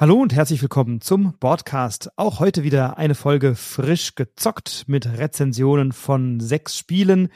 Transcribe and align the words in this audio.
Hallo 0.00 0.14
und 0.14 0.32
herzlich 0.32 0.62
willkommen 0.62 1.02
zum 1.02 1.34
Podcast. 1.40 2.08
Auch 2.16 2.40
heute 2.40 2.62
wieder 2.62 2.96
eine 2.96 3.14
Folge 3.14 3.54
frisch 3.54 4.14
gezockt 4.14 4.84
mit 4.86 5.04
Rezensionen 5.04 5.92
von 5.92 6.40
sechs 6.40 6.78
Spielen. 6.78 7.28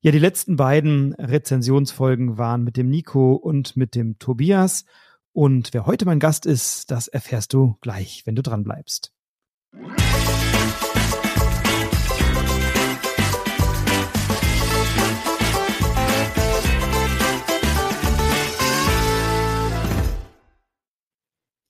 Ja, 0.00 0.10
die 0.10 0.18
letzten 0.18 0.56
beiden 0.56 1.12
Rezensionsfolgen 1.14 2.36
waren 2.36 2.64
mit 2.64 2.76
dem 2.76 2.90
Nico 2.90 3.34
und 3.34 3.76
mit 3.76 3.94
dem 3.94 4.18
Tobias. 4.18 4.84
Und 5.32 5.72
wer 5.72 5.86
heute 5.86 6.06
mein 6.06 6.18
Gast 6.18 6.44
ist, 6.44 6.90
das 6.90 7.06
erfährst 7.06 7.52
du 7.52 7.76
gleich, 7.82 8.24
wenn 8.24 8.34
du 8.34 8.42
dran 8.42 8.64
bleibst. 8.64 9.12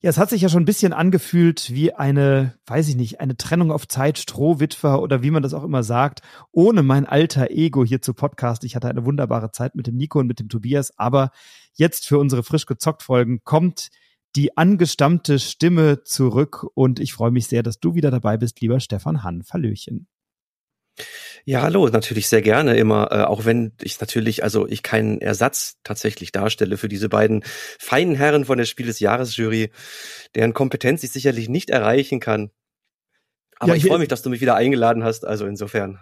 Ja, 0.01 0.11
es 0.11 0.19
hat 0.19 0.31
sich 0.31 0.43
ja 0.43 0.49
schon 0.49 0.63
ein 0.63 0.67
bisschen 0.67 0.93
angefühlt 0.93 1.73
wie 1.75 1.93
eine, 1.93 2.57
weiß 2.67 2.89
ich 2.89 2.95
nicht, 2.95 3.19
eine 3.19 3.37
Trennung 3.37 3.73
auf 3.73 3.89
Zeit, 3.89 4.17
Strohwitwer 4.19 5.03
oder 5.03 5.25
wie 5.25 5.33
man 5.33 5.43
das 5.43 5.55
auch 5.55 5.65
immer 5.65 5.83
sagt, 5.83 6.23
ohne 6.53 6.85
mein 6.85 7.05
alter 7.05 7.51
Ego 7.51 7.85
hier 7.85 8.01
zu 8.01 8.15
Podcast. 8.15 8.63
Ich 8.63 8.77
hatte 8.77 8.89
eine 8.89 9.05
wunderbare 9.05 9.51
Zeit 9.51 9.75
mit 9.75 9.89
dem 9.89 9.97
Nico 9.97 10.21
und 10.21 10.29
mit 10.29 10.39
dem 10.39 10.49
Tobias, 10.49 10.97
aber 10.97 11.33
jetzt 11.73 12.07
für 12.07 12.19
unsere 12.19 12.45
frisch 12.45 12.67
gezockt 12.67 13.03
Folgen 13.03 13.41
kommt 13.43 13.89
die 14.37 14.57
angestammte 14.57 15.41
Stimme 15.41 16.05
zurück 16.05 16.65
und 16.75 17.01
ich 17.01 17.13
freue 17.13 17.33
mich 17.33 17.49
sehr, 17.49 17.65
dass 17.65 17.81
du 17.81 17.97
wieder 17.97 18.13
dabei 18.13 18.37
bist, 18.37 18.61
lieber 18.61 18.79
Stefan 18.79 19.25
Hahn. 19.25 19.43
Verlöchen. 19.43 20.07
Ja, 21.45 21.63
hallo, 21.63 21.89
natürlich 21.89 22.29
sehr 22.29 22.43
gerne 22.43 22.77
immer, 22.77 23.11
äh, 23.11 23.23
auch 23.23 23.47
wenn 23.47 23.73
ich 23.81 23.99
natürlich, 24.01 24.45
also 24.45 24.67
ich 24.69 24.83
keinen 24.83 25.21
Ersatz 25.21 25.79
tatsächlich 25.83 26.31
darstelle 26.31 26.77
für 26.77 26.89
diese 26.89 27.09
beiden 27.09 27.43
feinen 27.79 28.15
Herren 28.15 28.45
von 28.45 28.59
der 28.59 28.67
Spiel 28.67 28.87
des 28.87 29.01
Jahresjury, 29.01 29.71
deren 30.35 30.53
Kompetenz 30.53 31.03
ich 31.05 31.11
sicherlich 31.11 31.49
nicht 31.49 31.71
erreichen 31.71 32.21
kann. 32.21 32.51
Aber 33.59 33.73
ja, 33.73 33.77
ich 33.77 33.87
freue 33.87 33.99
mich, 33.99 34.09
dass 34.09 34.23
du 34.23 34.31
mich 34.31 34.41
wieder 34.41 34.57
eingeladen 34.57 35.05
hast, 35.05 35.27
also 35.27 35.47
insofern. 35.47 35.99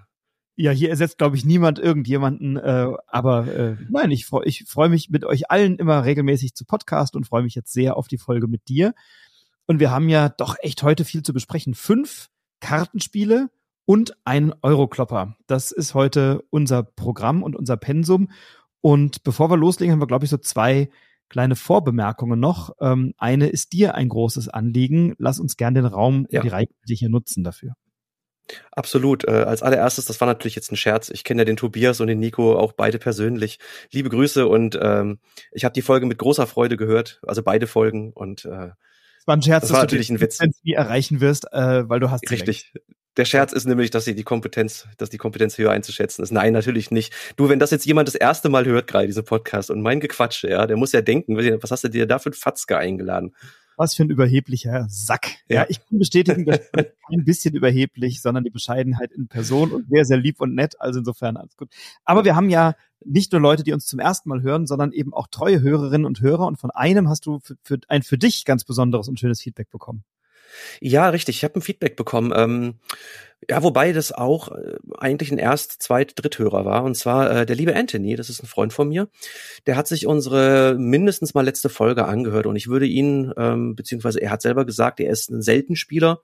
Ja, 0.57 0.71
hier 0.71 0.91
ersetzt, 0.91 1.19
glaube 1.19 1.37
ich, 1.37 1.45
niemand 1.45 1.79
irgendjemanden, 1.79 2.57
äh, 2.57 2.89
aber 3.07 3.47
äh, 3.47 3.77
nein, 3.91 4.11
ich 4.11 4.27
freue 4.27 4.47
ich 4.47 4.65
freu 4.67 4.89
mich 4.89 5.11
mit 5.11 5.25
euch 5.25 5.51
allen 5.51 5.77
immer 5.77 6.05
regelmäßig 6.05 6.55
zu 6.55 6.65
Podcast 6.65 7.15
und 7.15 7.27
freue 7.27 7.43
mich 7.43 7.55
jetzt 7.55 7.73
sehr 7.73 7.97
auf 7.97 8.09
die 8.09 8.19
Folge 8.19 8.49
mit 8.49 8.69
dir. 8.69 8.95
Und 9.67 9.81
wir 9.81 9.91
haben 9.91 10.09
ja 10.09 10.29
doch 10.29 10.57
echt 10.61 10.83
heute 10.83 11.05
viel 11.05 11.23
zu 11.23 11.33
besprechen. 11.33 11.75
Fünf 11.75 12.31
Kartenspiele 12.61 13.51
und 13.87 14.17
ein 14.25 14.53
Euroklopper. 14.63 15.37
Das 15.47 15.73
ist 15.73 15.95
heute 15.95 16.45
unser 16.51 16.83
Programm 16.83 17.43
und 17.43 17.57
unser 17.57 17.77
Pensum. 17.77 18.31
Und 18.83 19.23
bevor 19.23 19.51
wir 19.51 19.57
loslegen, 19.57 19.93
haben 19.93 20.03
wir, 20.03 20.07
glaube 20.07 20.25
ich, 20.25 20.31
so 20.31 20.37
zwei 20.37 20.91
kleine 21.29 21.57
Vorbemerkungen 21.57 22.39
noch. 22.39 22.73
Ähm, 22.81 23.15
eine 23.17 23.49
ist 23.49 23.73
dir 23.73 23.95
ein 23.95 24.09
großes 24.09 24.49
Anliegen. 24.49 25.15
Lass 25.19 25.41
uns 25.41 25.57
gern 25.57 25.75
den 25.75 25.87
Raum, 25.87 26.27
ja. 26.31 26.43
die 26.43 26.49
Reihe 26.49 26.69
hier 26.87 27.09
nutzen 27.09 27.43
dafür. 27.43 27.75
Absolut. 28.71 29.27
Äh, 29.27 29.33
als 29.33 29.63
allererstes, 29.63 30.05
das 30.05 30.21
war 30.21 30.27
natürlich 30.27 30.55
jetzt 30.55 30.71
ein 30.71 30.77
Scherz. 30.77 31.09
Ich 31.09 31.25
kenne 31.25 31.43
ja 31.43 31.45
den 31.45 31.57
Tobias 31.57 32.01
und 32.01 32.07
den 32.07 32.21
Nico 32.21 32.57
auch 32.57 32.73
beide 32.73 32.99
persönlich. 32.99 33.59
Liebe 33.91 34.09
Grüße 34.09 34.47
und 34.47 34.79
ähm, 34.81 35.19
ich 35.51 35.65
habe 35.65 35.73
die 35.73 35.83
Folge 35.83 36.07
mit 36.07 36.19
großer 36.19 36.47
Freude 36.47 36.77
gehört, 36.77 37.21
also 37.27 37.43
beide 37.43 37.67
Folgen 37.67 38.13
und 38.13 38.45
äh, 38.45 38.49
das 38.69 39.27
war 39.27 39.37
ein 39.37 39.43
Scherz, 39.43 39.63
das 39.63 39.73
war 39.73 39.81
natürlich 39.81 40.11
ein 40.11 40.21
Witz. 40.21 40.39
nie 40.63 40.75
erreichen 40.75 41.21
wirst, 41.21 41.53
äh, 41.53 41.89
weil 41.89 41.99
du 41.99 42.11
hast 42.13 42.31
richtig. 42.31 42.73
Der 43.17 43.25
Scherz 43.25 43.53
ist 43.53 43.67
nämlich, 43.67 43.91
dass 43.91 44.05
sie 44.05 44.15
die 44.15 44.25
Kompetenz, 44.25 44.87
dass 44.99 45.09
die 45.09 45.17
Kompetenz 45.17 45.57
höher 45.57 45.71
einzuschätzen 45.71 46.23
ist. 46.23 46.33
Nein, 46.33 46.53
natürlich 46.53 46.91
nicht. 46.91 47.15
Du, 47.37 47.49
wenn 47.49 47.59
das 47.59 47.71
jetzt 47.71 47.87
jemand 47.87 48.09
das 48.09 48.15
erste 48.15 48.49
Mal 48.49 48.67
hört, 48.67 48.87
gerade 48.87 49.07
diese 49.07 49.23
Podcast 49.23 49.71
und 49.71 49.81
mein 49.81 50.01
Gequatsche, 50.01 50.51
ja, 50.51 50.67
der 50.67 50.77
muss 50.77 50.93
ja 50.93 51.01
denken, 51.01 51.37
was 51.37 51.71
hast 51.71 51.85
du 51.85 51.89
dir 51.89 52.07
da 52.07 52.19
für 52.19 52.31
ein 52.31 52.35
Fatzke 52.35 52.77
eingeladen? 52.77 53.35
Was 53.79 53.95
für 53.95 54.05
ein 54.05 54.11
überheblicher 54.11 54.87
Sack. 54.89 55.29
Ja, 55.49 55.63
ja 55.63 55.67
ich 55.69 55.85
kann 55.85 55.99
bestätigen, 55.99 56.45
das 56.47 56.61
ist 56.61 56.73
kein 56.73 57.25
bisschen 57.25 57.55
überheblich, 57.55 58.23
sondern 58.23 58.45
die 58.45 58.51
Bescheidenheit 58.51 59.13
in 59.13 59.29
Person 59.29 59.71
und 59.71 59.89
sehr, 59.91 60.05
sehr 60.05 60.17
lieb 60.17 60.41
und 60.41 60.55
nett. 60.55 60.81
Also 60.81 60.99
insofern 61.01 61.37
alles 61.37 61.57
gut. 61.57 61.69
Aber 62.05 62.25
wir 62.25 62.37
haben 62.37 62.49
ja 62.49 62.75
nicht 63.05 63.33
nur 63.33 63.41
Leute, 63.41 63.65
die 63.65 63.73
uns 63.73 63.87
zum 63.87 63.99
ersten 63.99 64.31
Mal 64.31 64.43
hören, 64.43 64.67
sondern 64.67 64.93
eben 64.93 65.13
auch 65.13 65.27
treue 65.27 65.61
Hörerinnen 65.61 66.07
und 66.07 66.21
Hörer. 66.21 66.47
Und 66.47 66.59
von 66.59 66.71
einem 66.71 67.09
hast 67.09 67.27
du 67.27 67.39
für, 67.41 67.57
für 67.63 67.79
ein 67.89 68.03
für 68.03 68.17
dich 68.17 68.47
ganz 68.47 68.65
besonderes 68.65 69.09
und 69.09 69.21
schönes 69.21 69.43
Feedback 69.43 69.71
bekommen. 69.71 70.05
Ja, 70.81 71.09
richtig. 71.09 71.37
Ich 71.37 71.45
habe 71.45 71.59
ein 71.59 71.63
Feedback 71.63 71.97
bekommen. 71.97 72.33
Ähm, 72.35 72.75
ja, 73.49 73.63
wobei 73.63 73.93
das 73.93 74.13
auch 74.13 74.49
äh, 74.49 74.77
eigentlich 74.99 75.31
ein 75.31 75.39
Erst-, 75.39 75.83
Zweit-, 75.83 76.15
Dritthörer 76.17 76.65
war. 76.65 76.85
Und 76.85 76.97
zwar 76.97 77.31
äh, 77.31 77.47
der 77.47 77.57
liebe 77.57 77.77
Anthony, 77.77 78.17
das 78.17 78.31
ist 78.31 78.43
ein 78.43 78.47
Freund 78.47 78.73
von 78.73 78.89
mir. 78.89 79.09
Der 79.67 79.77
hat 79.77 79.87
sich 79.87 80.07
unsere 80.07 80.77
mindestens 80.79 81.35
mal 81.35 81.45
letzte 81.45 81.69
Folge 81.69 82.07
angehört. 82.07 82.47
Und 82.47 82.57
ich 82.57 82.69
würde 82.69 82.87
ihn, 82.87 83.33
ähm, 83.37 83.77
beziehungsweise 83.77 84.21
er 84.21 84.31
hat 84.31 84.43
selber 84.43 84.65
gesagt, 84.65 85.01
er 85.01 85.11
ist 85.11 85.31
ein 85.31 85.43
Seltenspieler 85.43 86.21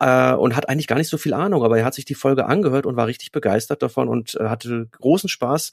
äh, 0.00 0.32
und 0.32 0.56
hat 0.56 0.68
eigentlich 0.68 0.88
gar 0.88 0.96
nicht 0.96 1.08
so 1.08 1.18
viel 1.18 1.34
Ahnung, 1.34 1.62
aber 1.62 1.78
er 1.78 1.84
hat 1.84 1.94
sich 1.94 2.04
die 2.04 2.14
Folge 2.14 2.46
angehört 2.46 2.86
und 2.86 2.96
war 2.96 3.06
richtig 3.06 3.30
begeistert 3.32 3.82
davon 3.82 4.08
und 4.08 4.34
äh, 4.34 4.48
hatte 4.48 4.88
großen 4.90 5.28
Spaß, 5.28 5.72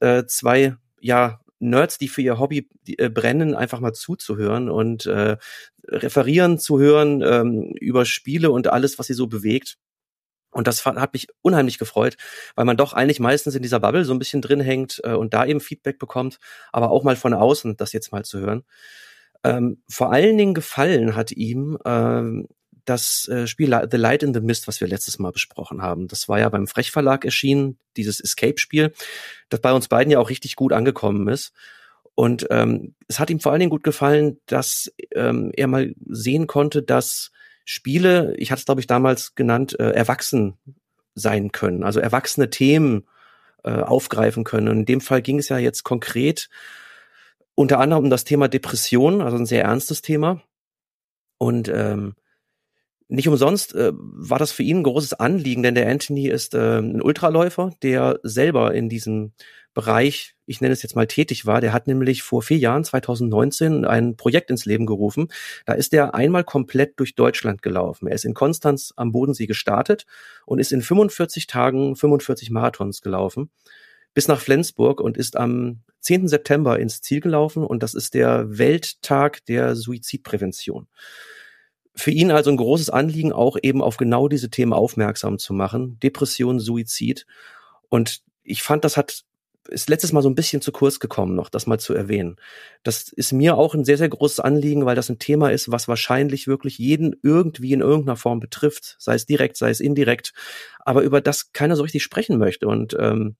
äh, 0.00 0.24
zwei 0.26 0.76
ja 1.00 1.40
Nerds, 1.60 1.98
die 1.98 2.08
für 2.08 2.22
ihr 2.22 2.38
Hobby 2.38 2.68
äh, 2.86 3.08
brennen, 3.08 3.54
einfach 3.54 3.80
mal 3.80 3.92
zuzuhören 3.92 4.70
und 4.70 5.06
äh, 5.06 5.36
referieren 5.86 6.58
zu 6.58 6.78
hören 6.78 7.22
ähm, 7.22 7.74
über 7.80 8.04
Spiele 8.04 8.50
und 8.50 8.68
alles, 8.68 8.98
was 8.98 9.06
sie 9.06 9.14
so 9.14 9.26
bewegt. 9.26 9.76
Und 10.50 10.66
das 10.66 10.84
hat 10.86 11.12
mich 11.12 11.28
unheimlich 11.42 11.78
gefreut, 11.78 12.16
weil 12.54 12.64
man 12.64 12.76
doch 12.76 12.94
eigentlich 12.94 13.20
meistens 13.20 13.54
in 13.54 13.62
dieser 13.62 13.80
Bubble 13.80 14.04
so 14.04 14.14
ein 14.14 14.18
bisschen 14.18 14.40
drin 14.40 14.60
hängt 14.60 15.00
äh, 15.04 15.12
und 15.12 15.34
da 15.34 15.44
eben 15.44 15.60
Feedback 15.60 15.98
bekommt, 15.98 16.38
aber 16.72 16.90
auch 16.90 17.04
mal 17.04 17.16
von 17.16 17.34
außen 17.34 17.76
das 17.76 17.92
jetzt 17.92 18.12
mal 18.12 18.24
zu 18.24 18.40
hören. 18.40 18.64
Ähm, 19.44 19.82
vor 19.88 20.12
allen 20.12 20.36
Dingen 20.38 20.54
gefallen 20.54 21.14
hat 21.14 21.32
ihm 21.32 21.78
ähm, 21.84 22.48
das 22.88 23.28
äh, 23.28 23.46
Spiel 23.46 23.78
The 23.90 23.96
Light 23.96 24.22
in 24.22 24.34
the 24.34 24.40
Mist, 24.40 24.68
was 24.68 24.80
wir 24.80 24.88
letztes 24.88 25.18
Mal 25.18 25.32
besprochen 25.32 25.82
haben. 25.82 26.08
Das 26.08 26.28
war 26.28 26.38
ja 26.38 26.48
beim 26.48 26.66
Frechverlag 26.66 27.24
erschienen, 27.24 27.78
dieses 27.96 28.20
Escape-Spiel, 28.20 28.92
das 29.48 29.60
bei 29.60 29.72
uns 29.72 29.88
beiden 29.88 30.10
ja 30.10 30.18
auch 30.18 30.30
richtig 30.30 30.56
gut 30.56 30.72
angekommen 30.72 31.28
ist. 31.28 31.52
Und 32.14 32.46
ähm, 32.50 32.94
es 33.06 33.20
hat 33.20 33.30
ihm 33.30 33.40
vor 33.40 33.52
allen 33.52 33.60
Dingen 33.60 33.70
gut 33.70 33.84
gefallen, 33.84 34.40
dass 34.46 34.92
ähm, 35.14 35.52
er 35.56 35.68
mal 35.68 35.94
sehen 36.06 36.46
konnte, 36.46 36.82
dass 36.82 37.30
Spiele, 37.64 38.34
ich 38.38 38.50
hatte 38.50 38.60
es 38.60 38.64
glaube 38.64 38.80
ich 38.80 38.86
damals 38.86 39.34
genannt, 39.34 39.78
äh, 39.78 39.90
erwachsen 39.90 40.54
sein 41.14 41.52
können, 41.52 41.84
also 41.84 42.00
erwachsene 42.00 42.50
Themen 42.50 43.06
äh, 43.62 43.70
aufgreifen 43.70 44.44
können. 44.44 44.68
Und 44.68 44.78
in 44.78 44.86
dem 44.86 45.00
Fall 45.00 45.22
ging 45.22 45.38
es 45.38 45.48
ja 45.48 45.58
jetzt 45.58 45.84
konkret 45.84 46.48
unter 47.54 47.80
anderem 47.80 48.04
um 48.04 48.10
das 48.10 48.24
Thema 48.24 48.48
Depression, 48.48 49.20
also 49.20 49.36
ein 49.36 49.46
sehr 49.46 49.64
ernstes 49.64 50.00
Thema. 50.00 50.42
Und 51.38 51.68
ähm, 51.68 52.14
nicht 53.08 53.28
umsonst 53.28 53.74
äh, 53.74 53.92
war 53.94 54.38
das 54.38 54.52
für 54.52 54.62
ihn 54.62 54.78
ein 54.78 54.82
großes 54.82 55.14
Anliegen, 55.14 55.62
denn 55.62 55.74
der 55.74 55.88
Anthony 55.88 56.28
ist 56.28 56.54
äh, 56.54 56.78
ein 56.78 57.02
Ultraläufer, 57.02 57.70
der 57.82 58.20
selber 58.22 58.74
in 58.74 58.88
diesem 58.88 59.32
Bereich, 59.72 60.34
ich 60.44 60.60
nenne 60.60 60.72
es 60.72 60.82
jetzt 60.82 60.96
mal 60.96 61.06
tätig 61.06 61.46
war. 61.46 61.60
Der 61.60 61.72
hat 61.72 61.86
nämlich 61.86 62.22
vor 62.22 62.42
vier 62.42 62.58
Jahren, 62.58 62.84
2019, 62.84 63.84
ein 63.84 64.16
Projekt 64.16 64.50
ins 64.50 64.66
Leben 64.66 64.86
gerufen. 64.86 65.28
Da 65.66 65.74
ist 65.74 65.94
er 65.94 66.14
einmal 66.14 66.44
komplett 66.44 66.98
durch 66.98 67.14
Deutschland 67.14 67.62
gelaufen. 67.62 68.08
Er 68.08 68.14
ist 68.14 68.24
in 68.24 68.34
Konstanz 68.34 68.92
am 68.96 69.12
Bodensee 69.12 69.46
gestartet 69.46 70.04
und 70.46 70.58
ist 70.58 70.72
in 70.72 70.82
45 70.82 71.46
Tagen 71.46 71.96
45 71.96 72.50
Marathons 72.50 73.02
gelaufen 73.02 73.50
bis 74.14 74.26
nach 74.26 74.40
Flensburg 74.40 75.00
und 75.00 75.16
ist 75.16 75.36
am 75.36 75.82
10. 76.00 76.26
September 76.26 76.78
ins 76.80 77.02
Ziel 77.02 77.20
gelaufen 77.20 77.64
und 77.64 77.82
das 77.84 77.94
ist 77.94 78.14
der 78.14 78.58
Welttag 78.58 79.44
der 79.46 79.76
Suizidprävention 79.76 80.88
für 81.98 82.10
ihn 82.10 82.30
also 82.30 82.50
ein 82.50 82.56
großes 82.56 82.90
Anliegen, 82.90 83.32
auch 83.32 83.56
eben 83.62 83.82
auf 83.82 83.96
genau 83.96 84.28
diese 84.28 84.50
Themen 84.50 84.72
aufmerksam 84.72 85.38
zu 85.38 85.52
machen. 85.52 85.98
Depression, 86.00 86.60
Suizid. 86.60 87.26
Und 87.88 88.20
ich 88.42 88.62
fand, 88.62 88.84
das 88.84 88.96
hat 88.96 89.24
ist 89.68 89.88
letztes 89.88 90.12
Mal 90.12 90.22
so 90.22 90.28
ein 90.28 90.34
bisschen 90.34 90.62
zu 90.62 90.72
kurz 90.72 90.98
gekommen, 90.98 91.34
noch 91.34 91.50
das 91.50 91.66
mal 91.66 91.78
zu 91.78 91.94
erwähnen. 91.94 92.36
Das 92.82 93.08
ist 93.08 93.32
mir 93.32 93.56
auch 93.56 93.74
ein 93.74 93.84
sehr, 93.84 93.98
sehr 93.98 94.08
großes 94.08 94.40
Anliegen, 94.40 94.86
weil 94.86 94.96
das 94.96 95.10
ein 95.10 95.18
Thema 95.18 95.50
ist, 95.50 95.70
was 95.70 95.88
wahrscheinlich 95.88 96.46
wirklich 96.46 96.78
jeden 96.78 97.16
irgendwie 97.22 97.72
in 97.72 97.80
irgendeiner 97.80 98.16
Form 98.16 98.40
betrifft, 98.40 98.96
sei 98.98 99.14
es 99.14 99.26
direkt, 99.26 99.56
sei 99.56 99.70
es 99.70 99.80
indirekt, 99.80 100.32
aber 100.80 101.02
über 101.02 101.20
das 101.20 101.52
keiner 101.52 101.76
so 101.76 101.82
richtig 101.82 102.02
sprechen 102.02 102.38
möchte. 102.38 102.66
Und 102.66 102.96
ähm, 102.98 103.36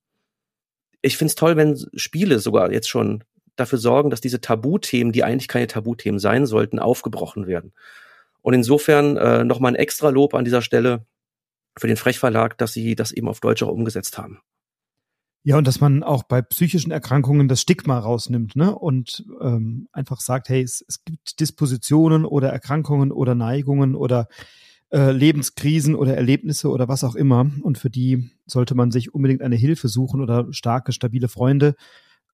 ich 1.01 1.17
finde 1.17 1.31
es 1.31 1.35
toll, 1.35 1.57
wenn 1.57 1.83
Spiele 1.95 2.39
sogar 2.39 2.73
jetzt 2.73 2.89
schon 2.89 3.25
dafür 3.57 3.79
sorgen, 3.79 4.11
dass 4.11 4.21
diese 4.21 4.41
Tabuthemen, 4.41 5.13
die 5.13 5.25
eigentlich 5.25 5.49
keine 5.49 5.67
Tabuthemen 5.67 6.21
sein 6.21 6.47
sollten, 6.47 6.79
aufgebrochen 6.79 7.47
werden. 7.47 7.73
Und 8.43 8.55
insofern 8.55 9.17
äh, 9.17 9.45
nochmal 9.45 9.73
ein 9.73 9.77
extra 9.77 10.11
Lob 10.11 10.35
an 10.35 10.45
dieser 10.45 10.63
Stelle 10.63 11.07
für 11.77 11.87
den 11.87 11.97
Frechverlag, 11.97 12.59
dass 12.59 12.73
sie 12.73 12.95
das 12.95 13.13
eben 13.13 13.29
auf 13.29 13.41
Deutsch 13.41 13.63
auch 13.63 13.69
umgesetzt 13.69 14.19
haben. 14.19 14.41
Ja, 15.45 15.57
und 15.57 15.67
dass 15.67 15.81
man 15.81 16.03
auch 16.03 16.25
bei 16.25 16.43
psychischen 16.43 16.91
Erkrankungen 16.91 17.49
das 17.49 17.61
Stigma 17.61 17.99
rausnimmt, 17.99 18.57
ne? 18.57 18.75
Und 18.75 19.25
ähm, 19.41 19.89
einfach 19.93 20.21
sagt, 20.21 20.49
hey, 20.49 20.63
es, 20.63 20.85
es 20.87 21.05
gibt 21.05 21.41
Dispositionen 21.41 22.25
oder 22.25 22.51
Erkrankungen 22.51 23.13
oder 23.13 23.35
Neigungen 23.35 23.95
oder 23.95 24.29
äh, 24.91 25.13
Lebenskrisen 25.13 25.95
oder 25.95 26.17
Erlebnisse 26.17 26.69
oder 26.69 26.89
was 26.89 27.05
auch 27.05 27.15
immer. 27.15 27.51
Und 27.63 27.79
für 27.79 27.89
die 27.89 28.31
sollte 28.47 28.75
man 28.75 28.91
sich 28.91 29.15
unbedingt 29.15 29.43
eine 29.43 29.57
Hilfe 29.57 29.89
suchen 29.89 30.21
oder 30.21 30.49
starke, 30.51 30.93
stabile 30.93 31.29
Freunde 31.29 31.77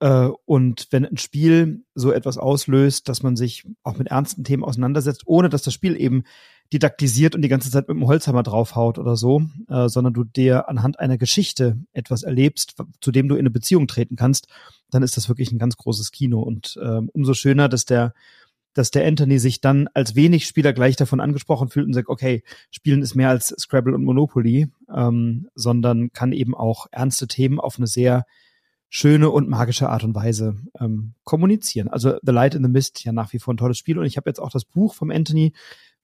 und 0.08 0.88
wenn 0.90 1.06
ein 1.06 1.16
Spiel 1.16 1.84
so 1.94 2.12
etwas 2.12 2.36
auslöst, 2.36 3.08
dass 3.08 3.22
man 3.22 3.36
sich 3.36 3.64
auch 3.82 3.96
mit 3.96 4.08
ernsten 4.08 4.44
Themen 4.44 4.64
auseinandersetzt, 4.64 5.22
ohne 5.26 5.48
dass 5.48 5.62
das 5.62 5.72
Spiel 5.72 5.98
eben 5.98 6.24
didaktisiert 6.72 7.34
und 7.34 7.42
die 7.42 7.48
ganze 7.48 7.70
Zeit 7.70 7.88
mit 7.88 7.96
dem 7.96 8.06
Holzhammer 8.06 8.42
draufhaut 8.42 8.98
oder 8.98 9.16
so, 9.16 9.42
äh, 9.68 9.88
sondern 9.88 10.12
du 10.12 10.24
dir 10.24 10.68
anhand 10.68 10.98
einer 10.98 11.18
Geschichte 11.18 11.78
etwas 11.92 12.22
erlebst, 12.22 12.74
zu 13.00 13.12
dem 13.12 13.28
du 13.28 13.34
in 13.34 13.40
eine 13.40 13.50
Beziehung 13.50 13.86
treten 13.86 14.16
kannst, 14.16 14.48
dann 14.90 15.02
ist 15.02 15.16
das 15.16 15.28
wirklich 15.28 15.52
ein 15.52 15.58
ganz 15.58 15.76
großes 15.76 16.10
Kino. 16.10 16.40
Und 16.40 16.78
ähm, 16.82 17.10
umso 17.12 17.34
schöner, 17.34 17.68
dass 17.68 17.84
der 17.84 18.14
dass 18.76 18.90
der 18.90 19.06
Anthony 19.06 19.38
sich 19.38 19.60
dann 19.60 19.88
als 19.94 20.16
wenig 20.16 20.46
Spieler 20.46 20.72
gleich 20.72 20.96
davon 20.96 21.20
angesprochen 21.20 21.68
fühlt 21.68 21.86
und 21.86 21.94
sagt, 21.94 22.08
okay, 22.08 22.42
Spielen 22.72 23.02
ist 23.02 23.14
mehr 23.14 23.28
als 23.28 23.54
Scrabble 23.56 23.94
und 23.94 24.02
Monopoly, 24.02 24.66
ähm, 24.92 25.48
sondern 25.54 26.12
kann 26.12 26.32
eben 26.32 26.56
auch 26.56 26.88
ernste 26.90 27.28
Themen 27.28 27.60
auf 27.60 27.78
eine 27.78 27.86
sehr 27.86 28.26
schöne 28.88 29.30
und 29.30 29.48
magische 29.48 29.88
Art 29.88 30.04
und 30.04 30.14
Weise 30.14 30.56
ähm, 30.80 31.14
kommunizieren. 31.24 31.88
Also 31.88 32.16
The 32.22 32.32
Light 32.32 32.54
in 32.54 32.62
the 32.62 32.70
Mist 32.70 33.04
ja 33.04 33.12
nach 33.12 33.32
wie 33.32 33.38
vor 33.38 33.54
ein 33.54 33.56
tolles 33.56 33.78
Spiel 33.78 33.98
und 33.98 34.06
ich 34.06 34.16
habe 34.16 34.30
jetzt 34.30 34.38
auch 34.38 34.50
das 34.50 34.64
Buch 34.64 34.94
vom 34.94 35.10
Anthony 35.10 35.52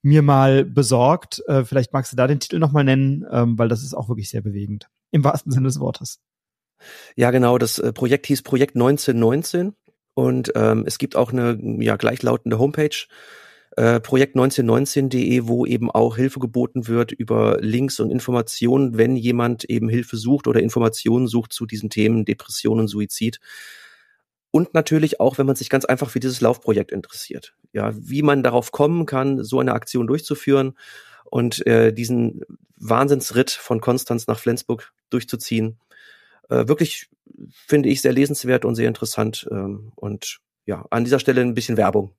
mir 0.03 0.23
mal 0.23 0.65
besorgt. 0.65 1.43
Äh, 1.47 1.65
vielleicht 1.65 1.93
magst 1.93 2.13
du 2.13 2.17
da 2.17 2.27
den 2.27 2.41
Titel 2.41 2.59
nochmal 2.59 2.85
nennen, 2.85 3.25
ähm, 3.31 3.59
weil 3.59 3.69
das 3.69 3.83
ist 3.83 3.95
auch 3.95 4.09
wirklich 4.09 4.31
sehr 4.31 4.43
bewegend. 4.43 4.89
Im 5.11 5.25
wahrsten 5.25 5.53
Sinne 5.53 5.69
des 5.69 5.81
Wortes. 5.81 6.21
Ja, 7.17 7.31
genau. 7.31 7.59
Das 7.59 7.79
äh, 7.79 7.93
Projekt 7.93 8.27
hieß 8.27 8.43
Projekt 8.43 8.77
1919 8.77 9.75
und 10.15 10.53
ähm, 10.55 10.85
es 10.87 10.99
gibt 10.99 11.17
auch 11.17 11.33
eine 11.33 11.59
ja 11.83 11.97
gleichlautende 11.97 12.59
Homepage 12.59 13.07
äh, 13.77 13.97
projekt1919.de, 13.97 15.47
wo 15.47 15.65
eben 15.65 15.91
auch 15.91 16.17
Hilfe 16.17 16.41
geboten 16.41 16.89
wird 16.89 17.13
über 17.13 17.59
Links 17.61 18.01
und 18.01 18.11
Informationen, 18.11 18.99
wenn 18.99 19.17
jemand 19.17 19.65
eben 19.65 19.89
Hilfe 19.89 20.17
sucht 20.17 20.49
oder 20.49 20.61
Informationen 20.61 21.29
sucht 21.29 21.53
zu 21.53 21.67
diesen 21.67 21.91
Themen 21.91 22.25
Depression 22.25 22.81
und 22.81 22.89
Suizid. 22.89 23.41
Und 24.51 24.75
natürlich 24.75 25.21
auch, 25.21 25.39
wenn 25.39 25.47
man 25.47 25.55
sich 25.55 25.71
ganz 25.71 25.85
einfach 25.85 26.11
für 26.11 26.19
dieses 26.19 26.41
Laufprojekt 26.41 26.91
interessiert. 26.91 27.55
Ja, 27.73 27.93
wie 27.95 28.23
man 28.23 28.43
darauf 28.43 28.73
kommen 28.73 29.07
kann, 29.07 29.45
so 29.45 29.61
eine 29.61 29.75
Aktion 29.75 30.09
durchzuführen 30.09 30.77
und 31.25 31.65
äh, 31.67 31.93
diesen 31.93 32.41
Wahnsinnsritt 32.77 33.51
von 33.51 33.81
Konstanz 33.81 34.27
nach 34.27 34.41
Flensburg 34.41 34.93
durchzuziehen. 35.11 35.79
Äh, 36.49 36.67
wirklich 36.67 37.09
finde 37.53 37.89
ich 37.89 38.03
sehr 38.03 38.13
lesenswert 38.13 38.65
und 38.65 38.75
sehr 38.75 38.89
interessant. 38.89 39.49
Ähm, 39.53 39.93
und 39.95 40.41
ja, 40.67 40.85
an 40.91 41.05
dieser 41.05 41.21
Stelle 41.21 41.41
ein 41.43 41.55
bisschen 41.55 41.77
Werbung. 41.77 42.13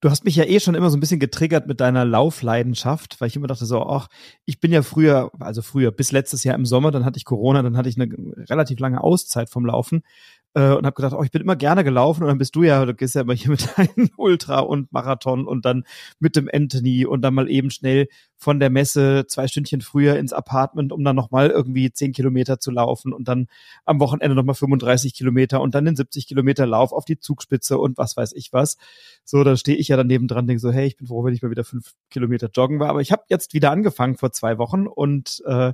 Du 0.00 0.10
hast 0.10 0.24
mich 0.24 0.36
ja 0.36 0.44
eh 0.44 0.60
schon 0.60 0.74
immer 0.74 0.90
so 0.90 0.96
ein 0.96 1.00
bisschen 1.00 1.20
getriggert 1.20 1.66
mit 1.66 1.80
deiner 1.80 2.04
Laufleidenschaft, 2.04 3.20
weil 3.20 3.28
ich 3.28 3.36
immer 3.36 3.46
dachte 3.46 3.66
so, 3.66 3.82
ach, 3.82 4.08
ich 4.44 4.60
bin 4.60 4.72
ja 4.72 4.82
früher, 4.82 5.30
also 5.40 5.62
früher, 5.62 5.90
bis 5.90 6.12
letztes 6.12 6.44
Jahr 6.44 6.54
im 6.54 6.66
Sommer, 6.66 6.90
dann 6.90 7.04
hatte 7.04 7.18
ich 7.18 7.24
Corona, 7.24 7.62
dann 7.62 7.76
hatte 7.76 7.88
ich 7.88 8.00
eine 8.00 8.08
relativ 8.48 8.78
lange 8.78 9.02
Auszeit 9.02 9.48
vom 9.50 9.64
Laufen 9.66 10.02
äh, 10.54 10.72
und 10.72 10.86
habe 10.86 10.94
gedacht, 10.94 11.12
oh, 11.12 11.22
ich 11.22 11.30
bin 11.30 11.42
immer 11.42 11.56
gerne 11.56 11.84
gelaufen 11.84 12.22
und 12.22 12.28
dann 12.28 12.38
bist 12.38 12.56
du 12.56 12.62
ja, 12.62 12.84
du 12.84 12.94
gehst 12.94 13.14
ja 13.14 13.20
immer 13.20 13.34
hier 13.34 13.50
mit 13.50 13.68
deinem 13.76 14.10
Ultra 14.16 14.60
und 14.60 14.92
Marathon 14.92 15.46
und 15.46 15.64
dann 15.64 15.84
mit 16.18 16.36
dem 16.36 16.48
Anthony 16.52 17.04
und 17.04 17.22
dann 17.22 17.34
mal 17.34 17.50
eben 17.50 17.70
schnell 17.70 18.08
von 18.36 18.60
der 18.60 18.70
Messe 18.70 19.26
zwei 19.26 19.48
Stündchen 19.48 19.80
früher 19.80 20.16
ins 20.16 20.32
Apartment, 20.32 20.92
um 20.92 21.02
dann 21.04 21.16
nochmal 21.16 21.50
irgendwie 21.50 21.92
zehn 21.92 22.12
Kilometer 22.12 22.60
zu 22.60 22.70
laufen 22.70 23.12
und 23.12 23.28
dann 23.28 23.46
am 23.84 24.00
Wochenende 24.00 24.34
nochmal 24.34 24.54
35 24.54 25.14
Kilometer 25.14 25.60
und 25.60 25.74
dann 25.74 25.84
den 25.84 25.96
70 25.96 26.26
Kilometer 26.26 26.66
Lauf 26.66 26.92
auf 26.92 27.04
die 27.04 27.18
Zugspitze 27.18 27.78
und 27.78 27.98
was 27.98 28.16
weiß 28.16 28.32
ich 28.34 28.52
was. 28.52 28.76
So, 29.24 29.44
da 29.44 29.56
stehe 29.56 29.76
ich 29.78 29.88
ja 29.88 29.96
daneben 29.96 30.28
dran, 30.28 30.46
denke 30.46 30.60
so, 30.60 30.70
hey, 30.70 30.86
ich 30.86 30.96
bin 30.96 31.06
froh, 31.06 31.24
wenn 31.24 31.34
ich 31.34 31.42
mal 31.42 31.50
wieder 31.50 31.64
fünf 31.64 31.94
Kilometer 32.10 32.48
joggen 32.54 32.78
war. 32.78 32.88
Aber 32.88 33.00
ich 33.00 33.12
habe 33.12 33.24
jetzt 33.28 33.54
wieder 33.54 33.70
angefangen 33.70 34.16
vor 34.16 34.32
zwei 34.32 34.58
Wochen 34.58 34.86
und 34.86 35.42
äh, 35.46 35.72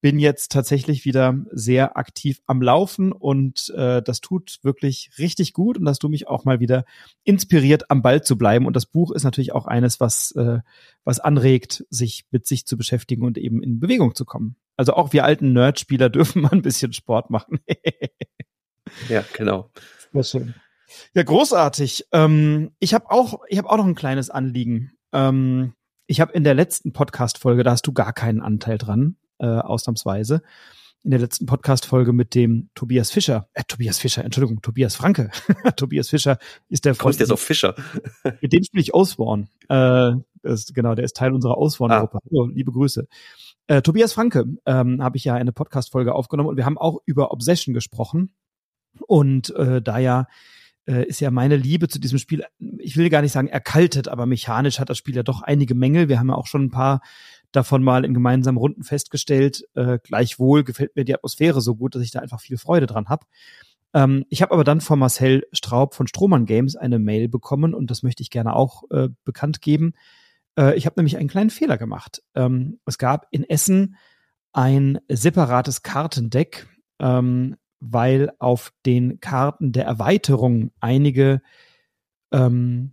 bin 0.00 0.18
jetzt 0.18 0.52
tatsächlich 0.52 1.04
wieder 1.04 1.34
sehr 1.50 1.96
aktiv 1.96 2.40
am 2.46 2.62
Laufen 2.62 3.12
und 3.12 3.70
äh, 3.76 4.02
das 4.02 4.20
tut 4.20 4.58
wirklich 4.62 5.10
richtig 5.18 5.52
gut 5.52 5.76
und 5.78 5.84
dass 5.84 5.98
du 5.98 6.08
mich 6.08 6.28
auch 6.28 6.44
mal 6.44 6.60
wieder 6.60 6.84
inspiriert, 7.24 7.90
am 7.90 8.02
Ball 8.02 8.22
zu 8.22 8.38
bleiben. 8.38 8.66
Und 8.66 8.76
das 8.76 8.86
Buch 8.86 9.10
ist 9.12 9.24
natürlich 9.24 9.52
auch 9.52 9.66
eines, 9.66 10.00
was, 10.00 10.32
äh, 10.32 10.60
was 11.04 11.20
anregt, 11.20 11.84
sich 11.90 12.24
mit 12.30 12.46
sich 12.46 12.66
zu 12.66 12.76
beschäftigen 12.76 13.24
und 13.24 13.36
eben 13.36 13.62
in 13.62 13.80
Bewegung 13.80 14.14
zu 14.14 14.24
kommen. 14.24 14.56
Also 14.76 14.94
auch 14.94 15.12
wir 15.12 15.24
alten 15.24 15.52
Nerdspieler 15.52 16.08
dürfen 16.10 16.42
mal 16.42 16.52
ein 16.52 16.62
bisschen 16.62 16.92
Sport 16.92 17.30
machen. 17.30 17.60
ja, 19.08 19.24
genau. 19.34 19.70
Sehr 20.12 20.24
schön. 20.24 20.54
Ja, 21.14 21.22
großartig. 21.22 22.06
Ähm, 22.12 22.72
ich 22.78 22.94
habe 22.94 23.10
auch, 23.10 23.40
ich 23.48 23.58
habe 23.58 23.70
auch 23.70 23.76
noch 23.76 23.86
ein 23.86 23.94
kleines 23.94 24.30
Anliegen. 24.30 24.92
Ähm, 25.12 25.74
ich 26.06 26.20
habe 26.20 26.32
in 26.32 26.42
der 26.42 26.54
letzten 26.54 26.92
Podcast-Folge, 26.92 27.62
da 27.62 27.72
hast 27.72 27.86
du 27.86 27.92
gar 27.92 28.12
keinen 28.12 28.40
Anteil 28.40 28.78
dran, 28.78 29.16
äh, 29.40 29.46
ausnahmsweise. 29.46 30.42
In 31.02 31.12
der 31.12 31.20
letzten 31.20 31.46
Podcast-Folge 31.46 32.12
mit 32.12 32.34
dem 32.34 32.68
Tobias 32.74 33.10
Fischer, 33.10 33.48
äh, 33.54 33.62
Tobias 33.66 33.98
Fischer, 33.98 34.22
Entschuldigung, 34.22 34.60
Tobias 34.60 34.94
Franke. 34.94 35.30
Tobias 35.76 36.10
Fischer 36.10 36.38
ist 36.68 36.84
der 36.84 36.94
Freund. 36.94 37.18
jetzt 37.18 37.32
auf 37.32 37.40
Fischer. 37.40 37.74
mit 38.40 38.52
dem 38.52 38.62
spiele 38.62 38.82
ich 38.82 38.92
Osborn. 38.92 39.48
Äh, 39.68 40.12
ist, 40.42 40.74
genau, 40.74 40.94
der 40.94 41.04
ist 41.04 41.16
Teil 41.16 41.32
unserer 41.32 41.58
Osborn-Gruppe. 41.58 42.18
Ah. 42.18 42.28
Oh, 42.30 42.46
liebe 42.46 42.70
Grüße. 42.70 43.06
Äh, 43.66 43.82
Tobias 43.82 44.12
Franke 44.12 44.44
ähm, 44.66 45.02
habe 45.02 45.16
ich 45.16 45.24
ja 45.24 45.34
eine 45.34 45.52
Podcast-Folge 45.52 46.14
aufgenommen 46.14 46.50
und 46.50 46.56
wir 46.56 46.66
haben 46.66 46.78
auch 46.78 46.98
über 47.06 47.32
Obsession 47.32 47.74
gesprochen. 47.74 48.34
Und 49.06 49.54
äh, 49.56 49.80
da 49.80 49.98
ja 49.98 50.26
äh, 50.86 51.04
ist 51.04 51.20
ja 51.20 51.30
meine 51.30 51.56
Liebe 51.56 51.88
zu 51.88 52.00
diesem 52.00 52.18
Spiel, 52.18 52.44
ich 52.78 52.96
will 52.96 53.08
gar 53.10 53.22
nicht 53.22 53.32
sagen 53.32 53.48
erkaltet, 53.48 54.08
aber 54.08 54.26
mechanisch 54.26 54.80
hat 54.80 54.90
das 54.90 54.98
Spiel 54.98 55.14
ja 55.14 55.22
doch 55.22 55.42
einige 55.42 55.74
Mängel. 55.74 56.08
Wir 56.08 56.18
haben 56.18 56.28
ja 56.28 56.34
auch 56.34 56.46
schon 56.46 56.64
ein 56.64 56.70
paar 56.70 57.00
davon 57.52 57.82
mal 57.82 58.04
in 58.04 58.14
gemeinsamen 58.14 58.58
Runden 58.58 58.82
festgestellt. 58.82 59.64
Äh, 59.74 59.98
gleichwohl 60.02 60.64
gefällt 60.64 60.96
mir 60.96 61.04
die 61.04 61.14
Atmosphäre 61.14 61.60
so 61.60 61.74
gut, 61.76 61.94
dass 61.94 62.02
ich 62.02 62.10
da 62.10 62.20
einfach 62.20 62.40
viel 62.40 62.58
Freude 62.58 62.86
dran 62.86 63.08
habe. 63.08 63.26
Ähm, 63.92 64.24
ich 64.28 64.42
habe 64.42 64.52
aber 64.52 64.64
dann 64.64 64.80
von 64.80 64.98
Marcel 64.98 65.46
Straub 65.52 65.94
von 65.94 66.06
Strohmann 66.06 66.46
Games 66.46 66.76
eine 66.76 66.98
Mail 66.98 67.28
bekommen 67.28 67.74
und 67.74 67.90
das 67.90 68.02
möchte 68.02 68.22
ich 68.22 68.30
gerne 68.30 68.54
auch 68.54 68.84
äh, 68.90 69.08
bekannt 69.24 69.60
geben. 69.60 69.94
Äh, 70.56 70.76
ich 70.76 70.86
habe 70.86 70.94
nämlich 70.98 71.16
einen 71.16 71.28
kleinen 71.28 71.50
Fehler 71.50 71.78
gemacht. 71.78 72.22
Ähm, 72.34 72.78
es 72.86 72.98
gab 72.98 73.26
in 73.30 73.44
Essen 73.44 73.96
ein 74.52 74.98
separates 75.08 75.82
Kartendeck, 75.82 76.68
ähm, 76.98 77.56
weil 77.80 78.32
auf 78.38 78.72
den 78.86 79.20
Karten 79.20 79.72
der 79.72 79.86
Erweiterung 79.86 80.70
einige 80.80 81.40
ähm, 82.32 82.92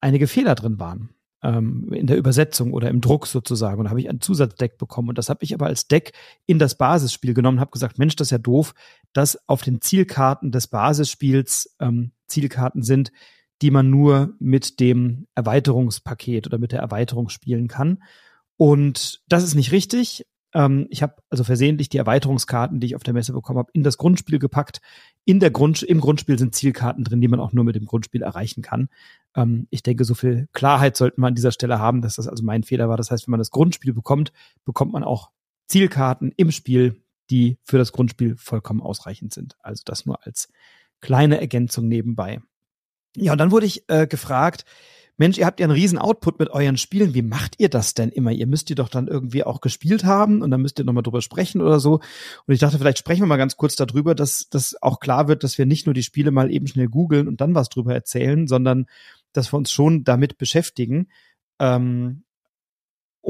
einige 0.00 0.26
Fehler 0.26 0.54
drin 0.54 0.78
waren 0.78 1.10
ähm, 1.42 1.92
in 1.92 2.06
der 2.06 2.16
Übersetzung 2.16 2.72
oder 2.72 2.88
im 2.88 3.00
Druck 3.00 3.26
sozusagen. 3.26 3.78
Und 3.78 3.84
da 3.84 3.90
habe 3.90 4.00
ich 4.00 4.08
ein 4.08 4.20
Zusatzdeck 4.20 4.78
bekommen. 4.78 5.08
Und 5.08 5.18
das 5.18 5.28
habe 5.28 5.42
ich 5.42 5.54
aber 5.54 5.66
als 5.66 5.88
Deck 5.88 6.12
in 6.46 6.58
das 6.58 6.76
Basisspiel 6.76 7.34
genommen, 7.34 7.60
habe 7.60 7.70
gesagt, 7.70 7.98
Mensch, 7.98 8.16
das 8.16 8.28
ist 8.28 8.32
ja 8.32 8.38
doof, 8.38 8.74
dass 9.12 9.48
auf 9.48 9.62
den 9.62 9.80
Zielkarten 9.80 10.52
des 10.52 10.68
Basisspiels 10.68 11.76
ähm, 11.80 12.12
Zielkarten 12.26 12.82
sind, 12.82 13.12
die 13.62 13.70
man 13.70 13.90
nur 13.90 14.34
mit 14.38 14.80
dem 14.80 15.26
Erweiterungspaket 15.34 16.46
oder 16.46 16.58
mit 16.58 16.72
der 16.72 16.80
Erweiterung 16.80 17.28
spielen 17.28 17.68
kann. 17.68 18.02
Und 18.56 19.22
das 19.28 19.42
ist 19.42 19.54
nicht 19.54 19.72
richtig. 19.72 20.26
Ähm, 20.54 20.86
ich 20.90 21.02
habe 21.02 21.16
also 21.28 21.44
versehentlich 21.44 21.88
die 21.88 21.98
Erweiterungskarten, 21.98 22.80
die 22.80 22.88
ich 22.88 22.96
auf 22.96 23.02
der 23.02 23.14
Messe 23.14 23.32
bekommen 23.32 23.58
habe, 23.58 23.70
in 23.72 23.82
das 23.82 23.98
Grundspiel 23.98 24.38
gepackt. 24.38 24.80
In 25.24 25.40
der 25.40 25.50
Grund, 25.50 25.82
Im 25.82 26.00
Grundspiel 26.00 26.38
sind 26.38 26.54
Zielkarten 26.54 27.04
drin, 27.04 27.20
die 27.20 27.28
man 27.28 27.40
auch 27.40 27.52
nur 27.52 27.64
mit 27.64 27.76
dem 27.76 27.86
Grundspiel 27.86 28.22
erreichen 28.22 28.62
kann. 28.62 28.88
Ähm, 29.34 29.66
ich 29.70 29.82
denke, 29.82 30.04
so 30.04 30.14
viel 30.14 30.48
Klarheit 30.52 30.96
sollten 30.96 31.20
wir 31.20 31.28
an 31.28 31.34
dieser 31.34 31.52
Stelle 31.52 31.78
haben, 31.78 32.02
dass 32.02 32.16
das 32.16 32.28
also 32.28 32.42
mein 32.42 32.62
Fehler 32.62 32.88
war. 32.88 32.96
Das 32.96 33.10
heißt, 33.10 33.26
wenn 33.26 33.32
man 33.32 33.40
das 33.40 33.50
Grundspiel 33.50 33.92
bekommt, 33.92 34.32
bekommt 34.64 34.92
man 34.92 35.04
auch 35.04 35.30
Zielkarten 35.66 36.32
im 36.36 36.50
Spiel, 36.50 37.00
die 37.30 37.58
für 37.62 37.78
das 37.78 37.92
Grundspiel 37.92 38.36
vollkommen 38.36 38.82
ausreichend 38.82 39.32
sind. 39.32 39.56
Also 39.60 39.82
das 39.84 40.04
nur 40.04 40.26
als 40.26 40.48
kleine 41.00 41.40
Ergänzung 41.40 41.86
nebenbei. 41.88 42.40
Ja, 43.16 43.32
und 43.32 43.38
dann 43.38 43.50
wurde 43.50 43.66
ich 43.66 43.88
äh, 43.88 44.06
gefragt, 44.06 44.64
Mensch, 45.20 45.36
ihr 45.36 45.44
habt 45.44 45.60
ja 45.60 45.64
einen 45.64 45.74
riesen 45.74 45.98
Output 45.98 46.38
mit 46.38 46.48
euren 46.48 46.78
Spielen. 46.78 47.12
Wie 47.12 47.20
macht 47.20 47.56
ihr 47.58 47.68
das 47.68 47.92
denn 47.92 48.08
immer? 48.08 48.32
Ihr 48.32 48.46
müsst 48.46 48.70
die 48.70 48.74
doch 48.74 48.88
dann 48.88 49.06
irgendwie 49.06 49.44
auch 49.44 49.60
gespielt 49.60 50.02
haben 50.04 50.40
und 50.40 50.50
dann 50.50 50.62
müsst 50.62 50.78
ihr 50.78 50.86
nochmal 50.86 51.02
drüber 51.02 51.20
sprechen 51.20 51.60
oder 51.60 51.78
so. 51.78 52.00
Und 52.46 52.54
ich 52.54 52.58
dachte, 52.58 52.78
vielleicht 52.78 52.96
sprechen 52.96 53.20
wir 53.20 53.26
mal 53.26 53.36
ganz 53.36 53.58
kurz 53.58 53.76
darüber, 53.76 54.14
dass 54.14 54.48
das 54.48 54.80
auch 54.80 54.98
klar 54.98 55.28
wird, 55.28 55.44
dass 55.44 55.58
wir 55.58 55.66
nicht 55.66 55.84
nur 55.84 55.92
die 55.92 56.04
Spiele 56.04 56.30
mal 56.30 56.50
eben 56.50 56.66
schnell 56.66 56.88
googeln 56.88 57.28
und 57.28 57.42
dann 57.42 57.54
was 57.54 57.68
drüber 57.68 57.92
erzählen, 57.92 58.46
sondern 58.46 58.86
dass 59.34 59.52
wir 59.52 59.58
uns 59.58 59.70
schon 59.70 60.04
damit 60.04 60.38
beschäftigen. 60.38 61.08
Ähm, 61.58 62.22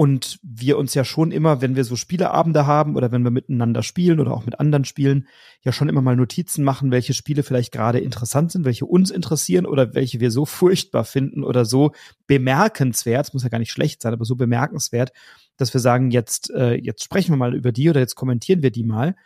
und 0.01 0.39
wir 0.43 0.79
uns 0.79 0.95
ja 0.95 1.05
schon 1.05 1.31
immer, 1.31 1.61
wenn 1.61 1.77
wir 1.77 1.85
so 1.85 1.95
Spieleabende 1.95 2.67
haben 2.67 2.97
oder 2.97 3.13
wenn 3.13 3.23
wir 3.23 3.31
miteinander 3.31 3.83
spielen 3.83 4.19
oder 4.19 4.33
auch 4.33 4.47
mit 4.47 4.59
anderen 4.59 4.87
spielen, 4.87 5.29
ja 5.61 5.73
schon 5.73 5.91
immer 5.91 6.01
mal 6.01 6.17
Notizen 6.17 6.65
machen, 6.65 6.91
welche 6.91 7.13
Spiele 7.13 7.43
vielleicht 7.43 7.71
gerade 7.71 7.99
interessant 7.99 8.51
sind, 8.51 8.65
welche 8.65 8.87
uns 8.87 9.11
interessieren 9.11 9.67
oder 9.67 9.93
welche 9.93 10.19
wir 10.19 10.31
so 10.31 10.47
furchtbar 10.47 11.05
finden 11.05 11.45
oder 11.45 11.67
so 11.67 11.93
bemerkenswert, 12.27 13.27
es 13.27 13.35
muss 13.35 13.43
ja 13.43 13.51
gar 13.51 13.59
nicht 13.59 13.73
schlecht 13.73 14.01
sein, 14.01 14.15
aber 14.15 14.25
so 14.25 14.37
bemerkenswert, 14.37 15.13
dass 15.59 15.75
wir 15.75 15.83
sagen, 15.83 16.11
jetzt, 16.11 16.49
äh, 16.49 16.77
jetzt 16.77 17.05
sprechen 17.05 17.35
wir 17.35 17.37
mal 17.37 17.55
über 17.55 17.71
die 17.71 17.91
oder 17.91 18.01
jetzt 18.01 18.15
kommentieren 18.15 18.63
wir 18.63 18.71
die 18.71 18.85
mal. 18.85 19.17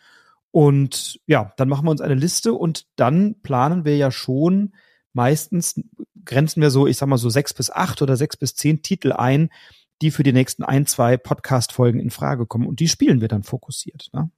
Und 0.51 1.21
ja, 1.25 1.53
dann 1.55 1.69
machen 1.69 1.85
wir 1.85 1.91
uns 1.91 2.01
eine 2.01 2.15
Liste 2.15 2.51
und 2.51 2.85
dann 2.97 3.35
planen 3.43 3.85
wir 3.85 3.95
ja 3.95 4.11
schon 4.11 4.73
meistens, 5.13 5.81
grenzen 6.25 6.61
wir 6.61 6.69
so, 6.69 6.85
ich 6.85 6.97
sag 6.97 7.07
mal 7.07 7.17
so 7.17 7.29
sechs 7.29 7.53
bis 7.53 7.71
acht 7.71 8.01
oder 8.01 8.17
sechs 8.17 8.35
bis 8.35 8.55
zehn 8.55 8.81
Titel 8.81 9.13
ein, 9.13 9.47
die 10.01 10.11
für 10.11 10.23
die 10.23 10.33
nächsten 10.33 10.63
ein, 10.63 10.85
zwei 10.85 11.17
Podcast-Folgen 11.17 11.99
in 11.99 12.09
Frage 12.09 12.45
kommen. 12.45 12.67
Und 12.67 12.79
die 12.79 12.87
spielen 12.87 13.21
wir 13.21 13.27
dann 13.27 13.43
fokussiert. 13.43 14.09
Ne? 14.13 14.29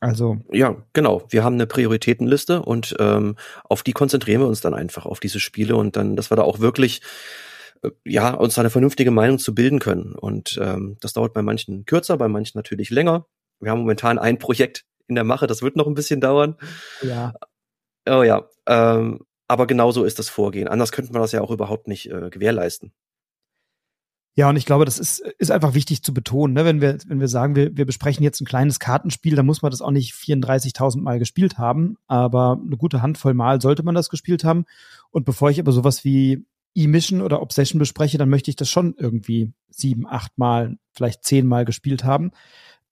Also 0.00 0.38
ja, 0.50 0.76
genau. 0.94 1.22
Wir 1.28 1.44
haben 1.44 1.54
eine 1.54 1.66
Prioritätenliste 1.66 2.62
und 2.62 2.96
ähm, 2.98 3.36
auf 3.64 3.82
die 3.82 3.92
konzentrieren 3.92 4.40
wir 4.40 4.48
uns 4.48 4.62
dann 4.62 4.74
einfach 4.74 5.04
auf 5.04 5.20
diese 5.20 5.40
Spiele 5.40 5.76
und 5.76 5.94
dann, 5.96 6.16
dass 6.16 6.30
wir 6.30 6.36
da 6.36 6.42
auch 6.42 6.60
wirklich 6.60 7.02
äh, 7.82 7.90
ja 8.04 8.32
uns 8.32 8.58
eine 8.58 8.70
vernünftige 8.70 9.10
Meinung 9.10 9.38
zu 9.38 9.54
bilden 9.54 9.78
können. 9.78 10.14
Und 10.14 10.58
ähm, 10.60 10.96
das 11.00 11.12
dauert 11.12 11.34
bei 11.34 11.42
manchen 11.42 11.84
kürzer, 11.84 12.16
bei 12.16 12.28
manchen 12.28 12.56
natürlich 12.56 12.88
länger. 12.88 13.26
Wir 13.60 13.70
haben 13.70 13.80
momentan 13.80 14.18
ein 14.18 14.38
Projekt 14.38 14.86
in 15.06 15.16
der 15.16 15.24
Mache, 15.24 15.46
das 15.46 15.60
wird 15.60 15.76
noch 15.76 15.86
ein 15.86 15.94
bisschen 15.94 16.22
dauern. 16.22 16.56
Ja. 17.02 17.34
Oh 18.08 18.22
ja. 18.22 18.48
Ähm, 18.66 19.20
aber 19.48 19.66
genau 19.66 19.90
so 19.90 20.04
ist 20.04 20.18
das 20.18 20.30
Vorgehen. 20.30 20.68
Anders 20.68 20.92
könnten 20.92 21.12
wir 21.12 21.20
das 21.20 21.32
ja 21.32 21.42
auch 21.42 21.50
überhaupt 21.50 21.88
nicht 21.88 22.10
äh, 22.10 22.30
gewährleisten. 22.30 22.92
Ja, 24.40 24.48
und 24.48 24.56
ich 24.56 24.64
glaube, 24.64 24.86
das 24.86 24.98
ist, 24.98 25.18
ist 25.36 25.50
einfach 25.50 25.74
wichtig 25.74 26.02
zu 26.02 26.14
betonen, 26.14 26.54
ne? 26.54 26.64
wenn 26.64 26.80
wir, 26.80 26.96
wenn 27.06 27.20
wir 27.20 27.28
sagen, 27.28 27.56
wir, 27.56 27.76
wir 27.76 27.84
besprechen 27.84 28.24
jetzt 28.24 28.40
ein 28.40 28.46
kleines 28.46 28.80
Kartenspiel, 28.80 29.36
dann 29.36 29.44
muss 29.44 29.60
man 29.60 29.70
das 29.70 29.82
auch 29.82 29.90
nicht 29.90 30.14
34.000 30.14 31.02
Mal 31.02 31.18
gespielt 31.18 31.58
haben, 31.58 31.98
aber 32.06 32.58
eine 32.58 32.78
gute 32.78 33.02
Handvoll 33.02 33.34
Mal 33.34 33.60
sollte 33.60 33.82
man 33.82 33.94
das 33.94 34.08
gespielt 34.08 34.42
haben. 34.42 34.64
Und 35.10 35.26
bevor 35.26 35.50
ich 35.50 35.60
aber 35.60 35.72
sowas 35.72 36.06
wie 36.06 36.46
E-Mission 36.74 37.20
oder 37.20 37.42
Obsession 37.42 37.78
bespreche, 37.78 38.16
dann 38.16 38.30
möchte 38.30 38.48
ich 38.48 38.56
das 38.56 38.70
schon 38.70 38.94
irgendwie 38.96 39.52
sieben, 39.68 40.06
acht 40.06 40.38
Mal, 40.38 40.78
vielleicht 40.94 41.22
zehn 41.22 41.46
Mal 41.46 41.66
gespielt 41.66 42.04
haben. 42.04 42.30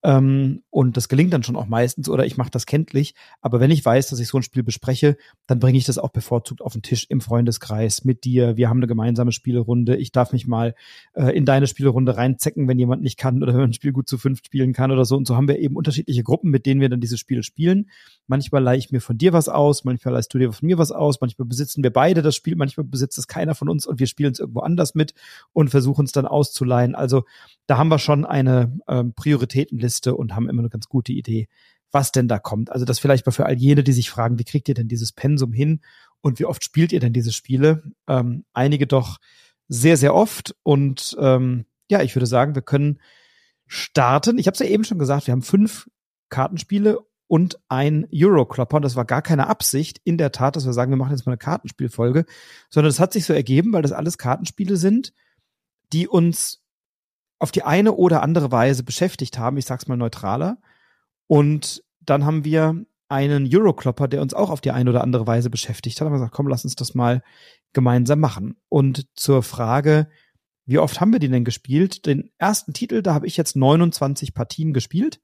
Ähm, 0.05 0.63
und 0.71 0.97
das 0.97 1.09
gelingt 1.09 1.33
dann 1.33 1.43
schon 1.43 1.57
auch 1.57 1.67
meistens 1.67 2.09
oder 2.09 2.25
ich 2.25 2.37
mache 2.37 2.51
das 2.51 2.67
kenntlich. 2.67 3.15
Aber 3.41 3.59
wenn 3.59 3.71
ich 3.71 3.85
weiß, 3.85 4.09
dass 4.09 4.21
ich 4.21 4.29
so 4.29 4.39
ein 4.39 4.43
Spiel 4.43 4.63
bespreche, 4.63 5.17
dann 5.47 5.59
bringe 5.59 5.77
ich 5.77 5.85
das 5.85 5.99
auch 5.99 6.11
bevorzugt 6.11 6.63
auf 6.63 6.73
den 6.73 6.83
Tisch 6.83 7.07
im 7.09 7.21
Freundeskreis 7.21 8.05
mit 8.05 8.25
dir. 8.25 8.57
Wir 8.57 8.69
haben 8.69 8.79
eine 8.79 8.87
gemeinsame 8.87 9.33
Spielrunde. 9.33 9.97
Ich 9.97 10.13
darf 10.13 10.33
mich 10.33 10.47
mal 10.47 10.75
äh, 11.15 11.37
in 11.37 11.45
deine 11.45 11.67
Spielrunde 11.67 12.17
reinzecken, 12.17 12.69
wenn 12.69 12.79
jemand 12.79 13.03
nicht 13.03 13.19
kann 13.19 13.43
oder 13.43 13.55
wenn 13.55 13.63
ein 13.63 13.73
Spiel 13.73 13.93
gut 13.93 14.09
zu 14.09 14.19
fünf 14.19 14.39
spielen 14.45 14.73
kann 14.73 14.93
oder 14.93 15.05
so. 15.05 15.17
Und 15.17 15.27
so 15.27 15.37
haben 15.37 15.49
wir 15.49 15.59
eben 15.59 15.75
unterschiedliche 15.77 16.23
Gruppen, 16.23 16.51
mit 16.51 16.65
denen 16.65 16.81
wir 16.81 16.89
dann 16.89 17.01
diese 17.01 17.19
Spiele 17.19 17.43
spielen. 17.43 17.91
Manchmal 18.29 18.63
leihe 18.63 18.79
ich 18.79 18.93
mir 18.93 19.01
von 19.01 19.19
dir 19.19 19.33
was 19.33 19.49
aus, 19.49 19.85
manchmal 19.85 20.15
leihst 20.15 20.33
du 20.33 20.39
dir 20.39 20.53
von 20.53 20.67
mir 20.67 20.79
was 20.79 20.93
aus, 20.93 21.21
manchmal 21.21 21.49
besitzen 21.49 21.83
wir 21.83 21.93
beide 21.93 22.23
das 22.23 22.37
Spiel, 22.37 22.57
manchmal 22.57 22.85
besitzt 22.85 23.19
es 23.19 23.27
keiner 23.27 23.55
von 23.55 23.69
uns 23.69 23.87
und 23.87 23.99
wir 23.99 24.07
spielen 24.07 24.33
es 24.33 24.39
irgendwo 24.39 24.61
anders 24.61 24.95
mit 24.95 25.15
und 25.53 25.71
versuchen 25.71 26.05
es 26.05 26.13
dann 26.13 26.27
auszuleihen. 26.27 26.95
Also 26.95 27.25
da 27.67 27.77
haben 27.77 27.89
wir 27.89 27.99
schon 27.99 28.25
eine 28.25 28.79
ähm, 28.89 29.13
Prioritätenliste 29.15 29.89
und 30.07 30.35
haben 30.35 30.49
immer 30.49 30.63
eine 30.63 30.71
ganz 30.71 30.89
gute 30.89 31.13
Idee, 31.13 31.49
was 31.91 32.13
denn 32.13 32.29
da 32.29 32.39
kommt. 32.39 32.71
Also 32.71 32.85
das 32.85 32.99
vielleicht 32.99 33.27
mal 33.27 33.33
für 33.33 33.47
all 33.47 33.57
jene, 33.57 33.83
die 33.83 33.93
sich 33.93 34.11
fragen, 34.11 34.39
wie 34.39 34.45
kriegt 34.45 34.69
ihr 34.69 34.75
denn 34.75 34.89
dieses 34.89 35.13
Pensum 35.13 35.53
hin 35.53 35.81
und 36.21 36.39
wie 36.39 36.45
oft 36.45 36.65
spielt 36.65 36.93
ihr 36.93 37.01
denn 37.01 37.13
diese 37.13 37.33
Spiele? 37.33 37.83
Ähm, 38.07 38.45
einige 38.53 38.87
doch 38.87 39.19
sehr, 39.69 39.97
sehr 39.97 40.15
oft 40.15 40.55
und 40.63 41.17
ähm, 41.21 41.67
ja, 41.91 42.03
ich 42.03 42.15
würde 42.15 42.27
sagen, 42.27 42.55
wir 42.55 42.63
können 42.63 43.01
starten. 43.67 44.39
Ich 44.39 44.47
habe 44.47 44.55
es 44.55 44.61
ja 44.61 44.67
eben 44.67 44.85
schon 44.85 44.99
gesagt, 44.99 45.27
wir 45.27 45.33
haben 45.33 45.43
fünf 45.43 45.89
Kartenspiele 46.29 46.99
und 47.29 47.61
ein 47.69 48.09
Euroklopper. 48.13 48.77
Und 48.77 48.83
das 48.83 48.97
war 48.97 49.05
gar 49.05 49.23
keine 49.23 49.47
Absicht 49.47 50.01
in 50.05 50.19
der 50.19 50.33
Tat, 50.33 50.57
dass 50.57 50.67
wir 50.67 50.73
sagen, 50.73 50.91
wir 50.91 50.97
machen 50.97 51.13
jetzt 51.13 51.27
mal 51.27 51.33
eine 51.33 51.39
Kartenspielfolge, 51.39 52.25
sondern 52.71 52.91
es 52.91 53.01
hat 53.01 53.13
sich 53.13 53.25
so 53.25 53.33
ergeben, 53.33 53.73
weil 53.73 53.83
das 53.83 53.93
alles 53.93 54.19
Kartenspiele 54.19 54.77
sind, 54.77 55.13
die 55.93 56.09
uns 56.09 56.65
auf 57.39 57.53
die 57.53 57.63
eine 57.63 57.93
oder 57.93 58.23
andere 58.23 58.51
Weise 58.51 58.83
beschäftigt 58.83 59.39
haben. 59.39 59.57
Ich 59.57 59.67
sag's 59.67 59.87
mal 59.87 59.97
neutraler. 59.97 60.59
Und 61.27 61.85
dann 62.01 62.25
haben 62.25 62.45
wir 62.45 62.85
einen 63.09 63.49
Euroklopper, 63.51 64.09
der 64.09 64.23
uns 64.23 64.35
auch 64.35 64.51
auf 64.51 64.61
die 64.61 64.71
eine 64.71 64.91
oder 64.91 65.03
andere 65.03 65.27
Weise 65.27 65.51
beschäftigt 65.51 66.01
hat. 66.01 66.07
Haben 66.07 66.13
wir 66.13 66.19
gesagt, 66.19 66.35
komm, 66.35 66.49
lass 66.49 66.65
uns 66.65 66.77
das 66.77 66.95
mal 66.95 67.23
gemeinsam 67.73 68.21
machen. 68.21 68.57
Und 68.69 69.07
zur 69.15 69.43
Frage, 69.43 70.09
wie 70.67 70.79
oft 70.79 71.01
haben 71.01 71.13
wir 71.13 71.21
den 71.21 71.33
denn 71.33 71.45
gespielt? 71.45 72.07
Den 72.07 72.31
ersten 72.39 72.73
Titel, 72.73 73.03
da 73.03 73.15
habe 73.15 73.27
ich 73.27 73.37
jetzt 73.37 73.57
29 73.57 74.35
Partien 74.35 74.73
gespielt 74.73 75.21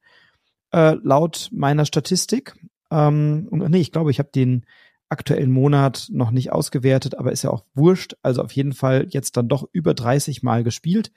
äh, 0.75 0.97
laut 1.02 1.49
meiner 1.52 1.87
Statistik. 1.87 2.56
Ähm, 2.90 3.47
und, 3.50 3.71
nee, 3.71 3.80
ich 3.80 3.92
glaube, 3.92 4.11
ich 4.11 4.18
habe 4.18 4.30
den 4.35 4.66
aktuellen 5.09 5.52
Monat 5.52 6.09
noch 6.11 6.33
nicht 6.33 6.52
ausgewertet, 6.52 7.16
aber 7.16 7.30
ist 7.30 7.44
ja 7.44 7.50
auch 7.50 7.64
wurscht. 7.75 8.16
Also 8.23 8.42
auf 8.42 8.52
jeden 8.52 8.73
Fall 8.73 9.06
jetzt 9.11 9.37
dann 9.37 9.49
doch 9.49 9.68
über 9.73 9.94
30 9.94 10.42
Mal 10.42 10.64
gespielt 10.64 11.12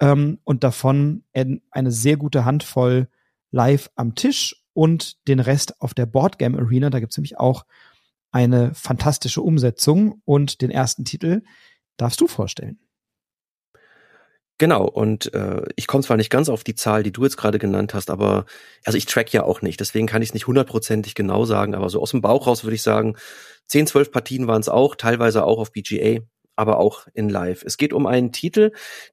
ähm, 0.00 0.38
und 0.44 0.64
davon 0.64 1.24
eine 1.32 1.90
sehr 1.90 2.16
gute 2.16 2.44
Handvoll 2.44 3.08
live 3.50 3.90
am 3.94 4.14
Tisch 4.14 4.62
und 4.72 5.26
den 5.28 5.40
Rest 5.40 5.80
auf 5.80 5.94
der 5.94 6.06
Boardgame 6.06 6.58
Arena. 6.58 6.90
Da 6.90 7.00
gibt's 7.00 7.16
nämlich 7.16 7.38
auch 7.38 7.64
eine 8.30 8.74
fantastische 8.74 9.40
Umsetzung 9.40 10.20
und 10.24 10.60
den 10.60 10.70
ersten 10.70 11.04
Titel 11.04 11.42
darfst 11.96 12.20
du 12.20 12.26
vorstellen. 12.26 12.78
Genau, 14.58 14.86
und 14.86 15.34
äh, 15.34 15.62
ich 15.76 15.86
komme 15.86 16.02
zwar 16.02 16.16
nicht 16.16 16.30
ganz 16.30 16.48
auf 16.48 16.64
die 16.64 16.74
Zahl, 16.74 17.02
die 17.02 17.12
du 17.12 17.24
jetzt 17.24 17.36
gerade 17.36 17.58
genannt 17.58 17.92
hast, 17.92 18.08
aber 18.08 18.46
also 18.86 18.96
ich 18.96 19.04
track 19.04 19.30
ja 19.32 19.42
auch 19.42 19.60
nicht, 19.60 19.80
deswegen 19.80 20.06
kann 20.06 20.22
ich 20.22 20.30
es 20.30 20.34
nicht 20.34 20.46
hundertprozentig 20.46 21.14
genau 21.14 21.44
sagen, 21.44 21.74
aber 21.74 21.90
so 21.90 22.00
aus 22.00 22.12
dem 22.12 22.22
Bauch 22.22 22.46
raus 22.46 22.64
würde 22.64 22.74
ich 22.74 22.82
sagen, 22.82 23.16
10, 23.66 23.86
12 23.86 24.10
Partien 24.10 24.46
waren 24.46 24.60
es 24.60 24.70
auch, 24.70 24.94
teilweise 24.96 25.44
auch 25.44 25.58
auf 25.58 25.72
BGA, 25.72 26.20
aber 26.56 26.78
auch 26.78 27.06
in 27.14 27.28
Live. 27.28 27.62
Es 27.64 27.76
geht 27.76 27.92
um 27.92 28.06
einen 28.06 28.32
Titel, 28.32 28.72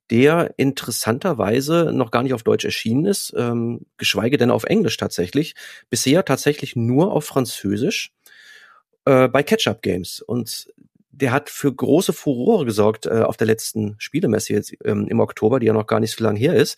der 0.09 0.53
interessanterweise 0.57 1.91
noch 1.93 2.09
gar 2.09 2.23
nicht 2.23 2.33
auf 2.33 2.43
Deutsch 2.43 2.65
erschienen 2.65 3.05
ist, 3.05 3.33
ähm, 3.37 3.85
geschweige 3.97 4.37
denn 4.37 4.51
auf 4.51 4.63
Englisch 4.63 4.97
tatsächlich, 4.97 5.55
bisher 5.89 6.25
tatsächlich 6.25 6.75
nur 6.75 7.11
auf 7.11 7.25
Französisch 7.25 8.13
äh, 9.05 9.27
bei 9.27 9.43
Catch-up 9.43 9.81
Games. 9.81 10.21
Und 10.21 10.73
der 11.11 11.31
hat 11.31 11.49
für 11.49 11.73
große 11.73 12.11
Furore 12.11 12.65
gesorgt 12.65 13.05
äh, 13.05 13.21
auf 13.21 13.37
der 13.37 13.47
letzten 13.47 13.95
Spielemesse 13.99 14.53
jetzt 14.53 14.73
ähm, 14.83 15.07
im 15.07 15.19
Oktober, 15.19 15.59
die 15.59 15.67
ja 15.67 15.73
noch 15.73 15.85
gar 15.85 15.99
nicht 15.99 16.15
so 16.15 16.23
lange 16.23 16.39
her 16.39 16.55
ist. 16.55 16.77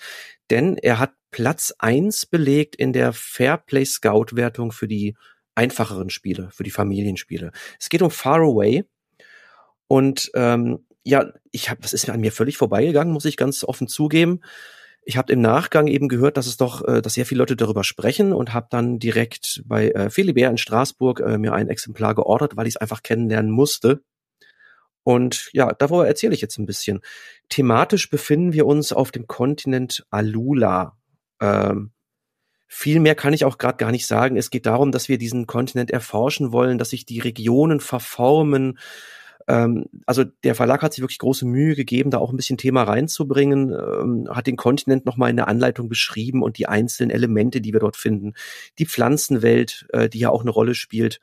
Denn 0.49 0.77
er 0.77 0.99
hat 0.99 1.13
Platz 1.31 1.73
eins 1.79 2.25
belegt 2.25 2.75
in 2.75 2.91
der 2.91 3.13
Fairplay 3.13 3.85
Scout 3.85 4.35
Wertung 4.35 4.71
für 4.71 4.87
die 4.87 5.15
einfacheren 5.55 6.09
Spiele, 6.09 6.49
für 6.51 6.63
die 6.63 6.71
Familienspiele. 6.71 7.51
Es 7.79 7.89
geht 7.89 8.01
um 8.01 8.11
Far 8.11 8.41
Away. 8.41 8.83
Und 9.87 10.31
ähm, 10.33 10.85
ja, 11.03 11.31
ich 11.51 11.69
habe, 11.69 11.81
das 11.81 11.93
ist 11.93 12.09
an 12.09 12.19
mir 12.19 12.31
völlig 12.31 12.57
vorbeigegangen, 12.57 13.13
muss 13.13 13.25
ich 13.25 13.37
ganz 13.37 13.63
offen 13.63 13.87
zugeben. 13.87 14.41
Ich 15.03 15.17
habe 15.17 15.31
im 15.31 15.39
Nachgang 15.39 15.85
eben 15.85 16.07
gehört, 16.07 16.35
dass 16.35 16.47
es 16.47 16.57
doch, 16.57 16.83
äh, 16.83 17.01
dass 17.01 17.13
sehr 17.13 17.27
viele 17.27 17.39
Leute 17.39 17.55
darüber 17.55 17.83
sprechen 17.83 18.33
und 18.33 18.53
habe 18.53 18.67
dann 18.71 18.97
direkt 18.97 19.61
bei 19.65 19.89
äh, 19.89 20.09
Philibert 20.09 20.49
in 20.49 20.57
Straßburg 20.57 21.19
äh, 21.19 21.37
mir 21.37 21.53
ein 21.53 21.69
Exemplar 21.69 22.15
geordert, 22.15 22.57
weil 22.57 22.65
ich 22.65 22.75
es 22.75 22.81
einfach 22.81 23.03
kennenlernen 23.03 23.51
musste. 23.51 24.01
Und 25.03 25.49
ja, 25.53 25.71
darüber 25.71 26.07
erzähle 26.07 26.33
ich 26.33 26.41
jetzt 26.41 26.57
ein 26.57 26.65
bisschen. 26.65 27.01
Thematisch 27.49 28.09
befinden 28.09 28.53
wir 28.53 28.65
uns 28.65 28.91
auf 28.91 29.11
dem 29.11 29.27
Kontinent 29.27 30.03
Alula. 30.09 30.97
Ähm, 31.39 31.91
viel 32.67 32.99
mehr 32.99 33.13
kann 33.13 33.33
ich 33.33 33.45
auch 33.45 33.59
gerade 33.59 33.77
gar 33.77 33.91
nicht 33.91 34.07
sagen. 34.07 34.35
Es 34.35 34.49
geht 34.49 34.65
darum, 34.65 34.91
dass 34.91 35.07
wir 35.07 35.19
diesen 35.19 35.45
Kontinent 35.45 35.91
erforschen 35.91 36.51
wollen, 36.51 36.79
dass 36.79 36.89
sich 36.89 37.05
die 37.05 37.19
Regionen 37.19 37.79
verformen. 37.79 38.79
Ähm, 39.47 39.85
also 40.05 40.23
der 40.23 40.55
Verlag 40.55 40.81
hat 40.81 40.93
sich 40.93 41.01
wirklich 41.01 41.19
große 41.19 41.45
Mühe 41.45 41.75
gegeben, 41.75 42.11
da 42.11 42.17
auch 42.17 42.31
ein 42.31 42.37
bisschen 42.37 42.57
Thema 42.57 42.83
reinzubringen, 42.83 43.71
ähm, 43.71 44.27
hat 44.29 44.47
den 44.47 44.55
Kontinent 44.55 45.05
nochmal 45.05 45.29
in 45.29 45.35
der 45.35 45.47
Anleitung 45.47 45.89
beschrieben 45.89 46.41
und 46.41 46.57
die 46.57 46.67
einzelnen 46.67 47.11
Elemente, 47.11 47.61
die 47.61 47.73
wir 47.73 47.79
dort 47.79 47.95
finden. 47.97 48.33
Die 48.79 48.85
Pflanzenwelt, 48.85 49.87
äh, 49.93 50.09
die 50.09 50.19
ja 50.19 50.29
auch 50.29 50.41
eine 50.41 50.51
Rolle 50.51 50.75
spielt. 50.75 51.19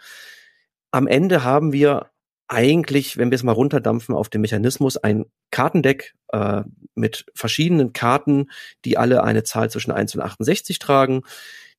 Am 0.91 1.07
Ende 1.07 1.43
haben 1.43 1.73
wir 1.73 2.11
eigentlich, 2.49 3.17
wenn 3.17 3.31
wir 3.31 3.37
es 3.37 3.43
mal 3.43 3.53
runterdampfen 3.53 4.15
auf 4.15 4.29
den 4.29 4.43
Mechanismus, 4.43 4.99
ein 4.99 5.25
Kartendeck 5.51 6.15
äh, 6.29 6.63
mit 6.95 7.25
verschiedenen 7.35 7.95
Karten, 7.95 8.51
die 8.85 8.99
alle 8.99 9.25
eine 9.25 9.43
Zahl 9.43 9.71
zwischen 9.71 9.91
1 9.91 10.15
und 10.15 10.21
68 10.21 10.79
tragen. 10.79 11.23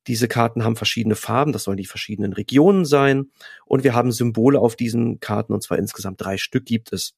Diese 0.07 0.27
Karten 0.27 0.63
haben 0.63 0.75
verschiedene 0.75 1.15
Farben, 1.15 1.53
das 1.53 1.63
sollen 1.63 1.77
die 1.77 1.85
verschiedenen 1.85 2.33
Regionen 2.33 2.85
sein. 2.85 3.31
Und 3.65 3.83
wir 3.83 3.93
haben 3.93 4.11
Symbole 4.11 4.59
auf 4.59 4.75
diesen 4.75 5.19
Karten, 5.19 5.53
und 5.53 5.63
zwar 5.63 5.77
insgesamt 5.77 6.21
drei 6.21 6.37
Stück 6.37 6.65
gibt 6.65 6.91
es. 6.93 7.13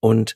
Und 0.00 0.34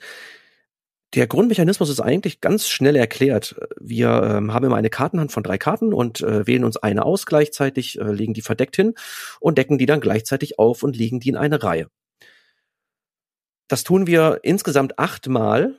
der 1.14 1.28
Grundmechanismus 1.28 1.90
ist 1.90 2.00
eigentlich 2.00 2.40
ganz 2.40 2.68
schnell 2.68 2.96
erklärt. 2.96 3.54
Wir 3.80 4.08
ähm, 4.08 4.52
haben 4.52 4.66
immer 4.66 4.76
eine 4.76 4.90
Kartenhand 4.90 5.30
von 5.30 5.44
drei 5.44 5.58
Karten 5.58 5.94
und 5.94 6.20
äh, 6.22 6.46
wählen 6.46 6.64
uns 6.64 6.76
eine 6.76 7.04
aus 7.04 7.24
gleichzeitig, 7.24 8.00
äh, 8.00 8.10
legen 8.10 8.34
die 8.34 8.42
verdeckt 8.42 8.74
hin 8.74 8.94
und 9.38 9.56
decken 9.56 9.78
die 9.78 9.86
dann 9.86 10.00
gleichzeitig 10.00 10.58
auf 10.58 10.82
und 10.82 10.96
legen 10.96 11.20
die 11.20 11.28
in 11.28 11.36
eine 11.36 11.62
Reihe. 11.62 11.88
Das 13.68 13.84
tun 13.84 14.06
wir 14.06 14.40
insgesamt 14.42 14.98
achtmal, 14.98 15.76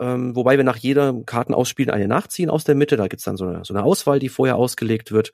ähm, 0.00 0.36
wobei 0.36 0.56
wir 0.56 0.64
nach 0.64 0.76
jedem 0.76 1.26
Kartenausspielen 1.26 1.92
eine 1.92 2.08
nachziehen 2.08 2.50
aus 2.50 2.64
der 2.64 2.74
Mitte. 2.74 2.96
Da 2.96 3.08
gibt's 3.08 3.24
dann 3.24 3.36
so 3.36 3.46
eine, 3.46 3.64
so 3.64 3.74
eine 3.74 3.84
Auswahl, 3.84 4.18
die 4.18 4.28
vorher 4.28 4.56
ausgelegt 4.56 5.12
wird. 5.12 5.32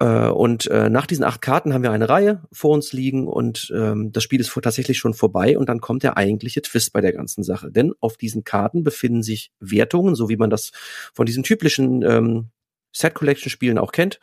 Äh, 0.00 0.28
und 0.28 0.66
äh, 0.68 0.90
nach 0.90 1.06
diesen 1.06 1.24
acht 1.24 1.42
Karten 1.42 1.72
haben 1.72 1.82
wir 1.82 1.92
eine 1.92 2.08
Reihe 2.08 2.42
vor 2.52 2.70
uns 2.70 2.92
liegen 2.92 3.28
und 3.28 3.70
ähm, 3.74 4.12
das 4.12 4.24
Spiel 4.24 4.40
ist 4.40 4.52
tatsächlich 4.62 4.98
schon 4.98 5.14
vorbei 5.14 5.58
und 5.58 5.68
dann 5.68 5.80
kommt 5.80 6.02
der 6.02 6.16
eigentliche 6.16 6.62
Twist 6.62 6.92
bei 6.92 7.00
der 7.00 7.12
ganzen 7.12 7.44
Sache. 7.44 7.70
Denn 7.70 7.92
auf 8.00 8.16
diesen 8.16 8.42
Karten 8.42 8.82
befinden 8.82 9.22
sich 9.22 9.52
Wertungen, 9.60 10.14
so 10.14 10.28
wie 10.28 10.36
man 10.36 10.50
das 10.50 10.72
von 11.12 11.26
diesen 11.26 11.42
typischen 11.42 12.02
ähm, 12.02 12.48
Set 12.92 13.14
Collection 13.14 13.50
Spielen 13.50 13.78
auch 13.78 13.92
kennt. 13.92 14.20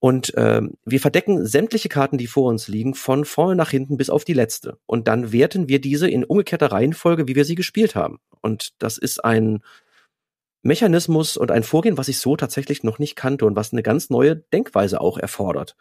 Und 0.00 0.32
ähm, 0.36 0.74
wir 0.84 1.00
verdecken 1.00 1.44
sämtliche 1.44 1.88
Karten, 1.88 2.18
die 2.18 2.28
vor 2.28 2.48
uns 2.48 2.68
liegen, 2.68 2.94
von 2.94 3.24
vorne 3.24 3.56
nach 3.56 3.70
hinten 3.70 3.96
bis 3.96 4.10
auf 4.10 4.24
die 4.24 4.32
letzte. 4.32 4.78
Und 4.86 5.08
dann 5.08 5.32
werten 5.32 5.68
wir 5.68 5.80
diese 5.80 6.08
in 6.08 6.24
umgekehrter 6.24 6.70
Reihenfolge, 6.70 7.26
wie 7.26 7.34
wir 7.34 7.44
sie 7.44 7.56
gespielt 7.56 7.96
haben. 7.96 8.20
Und 8.40 8.70
das 8.78 8.96
ist 8.96 9.24
ein 9.24 9.60
Mechanismus 10.62 11.36
und 11.36 11.50
ein 11.50 11.64
Vorgehen, 11.64 11.98
was 11.98 12.08
ich 12.08 12.18
so 12.18 12.36
tatsächlich 12.36 12.84
noch 12.84 12.98
nicht 12.98 13.16
kannte 13.16 13.44
und 13.44 13.56
was 13.56 13.72
eine 13.72 13.82
ganz 13.82 14.08
neue 14.10 14.36
Denkweise 14.36 15.00
auch 15.00 15.18
erfordert. 15.18 15.76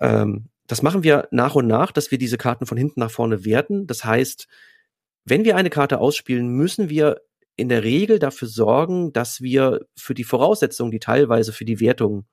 Ähm, 0.00 0.46
das 0.66 0.82
machen 0.82 1.04
wir 1.04 1.28
nach 1.30 1.54
und 1.54 1.66
nach, 1.66 1.92
dass 1.92 2.10
wir 2.10 2.18
diese 2.18 2.38
Karten 2.38 2.66
von 2.66 2.76
hinten 2.76 3.00
nach 3.00 3.10
vorne 3.10 3.44
werten. 3.44 3.86
Das 3.86 4.04
heißt, 4.04 4.48
wenn 5.24 5.44
wir 5.44 5.56
eine 5.56 5.70
Karte 5.70 5.98
ausspielen, 5.98 6.48
müssen 6.48 6.88
wir 6.90 7.20
in 7.56 7.68
der 7.68 7.84
Regel 7.84 8.18
dafür 8.18 8.48
sorgen, 8.48 9.12
dass 9.12 9.42
wir 9.42 9.86
für 9.96 10.14
die 10.14 10.24
Voraussetzungen, 10.24 10.90
die 10.90 11.00
teilweise 11.00 11.52
für 11.52 11.64
die 11.64 11.80
Wertung, 11.80 12.26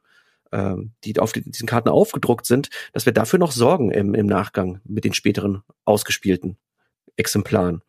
ähm, 0.51 0.91
die 1.03 1.19
auf 1.19 1.33
diesen 1.33 1.67
Karten 1.67 1.89
aufgedruckt 1.89 2.45
sind, 2.45 2.69
dass 2.93 3.05
wir 3.05 3.13
dafür 3.13 3.39
noch 3.39 3.51
sorgen 3.51 3.91
im, 3.91 4.13
im 4.13 4.25
Nachgang 4.25 4.81
mit 4.83 5.03
den 5.03 5.13
späteren 5.13 5.63
ausgespielten 5.85 6.57
Exemplaren. 7.17 7.81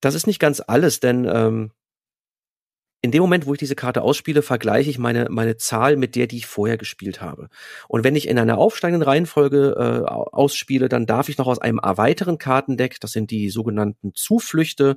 Das 0.00 0.14
ist 0.14 0.26
nicht 0.26 0.40
ganz 0.40 0.62
alles, 0.66 1.00
denn 1.00 1.28
ähm, 1.32 1.72
in 3.04 3.10
dem 3.10 3.20
Moment, 3.20 3.46
wo 3.46 3.52
ich 3.52 3.58
diese 3.58 3.74
Karte 3.74 4.02
ausspiele, 4.02 4.42
vergleiche 4.42 4.88
ich 4.88 4.98
meine, 4.98 5.26
meine 5.28 5.56
Zahl 5.56 5.96
mit 5.96 6.14
der, 6.14 6.28
die 6.28 6.36
ich 6.36 6.46
vorher 6.46 6.78
gespielt 6.78 7.20
habe. 7.20 7.48
Und 7.88 8.04
wenn 8.04 8.14
ich 8.14 8.28
in 8.28 8.38
einer 8.38 8.58
aufsteigenden 8.58 9.02
Reihenfolge 9.02 9.74
äh, 9.76 10.08
ausspiele, 10.08 10.88
dann 10.88 11.04
darf 11.04 11.28
ich 11.28 11.36
noch 11.36 11.48
aus 11.48 11.58
einem 11.58 11.80
weiteren 11.82 12.38
Kartendeck, 12.38 13.00
das 13.00 13.10
sind 13.10 13.32
die 13.32 13.50
sogenannten 13.50 14.14
Zuflüchte, 14.14 14.96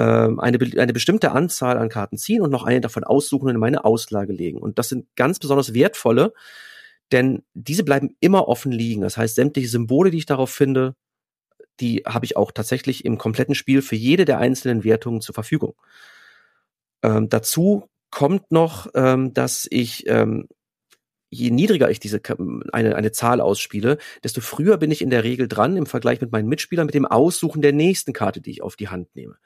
eine, 0.00 0.58
eine 0.78 0.92
bestimmte 0.92 1.32
Anzahl 1.32 1.78
an 1.78 1.88
Karten 1.88 2.16
ziehen 2.16 2.42
und 2.42 2.50
noch 2.50 2.64
eine 2.64 2.80
davon 2.80 3.04
aussuchen 3.04 3.46
und 3.48 3.54
in 3.54 3.60
meine 3.60 3.84
Auslage 3.84 4.32
legen. 4.32 4.60
Und 4.60 4.78
das 4.78 4.88
sind 4.88 5.06
ganz 5.16 5.38
besonders 5.38 5.74
wertvolle, 5.74 6.32
denn 7.12 7.42
diese 7.54 7.84
bleiben 7.84 8.16
immer 8.20 8.48
offen 8.48 8.72
liegen. 8.72 9.02
Das 9.02 9.16
heißt, 9.16 9.34
sämtliche 9.34 9.68
Symbole, 9.68 10.10
die 10.10 10.18
ich 10.18 10.26
darauf 10.26 10.50
finde, 10.50 10.94
die 11.80 12.02
habe 12.06 12.24
ich 12.24 12.36
auch 12.36 12.52
tatsächlich 12.52 13.04
im 13.04 13.18
kompletten 13.18 13.54
Spiel 13.54 13.82
für 13.82 13.96
jede 13.96 14.24
der 14.24 14.38
einzelnen 14.38 14.84
Wertungen 14.84 15.20
zur 15.20 15.34
Verfügung. 15.34 15.74
Ähm, 17.02 17.28
dazu 17.28 17.88
kommt 18.10 18.52
noch, 18.52 18.88
ähm, 18.94 19.32
dass 19.34 19.66
ich 19.70 20.06
ähm, 20.06 20.46
je 21.30 21.50
niedriger 21.50 21.90
ich 21.90 22.00
diese 22.00 22.20
eine, 22.72 22.96
eine 22.96 23.12
Zahl 23.12 23.40
ausspiele, 23.40 23.98
desto 24.24 24.40
früher 24.40 24.76
bin 24.78 24.90
ich 24.90 25.00
in 25.00 25.10
der 25.10 25.24
Regel 25.24 25.46
dran 25.48 25.76
im 25.76 25.86
Vergleich 25.86 26.20
mit 26.20 26.32
meinen 26.32 26.48
Mitspielern 26.48 26.86
mit 26.86 26.94
dem 26.94 27.06
Aussuchen 27.06 27.62
der 27.62 27.72
nächsten 27.72 28.12
Karte, 28.12 28.40
die 28.40 28.50
ich 28.50 28.62
auf 28.62 28.76
die 28.76 28.88
Hand 28.88 29.14
nehme. 29.14 29.36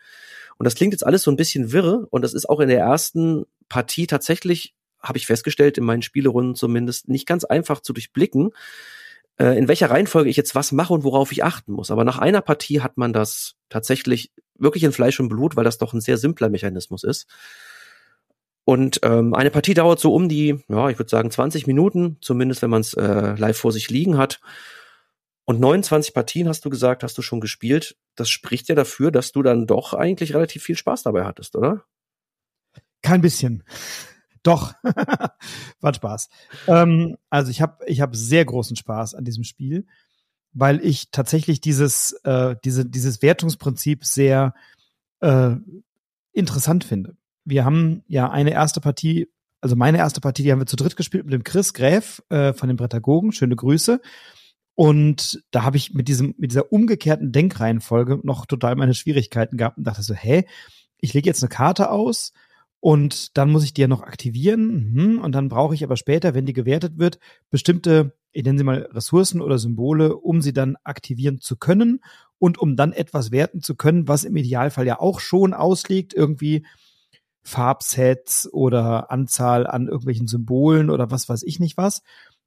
Und 0.58 0.64
das 0.64 0.74
klingt 0.74 0.92
jetzt 0.92 1.06
alles 1.06 1.22
so 1.22 1.30
ein 1.30 1.36
bisschen 1.36 1.72
wirre 1.72 2.06
und 2.10 2.22
das 2.22 2.34
ist 2.34 2.48
auch 2.48 2.60
in 2.60 2.68
der 2.68 2.80
ersten 2.80 3.44
Partie 3.68 4.06
tatsächlich, 4.06 4.74
habe 5.00 5.18
ich 5.18 5.26
festgestellt, 5.26 5.78
in 5.78 5.84
meinen 5.84 6.02
Spielerunden 6.02 6.54
zumindest, 6.54 7.08
nicht 7.08 7.26
ganz 7.26 7.44
einfach 7.44 7.80
zu 7.80 7.92
durchblicken, 7.92 8.50
äh, 9.38 9.58
in 9.58 9.68
welcher 9.68 9.90
Reihenfolge 9.90 10.30
ich 10.30 10.36
jetzt 10.36 10.54
was 10.54 10.72
mache 10.72 10.92
und 10.92 11.04
worauf 11.04 11.32
ich 11.32 11.44
achten 11.44 11.72
muss. 11.72 11.90
Aber 11.90 12.04
nach 12.04 12.18
einer 12.18 12.40
Partie 12.40 12.80
hat 12.80 12.96
man 12.96 13.12
das 13.12 13.54
tatsächlich 13.68 14.32
wirklich 14.56 14.84
in 14.84 14.92
Fleisch 14.92 15.18
und 15.20 15.28
Blut, 15.28 15.56
weil 15.56 15.64
das 15.64 15.78
doch 15.78 15.92
ein 15.92 16.00
sehr 16.00 16.16
simpler 16.16 16.48
Mechanismus 16.48 17.04
ist. 17.04 17.26
Und 18.64 19.00
ähm, 19.02 19.34
eine 19.34 19.50
Partie 19.50 19.74
dauert 19.74 20.00
so 20.00 20.14
um 20.14 20.28
die, 20.28 20.58
ja, 20.68 20.88
ich 20.88 20.98
würde 20.98 21.10
sagen 21.10 21.30
20 21.30 21.66
Minuten, 21.66 22.16
zumindest 22.20 22.62
wenn 22.62 22.70
man 22.70 22.80
es 22.80 22.94
äh, 22.94 23.34
live 23.36 23.58
vor 23.58 23.72
sich 23.72 23.90
liegen 23.90 24.16
hat. 24.16 24.40
Und 25.44 25.60
29 25.60 26.14
Partien 26.14 26.48
hast 26.48 26.64
du 26.64 26.70
gesagt, 26.70 27.02
hast 27.02 27.18
du 27.18 27.22
schon 27.22 27.40
gespielt. 27.40 27.96
Das 28.14 28.30
spricht 28.30 28.68
ja 28.68 28.74
dafür, 28.74 29.10
dass 29.10 29.32
du 29.32 29.42
dann 29.42 29.66
doch 29.66 29.92
eigentlich 29.92 30.34
relativ 30.34 30.62
viel 30.62 30.76
Spaß 30.76 31.02
dabei 31.02 31.24
hattest, 31.24 31.56
oder? 31.56 31.84
Kein 33.02 33.20
bisschen. 33.20 33.62
Doch, 34.42 34.74
war 35.80 35.94
Spaß. 35.94 36.28
Ähm, 36.66 37.16
also 37.28 37.50
ich 37.50 37.60
habe 37.60 37.84
ich 37.86 38.00
hab 38.00 38.16
sehr 38.16 38.44
großen 38.44 38.76
Spaß 38.76 39.14
an 39.14 39.24
diesem 39.24 39.44
Spiel 39.44 39.86
weil 40.54 40.84
ich 40.84 41.10
tatsächlich 41.10 41.60
dieses, 41.60 42.12
äh, 42.22 42.54
diese, 42.64 42.86
dieses 42.86 43.20
Wertungsprinzip 43.20 44.04
sehr 44.04 44.54
äh, 45.20 45.56
interessant 46.32 46.84
finde. 46.84 47.16
Wir 47.44 47.64
haben 47.64 48.02
ja 48.06 48.30
eine 48.30 48.52
erste 48.52 48.80
Partie, 48.80 49.28
also 49.60 49.76
meine 49.76 49.98
erste 49.98 50.20
Partie, 50.20 50.44
die 50.44 50.52
haben 50.52 50.60
wir 50.60 50.66
zu 50.66 50.76
dritt 50.76 50.96
gespielt 50.96 51.24
mit 51.24 51.34
dem 51.34 51.44
Chris 51.44 51.74
Gräf 51.74 52.22
äh, 52.30 52.52
von 52.52 52.68
den 52.68 52.76
Brettagogen. 52.76 53.32
Schöne 53.32 53.56
Grüße. 53.56 54.00
Und 54.74 55.42
da 55.50 55.62
habe 55.62 55.76
ich 55.76 55.94
mit 55.94 56.08
diesem, 56.08 56.34
mit 56.38 56.50
dieser 56.50 56.72
umgekehrten 56.72 57.32
Denkreihenfolge 57.32 58.20
noch 58.22 58.46
total 58.46 58.74
meine 58.76 58.94
Schwierigkeiten 58.94 59.56
gehabt 59.56 59.78
und 59.78 59.84
dachte 59.84 60.02
so, 60.02 60.14
hä, 60.14 60.44
ich 61.00 61.14
lege 61.14 61.28
jetzt 61.28 61.42
eine 61.42 61.48
Karte 61.48 61.90
aus 61.90 62.32
und 62.80 63.36
dann 63.36 63.50
muss 63.50 63.64
ich 63.64 63.72
die 63.72 63.82
ja 63.82 63.88
noch 63.88 64.02
aktivieren. 64.02 64.92
Mhm. 64.92 65.18
Und 65.20 65.32
dann 65.32 65.48
brauche 65.48 65.74
ich 65.74 65.84
aber 65.84 65.96
später, 65.96 66.34
wenn 66.34 66.46
die 66.46 66.52
gewertet 66.52 66.98
wird, 66.98 67.18
bestimmte 67.50 68.14
ich 68.34 68.44
nenne 68.44 68.58
sie 68.58 68.64
mal 68.64 68.88
Ressourcen 68.92 69.40
oder 69.40 69.58
Symbole, 69.58 70.16
um 70.16 70.42
sie 70.42 70.52
dann 70.52 70.76
aktivieren 70.82 71.40
zu 71.40 71.56
können 71.56 72.00
und 72.38 72.58
um 72.58 72.76
dann 72.76 72.92
etwas 72.92 73.30
werten 73.30 73.62
zu 73.62 73.76
können, 73.76 74.08
was 74.08 74.24
im 74.24 74.36
Idealfall 74.36 74.86
ja 74.86 75.00
auch 75.00 75.20
schon 75.20 75.54
ausliegt, 75.54 76.12
irgendwie 76.12 76.66
Farbsets 77.42 78.52
oder 78.52 79.10
Anzahl 79.10 79.66
an 79.66 79.86
irgendwelchen 79.86 80.26
Symbolen 80.26 80.90
oder 80.90 81.10
was 81.10 81.28
weiß 81.28 81.44
ich 81.44 81.60
nicht 81.60 81.76
was. 81.76 82.02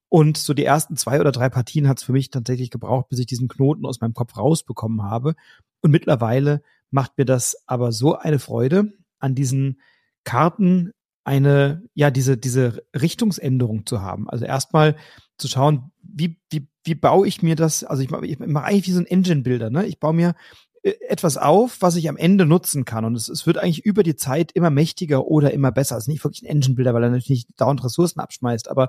Und 0.10 0.38
so 0.38 0.54
die 0.54 0.63
ersten 0.63 0.96
zwei 0.96 1.20
oder 1.20 1.32
drei 1.32 1.50
Partien 1.50 1.88
hat 1.88 1.98
es 1.98 2.04
für 2.04 2.13
mich 2.13 2.30
tatsächlich 2.30 2.72
gebraucht, 2.72 3.10
bis 3.10 3.20
ich 3.20 3.26
diesen 3.26 3.48
Knoten 3.48 3.86
aus 3.86 4.00
meinem 4.00 4.13
Kopf 4.13 4.38
rausbekommen 4.38 5.04
habe. 5.04 5.36
Und 5.82 5.91
mittlerweile 5.91 6.62
macht 6.91 7.17
mir 7.17 7.26
das 7.26 7.58
aber 7.67 7.91
so 7.91 8.15
eine 8.15 8.39
Freude, 8.39 8.93
an 9.20 9.36
diesen 9.36 9.82
Karten 10.24 10.91
eine, 11.24 11.84
ja, 11.93 12.10
diese, 12.10 12.38
diese 12.38 12.84
Richtungsänderung 12.96 13.86
zu 13.86 14.02
haben. 14.02 14.30
Also 14.30 14.46
erstmal 14.46 14.96
zu 15.38 15.50
schauen, 15.50 15.91
wie, 16.02 16.39
wie, 16.50 16.67
wie 16.86 16.96
baue 16.96 17.28
ich 17.28 17.41
mir 17.41 17.56
das, 17.56 17.84
also 17.84 18.02
ich, 18.02 18.12
ich 18.12 18.39
mache 18.39 18.65
eigentlich 18.65 18.88
wie 18.88 18.91
so 18.91 19.00
ein 19.00 19.06
Engine-Builder, 19.06 19.70
ne? 19.70 19.86
Ich 19.86 20.00
baue 20.00 20.13
mir 20.13 20.36
äh, 20.84 20.93
etwas 21.10 21.38
auf, 21.38 21.82
was 21.82 21.98
ich 21.98 22.08
am 22.08 22.15
Ende 22.15 22.46
nutzen 22.46 22.86
kann. 22.86 23.04
Und 23.04 23.15
es, 23.15 23.28
es 23.28 23.46
wird 23.46 23.58
eigentlich 23.58 23.86
über 23.86 24.04
die 24.04 24.15
Zeit 24.15 24.54
immer 24.54 24.70
mächtiger 24.70 25.28
oder 25.28 25.54
immer 25.54 25.72
besser. 25.72 25.98
Es 25.98 26.06
ist 26.06 26.08
nicht 26.08 26.24
wirklich 26.24 26.43
ein 26.43 26.50
Engine-Builder, 26.50 26.93
weil 26.93 27.04
er 27.04 27.10
natürlich 27.10 27.46
nicht 27.46 27.50
dauernd 27.60 27.84
Ressourcen 27.84 28.22
abschmeißt, 28.22 28.70
aber 28.70 28.88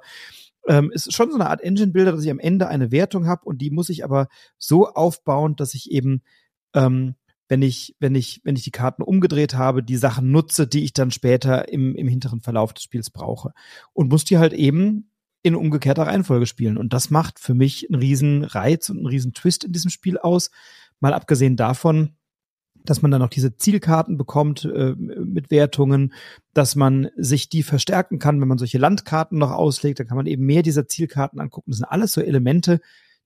ähm, 0.68 0.90
es 0.94 1.06
ist 1.06 1.14
schon 1.14 1.30
so 1.30 1.36
eine 1.36 1.48
Art 1.48 1.60
Engine-Builder, 1.62 2.12
dass 2.12 2.24
ich 2.24 2.30
am 2.30 2.38
Ende 2.38 2.68
eine 2.68 2.90
Wertung 2.90 3.26
habe 3.26 3.44
und 3.44 3.58
die 3.58 3.70
muss 3.70 3.88
ich 3.88 4.04
aber 4.04 4.28
so 4.58 4.88
aufbauen, 4.88 5.56
dass 5.56 5.74
ich 5.74 5.90
eben 5.90 6.22
ähm, 6.74 7.14
wenn 7.48 7.62
ich, 7.62 7.96
wenn 7.98 8.14
ich, 8.14 8.40
wenn 8.44 8.56
ich 8.56 8.64
die 8.64 8.70
Karten 8.70 9.02
umgedreht 9.02 9.54
habe, 9.54 9.82
die 9.82 9.96
Sachen 9.96 10.30
nutze, 10.30 10.66
die 10.66 10.84
ich 10.84 10.92
dann 10.92 11.10
später 11.10 11.68
im, 11.68 11.94
im 11.94 12.06
hinteren 12.06 12.40
Verlauf 12.40 12.74
des 12.74 12.84
Spiels 12.84 13.10
brauche. 13.10 13.52
Und 13.94 14.10
muss 14.10 14.24
die 14.24 14.38
halt 14.38 14.52
eben 14.52 15.10
in 15.42 15.54
umgekehrter 15.54 16.06
Reihenfolge 16.06 16.46
spielen. 16.46 16.76
Und 16.76 16.92
das 16.92 17.10
macht 17.10 17.38
für 17.38 17.54
mich 17.54 17.88
einen 17.88 18.00
riesen 18.00 18.44
Reiz 18.44 18.90
und 18.90 18.98
einen 18.98 19.06
riesen 19.06 19.32
Twist 19.32 19.64
in 19.64 19.72
diesem 19.72 19.90
Spiel 19.90 20.18
aus. 20.18 20.50
Mal 21.00 21.14
abgesehen 21.14 21.56
davon, 21.56 22.16
dass 22.88 23.02
man 23.02 23.10
dann 23.10 23.20
noch 23.20 23.28
diese 23.28 23.56
Zielkarten 23.56 24.16
bekommt 24.16 24.64
äh, 24.64 24.94
mit 24.96 25.50
Wertungen, 25.50 26.14
dass 26.54 26.76
man 26.76 27.08
sich 27.16 27.48
die 27.48 27.62
verstärken 27.62 28.18
kann, 28.18 28.40
wenn 28.40 28.48
man 28.48 28.58
solche 28.58 28.78
Landkarten 28.78 29.38
noch 29.38 29.52
auslegt, 29.52 30.00
dann 30.00 30.06
kann 30.06 30.16
man 30.16 30.26
eben 30.26 30.46
mehr 30.46 30.62
dieser 30.62 30.86
Zielkarten 30.86 31.40
angucken. 31.40 31.70
Das 31.70 31.78
sind 31.78 31.86
alles 31.86 32.12
so 32.12 32.20
Elemente, 32.20 32.80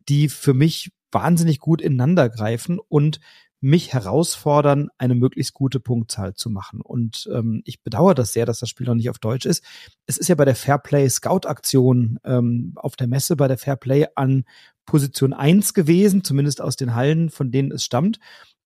die 0.08 0.28
für 0.28 0.54
mich 0.54 0.92
wahnsinnig 1.12 1.58
gut 1.58 1.80
ineinander 1.80 2.28
greifen 2.28 2.78
und 2.88 3.20
mich 3.60 3.92
herausfordern, 3.92 4.88
eine 4.98 5.14
möglichst 5.14 5.54
gute 5.54 5.78
Punktzahl 5.78 6.34
zu 6.34 6.50
machen. 6.50 6.80
Und 6.80 7.30
ähm, 7.32 7.62
ich 7.64 7.84
bedauere 7.84 8.14
das 8.14 8.32
sehr, 8.32 8.44
dass 8.44 8.58
das 8.58 8.68
Spiel 8.68 8.88
noch 8.88 8.96
nicht 8.96 9.08
auf 9.08 9.20
Deutsch 9.20 9.46
ist. 9.46 9.62
Es 10.04 10.18
ist 10.18 10.28
ja 10.28 10.34
bei 10.34 10.44
der 10.44 10.56
Fairplay 10.56 11.08
Scout 11.08 11.46
Aktion 11.46 12.18
ähm, 12.24 12.72
auf 12.74 12.96
der 12.96 13.06
Messe 13.06 13.36
bei 13.36 13.46
der 13.46 13.58
Fairplay 13.58 14.06
an 14.16 14.44
Position 14.84 15.32
eins 15.32 15.74
gewesen, 15.74 16.24
zumindest 16.24 16.60
aus 16.60 16.74
den 16.74 16.96
Hallen, 16.96 17.30
von 17.30 17.52
denen 17.52 17.70
es 17.70 17.84
stammt. 17.84 18.18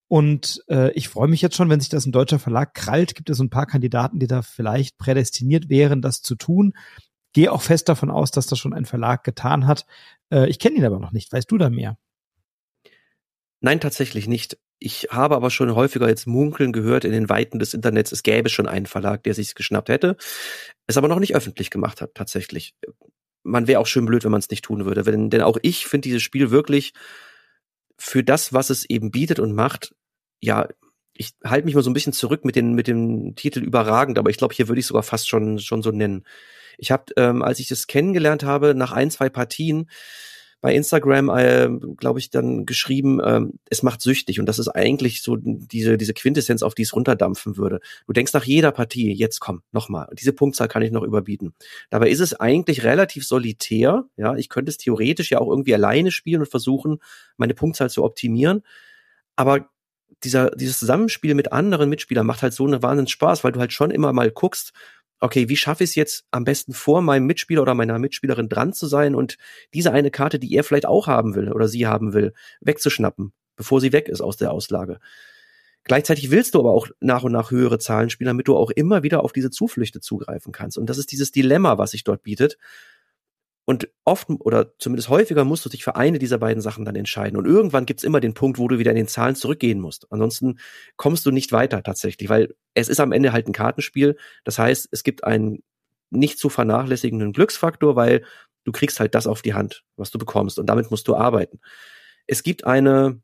Und 0.08 0.62
äh, 0.68 0.92
ich 0.92 1.08
freue 1.08 1.28
mich 1.28 1.42
jetzt 1.42 1.56
schon, 1.56 1.68
wenn 1.68 1.80
sich 1.80 1.88
das 1.88 2.06
ein 2.06 2.12
deutscher 2.12 2.38
Verlag 2.38 2.74
krallt, 2.74 3.14
gibt 3.14 3.28
es 3.28 3.40
ein 3.40 3.50
paar 3.50 3.66
Kandidaten, 3.66 4.18
die 4.18 4.28
da 4.28 4.42
vielleicht 4.42 4.98
prädestiniert 4.98 5.68
wären, 5.68 6.00
das 6.00 6.22
zu 6.22 6.36
tun. 6.36 6.74
Gehe 7.32 7.50
auch 7.50 7.62
fest 7.62 7.88
davon 7.88 8.10
aus, 8.10 8.30
dass 8.30 8.46
das 8.46 8.58
schon 8.58 8.72
ein 8.72 8.84
Verlag 8.84 9.24
getan 9.24 9.66
hat. 9.66 9.84
Äh, 10.30 10.48
ich 10.48 10.58
kenne 10.58 10.76
ihn 10.76 10.84
aber 10.84 11.00
noch 11.00 11.12
nicht. 11.12 11.32
Weißt 11.32 11.50
du 11.50 11.58
da 11.58 11.70
mehr? 11.70 11.98
Nein, 13.60 13.80
tatsächlich 13.80 14.28
nicht. 14.28 14.58
Ich 14.78 15.08
habe 15.10 15.34
aber 15.34 15.50
schon 15.50 15.74
häufiger 15.74 16.08
jetzt 16.08 16.26
munkeln 16.26 16.72
gehört 16.72 17.04
in 17.04 17.12
den 17.12 17.28
Weiten 17.28 17.58
des 17.58 17.74
Internets, 17.74 18.12
es 18.12 18.22
gäbe 18.22 18.50
schon 18.50 18.68
einen 18.68 18.86
Verlag, 18.86 19.22
der 19.24 19.34
sich 19.34 19.54
geschnappt 19.54 19.88
hätte, 19.88 20.16
es 20.86 20.98
aber 20.98 21.08
noch 21.08 21.18
nicht 21.18 21.34
öffentlich 21.34 21.70
gemacht 21.70 22.02
hat, 22.02 22.14
tatsächlich. 22.14 22.74
Man 23.42 23.66
wäre 23.66 23.80
auch 23.80 23.86
schön 23.86 24.04
blöd, 24.04 24.24
wenn 24.24 24.32
man 24.32 24.40
es 24.40 24.50
nicht 24.50 24.64
tun 24.64 24.84
würde, 24.84 25.02
denn, 25.02 25.30
denn 25.30 25.40
auch 25.40 25.56
ich 25.62 25.86
finde 25.86 26.08
dieses 26.08 26.22
Spiel 26.22 26.50
wirklich 26.50 26.92
für 27.98 28.22
das, 28.22 28.52
was 28.52 28.70
es 28.70 28.84
eben 28.88 29.10
bietet 29.10 29.38
und 29.38 29.54
macht, 29.54 29.94
ja, 30.40 30.68
ich 31.14 31.34
halte 31.44 31.64
mich 31.64 31.74
mal 31.74 31.82
so 31.82 31.90
ein 31.90 31.94
bisschen 31.94 32.12
zurück 32.12 32.44
mit, 32.44 32.56
den, 32.56 32.74
mit 32.74 32.88
dem 32.88 33.34
Titel 33.36 33.60
überragend, 33.60 34.18
aber 34.18 34.30
ich 34.30 34.36
glaube, 34.36 34.54
hier 34.54 34.68
würde 34.68 34.80
ich 34.80 34.86
sogar 34.86 35.02
fast 35.02 35.28
schon, 35.28 35.58
schon 35.58 35.82
so 35.82 35.90
nennen. 35.90 36.24
Ich 36.78 36.90
habe, 36.90 37.04
ähm, 37.16 37.42
als 37.42 37.58
ich 37.58 37.68
das 37.68 37.86
kennengelernt 37.86 38.44
habe, 38.44 38.74
nach 38.74 38.92
ein, 38.92 39.10
zwei 39.10 39.30
Partien, 39.30 39.88
bei 40.60 40.74
Instagram, 40.74 41.28
äh, 41.28 41.68
glaube 41.96 42.18
ich, 42.18 42.30
dann 42.30 42.66
geschrieben, 42.66 43.20
äh, 43.20 43.42
es 43.70 43.82
macht 43.82 44.00
süchtig. 44.00 44.40
Und 44.40 44.46
das 44.46 44.58
ist 44.58 44.68
eigentlich 44.68 45.22
so 45.22 45.36
diese, 45.36 45.96
diese 45.96 46.14
Quintessenz, 46.14 46.62
auf 46.62 46.74
die 46.74 46.82
es 46.82 46.94
runterdampfen 46.94 47.56
würde. 47.56 47.80
Du 48.06 48.12
denkst 48.12 48.32
nach 48.32 48.44
jeder 48.44 48.72
Partie, 48.72 49.12
jetzt 49.12 49.40
komm, 49.40 49.62
nochmal. 49.72 50.08
Diese 50.18 50.32
Punktzahl 50.32 50.68
kann 50.68 50.82
ich 50.82 50.90
noch 50.90 51.02
überbieten. 51.02 51.54
Dabei 51.90 52.08
ist 52.08 52.20
es 52.20 52.34
eigentlich 52.34 52.84
relativ 52.84 53.26
solitär. 53.26 54.04
Ja, 54.16 54.34
ich 54.36 54.48
könnte 54.48 54.70
es 54.70 54.78
theoretisch 54.78 55.30
ja 55.30 55.40
auch 55.40 55.48
irgendwie 55.48 55.74
alleine 55.74 56.10
spielen 56.10 56.40
und 56.40 56.50
versuchen, 56.50 56.98
meine 57.36 57.54
Punktzahl 57.54 57.90
zu 57.90 58.02
optimieren. 58.02 58.62
Aber 59.36 59.68
dieser, 60.24 60.50
dieses 60.50 60.78
Zusammenspiel 60.78 61.34
mit 61.34 61.52
anderen 61.52 61.90
Mitspielern 61.90 62.26
macht 62.26 62.42
halt 62.42 62.54
so 62.54 62.66
einen 62.66 62.82
Wahnsinn 62.82 63.06
Spaß, 63.06 63.44
weil 63.44 63.52
du 63.52 63.60
halt 63.60 63.72
schon 63.72 63.90
immer 63.90 64.12
mal 64.12 64.30
guckst, 64.30 64.72
okay, 65.20 65.48
wie 65.48 65.56
schaffe 65.56 65.84
ich 65.84 65.90
es 65.90 65.94
jetzt 65.96 66.24
am 66.30 66.44
besten 66.44 66.72
vor 66.72 67.02
meinem 67.02 67.26
Mitspieler 67.26 67.62
oder 67.62 67.74
meiner 67.74 67.98
Mitspielerin 67.98 68.48
dran 68.48 68.72
zu 68.72 68.86
sein 68.86 69.14
und 69.14 69.36
diese 69.74 69.92
eine 69.92 70.10
Karte, 70.10 70.38
die 70.38 70.54
er 70.54 70.64
vielleicht 70.64 70.86
auch 70.86 71.06
haben 71.06 71.34
will 71.34 71.52
oder 71.52 71.68
sie 71.68 71.86
haben 71.86 72.12
will, 72.12 72.34
wegzuschnappen, 72.60 73.32
bevor 73.56 73.80
sie 73.80 73.92
weg 73.92 74.08
ist 74.08 74.20
aus 74.20 74.36
der 74.36 74.52
Auslage. 74.52 74.98
Gleichzeitig 75.84 76.32
willst 76.32 76.54
du 76.54 76.58
aber 76.58 76.72
auch 76.72 76.88
nach 76.98 77.22
und 77.22 77.30
nach 77.30 77.52
höhere 77.52 77.78
Zahlen 77.78 78.10
spielen, 78.10 78.26
damit 78.26 78.48
du 78.48 78.56
auch 78.56 78.70
immer 78.70 79.04
wieder 79.04 79.22
auf 79.22 79.32
diese 79.32 79.50
Zuflüchte 79.50 80.00
zugreifen 80.00 80.52
kannst. 80.52 80.78
Und 80.78 80.90
das 80.90 80.98
ist 80.98 81.12
dieses 81.12 81.30
Dilemma, 81.30 81.78
was 81.78 81.92
sich 81.92 82.02
dort 82.02 82.24
bietet. 82.24 82.58
Und 83.66 83.88
oft 84.04 84.28
oder 84.30 84.78
zumindest 84.78 85.08
häufiger 85.08 85.44
musst 85.44 85.64
du 85.64 85.68
dich 85.68 85.82
für 85.82 85.96
eine 85.96 86.20
dieser 86.20 86.38
beiden 86.38 86.62
Sachen 86.62 86.84
dann 86.84 86.94
entscheiden. 86.94 87.36
Und 87.36 87.46
irgendwann 87.46 87.84
gibt's 87.84 88.04
immer 88.04 88.20
den 88.20 88.32
Punkt, 88.32 88.58
wo 88.58 88.68
du 88.68 88.78
wieder 88.78 88.92
in 88.92 88.96
den 88.96 89.08
Zahlen 89.08 89.34
zurückgehen 89.34 89.80
musst. 89.80 90.06
Ansonsten 90.10 90.60
kommst 90.96 91.26
du 91.26 91.32
nicht 91.32 91.50
weiter 91.50 91.82
tatsächlich, 91.82 92.28
weil 92.28 92.54
es 92.74 92.88
ist 92.88 93.00
am 93.00 93.10
Ende 93.10 93.32
halt 93.32 93.48
ein 93.48 93.52
Kartenspiel. 93.52 94.16
Das 94.44 94.60
heißt, 94.60 94.88
es 94.92 95.02
gibt 95.02 95.24
einen 95.24 95.64
nicht 96.10 96.38
zu 96.38 96.48
vernachlässigenden 96.48 97.32
Glücksfaktor, 97.32 97.96
weil 97.96 98.24
du 98.62 98.70
kriegst 98.70 99.00
halt 99.00 99.16
das 99.16 99.26
auf 99.26 99.42
die 99.42 99.54
Hand, 99.54 99.82
was 99.96 100.12
du 100.12 100.18
bekommst. 100.18 100.60
Und 100.60 100.66
damit 100.66 100.92
musst 100.92 101.08
du 101.08 101.16
arbeiten. 101.16 101.58
Es 102.28 102.44
gibt 102.44 102.64
eine 102.64 103.20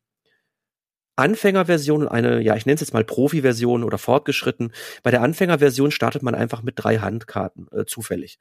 Anfängerversion 1.14 2.02
und 2.02 2.08
eine, 2.08 2.40
ja, 2.40 2.56
ich 2.56 2.66
nenne 2.66 2.74
es 2.74 2.80
jetzt 2.80 2.94
mal 2.94 3.04
Profi-Version 3.04 3.84
oder 3.84 3.98
fortgeschritten. 3.98 4.72
Bei 5.04 5.12
der 5.12 5.22
Anfängerversion 5.22 5.92
startet 5.92 6.24
man 6.24 6.34
einfach 6.34 6.62
mit 6.62 6.74
drei 6.76 6.98
Handkarten 6.98 7.68
äh, 7.70 7.84
zufällig. 7.84 8.40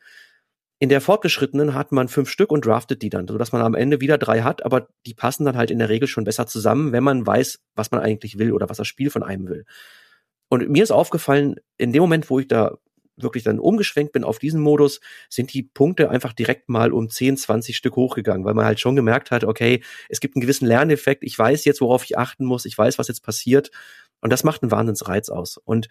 In 0.81 0.89
der 0.89 0.99
fortgeschrittenen 0.99 1.75
hat 1.75 1.91
man 1.91 2.07
fünf 2.07 2.27
Stück 2.27 2.51
und 2.51 2.65
draftet 2.65 3.03
die 3.03 3.11
dann, 3.11 3.27
sodass 3.27 3.51
man 3.51 3.61
am 3.61 3.75
Ende 3.75 4.01
wieder 4.01 4.17
drei 4.17 4.41
hat, 4.41 4.65
aber 4.65 4.87
die 5.05 5.13
passen 5.13 5.45
dann 5.45 5.55
halt 5.55 5.69
in 5.69 5.77
der 5.77 5.89
Regel 5.89 6.07
schon 6.07 6.23
besser 6.23 6.47
zusammen, 6.47 6.91
wenn 6.91 7.03
man 7.03 7.23
weiß, 7.23 7.59
was 7.75 7.91
man 7.91 8.01
eigentlich 8.01 8.39
will 8.39 8.51
oder 8.51 8.67
was 8.67 8.77
das 8.77 8.87
Spiel 8.87 9.11
von 9.11 9.21
einem 9.21 9.47
will. 9.47 9.65
Und 10.49 10.67
mir 10.71 10.81
ist 10.81 10.89
aufgefallen, 10.89 11.57
in 11.77 11.93
dem 11.93 12.01
Moment, 12.01 12.31
wo 12.31 12.39
ich 12.39 12.47
da 12.47 12.79
wirklich 13.15 13.43
dann 13.43 13.59
umgeschwenkt 13.59 14.11
bin 14.11 14.23
auf 14.23 14.39
diesen 14.39 14.59
Modus, 14.59 15.01
sind 15.29 15.53
die 15.53 15.61
Punkte 15.61 16.09
einfach 16.09 16.33
direkt 16.33 16.67
mal 16.67 16.91
um 16.93 17.11
10, 17.11 17.37
20 17.37 17.77
Stück 17.77 17.95
hochgegangen, 17.95 18.43
weil 18.43 18.55
man 18.55 18.65
halt 18.65 18.79
schon 18.79 18.95
gemerkt 18.95 19.29
hat, 19.29 19.43
okay, 19.43 19.83
es 20.09 20.19
gibt 20.19 20.35
einen 20.35 20.41
gewissen 20.41 20.65
Lerneffekt, 20.65 21.23
ich 21.23 21.37
weiß 21.37 21.63
jetzt, 21.65 21.81
worauf 21.81 22.03
ich 22.05 22.17
achten 22.17 22.43
muss, 22.43 22.65
ich 22.65 22.75
weiß, 22.75 22.97
was 22.97 23.07
jetzt 23.07 23.21
passiert. 23.21 23.69
Und 24.19 24.33
das 24.33 24.43
macht 24.43 24.63
einen 24.63 24.71
Wahnsinnsreiz 24.71 25.29
aus. 25.29 25.57
Und 25.57 25.89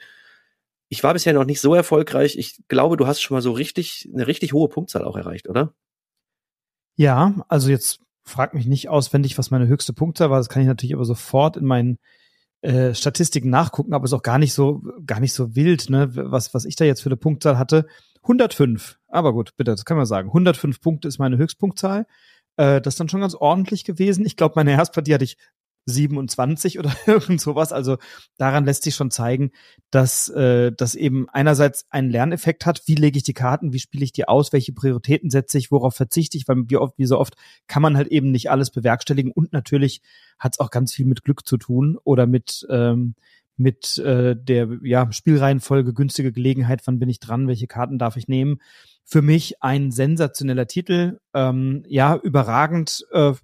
ich 0.91 1.05
war 1.05 1.15
bisher 1.15 1.33
noch 1.33 1.45
nicht 1.45 1.61
so 1.61 1.75
erfolgreich. 1.75 2.37
Ich 2.37 2.61
glaube, 2.69 2.97
du 2.97 3.07
hast 3.07 3.21
schon 3.21 3.37
mal 3.37 3.41
so 3.41 3.53
richtig, 3.53 4.11
eine 4.13 4.27
richtig 4.27 4.53
hohe 4.53 4.69
Punktzahl 4.69 5.05
auch 5.05 5.17
erreicht, 5.17 5.49
oder? 5.49 5.73
Ja, 6.97 7.45
also 7.49 7.71
jetzt 7.71 8.01
frag 8.25 8.55
mich 8.55 8.67
nicht 8.67 8.89
auswendig, 8.89 9.39
was 9.39 9.53
meine 9.53 9.69
höchste 9.69 9.93
Punktzahl 9.93 10.31
war. 10.31 10.39
Das 10.39 10.49
kann 10.49 10.63
ich 10.63 10.69
natürlich 10.69 10.95
aber 10.95 11.05
sofort 11.05 11.57
in 11.57 11.65
meinen 11.65 11.99
äh, 12.63 12.93
Statistiken 12.93 13.51
nachgucken, 13.51 13.95
aber 13.95 14.05
ist 14.05 14.13
auch 14.13 14.23
gar 14.23 14.39
nicht 14.39 14.53
so, 14.53 14.83
gar 15.07 15.21
nicht 15.21 15.33
so 15.33 15.55
wild, 15.55 15.91
ne? 15.91 16.11
Was, 16.13 16.53
was 16.55 16.65
ich 16.65 16.75
da 16.75 16.85
jetzt 16.85 17.03
für 17.03 17.09
eine 17.09 17.17
Punktzahl 17.17 17.57
hatte. 17.57 17.87
105. 18.23 18.99
Aber 19.07 19.33
gut, 19.33 19.57
bitte, 19.57 19.71
das 19.71 19.85
kann 19.85 19.97
man 19.97 20.07
sagen. 20.07 20.29
105 20.29 20.81
Punkte 20.81 21.07
ist 21.07 21.21
meine 21.21 21.39
Höchstpunktzahl. 21.39 22.05
Äh, 22.57 22.81
das 22.81 22.95
ist 22.95 23.01
dann 23.01 23.09
schon 23.09 23.21
ganz 23.21 23.37
ordentlich 23.37 23.85
gewesen. 23.85 24.27
Ich 24.27 24.37
glaube, 24.37 24.55
meine 24.57 24.73
Erstpartie 24.73 25.15
hatte 25.15 25.25
ich 25.25 25.37
27 25.91 26.79
oder 26.79 26.93
irgend 27.07 27.41
sowas. 27.41 27.73
Also 27.73 27.99
daran 28.39 28.65
lässt 28.65 28.85
sich 28.85 28.95
schon 28.95 29.11
zeigen, 29.11 29.51
dass 29.91 30.29
äh, 30.31 30.73
das 30.73 30.95
eben 30.95 31.29
einerseits 31.29 31.85
einen 31.91 32.11
Lerneffekt 32.11 32.67
hat. 32.67 32.83
Wie 32.87 32.95
lege 32.95 33.19
ich 33.19 33.25
die 33.25 33.35
Karten? 33.35 33.73
Wie 33.73 33.79
spiele 33.79 34.05
ich 34.05 34.13
die 34.13 34.29
aus? 34.29 34.53
Welche 34.53 34.73
Prioritäten 34.73 35.31
setze 35.31 35.59
ich? 35.59 35.71
Worauf 35.71 35.95
verzichte 35.95 36.39
ich? 36.39 36.49
Weil 36.49 36.65
wie 36.69 36.77
oft, 36.77 36.97
wie 36.97 37.07
so 37.07 37.19
oft 37.19 37.35
kann 37.67 37.83
man 37.83 37.97
halt 37.97 38.09
eben 38.09 38.31
nicht 38.31 38.51
alles 38.51 38.71
bewerkstelligen. 38.71 39.33
Und 39.33 39.53
natürlich 39.53 40.01
hat 40.39 40.55
es 40.55 40.61
auch 40.61 40.71
ganz 40.71 40.95
viel 40.95 41.07
mit 41.07 41.25
Glück 41.25 41.47
zu 41.47 41.57
tun 41.59 41.99
oder 42.05 42.27
mit 42.27 42.67
ähm, 42.71 43.15
mit 43.61 43.99
äh, 43.99 44.35
der 44.35 44.79
ja, 44.83 45.13
Spielreihenfolge, 45.13 45.93
günstige 45.93 46.33
Gelegenheit, 46.33 46.81
wann 46.87 46.99
bin 46.99 47.11
ich 47.11 47.21
dran, 47.21 47.47
welche 47.47 47.67
Karten 47.67 47.99
darf 47.99 48.17
ich 48.17 48.27
nehmen. 48.27 48.59
Für 49.05 49.21
mich 49.21 49.63
ein 49.63 49.91
sensationeller 49.91 50.67
Titel, 50.67 51.21
ähm, 51.35 51.85
ja, 51.87 52.17
überragend, 52.17 53.05
äh, 53.13 53.35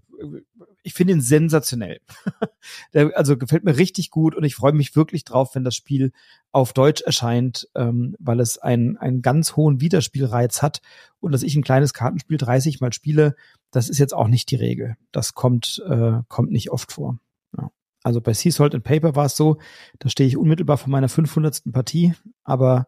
ich 0.86 0.94
finde 0.94 1.14
ihn 1.14 1.20
sensationell. 1.20 2.00
Der, 2.94 3.16
also 3.16 3.36
gefällt 3.36 3.64
mir 3.64 3.76
richtig 3.76 4.10
gut 4.10 4.36
und 4.36 4.44
ich 4.44 4.54
freue 4.54 4.72
mich 4.72 4.94
wirklich 4.94 5.24
drauf, 5.24 5.54
wenn 5.54 5.64
das 5.64 5.74
Spiel 5.74 6.12
auf 6.52 6.72
Deutsch 6.72 7.02
erscheint, 7.02 7.68
ähm, 7.74 8.14
weil 8.20 8.38
es 8.38 8.58
einen, 8.58 8.96
einen 8.96 9.20
ganz 9.20 9.56
hohen 9.56 9.80
Wiederspielreiz 9.80 10.62
hat 10.62 10.80
und 11.18 11.32
dass 11.32 11.42
ich 11.42 11.56
ein 11.56 11.64
kleines 11.64 11.92
Kartenspiel 11.92 12.36
30 12.36 12.80
mal 12.80 12.92
spiele, 12.92 13.34
das 13.72 13.88
ist 13.88 13.98
jetzt 13.98 14.14
auch 14.14 14.28
nicht 14.28 14.48
die 14.52 14.56
Regel. 14.56 14.96
Das 15.10 15.34
kommt, 15.34 15.82
äh, 15.88 16.20
kommt 16.28 16.52
nicht 16.52 16.70
oft 16.70 16.92
vor. 16.92 17.18
Ja. 17.58 17.72
Also 18.04 18.20
bei 18.20 18.32
Sea 18.32 18.52
Salt 18.52 18.76
and 18.76 18.84
Paper 18.84 19.16
war 19.16 19.26
es 19.26 19.36
so, 19.36 19.58
da 19.98 20.08
stehe 20.08 20.28
ich 20.28 20.36
unmittelbar 20.36 20.78
vor 20.78 20.90
meiner 20.90 21.08
500. 21.08 21.72
Partie, 21.72 22.14
aber 22.44 22.86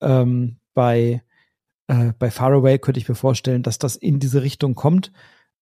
ähm, 0.00 0.56
bei 0.74 1.22
äh, 1.86 2.12
bei 2.18 2.32
Faraway 2.32 2.80
könnte 2.80 2.98
ich 2.98 3.08
mir 3.08 3.14
vorstellen, 3.14 3.62
dass 3.62 3.78
das 3.78 3.94
in 3.94 4.18
diese 4.18 4.42
Richtung 4.42 4.74
kommt. 4.74 5.12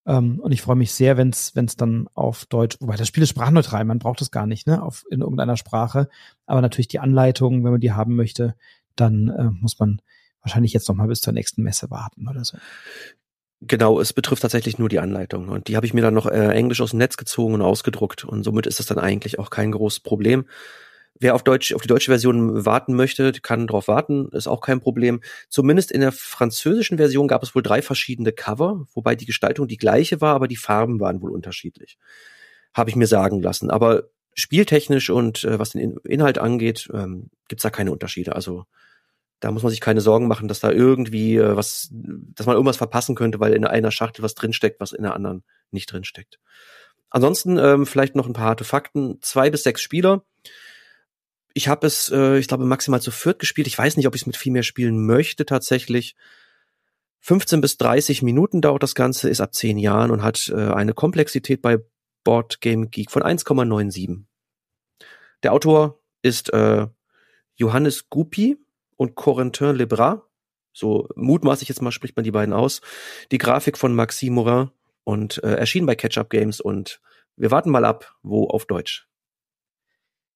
Ähm, 0.07 0.41
und 0.41 0.53
ich 0.53 0.63
freue 0.63 0.77
mich 0.77 0.93
sehr, 0.93 1.17
wenn 1.17 1.31
es 1.31 1.53
dann 1.77 2.09
auf 2.15 2.47
Deutsch, 2.47 2.77
wobei 2.81 2.97
das 2.97 3.09
Spiel 3.09 3.23
ist 3.23 3.31
sprachneutral, 3.31 3.85
man 3.85 3.99
braucht 3.99 4.21
es 4.21 4.31
gar 4.31 4.47
nicht, 4.47 4.67
ne, 4.67 4.83
auf, 4.83 5.05
in 5.11 5.21
irgendeiner 5.21 5.57
Sprache. 5.57 6.09
Aber 6.47 6.61
natürlich 6.61 6.89
die 6.89 7.01
Anleitung, 7.01 7.65
wenn 7.65 7.73
man 7.73 7.81
die 7.81 7.93
haben 7.93 8.17
möchte, 8.17 8.55
dann 8.97 9.29
äh, 9.29 9.51
muss 9.51 9.79
man 9.79 10.01
wahrscheinlich 10.43 10.73
jetzt 10.73 10.89
noch 10.89 10.95
mal 10.95 11.09
bis 11.09 11.21
zur 11.21 11.33
nächsten 11.33 11.63
Messe 11.63 11.91
warten 11.91 12.29
oder 12.29 12.45
so. 12.45 12.59
Genau, 13.61 13.99
es 13.99 14.13
betrifft 14.13 14.43
tatsächlich 14.43 14.79
nur 14.79 14.91
die 14.91 14.99
Anleitung. 14.99 15.49
Und 15.49 15.69
die 15.69 15.77
habe 15.77 15.87
ich 15.87 15.95
mir 15.95 16.03
dann 16.03 16.13
noch 16.13 16.27
äh, 16.27 16.49
Englisch 16.51 16.83
aus 16.83 16.91
dem 16.91 16.99
Netz 16.99 17.17
gezogen 17.17 17.55
und 17.55 17.63
ausgedruckt. 17.63 18.25
Und 18.25 18.43
somit 18.43 18.67
ist 18.67 18.79
das 18.79 18.87
dann 18.87 18.99
eigentlich 18.99 19.39
auch 19.39 19.49
kein 19.49 19.73
großes 19.73 20.01
Problem. 20.01 20.45
Wer 21.21 21.35
auf 21.35 21.45
Deutsch, 21.45 21.73
auf 21.73 21.83
die 21.83 21.89
deutsche 21.89 22.11
Version 22.11 22.67
warten 22.67 22.95
möchte, 22.95 23.33
kann 23.33 23.69
darauf 23.69 23.87
warten, 23.87 24.29
ist 24.33 24.49
auch 24.49 24.61
kein 24.61 24.81
Problem. 24.81 25.21
Zumindest 25.49 25.93
in 25.93 26.01
der 26.01 26.11
französischen 26.11 26.99
Version 26.99 27.29
gab 27.29 27.43
es 27.43 27.55
wohl 27.55 27.63
drei 27.63 27.83
verschiedene 27.83 28.33
Cover, 28.33 28.87
wobei 28.95 29.15
die 29.15 29.27
Gestaltung 29.27 29.69
die 29.69 29.77
gleiche 29.77 30.21
war, 30.21 30.35
aber 30.35 30.49
die 30.49 30.57
Farben 30.57 30.99
waren 30.99 31.23
wohl 31.23 31.31
unterschiedlich. 31.31 31.99
Habe 32.75 32.91
ich 32.91 32.97
mir 32.97 33.07
sagen 33.07 33.41
lassen. 33.41 33.71
Aber 33.71 34.09
spieltechnisch 34.35 35.11
und 35.11 35.45
äh, 35.45 35.59
was 35.59 35.71
den 35.71 35.99
Inhalt 35.99 36.39
angeht, 36.39 36.89
ähm, 36.93 37.31
gibt 37.47 37.65
da 37.65 37.71
keine 37.71 37.93
Unterschiede. 37.93 38.35
Also 38.35 38.65
da 39.41 39.51
muss 39.51 39.63
man 39.63 39.71
sich 39.71 39.81
keine 39.81 40.01
Sorgen 40.01 40.27
machen, 40.27 40.49
dass 40.49 40.61
da 40.61 40.71
irgendwie 40.73 41.37
äh, 41.37 41.57
was, 41.57 41.89
dass 41.93 42.47
man 42.47 42.57
irgendwas 42.57 42.77
verpassen 42.77 43.15
könnte, 43.15 43.41
weil 43.41 43.53
in 43.53 43.65
einer 43.65 43.91
Schachtel 43.93 44.23
was 44.23 44.35
drinsteckt, 44.35 44.81
was 44.81 44.93
in 44.93 45.03
der 45.03 45.15
anderen 45.15 45.45
nicht 45.71 45.93
drinsteckt. 45.93 46.41
Ansonsten 47.11 47.59
ähm, 47.59 47.87
vielleicht 47.87 48.17
noch 48.17 48.27
ein 48.27 48.33
paar 48.33 48.47
harte 48.47 48.65
Fakten. 48.65 49.19
Zwei 49.21 49.51
bis 49.51 49.63
sechs 49.63 49.83
Spieler 49.83 50.25
ich 51.55 51.69
habe 51.69 51.87
es, 51.87 52.11
äh, 52.11 52.39
ich 52.39 52.49
glaube, 52.49 52.65
maximal 52.65 53.01
zu 53.01 53.13
viert 53.13 53.39
gespielt. 53.39 53.69
Ich 53.69 53.79
weiß 53.79 53.97
nicht, 53.97 54.07
ob 54.07 54.15
ich 54.15 54.23
es 54.23 54.27
mit 54.27 54.37
viel 54.37 54.53
mehr 54.53 54.65
spielen 54.65 55.07
möchte 55.07 55.47
tatsächlich. 55.47 56.17
15 57.21 57.61
bis 57.61 57.79
30 57.79 58.23
Minuten 58.23 58.61
dauert 58.61 58.83
das 58.83 58.95
Ganze, 58.95 59.31
ist 59.31 59.41
ab 59.41 59.55
10 59.55 59.79
Jahren 59.79 60.11
und 60.11 60.23
hat 60.23 60.53
äh, 60.55 60.73
eine 60.73 60.93
Komplexität 60.93 61.63
bei 61.63 61.79
Board 62.25 62.61
Game 62.61 62.91
Geek 62.91 63.11
von 63.11 63.23
1,97. 63.23 64.25
Der 65.43 65.53
Autor 65.53 66.01
ist 66.23 66.53
äh, 66.53 66.89
Johannes 67.55 68.11
Gupi 68.11 68.59
und 68.97 69.15
Corentin 69.15 69.77
Lebras. 69.77 70.19
So 70.73 71.09
mutmaßlich 71.15 71.69
jetzt 71.69 71.83
mal 71.83 71.93
spricht 71.93 72.17
man 72.17 72.25
die 72.25 72.33
beiden 72.33 72.53
aus. 72.53 72.81
Die 73.31 73.39
Grafik 73.39 73.79
von 73.79 73.95
Maxime 73.95 74.35
Morin 74.35 74.71
und 75.05 75.43
äh, 75.45 75.55
erschien 75.55 75.87
bei 75.87 75.95
Catch-Up 75.95 76.31
Games 76.31 76.61
und 76.61 77.01
wir 77.37 77.53
warten 77.53 77.71
mal 77.71 77.85
ab, 77.85 78.17
wo 78.23 78.49
auf 78.49 78.67
Deutsch. 78.67 79.09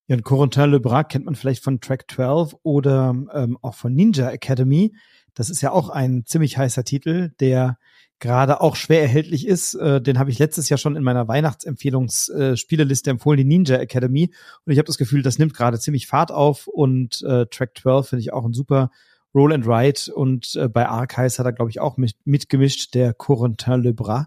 Ja, 0.09 0.17
und 0.17 0.25
Corentin 0.25 0.71
Lebras 0.71 1.07
kennt 1.11 1.27
man 1.27 1.35
vielleicht 1.35 1.63
von 1.63 1.81
Track 1.81 2.11
12 2.11 2.57
oder 2.63 3.15
ähm, 3.35 3.59
auch 3.61 3.75
von 3.75 3.95
Ninja 3.95 4.31
Academy. 4.31 4.95
Das 5.35 5.51
ist 5.51 5.61
ja 5.61 5.71
auch 5.71 5.91
ein 5.91 6.25
ziemlich 6.25 6.57
heißer 6.57 6.83
Titel, 6.83 7.33
der 7.41 7.79
gerade 8.19 8.63
auch 8.63 8.75
schwer 8.75 9.03
erhältlich 9.03 9.47
ist. 9.47 9.75
Äh, 9.75 10.01
den 10.01 10.19
habe 10.19 10.31
ich 10.31 10.39
letztes 10.39 10.71
Jahr 10.71 10.79
schon 10.79 10.97
in 10.97 11.03
meiner 11.03 11.29
Weihnachtsempfehlungsspieleliste 11.29 13.11
äh, 13.11 13.13
empfohlen, 13.13 13.37
die 13.37 13.45
Ninja 13.45 13.77
Academy. 13.77 14.33
Und 14.65 14.73
ich 14.73 14.79
habe 14.79 14.87
das 14.87 14.97
Gefühl, 14.97 15.23
das 15.23 15.39
nimmt 15.39 15.53
gerade 15.53 15.79
ziemlich 15.79 16.07
Fahrt 16.07 16.33
auf. 16.33 16.67
Und 16.67 17.23
äh, 17.23 17.45
Track 17.47 17.79
12 17.79 18.09
finde 18.09 18.21
ich 18.23 18.33
auch 18.33 18.47
ein 18.47 18.55
super 18.55 18.91
Roll 19.35 19.53
and 19.53 19.67
Write. 19.67 20.15
Und 20.15 20.57
äh, 20.57 20.69
bei 20.69 20.89
Archives 20.89 21.39
hat 21.39 21.45
er, 21.45 21.53
glaube 21.53 21.71
ich, 21.71 21.81
auch 21.81 21.99
mit, 21.99 22.15
mitgemischt, 22.25 22.95
der 22.95 23.13
Corentin 23.13 23.83
Lebras. 23.83 24.25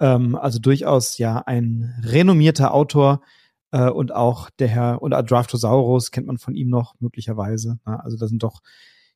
Ähm, 0.00 0.34
also 0.34 0.58
durchaus 0.58 1.18
ja 1.18 1.42
ein 1.44 2.02
renommierter 2.04 2.72
Autor, 2.72 3.20
äh, 3.72 3.88
und 3.88 4.14
auch 4.14 4.50
der 4.50 4.68
Herr, 4.68 5.02
und 5.02 5.10
Draftosaurus 5.10 6.10
kennt 6.10 6.26
man 6.26 6.38
von 6.38 6.54
ihm 6.54 6.68
noch 6.68 6.94
möglicherweise. 7.00 7.78
Ne? 7.86 8.02
Also 8.02 8.16
da 8.16 8.26
sind 8.26 8.42
doch, 8.42 8.60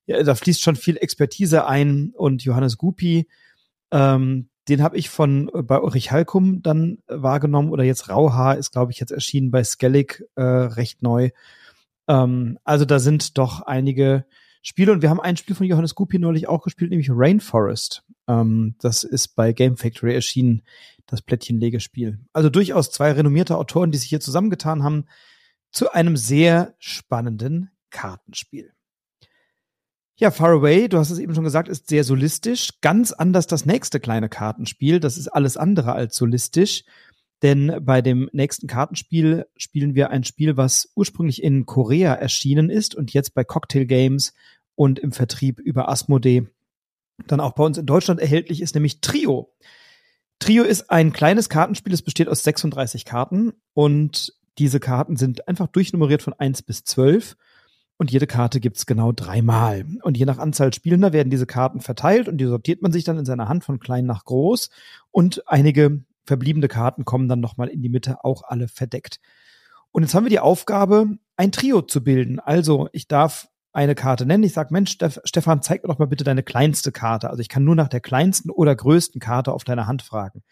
ja, 0.06 0.22
da 0.22 0.34
fließt 0.34 0.62
schon 0.62 0.76
viel 0.76 0.96
Expertise 0.96 1.66
ein 1.66 2.12
und 2.14 2.44
Johannes 2.44 2.78
Gupi, 2.78 3.28
ähm, 3.90 4.48
den 4.68 4.82
habe 4.82 4.96
ich 4.96 5.10
von 5.10 5.50
äh, 5.54 5.62
bei 5.62 5.78
Ulrich 5.80 6.10
Halkum 6.10 6.62
dann 6.62 6.98
wahrgenommen 7.06 7.70
oder 7.70 7.84
jetzt 7.84 8.08
Rauhaar 8.08 8.56
ist, 8.56 8.72
glaube 8.72 8.92
ich, 8.92 8.98
jetzt 8.98 9.12
erschienen 9.12 9.50
bei 9.50 9.62
Skellig 9.62 10.24
äh, 10.36 10.42
recht 10.42 11.02
neu. 11.02 11.30
Ähm, 12.08 12.58
also 12.64 12.84
da 12.84 12.98
sind 12.98 13.38
doch 13.38 13.62
einige 13.62 14.24
Spiele 14.62 14.92
und 14.92 15.02
wir 15.02 15.10
haben 15.10 15.20
ein 15.20 15.36
Spiel 15.36 15.54
von 15.54 15.66
Johannes 15.66 15.94
Gupi 15.94 16.18
neulich 16.18 16.48
auch 16.48 16.62
gespielt, 16.62 16.90
nämlich 16.90 17.10
Rainforest. 17.10 18.04
Ähm, 18.28 18.76
das 18.80 19.04
ist 19.04 19.36
bei 19.36 19.52
Game 19.52 19.76
Factory 19.76 20.14
erschienen 20.14 20.62
das 21.06 21.22
Plättchenlegespiel. 21.22 22.18
Also 22.32 22.48
durchaus 22.50 22.90
zwei 22.90 23.12
renommierte 23.12 23.56
Autoren, 23.56 23.90
die 23.90 23.98
sich 23.98 24.08
hier 24.08 24.20
zusammengetan 24.20 24.82
haben. 24.82 25.06
zu 25.70 25.90
einem 25.90 26.16
sehr 26.16 26.76
spannenden 26.78 27.68
Kartenspiel. 27.90 28.72
Ja, 30.16 30.30
Far 30.30 30.50
Away, 30.50 30.88
du 30.88 30.98
hast 30.98 31.10
es 31.10 31.18
eben 31.18 31.34
schon 31.34 31.42
gesagt, 31.42 31.68
ist 31.68 31.88
sehr 31.88 32.04
solistisch. 32.04 32.80
Ganz 32.80 33.10
anders 33.10 33.48
das 33.48 33.66
nächste 33.66 33.98
kleine 33.98 34.28
Kartenspiel. 34.28 35.00
Das 35.00 35.18
ist 35.18 35.26
alles 35.26 35.56
andere 35.56 35.92
als 35.92 36.14
solistisch. 36.14 36.84
Denn 37.42 37.80
bei 37.80 38.02
dem 38.02 38.30
nächsten 38.32 38.68
Kartenspiel 38.68 39.46
spielen 39.56 39.96
wir 39.96 40.10
ein 40.10 40.22
Spiel, 40.22 40.56
was 40.56 40.92
ursprünglich 40.94 41.42
in 41.42 41.66
Korea 41.66 42.14
erschienen 42.14 42.70
ist 42.70 42.94
und 42.94 43.12
jetzt 43.12 43.34
bei 43.34 43.42
Cocktail 43.42 43.86
Games 43.86 44.32
und 44.76 45.00
im 45.00 45.10
Vertrieb 45.10 45.58
über 45.58 45.88
Asmodee 45.88 46.46
dann 47.26 47.40
auch 47.40 47.52
bei 47.52 47.64
uns 47.64 47.78
in 47.78 47.86
Deutschland 47.86 48.20
erhältlich 48.20 48.60
ist, 48.60 48.74
nämlich 48.74 49.00
Trio. 49.00 49.52
Trio 50.38 50.64
ist 50.64 50.90
ein 50.90 51.12
kleines 51.12 51.48
Kartenspiel, 51.48 51.92
es 51.92 52.02
besteht 52.02 52.28
aus 52.28 52.42
36 52.42 53.04
Karten 53.04 53.52
und 53.72 54.34
diese 54.58 54.80
Karten 54.80 55.16
sind 55.16 55.48
einfach 55.48 55.68
durchnummeriert 55.68 56.22
von 56.22 56.34
1 56.34 56.62
bis 56.62 56.84
12 56.84 57.36
und 57.96 58.10
jede 58.10 58.26
Karte 58.26 58.60
gibt's 58.60 58.86
genau 58.86 59.12
dreimal. 59.12 59.86
Und 60.02 60.18
je 60.18 60.24
nach 60.24 60.38
Anzahl 60.38 60.72
Spielender 60.72 61.12
werden 61.12 61.30
diese 61.30 61.46
Karten 61.46 61.80
verteilt 61.80 62.28
und 62.28 62.38
die 62.38 62.46
sortiert 62.46 62.82
man 62.82 62.92
sich 62.92 63.04
dann 63.04 63.18
in 63.18 63.24
seiner 63.24 63.48
Hand 63.48 63.64
von 63.64 63.78
klein 63.78 64.06
nach 64.06 64.24
groß. 64.24 64.70
Und 65.10 65.48
einige 65.48 66.04
verbliebene 66.24 66.68
Karten 66.68 67.04
kommen 67.04 67.28
dann 67.28 67.40
nochmal 67.40 67.68
in 67.68 67.82
die 67.82 67.88
Mitte, 67.88 68.24
auch 68.24 68.42
alle 68.44 68.68
verdeckt. 68.68 69.20
Und 69.92 70.02
jetzt 70.02 70.14
haben 70.14 70.24
wir 70.24 70.30
die 70.30 70.40
Aufgabe, 70.40 71.18
ein 71.36 71.52
Trio 71.52 71.82
zu 71.82 72.02
bilden. 72.02 72.40
Also 72.40 72.88
ich 72.92 73.06
darf 73.06 73.48
eine 73.74 73.94
Karte 73.94 74.24
nennen. 74.24 74.44
Ich 74.44 74.52
sage, 74.52 74.72
Mensch, 74.72 74.96
Stefan, 75.24 75.60
zeig 75.60 75.82
mir 75.82 75.88
doch 75.88 75.98
mal 75.98 76.06
bitte 76.06 76.24
deine 76.24 76.42
kleinste 76.42 76.92
Karte. 76.92 77.28
Also 77.28 77.40
ich 77.40 77.48
kann 77.48 77.64
nur 77.64 77.74
nach 77.74 77.88
der 77.88 78.00
kleinsten 78.00 78.50
oder 78.50 78.74
größten 78.74 79.20
Karte 79.20 79.52
auf 79.52 79.64
deiner 79.64 79.86
Hand 79.86 80.02
fragen. 80.02 80.42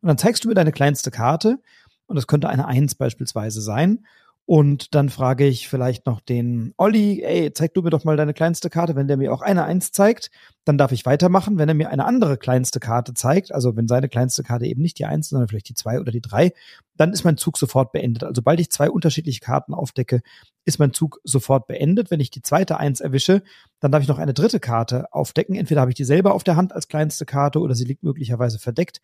Und 0.00 0.08
dann 0.08 0.18
zeigst 0.18 0.42
du 0.42 0.48
mir 0.48 0.54
deine 0.54 0.72
kleinste 0.72 1.10
Karte. 1.10 1.58
Und 2.06 2.16
das 2.16 2.26
könnte 2.26 2.48
eine 2.48 2.66
Eins 2.66 2.94
beispielsweise 2.94 3.60
sein. 3.60 4.06
Und 4.44 4.94
dann 4.96 5.08
frage 5.08 5.46
ich 5.46 5.68
vielleicht 5.68 6.06
noch 6.06 6.20
den 6.20 6.74
Olli, 6.76 7.22
ey, 7.22 7.52
zeig 7.52 7.74
du 7.74 7.82
mir 7.82 7.90
doch 7.90 8.02
mal 8.02 8.16
deine 8.16 8.34
kleinste 8.34 8.70
Karte. 8.70 8.96
Wenn 8.96 9.06
der 9.06 9.16
mir 9.16 9.32
auch 9.32 9.40
eine 9.40 9.64
Eins 9.64 9.92
zeigt, 9.92 10.30
dann 10.64 10.76
darf 10.76 10.90
ich 10.90 11.06
weitermachen. 11.06 11.58
Wenn 11.58 11.68
er 11.68 11.76
mir 11.76 11.90
eine 11.90 12.04
andere 12.04 12.36
kleinste 12.36 12.80
Karte 12.80 13.14
zeigt, 13.14 13.52
also 13.52 13.76
wenn 13.76 13.86
seine 13.86 14.08
kleinste 14.08 14.42
Karte 14.42 14.66
eben 14.66 14.82
nicht 14.82 14.98
die 14.98 15.06
Eins, 15.06 15.28
sondern 15.28 15.48
vielleicht 15.48 15.68
die 15.68 15.74
zwei 15.74 16.00
oder 16.00 16.10
die 16.10 16.20
drei, 16.20 16.52
dann 16.96 17.12
ist 17.12 17.22
mein 17.22 17.36
Zug 17.36 17.56
sofort 17.56 17.92
beendet. 17.92 18.24
Also 18.24 18.34
sobald 18.40 18.58
ich 18.58 18.70
zwei 18.70 18.90
unterschiedliche 18.90 19.40
Karten 19.40 19.74
aufdecke, 19.74 20.22
ist 20.64 20.80
mein 20.80 20.92
Zug 20.92 21.20
sofort 21.22 21.68
beendet. 21.68 22.10
Wenn 22.10 22.20
ich 22.20 22.30
die 22.30 22.42
zweite 22.42 22.78
Eins 22.78 23.00
erwische, 23.00 23.42
dann 23.78 23.92
darf 23.92 24.02
ich 24.02 24.08
noch 24.08 24.18
eine 24.18 24.34
dritte 24.34 24.58
Karte 24.58 25.06
aufdecken. 25.12 25.54
Entweder 25.54 25.80
habe 25.80 25.92
ich 25.92 25.96
die 25.96 26.04
selber 26.04 26.34
auf 26.34 26.42
der 26.42 26.56
Hand 26.56 26.72
als 26.72 26.88
kleinste 26.88 27.26
Karte 27.26 27.60
oder 27.60 27.76
sie 27.76 27.84
liegt 27.84 28.02
möglicherweise 28.02 28.58
verdeckt 28.58 29.00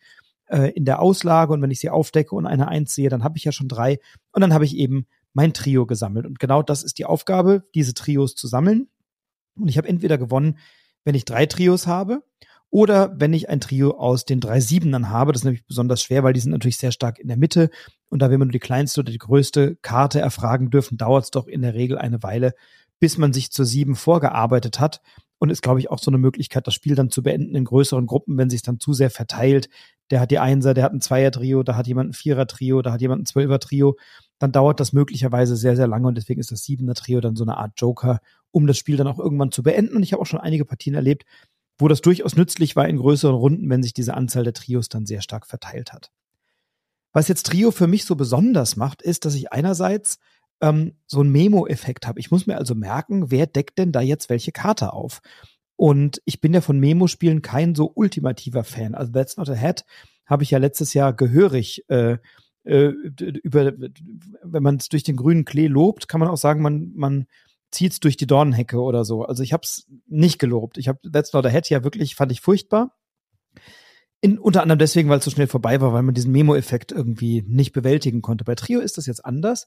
äh, 0.47 0.73
in 0.73 0.85
der 0.85 1.01
Auslage. 1.01 1.53
Und 1.53 1.63
wenn 1.63 1.71
ich 1.71 1.79
sie 1.81 1.91
aufdecke 1.91 2.35
und 2.35 2.47
eine 2.47 2.67
Eins 2.67 2.93
sehe, 2.95 3.09
dann 3.09 3.23
habe 3.23 3.39
ich 3.39 3.45
ja 3.45 3.53
schon 3.53 3.69
drei. 3.69 3.99
Und 4.33 4.43
dann 4.43 4.53
habe 4.53 4.65
ich 4.65 4.77
eben 4.77 5.07
mein 5.33 5.53
Trio 5.53 5.87
gesammelt. 5.87 6.27
Und 6.27 6.39
genau 6.39 6.63
das 6.63 6.83
ist 6.83 6.99
die 6.99 7.05
Aufgabe, 7.05 7.65
diese 7.75 7.95
Trios 7.95 8.35
zu 8.35 8.47
sammeln. 8.47 8.89
Und 9.57 9.69
ich 9.69 9.79
habe 9.79 9.89
entweder 9.89 10.19
gewonnen, 10.19 10.59
wenn 11.05 11.15
ich 11.15 11.25
drei 11.25 11.47
Trios 11.47 11.87
habe 11.87 12.23
oder 12.71 13.19
wenn 13.19 13.33
ich 13.33 13.49
ein 13.49 13.61
Trio 13.61 13.93
aus 13.93 14.25
den 14.25 14.41
drei 14.41 14.61
Siebenern 14.61 15.11
habe. 15.11 15.33
Das 15.33 15.41
ist 15.41 15.45
nämlich 15.45 15.67
besonders 15.67 16.03
schwer, 16.03 16.23
weil 16.23 16.33
die 16.33 16.41
sind 16.41 16.53
natürlich 16.53 16.79
sehr 16.79 16.93
stark 16.93 17.19
in 17.19 17.29
der 17.29 17.37
Mitte. 17.37 17.71
Und 18.11 18.21
da, 18.21 18.29
man 18.29 18.39
nur 18.41 18.49
die 18.49 18.59
kleinste 18.59 19.01
oder 19.01 19.13
die 19.13 19.19
größte 19.19 19.77
Karte 19.77 20.21
erfragen 20.21 20.71
dürfen, 20.71 20.99
dauert 20.99 21.25
es 21.25 21.31
doch 21.31 21.47
in 21.47 21.63
der 21.63 21.75
Regel 21.75 21.99
eine 21.99 22.23
Weile, 22.23 22.55
bis 23.01 23.17
man 23.17 23.33
sich 23.33 23.51
zur 23.51 23.65
Sieben 23.65 23.95
vorgearbeitet 23.95 24.81
hat. 24.81 25.01
Und 25.41 25.51
ist, 25.51 25.63
glaube 25.63 25.79
ich, 25.79 25.89
auch 25.89 26.01
so 26.01 26.11
eine 26.11 26.19
Möglichkeit, 26.19 26.67
das 26.67 26.75
Spiel 26.75 26.97
dann 26.97 27.11
zu 27.11 27.23
beenden 27.23 27.55
in 27.55 27.65
größeren 27.65 28.07
Gruppen, 28.07 28.37
wenn 28.37 28.51
sich 28.51 28.63
dann 28.63 28.81
zu 28.81 28.93
sehr 28.93 29.09
verteilt. 29.09 29.69
Der 30.11 30.19
hat 30.19 30.33
die 30.33 30.41
Einser, 30.41 30.75
der 30.75 30.83
hat 30.83 30.93
ein 30.93 31.01
Zweier-Trio, 31.01 31.63
da 31.63 31.77
hat 31.77 31.87
jemand 31.87 32.11
ein 32.11 32.15
Vierer-Trio, 32.15 32.83
da 32.83 32.91
hat 32.91 33.01
jemand 33.01 33.23
ein 33.23 33.27
Zwölfer-Trio 33.27 33.97
dann 34.39 34.53
dauert 34.53 34.81
das 34.81 34.93
möglicherweise 34.93 35.57
sehr, 35.57 35.77
sehr 35.77 35.89
lange 35.89 36.09
und 36.09 36.15
deswegen 36.17 36.41
ist 36.41 36.53
das 36.53 36.63
siebener 36.63 36.95
Trio 36.95 37.21
dann 37.21 37.37
so 37.37 37.45
eine 37.45 37.57
Art 37.57 37.73
Joker, 37.77 38.21
um 38.51 38.67
das 38.67 38.79
Spiel 38.79 38.97
dann 38.97 39.07
auch 39.07 39.19
irgendwann 39.19 39.53
zu 39.53 39.63
beenden. 39.63 39.97
Und 39.97 40.03
ich 40.03 40.13
habe 40.13 40.23
auch 40.23 40.27
schon 40.27 40.41
einige 40.41 40.65
Partien 40.65 40.95
erlebt, 40.95 41.25
wo 41.79 41.89
das 41.89 42.01
durchaus 42.01 42.37
nützlich 42.37 42.77
war 42.77 42.89
in 42.89 42.97
größeren 42.97 43.35
Runden, 43.35 43.69
wenn 43.71 43.83
sich 43.83 43.95
diese 43.95 44.15
Anzahl 44.15 44.45
der 44.45 44.53
Trios 44.53 44.89
dann 44.89 45.07
sehr 45.07 45.23
stark 45.23 45.47
verteilt 45.47 45.93
hat. 45.93 46.11
Was 47.13 47.29
jetzt 47.29 47.47
Trio 47.47 47.71
für 47.71 47.87
mich 47.87 48.05
so 48.05 48.17
besonders 48.17 48.77
macht, 48.77 49.03
ist, 49.03 49.25
dass 49.25 49.35
ich 49.35 49.53
einerseits 49.53 50.19
ähm, 50.61 50.95
so 51.07 51.21
einen 51.21 51.33
Memo-Effekt 51.33 52.07
habe. 52.07 52.21
Ich 52.21 52.31
muss 52.31 52.47
mir 52.47 52.59
also 52.59 52.75
merken, 52.75 53.31
wer 53.31 53.47
deckt 53.47 53.79
denn 53.79 53.93
da 53.93 54.01
jetzt 54.01 54.29
welche 54.29 54.53
Karte 54.53 54.93
auf? 54.93 55.21
Und 55.77 56.21
ich 56.25 56.41
bin 56.41 56.53
ja 56.53 56.61
von 56.61 56.79
Memo-Spielen 56.79 57.43
kein 57.43 57.75
so 57.75 57.93
ultimativer 57.95 58.65
Fan. 58.65 58.95
Also 58.95 59.13
That's 59.13 59.37
Not 59.37 59.49
a 59.49 59.57
Hat 59.57 59.85
habe 60.27 60.43
ich 60.43 60.51
ja 60.51 60.59
letztes 60.59 60.93
Jahr 60.93 61.13
gehörig 61.13 61.89
äh, 61.89 62.19
äh, 62.69 62.93
über, 63.43 63.73
wenn 64.43 64.63
man 64.63 64.77
es 64.77 64.89
durch 64.89 65.03
den 65.03 65.17
grünen 65.17 65.45
Klee 65.45 65.69
lobt, 65.69 66.07
kann 66.07 66.21
man 66.21 66.29
auch 66.29 66.37
sagen, 66.37 66.63
man, 66.63 66.93
man 66.95 67.27
zieht 67.71 67.93
es 67.93 68.01
durch 68.01 68.17
die 68.17 68.27
Dornenhecke 68.27 68.79
oder 68.79 69.05
so. 69.05 69.25
Also 69.25 69.43
ich 69.43 69.53
habe 69.53 69.63
es 69.65 69.87
nicht 70.07 70.39
gelobt. 70.39 70.79
Ich 70.79 70.89
habe 70.89 70.99
That's 71.11 71.33
Not 71.33 71.47
a 71.47 71.49
Head 71.49 71.71
ja 71.71 71.83
wirklich, 71.83 72.15
fand 72.15 72.31
ich 72.31 72.41
furchtbar. 72.41 72.95
In, 74.21 74.39
unter 74.39 74.63
anderem 74.63 74.79
deswegen, 74.79 75.09
weil 75.09 75.19
es 75.19 75.25
so 75.25 75.31
schnell 75.31 75.47
vorbei 75.47 75.81
war, 75.81 75.93
weil 75.93 76.03
man 76.03 76.15
diesen 76.15 76.33
Memo-Effekt 76.33 76.93
irgendwie 76.93 77.43
nicht 77.47 77.73
bewältigen 77.73 78.21
konnte. 78.21 78.45
Bei 78.45 78.55
Trio 78.55 78.81
ist 78.81 78.99
das 78.99 79.07
jetzt 79.07 79.25
anders 79.25 79.67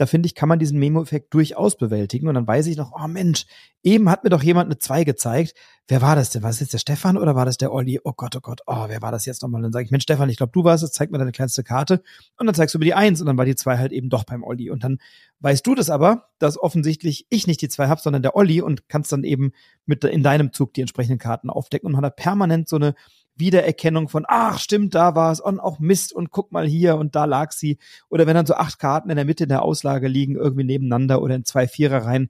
da 0.00 0.06
finde 0.06 0.28
ich, 0.28 0.34
kann 0.34 0.48
man 0.48 0.58
diesen 0.58 0.78
Memo-Effekt 0.78 1.34
durchaus 1.34 1.76
bewältigen. 1.76 2.26
Und 2.26 2.34
dann 2.34 2.46
weiß 2.46 2.68
ich 2.68 2.78
noch, 2.78 2.92
oh 2.98 3.06
Mensch, 3.06 3.44
eben 3.82 4.08
hat 4.08 4.24
mir 4.24 4.30
doch 4.30 4.42
jemand 4.42 4.68
eine 4.68 4.78
2 4.78 5.04
gezeigt. 5.04 5.52
Wer 5.88 6.00
war 6.00 6.16
das 6.16 6.30
denn? 6.30 6.42
War 6.42 6.48
das 6.48 6.60
jetzt 6.60 6.72
der 6.72 6.78
Stefan 6.78 7.18
oder 7.18 7.34
war 7.34 7.44
das 7.44 7.58
der 7.58 7.70
Olli? 7.70 8.00
Oh 8.02 8.14
Gott, 8.16 8.34
oh 8.34 8.40
Gott, 8.40 8.62
oh, 8.66 8.86
wer 8.88 9.02
war 9.02 9.12
das 9.12 9.26
jetzt 9.26 9.42
nochmal? 9.42 9.60
Dann 9.60 9.72
sage 9.72 9.84
ich, 9.84 9.90
Mensch, 9.90 10.04
Stefan, 10.04 10.30
ich 10.30 10.38
glaube, 10.38 10.52
du 10.54 10.64
warst 10.64 10.82
es, 10.82 10.92
zeig 10.92 11.10
mir 11.10 11.18
deine 11.18 11.32
kleinste 11.32 11.62
Karte. 11.62 12.02
Und 12.38 12.46
dann 12.46 12.54
zeigst 12.54 12.74
du 12.74 12.78
mir 12.78 12.86
die 12.86 12.94
1 12.94 13.20
und 13.20 13.26
dann 13.26 13.36
war 13.36 13.44
die 13.44 13.56
2 13.56 13.76
halt 13.76 13.92
eben 13.92 14.08
doch 14.08 14.24
beim 14.24 14.42
Olli. 14.42 14.70
Und 14.70 14.84
dann 14.84 15.00
weißt 15.40 15.66
du 15.66 15.74
das 15.74 15.90
aber, 15.90 16.30
dass 16.38 16.56
offensichtlich 16.58 17.26
ich 17.28 17.46
nicht 17.46 17.60
die 17.60 17.68
2 17.68 17.88
habe, 17.88 18.00
sondern 18.00 18.22
der 18.22 18.36
Olli 18.36 18.62
und 18.62 18.88
kannst 18.88 19.12
dann 19.12 19.22
eben 19.22 19.52
mit 19.84 20.02
in 20.04 20.22
deinem 20.22 20.54
Zug 20.54 20.72
die 20.72 20.80
entsprechenden 20.80 21.18
Karten 21.18 21.50
aufdecken. 21.50 21.88
Und 21.88 21.92
man 21.92 22.06
hat 22.06 22.16
permanent 22.16 22.70
so 22.70 22.76
eine 22.76 22.94
Wiedererkennung 23.40 24.08
von, 24.08 24.24
ach 24.28 24.58
stimmt, 24.58 24.94
da 24.94 25.14
war 25.14 25.32
es 25.32 25.40
und 25.40 25.58
auch 25.58 25.80
Mist 25.80 26.12
und 26.12 26.30
guck 26.30 26.52
mal 26.52 26.66
hier 26.66 26.96
und 26.96 27.16
da 27.16 27.24
lag 27.24 27.52
sie. 27.52 27.78
Oder 28.08 28.26
wenn 28.26 28.34
dann 28.34 28.46
so 28.46 28.54
acht 28.54 28.78
Karten 28.78 29.10
in 29.10 29.16
der 29.16 29.24
Mitte 29.24 29.44
in 29.44 29.48
der 29.48 29.62
Auslage 29.62 30.06
liegen, 30.06 30.36
irgendwie 30.36 30.64
nebeneinander 30.64 31.20
oder 31.20 31.34
in 31.34 31.44
zwei 31.44 31.66
Vierer 31.66 32.04
rein, 32.04 32.28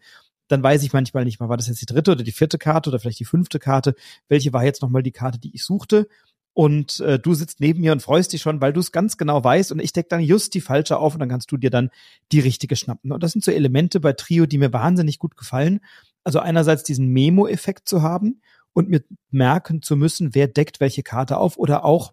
dann 0.49 0.63
weiß 0.63 0.83
ich 0.83 0.93
manchmal 0.93 1.25
nicht 1.25 1.39
mal, 1.41 1.49
war 1.49 1.57
das 1.57 1.69
jetzt 1.69 1.81
die 1.81 1.87
dritte 1.87 2.13
oder 2.13 2.25
die 2.25 2.33
vierte 2.33 2.59
Karte 2.59 2.91
oder 2.91 2.99
vielleicht 2.99 3.21
die 3.21 3.25
fünfte 3.25 3.59
Karte, 3.59 3.95
welche 4.29 4.53
war 4.53 4.65
jetzt 4.65 4.83
nochmal 4.83 5.03
die 5.03 5.13
Karte, 5.13 5.39
die 5.39 5.55
ich 5.55 5.65
suchte. 5.65 6.09
Und 6.53 6.99
äh, 7.01 7.19
du 7.19 7.35
sitzt 7.35 7.61
neben 7.61 7.81
mir 7.81 7.93
und 7.93 8.03
freust 8.03 8.33
dich 8.33 8.43
schon, 8.43 8.61
weil 8.61 8.73
du 8.73 8.81
es 8.81 8.91
ganz 8.91 9.17
genau 9.17 9.43
weißt 9.43 9.71
und 9.71 9.79
ich 9.79 9.93
deck 9.93 10.09
dann 10.09 10.21
just 10.21 10.53
die 10.55 10.61
falsche 10.61 10.99
auf 10.99 11.15
und 11.15 11.21
dann 11.21 11.29
kannst 11.29 11.53
du 11.53 11.57
dir 11.57 11.71
dann 11.71 11.91
die 12.33 12.41
richtige 12.41 12.75
schnappen. 12.75 13.13
Und 13.13 13.23
das 13.23 13.33
sind 13.33 13.45
so 13.45 13.53
Elemente 13.53 14.01
bei 14.01 14.13
Trio, 14.13 14.47
die 14.47 14.59
mir 14.59 14.73
wahnsinnig 14.73 15.21
gut 15.21 15.37
gefallen. 15.37 15.81
Also 16.25 16.41
einerseits 16.41 16.83
diesen 16.83 17.09
Memo-Effekt 17.09 17.89
zu 17.89 18.03
haben 18.03 18.41
und 18.73 18.89
mir 18.89 19.03
merken 19.31 19.83
zu 19.83 19.97
müssen, 19.97 20.35
wer 20.35 20.49
deckt 20.49 20.81
welche 20.81 21.03
Karte 21.03 21.39
auf 21.39 21.57
oder 21.57 21.85
auch 21.85 22.13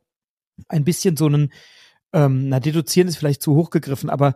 ein 0.67 0.83
bisschen 0.83 1.17
so 1.17 1.27
einen, 1.27 1.51
ähm, 2.13 2.49
na, 2.49 2.59
deduzieren 2.59 3.07
ist 3.07 3.17
vielleicht 3.17 3.41
zu 3.41 3.55
hoch 3.55 3.69
gegriffen, 3.69 4.09
aber 4.09 4.35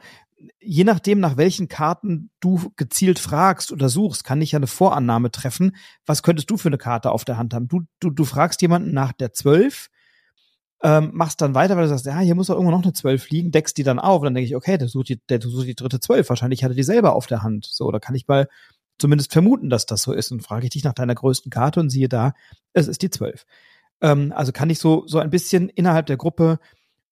je 0.60 0.84
nachdem, 0.84 1.20
nach 1.20 1.38
welchen 1.38 1.68
Karten 1.68 2.30
du 2.40 2.72
gezielt 2.76 3.20
fragst 3.20 3.72
oder 3.72 3.90
suchst, 3.90 4.24
kann 4.24 4.42
ich 4.42 4.54
ja 4.54 4.58
eine 4.58 4.68
Vorannahme 4.68 5.32
treffen. 5.32 5.76
Was 6.06 6.24
könntest 6.24 6.50
du 6.50 6.58
für 6.58 6.70
eine 6.70 6.78
Karte 6.78 7.12
auf 7.12 7.26
der 7.26 7.38
Hand 7.38 7.54
haben? 7.54 7.68
Du, 7.68 7.82
du, 8.00 8.10
du 8.10 8.26
fragst 8.26 8.62
jemanden 8.62 8.94
nach 8.94 9.12
der 9.12 9.34
12, 9.34 9.90
ähm, 10.84 11.12
machst 11.14 11.42
dann 11.42 11.54
weiter, 11.54 11.76
weil 11.76 11.84
du 11.84 11.90
sagst, 11.90 12.06
ja, 12.06 12.20
hier 12.20 12.36
muss 12.36 12.48
doch 12.48 12.56
irgendwo 12.56 12.72
noch 12.72 12.84
eine 12.84 12.94
12 12.94 13.30
liegen, 13.30 13.52
deckst 13.52 13.78
die 13.78 13.84
dann 13.84 14.00
auf. 14.00 14.22
Und 14.22 14.26
dann 14.26 14.36
denke 14.36 14.48
ich, 14.48 14.56
okay, 14.56 14.78
der 14.78 14.88
sucht 14.88 15.10
die, 15.10 15.22
der 15.30 15.42
sucht 15.42 15.68
die 15.68 15.76
dritte 15.76 16.00
12. 16.00 16.28
Wahrscheinlich 16.30 16.64
hat 16.64 16.72
er 16.72 16.76
die 16.76 16.84
selber 16.84 17.14
auf 17.14 17.28
der 17.28 17.44
Hand. 17.44 17.68
So, 17.70 17.92
da 17.92 18.00
kann 18.00 18.16
ich 18.16 18.28
mal 18.28 18.48
zumindest 19.02 19.34
vermuten, 19.34 19.70
dass 19.70 19.86
das 19.86 20.02
so 20.04 20.14
ist. 20.14 20.32
Und 20.32 20.44
frage 20.44 20.66
ich 20.66 20.72
dich 20.72 20.84
nach 20.84 20.94
deiner 20.94 21.16
größten 21.16 21.52
Karte 21.52 21.80
und 21.80 21.90
siehe 21.90 22.08
da, 22.10 22.34
es 22.74 22.88
ist 22.88 23.02
die 23.02 23.10
12. 23.10 23.46
Ähm, 24.02 24.34
also 24.36 24.52
kann 24.52 24.70
ich 24.70 24.80
so, 24.80 25.06
so 25.08 25.20
ein 25.20 25.30
bisschen 25.30 25.70
innerhalb 25.70 26.06
der 26.06 26.18
Gruppe 26.18 26.60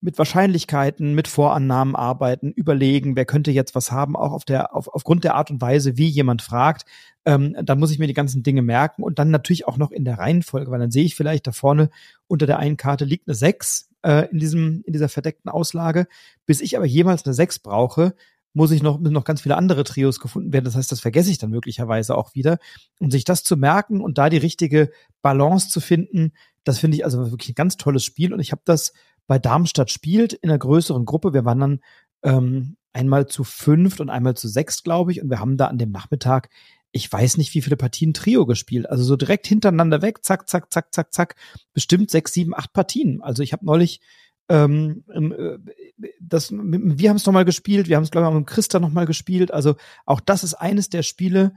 mit 0.01 0.17
Wahrscheinlichkeiten, 0.17 1.13
mit 1.13 1.27
Vorannahmen 1.27 1.95
arbeiten, 1.95 2.51
überlegen, 2.51 3.17
wer 3.17 3.25
könnte 3.25 3.51
jetzt 3.51 3.75
was 3.75 3.91
haben, 3.91 4.15
auch 4.15 4.31
auf 4.31 4.45
der, 4.45 4.73
auf, 4.73 4.87
aufgrund 4.87 5.25
der 5.25 5.35
Art 5.35 5.51
und 5.51 5.59
Weise, 5.59 5.97
wie 5.97 6.07
jemand 6.07 6.41
fragt. 6.41 6.85
Ähm, 7.25 7.55
dann 7.61 7.79
muss 7.79 7.91
ich 7.91 7.99
mir 7.99 8.07
die 8.07 8.13
ganzen 8.13 8.41
Dinge 8.41 8.61
merken 8.61 9.03
und 9.03 9.19
dann 9.19 9.29
natürlich 9.29 9.67
auch 9.67 9.77
noch 9.77 9.91
in 9.91 10.05
der 10.05 10.17
Reihenfolge, 10.17 10.71
weil 10.71 10.79
dann 10.79 10.91
sehe 10.91 11.03
ich 11.03 11.15
vielleicht 11.15 11.47
da 11.47 11.51
vorne 11.51 11.89
unter 12.27 12.45
der 12.45 12.59
einen 12.59 12.77
Karte 12.77 13.03
liegt 13.03 13.27
eine 13.27 13.35
6 13.35 13.89
äh, 14.03 14.29
in 14.31 14.39
diesem, 14.39 14.83
in 14.85 14.93
dieser 14.93 15.09
verdeckten 15.09 15.51
Auslage. 15.51 16.07
Bis 16.45 16.61
ich 16.61 16.77
aber 16.77 16.85
jemals 16.85 17.25
eine 17.25 17.33
6 17.33 17.59
brauche, 17.59 18.15
muss 18.53 18.71
ich 18.71 18.81
noch, 18.81 18.99
müssen 18.99 19.13
noch 19.13 19.25
ganz 19.25 19.41
viele 19.41 19.57
andere 19.57 19.83
Trios 19.83 20.19
gefunden 20.19 20.51
werden. 20.51 20.65
Das 20.65 20.75
heißt, 20.75 20.91
das 20.91 20.99
vergesse 20.99 21.31
ich 21.31 21.37
dann 21.37 21.51
möglicherweise 21.51 22.17
auch 22.17 22.33
wieder. 22.33 22.57
Und 22.99 23.11
sich 23.11 23.23
das 23.23 23.43
zu 23.43 23.57
merken 23.57 24.01
und 24.01 24.17
da 24.17 24.29
die 24.29 24.37
richtige 24.37 24.91
Balance 25.21 25.69
zu 25.69 25.79
finden, 25.79 26.33
das 26.63 26.79
finde 26.79 26.97
ich 26.97 27.05
also 27.05 27.31
wirklich 27.31 27.51
ein 27.51 27.55
ganz 27.55 27.77
tolles 27.77 28.03
Spiel. 28.03 28.33
Und 28.33 28.39
ich 28.39 28.51
habe 28.51 28.61
das 28.65 28.93
bei 29.27 29.39
Darmstadt 29.39 29.91
spielt 29.91 30.33
in 30.33 30.49
einer 30.49 30.59
größeren 30.59 31.05
Gruppe. 31.05 31.33
Wir 31.33 31.45
waren 31.45 31.59
dann 31.59 31.79
ähm, 32.23 32.77
einmal 32.93 33.27
zu 33.27 33.43
fünft 33.43 34.01
und 34.01 34.09
einmal 34.09 34.35
zu 34.35 34.47
sechs, 34.47 34.83
glaube 34.83 35.11
ich. 35.11 35.21
Und 35.21 35.29
wir 35.29 35.39
haben 35.39 35.57
da 35.57 35.67
an 35.67 35.77
dem 35.77 35.91
Nachmittag, 35.91 36.49
ich 36.91 37.11
weiß 37.11 37.37
nicht, 37.37 37.53
wie 37.53 37.61
viele 37.61 37.77
Partien 37.77 38.13
Trio 38.13 38.45
gespielt. 38.45 38.89
Also 38.89 39.03
so 39.03 39.15
direkt 39.15 39.45
hintereinander 39.45 40.01
weg, 40.01 40.23
zack, 40.23 40.49
zack, 40.49 40.73
zack, 40.73 40.93
zack, 40.93 41.13
zack, 41.13 41.35
bestimmt 41.73 42.09
sechs, 42.09 42.33
sieben, 42.33 42.55
acht 42.55 42.73
Partien. 42.73 43.21
Also 43.21 43.43
ich 43.43 43.53
habe 43.53 43.65
neulich 43.65 44.01
Ähm, 44.49 45.03
ähm 45.13 45.31
äh, 45.31 46.09
das, 46.19 46.51
wir 46.51 47.09
haben 47.09 47.17
es 47.17 47.25
nochmal 47.25 47.45
gespielt, 47.45 47.87
wir 47.87 47.95
haben 47.95 48.03
es, 48.03 48.11
glaube 48.11 48.27
ich, 48.27 48.31
auch 48.31 48.37
mit 48.37 48.47
Christa 48.47 48.79
nochmal 48.79 49.05
gespielt. 49.05 49.51
Also 49.51 49.75
auch 50.05 50.19
das 50.19 50.43
ist 50.43 50.53
eines 50.53 50.89
der 50.89 51.03
Spiele, 51.03 51.53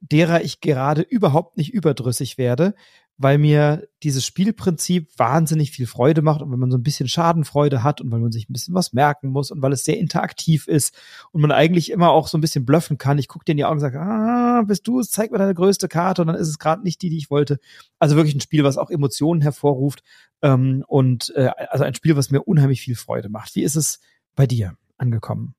derer 0.00 0.42
ich 0.42 0.60
gerade 0.60 1.02
überhaupt 1.02 1.56
nicht 1.56 1.72
überdrüssig 1.72 2.38
werde, 2.38 2.74
weil 3.18 3.38
mir 3.38 3.88
dieses 4.02 4.26
Spielprinzip 4.26 5.10
wahnsinnig 5.16 5.70
viel 5.70 5.86
Freude 5.86 6.20
macht 6.20 6.42
und 6.42 6.52
wenn 6.52 6.58
man 6.58 6.70
so 6.70 6.76
ein 6.76 6.82
bisschen 6.82 7.08
Schadenfreude 7.08 7.82
hat 7.82 8.00
und 8.00 8.10
weil 8.10 8.20
man 8.20 8.30
sich 8.30 8.48
ein 8.48 8.52
bisschen 8.52 8.74
was 8.74 8.92
merken 8.92 9.30
muss 9.30 9.50
und 9.50 9.62
weil 9.62 9.72
es 9.72 9.84
sehr 9.84 9.98
interaktiv 9.98 10.68
ist 10.68 10.94
und 11.32 11.40
man 11.40 11.50
eigentlich 11.50 11.90
immer 11.90 12.10
auch 12.10 12.28
so 12.28 12.36
ein 12.36 12.42
bisschen 12.42 12.66
bluffen 12.66 12.98
kann. 12.98 13.18
Ich 13.18 13.28
gucke 13.28 13.44
dir 13.44 13.52
in 13.52 13.56
die 13.56 13.64
Augen 13.64 13.76
und 13.76 13.80
sage, 13.80 14.00
ah, 14.00 14.62
bist 14.66 14.86
du 14.86 15.00
es, 15.00 15.10
zeig 15.10 15.30
mir 15.30 15.38
deine 15.38 15.54
größte 15.54 15.88
Karte 15.88 16.22
und 16.22 16.28
dann 16.28 16.36
ist 16.36 16.48
es 16.48 16.58
gerade 16.58 16.82
nicht 16.82 17.00
die, 17.00 17.08
die 17.08 17.18
ich 17.18 17.30
wollte. 17.30 17.58
Also 17.98 18.16
wirklich 18.16 18.34
ein 18.34 18.40
Spiel, 18.40 18.64
was 18.64 18.76
auch 18.76 18.90
Emotionen 18.90 19.40
hervorruft 19.40 20.02
ähm, 20.42 20.84
und 20.86 21.32
äh, 21.36 21.50
also 21.70 21.84
ein 21.84 21.94
Spiel, 21.94 22.16
was 22.16 22.30
mir 22.30 22.42
unheimlich 22.42 22.82
viel 22.82 22.96
Freude 22.96 23.30
macht. 23.30 23.54
Wie 23.54 23.62
ist 23.62 23.76
es 23.76 24.00
bei 24.34 24.46
dir 24.46 24.76
angekommen? 24.98 25.54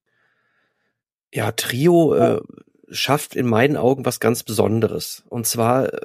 Ja, 1.33 1.51
Trio 1.51 2.13
äh, 2.13 2.41
schafft 2.89 3.35
in 3.35 3.47
meinen 3.47 3.77
Augen 3.77 4.05
was 4.05 4.19
ganz 4.19 4.43
Besonderes. 4.43 5.23
Und 5.29 5.45
zwar 5.45 5.93
äh, 5.93 5.99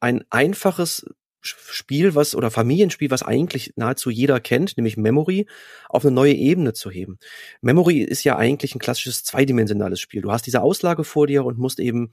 ein 0.00 0.24
einfaches 0.30 1.04
Spiel, 1.42 2.14
was 2.14 2.34
oder 2.34 2.50
Familienspiel, 2.50 3.10
was 3.10 3.22
eigentlich 3.22 3.72
nahezu 3.76 4.10
jeder 4.10 4.40
kennt, 4.40 4.76
nämlich 4.76 4.98
Memory, 4.98 5.46
auf 5.88 6.04
eine 6.04 6.14
neue 6.14 6.34
Ebene 6.34 6.74
zu 6.74 6.90
heben. 6.90 7.18
Memory 7.62 8.02
ist 8.02 8.24
ja 8.24 8.36
eigentlich 8.36 8.74
ein 8.74 8.78
klassisches 8.78 9.24
zweidimensionales 9.24 10.00
Spiel. 10.00 10.20
Du 10.20 10.32
hast 10.32 10.46
diese 10.46 10.60
Auslage 10.60 11.02
vor 11.02 11.26
dir 11.26 11.44
und 11.46 11.58
musst 11.58 11.80
eben 11.80 12.12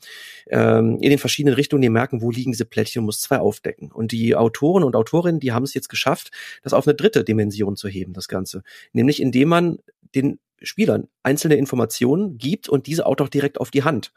ähm, 0.49 0.99
in 1.01 1.09
den 1.09 1.19
verschiedenen 1.19 1.55
Richtungen 1.55 1.81
dir 1.81 1.91
merken, 1.91 2.21
wo 2.21 2.31
liegen 2.31 2.53
diese 2.53 2.65
Plättchen 2.65 3.01
und 3.01 3.07
musst 3.07 3.21
zwei 3.21 3.39
aufdecken. 3.39 3.91
Und 3.91 4.13
die 4.13 4.35
Autoren 4.35 4.83
und 4.83 4.95
Autorinnen, 4.95 5.41
die 5.41 5.51
haben 5.51 5.63
es 5.63 5.73
jetzt 5.73 5.89
geschafft, 5.89 6.31
das 6.63 6.71
auf 6.71 6.87
eine 6.87 6.95
dritte 6.95 7.25
Dimension 7.25 7.75
zu 7.75 7.89
heben, 7.89 8.13
das 8.13 8.29
Ganze. 8.29 8.63
Nämlich 8.93 9.21
indem 9.21 9.49
man 9.49 9.79
den 10.15 10.39
Spielern 10.61 11.07
einzelne 11.23 11.55
Informationen 11.55 12.37
gibt 12.37 12.69
und 12.69 12.87
diese 12.87 13.05
auch 13.05 13.15
doch 13.15 13.29
direkt 13.29 13.59
auf 13.59 13.71
die 13.71 13.83
Hand 13.83 14.11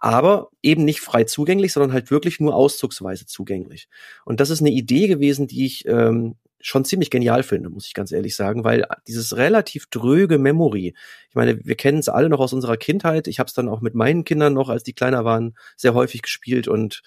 aber 0.00 0.48
eben 0.62 0.84
nicht 0.86 1.00
frei 1.00 1.24
zugänglich, 1.24 1.74
sondern 1.74 1.92
halt 1.92 2.10
wirklich 2.10 2.40
nur 2.40 2.54
auszugsweise 2.54 3.26
zugänglich. 3.26 3.86
Und 4.24 4.40
das 4.40 4.48
ist 4.48 4.60
eine 4.60 4.70
Idee 4.70 5.08
gewesen, 5.08 5.46
die 5.46 5.66
ich 5.66 5.86
ähm, 5.86 6.36
schon 6.58 6.86
ziemlich 6.86 7.10
genial 7.10 7.42
finde, 7.42 7.68
muss 7.68 7.86
ich 7.86 7.94
ganz 7.94 8.10
ehrlich 8.10 8.34
sagen, 8.34 8.64
weil 8.64 8.86
dieses 9.06 9.36
relativ 9.36 9.86
dröge 9.86 10.38
Memory, 10.38 10.94
ich 11.28 11.34
meine, 11.34 11.64
wir 11.64 11.74
kennen 11.74 11.98
es 11.98 12.08
alle 12.08 12.30
noch 12.30 12.40
aus 12.40 12.54
unserer 12.54 12.78
Kindheit, 12.78 13.28
ich 13.28 13.38
habe 13.38 13.48
es 13.48 13.54
dann 13.54 13.68
auch 13.68 13.82
mit 13.82 13.94
meinen 13.94 14.24
Kindern 14.24 14.54
noch, 14.54 14.70
als 14.70 14.82
die 14.82 14.94
kleiner 14.94 15.24
waren, 15.24 15.54
sehr 15.76 15.94
häufig 15.94 16.22
gespielt 16.22 16.66
und 16.66 17.02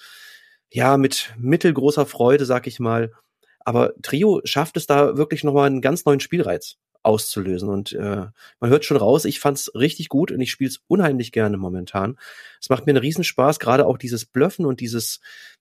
ja, 0.71 0.97
mit 0.97 1.33
mittelgroßer 1.37 2.05
Freude, 2.05 2.45
sag 2.45 2.67
ich 2.67 2.79
mal. 2.79 3.11
Aber 3.59 3.93
Trio 4.01 4.41
schafft 4.43 4.77
es 4.77 4.87
da 4.87 5.17
wirklich 5.17 5.43
nochmal 5.43 5.67
einen 5.67 5.81
ganz 5.81 6.05
neuen 6.05 6.19
Spielreiz 6.19 6.77
auszulösen. 7.03 7.69
Und 7.69 7.93
äh, 7.93 8.25
man 8.59 8.69
hört 8.69 8.85
schon 8.85 8.97
raus, 8.97 9.25
ich 9.25 9.39
fand's 9.39 9.71
richtig 9.75 10.09
gut 10.09 10.31
und 10.31 10.41
ich 10.41 10.51
spiele 10.51 10.69
es 10.69 10.81
unheimlich 10.87 11.31
gerne 11.31 11.57
momentan. 11.57 12.17
Es 12.59 12.69
macht 12.69 12.85
mir 12.85 12.91
einen 12.91 13.01
Riesenspaß, 13.01 13.59
gerade 13.59 13.85
auch 13.85 13.97
dieses 13.97 14.25
Blöffen 14.25 14.65
und 14.65 14.79
dieses, 14.79 15.19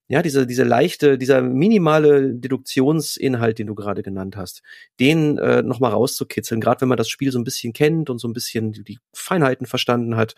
ja, 0.09 0.23
diese, 0.23 0.47
diese 0.47 0.65
leichte, 0.65 1.19
dieser 1.19 1.43
minimale 1.43 2.35
Deduktionsinhalt, 2.35 3.59
den 3.59 3.67
du 3.67 3.75
gerade 3.75 4.03
genannt 4.03 4.37
hast, 4.37 4.63
den 5.01 5.39
äh, 5.39 5.63
nochmal 5.63 5.93
rauszukitzeln, 5.93 6.61
gerade 6.61 6.81
wenn 6.81 6.89
man 6.89 6.99
das 6.99 7.09
Spiel 7.09 7.33
so 7.33 7.39
ein 7.39 7.45
bisschen 7.45 7.73
kennt 7.73 8.09
und 8.09 8.19
so 8.19 8.29
ein 8.29 8.33
bisschen 8.33 8.73
die 8.73 8.99
Feinheiten 9.13 9.67
verstanden 9.67 10.17
hat. 10.17 10.35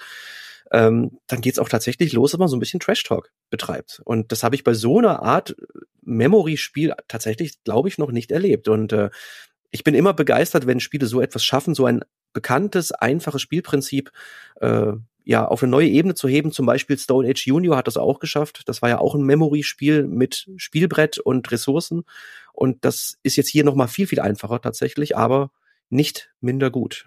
Ähm, 0.72 1.18
dann 1.26 1.40
geht's 1.40 1.58
auch 1.58 1.68
tatsächlich 1.68 2.12
los, 2.14 2.30
dass 2.30 2.38
man 2.38 2.48
so 2.48 2.56
ein 2.56 2.60
bisschen 2.60 2.80
Trash-Talk 2.80 3.30
betreibt. 3.50 4.00
Und 4.04 4.32
das 4.32 4.42
habe 4.42 4.56
ich 4.56 4.64
bei 4.64 4.74
so 4.74 4.98
einer 4.98 5.22
Art 5.22 5.54
Memory-Spiel 6.02 6.94
tatsächlich, 7.06 7.62
glaube 7.64 7.88
ich, 7.88 7.98
noch 7.98 8.10
nicht 8.10 8.32
erlebt. 8.32 8.68
Und 8.68 8.92
äh, 8.92 9.10
ich 9.74 9.82
bin 9.82 9.96
immer 9.96 10.14
begeistert, 10.14 10.68
wenn 10.68 10.78
Spiele 10.78 11.06
so 11.06 11.20
etwas 11.20 11.44
schaffen, 11.44 11.74
so 11.74 11.84
ein 11.84 12.04
bekanntes, 12.32 12.92
einfaches 12.92 13.42
Spielprinzip 13.42 14.12
äh, 14.60 14.92
ja 15.24 15.44
auf 15.46 15.64
eine 15.64 15.70
neue 15.70 15.88
Ebene 15.88 16.14
zu 16.14 16.28
heben. 16.28 16.52
Zum 16.52 16.64
Beispiel 16.64 16.96
Stone 16.96 17.28
Age 17.28 17.44
Junior 17.44 17.76
hat 17.76 17.88
das 17.88 17.96
auch 17.96 18.20
geschafft. 18.20 18.62
Das 18.66 18.82
war 18.82 18.88
ja 18.88 18.98
auch 18.98 19.16
ein 19.16 19.24
Memory-Spiel 19.24 20.04
mit 20.04 20.48
Spielbrett 20.58 21.18
und 21.18 21.50
Ressourcen. 21.50 22.04
Und 22.52 22.84
das 22.84 23.18
ist 23.24 23.34
jetzt 23.34 23.48
hier 23.48 23.64
noch 23.64 23.74
mal 23.74 23.88
viel 23.88 24.06
viel 24.06 24.20
einfacher 24.20 24.60
tatsächlich, 24.60 25.16
aber 25.16 25.50
nicht 25.90 26.30
minder 26.40 26.70
gut. 26.70 27.06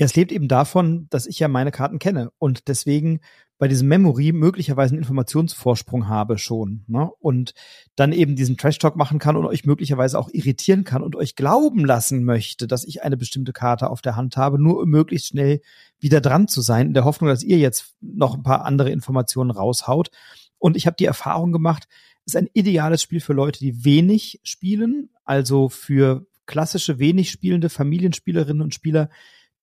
Ja, 0.00 0.06
es 0.06 0.16
lebt 0.16 0.32
eben 0.32 0.48
davon, 0.48 1.08
dass 1.10 1.26
ich 1.26 1.38
ja 1.40 1.46
meine 1.46 1.70
Karten 1.70 1.98
kenne 1.98 2.32
und 2.38 2.68
deswegen 2.68 3.20
bei 3.58 3.68
diesem 3.68 3.86
Memory 3.88 4.32
möglicherweise 4.32 4.94
einen 4.94 5.02
Informationsvorsprung 5.02 6.08
habe 6.08 6.38
schon 6.38 6.84
ne? 6.86 7.10
und 7.20 7.52
dann 7.96 8.12
eben 8.12 8.34
diesen 8.34 8.56
Trash-Talk 8.56 8.96
machen 8.96 9.18
kann 9.18 9.36
und 9.36 9.44
euch 9.44 9.66
möglicherweise 9.66 10.18
auch 10.18 10.30
irritieren 10.32 10.84
kann 10.84 11.02
und 11.02 11.16
euch 11.16 11.36
glauben 11.36 11.84
lassen 11.84 12.24
möchte, 12.24 12.66
dass 12.66 12.84
ich 12.84 13.02
eine 13.02 13.18
bestimmte 13.18 13.52
Karte 13.52 13.90
auf 13.90 14.00
der 14.00 14.16
Hand 14.16 14.38
habe, 14.38 14.58
nur 14.58 14.80
um 14.80 14.88
möglichst 14.88 15.26
schnell 15.26 15.60
wieder 15.98 16.22
dran 16.22 16.48
zu 16.48 16.62
sein, 16.62 16.86
in 16.86 16.94
der 16.94 17.04
Hoffnung, 17.04 17.28
dass 17.28 17.42
ihr 17.42 17.58
jetzt 17.58 17.94
noch 18.00 18.36
ein 18.36 18.42
paar 18.42 18.64
andere 18.64 18.88
Informationen 18.88 19.50
raushaut. 19.50 20.10
Und 20.56 20.78
ich 20.78 20.86
habe 20.86 20.96
die 20.98 21.04
Erfahrung 21.04 21.52
gemacht, 21.52 21.88
es 22.24 22.32
ist 22.32 22.36
ein 22.36 22.48
ideales 22.54 23.02
Spiel 23.02 23.20
für 23.20 23.34
Leute, 23.34 23.58
die 23.58 23.84
wenig 23.84 24.40
spielen, 24.44 25.10
also 25.26 25.68
für 25.68 26.24
klassische, 26.46 26.98
wenig 26.98 27.30
spielende 27.30 27.68
Familienspielerinnen 27.68 28.62
und 28.62 28.74
Spieler, 28.74 29.10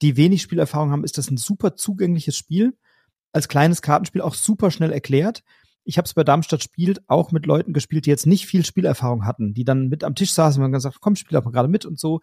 die 0.02 0.18
wenig 0.18 0.42
Spielerfahrung 0.42 0.92
haben, 0.92 1.04
ist 1.04 1.18
das 1.18 1.30
ein 1.30 1.38
super 1.38 1.76
zugängliches 1.76 2.36
Spiel. 2.36 2.78
Als 3.32 3.48
kleines 3.48 3.82
Kartenspiel 3.82 4.22
auch 4.22 4.34
super 4.34 4.72
schnell 4.72 4.92
erklärt. 4.92 5.44
Ich 5.84 5.98
habe 5.98 6.06
es 6.06 6.14
bei 6.14 6.24
Darmstadt 6.24 6.64
spielt 6.64 7.02
auch 7.08 7.32
mit 7.32 7.46
Leuten 7.46 7.74
gespielt, 7.74 8.06
die 8.06 8.10
jetzt 8.10 8.26
nicht 8.26 8.46
viel 8.46 8.66
Spielerfahrung 8.66 9.26
hatten, 9.26 9.54
die 9.54 9.64
dann 9.64 9.88
mit 9.88 10.04
am 10.04 10.16
Tisch 10.16 10.34
saßen 10.34 10.62
und 10.62 10.72
gesagt, 10.72 10.98
komm, 11.00 11.16
spiel 11.16 11.38
doch 11.38 11.46
mal 11.46 11.52
gerade 11.52 11.70
mit 11.70 11.86
und 11.86 12.00
so. 12.00 12.20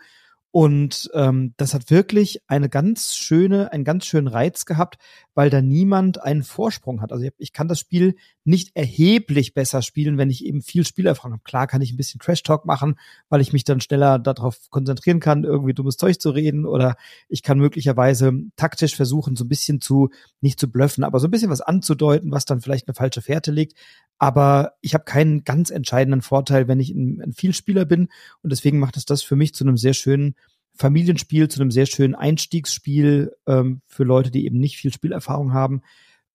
Und 0.57 1.11
ähm, 1.15 1.53
das 1.57 1.75
hat 1.75 1.91
wirklich 1.91 2.41
eine 2.47 2.69
ganz 2.69 3.17
schöne, 3.17 3.73
einen 3.73 3.83
ganz 3.83 4.07
schönen 4.07 4.29
Reiz 4.29 4.67
gehabt, 4.67 4.99
weil 5.35 5.51
da 5.51 5.61
niemand 5.61 6.23
einen 6.23 6.45
Vorsprung 6.45 7.01
hat. 7.01 7.11
Also 7.11 7.25
ich, 7.25 7.33
ich 7.39 7.53
kann 7.53 7.67
das 7.67 7.81
Spiel 7.81 8.15
nicht 8.45 8.77
erheblich 8.77 9.53
besser 9.53 9.83
spielen, 9.83 10.17
wenn 10.17 10.31
ich 10.31 10.45
eben 10.45 10.63
viel 10.63 10.87
Spielerfahrung 10.87 11.33
habe. 11.33 11.43
Klar 11.43 11.67
kann 11.67 11.83
ich 11.83 11.93
ein 11.93 11.97
bisschen 11.97 12.21
Trash-Talk 12.21 12.67
machen, 12.67 13.01
weil 13.29 13.41
ich 13.41 13.53
mich 13.53 13.65
dann 13.65 13.81
schneller 13.81 14.21
darauf 14.21 14.71
konzentrieren 14.71 15.19
kann, 15.19 15.43
irgendwie 15.43 15.75
dummes 15.75 15.97
Zeug 15.97 16.21
zu 16.21 16.31
reden. 16.31 16.67
Oder 16.67 16.95
ich 17.29 17.43
kann 17.43 17.59
möglicherweise 17.59 18.33
taktisch 18.55 18.95
versuchen, 18.95 19.35
so 19.35 19.45
ein 19.45 19.49
bisschen 19.49 19.81
zu, 19.81 20.11
nicht 20.41 20.61
zu 20.61 20.71
blöffen, 20.71 21.03
aber 21.03 21.19
so 21.19 21.27
ein 21.27 21.33
bisschen 21.33 21.51
was 21.51 21.63
anzudeuten, 21.63 22.31
was 22.31 22.45
dann 22.45 22.61
vielleicht 22.61 22.87
eine 22.87 22.95
falsche 22.95 23.23
Fährte 23.23 23.51
legt. 23.51 23.77
Aber 24.19 24.75
ich 24.83 24.95
habe 24.95 25.03
keinen 25.03 25.43
ganz 25.43 25.71
entscheidenden 25.71 26.23
Vorteil, 26.23 26.69
wenn 26.69 26.79
ich 26.79 26.91
ein, 26.91 27.21
ein 27.21 27.33
Vielspieler 27.33 27.87
bin. 27.87 28.07
Und 28.43 28.53
deswegen 28.53 28.79
macht 28.79 28.97
es 28.97 29.05
das 29.05 29.25
für 29.25 29.35
mich 29.35 29.53
zu 29.53 29.65
einem 29.65 29.77
sehr 29.77 29.95
schönen 29.95 30.37
Familienspiel, 30.77 31.49
zu 31.49 31.61
einem 31.61 31.71
sehr 31.71 31.87
schönen 31.87 32.15
Einstiegsspiel 32.15 33.33
ähm, 33.47 33.81
für 33.87 34.05
Leute, 34.05 34.31
die 34.31 34.45
eben 34.45 34.59
nicht 34.59 34.77
viel 34.77 34.93
Spielerfahrung 34.93 35.53
haben. 35.53 35.83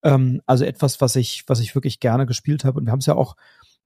Ähm, 0.04 0.42
also 0.46 0.66
etwas, 0.66 1.02
was 1.02 1.16
ich, 1.16 1.44
was 1.48 1.60
ich 1.60 1.76
wirklich 1.76 2.00
gerne 2.00 2.26
gespielt 2.26 2.64
habe. 2.64 2.80
Und 2.80 2.86
wir 2.86 2.92
haben 2.92 3.00
es 3.00 3.06
ja 3.06 3.16
auch, 3.16 3.36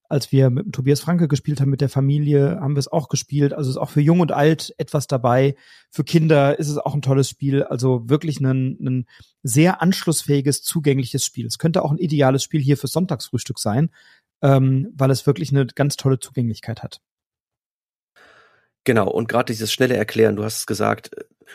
als 0.10 0.32
wir 0.32 0.52
mit 0.52 0.72
Tobias 0.72 1.00
Franke 1.00 1.28
gespielt 1.28 1.60
haben, 1.60 1.72
mit 1.72 1.82
der 1.82 1.90
Familie, 1.90 2.60
haben 2.62 2.76
wir 2.76 2.80
es 2.80 2.92
auch 2.92 3.10
gespielt. 3.10 3.52
Also 3.54 3.72
ist 3.72 3.78
auch 3.78 3.90
für 3.90 4.02
Jung 4.02 4.20
und 4.20 4.32
Alt 4.32 4.76
etwas 4.78 5.08
dabei. 5.08 5.56
Für 5.90 6.04
Kinder 6.04 6.60
ist 6.60 6.70
es 6.70 6.78
auch 6.78 6.94
ein 6.94 7.02
tolles 7.02 7.30
Spiel. 7.30 7.64
Also 7.64 8.08
wirklich 8.08 8.40
ein, 8.40 8.78
ein 8.80 9.06
sehr 9.42 9.82
anschlussfähiges, 9.82 10.62
zugängliches 10.62 11.26
Spiel. 11.26 11.48
Es 11.48 11.58
könnte 11.58 11.84
auch 11.84 11.92
ein 11.92 11.98
ideales 11.98 12.44
Spiel 12.44 12.62
hier 12.62 12.78
für 12.78 12.88
Sonntagsfrühstück 12.88 13.58
sein, 13.58 13.90
ähm, 14.44 14.92
weil 14.94 15.10
es 15.10 15.26
wirklich 15.26 15.52
eine 15.52 15.66
ganz 15.66 15.96
tolle 15.96 16.20
Zugänglichkeit 16.20 16.84
hat. 16.84 17.02
Genau, 18.86 19.10
und 19.10 19.30
gerade 19.30 19.52
dieses 19.52 19.72
schnelle 19.72 19.96
Erklären, 19.96 20.36
du 20.36 20.44
hast 20.44 20.58
es 20.60 20.66
gesagt, 20.66 21.12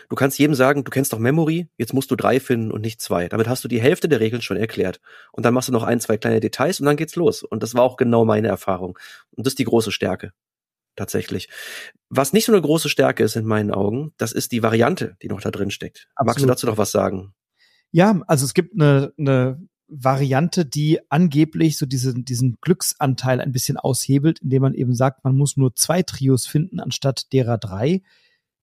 du 0.09 0.17
kannst 0.17 0.39
jedem 0.39 0.55
sagen, 0.55 0.85
du 0.85 0.91
kennst 0.91 1.13
doch 1.13 1.19
Memory, 1.19 1.69
jetzt 1.77 1.93
musst 1.93 2.11
du 2.11 2.17
drei 2.17 2.41
finden 2.41 2.71
und 2.71 2.81
nicht 2.81 3.03
zwei. 3.03 3.29
Damit 3.29 3.49
hast 3.49 3.65
du 3.65 3.69
die 3.69 3.81
Hälfte 3.81 4.09
der 4.09 4.21
Regeln 4.21 4.41
schon 4.41 4.57
erklärt. 4.57 5.01
Und 5.33 5.45
dann 5.45 5.53
machst 5.53 5.69
du 5.69 5.73
noch 5.73 5.83
ein, 5.83 6.01
zwei 6.01 6.17
kleine 6.17 6.41
Details 6.41 6.81
und 6.81 6.87
dann 6.87 6.97
geht's 6.97 7.17
los. 7.17 7.43
Und 7.43 7.63
das 7.63 7.75
war 7.75 7.83
auch 7.83 7.97
genau 7.97 8.25
meine 8.25 8.49
Erfahrung. 8.49 8.99
Und 9.37 9.47
das 9.47 9.53
ist 9.53 9.59
die 9.59 9.65
große 9.65 9.93
Stärke. 9.93 10.33
Tatsächlich. 10.97 11.49
Was 12.09 12.33
nicht 12.33 12.47
so 12.47 12.53
eine 12.53 12.63
große 12.63 12.89
Stärke 12.89 13.23
ist 13.23 13.37
in 13.37 13.45
meinen 13.45 13.71
Augen, 13.71 14.13
das 14.17 14.33
ist 14.33 14.51
die 14.51 14.63
Variante, 14.63 15.17
die 15.23 15.29
noch 15.29 15.41
da 15.41 15.51
drin 15.51 15.71
steckt. 15.71 16.09
Absolut. 16.15 16.27
Magst 16.27 16.43
du 16.43 16.47
dazu 16.47 16.67
noch 16.67 16.79
was 16.79 16.91
sagen? 16.91 17.35
Ja, 17.93 18.21
also 18.27 18.45
es 18.45 18.53
gibt 18.53 18.75
eine, 18.75 19.13
eine 19.17 19.61
Variante, 19.89 20.67
die 20.67 21.01
angeblich 21.09 21.79
so 21.79 21.87
diesen, 21.87 22.25
diesen 22.25 22.59
Glücksanteil 22.61 23.41
ein 23.41 23.53
bisschen 23.53 23.79
aushebelt, 23.79 24.41
indem 24.41 24.63
man 24.63 24.75
eben 24.75 24.95
sagt, 24.95 25.25
man 25.25 25.37
muss 25.37 25.57
nur 25.57 25.75
zwei 25.75 26.03
Trios 26.03 26.47
finden 26.47 26.81
anstatt 26.81 27.33
derer 27.33 27.59
drei. 27.59 28.03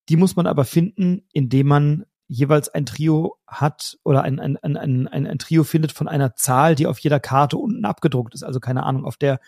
Die 0.08 0.18
muss 0.18 0.36
man 0.36 0.46
aber 0.46 0.66
finden, 0.66 1.24
indem 1.34 1.68
man 1.68 2.06
jeweils 2.28 2.70
ein 2.70 2.86
Trio 2.86 3.38
hat 3.48 3.98
oder 4.04 4.24
ein, 4.24 4.40
ein, 4.40 4.58
ein, 4.58 4.78
ein, 4.78 5.08
ein, 5.08 5.40
Trio 5.40 5.64
findet 5.64 5.92
von 5.92 6.08
einer 6.08 6.36
Zahl, 6.36 6.76
die 6.76 6.88
auf 6.88 7.00
jeder 7.00 7.20
Karte 7.20 7.58
unten 7.58 7.86
abgedruckt 7.86 8.34
ist. 8.34 8.44
Also 8.44 8.60
keine 8.60 8.84
Ahnung, 8.84 9.06
auf 9.06 9.18
der 9.18 9.40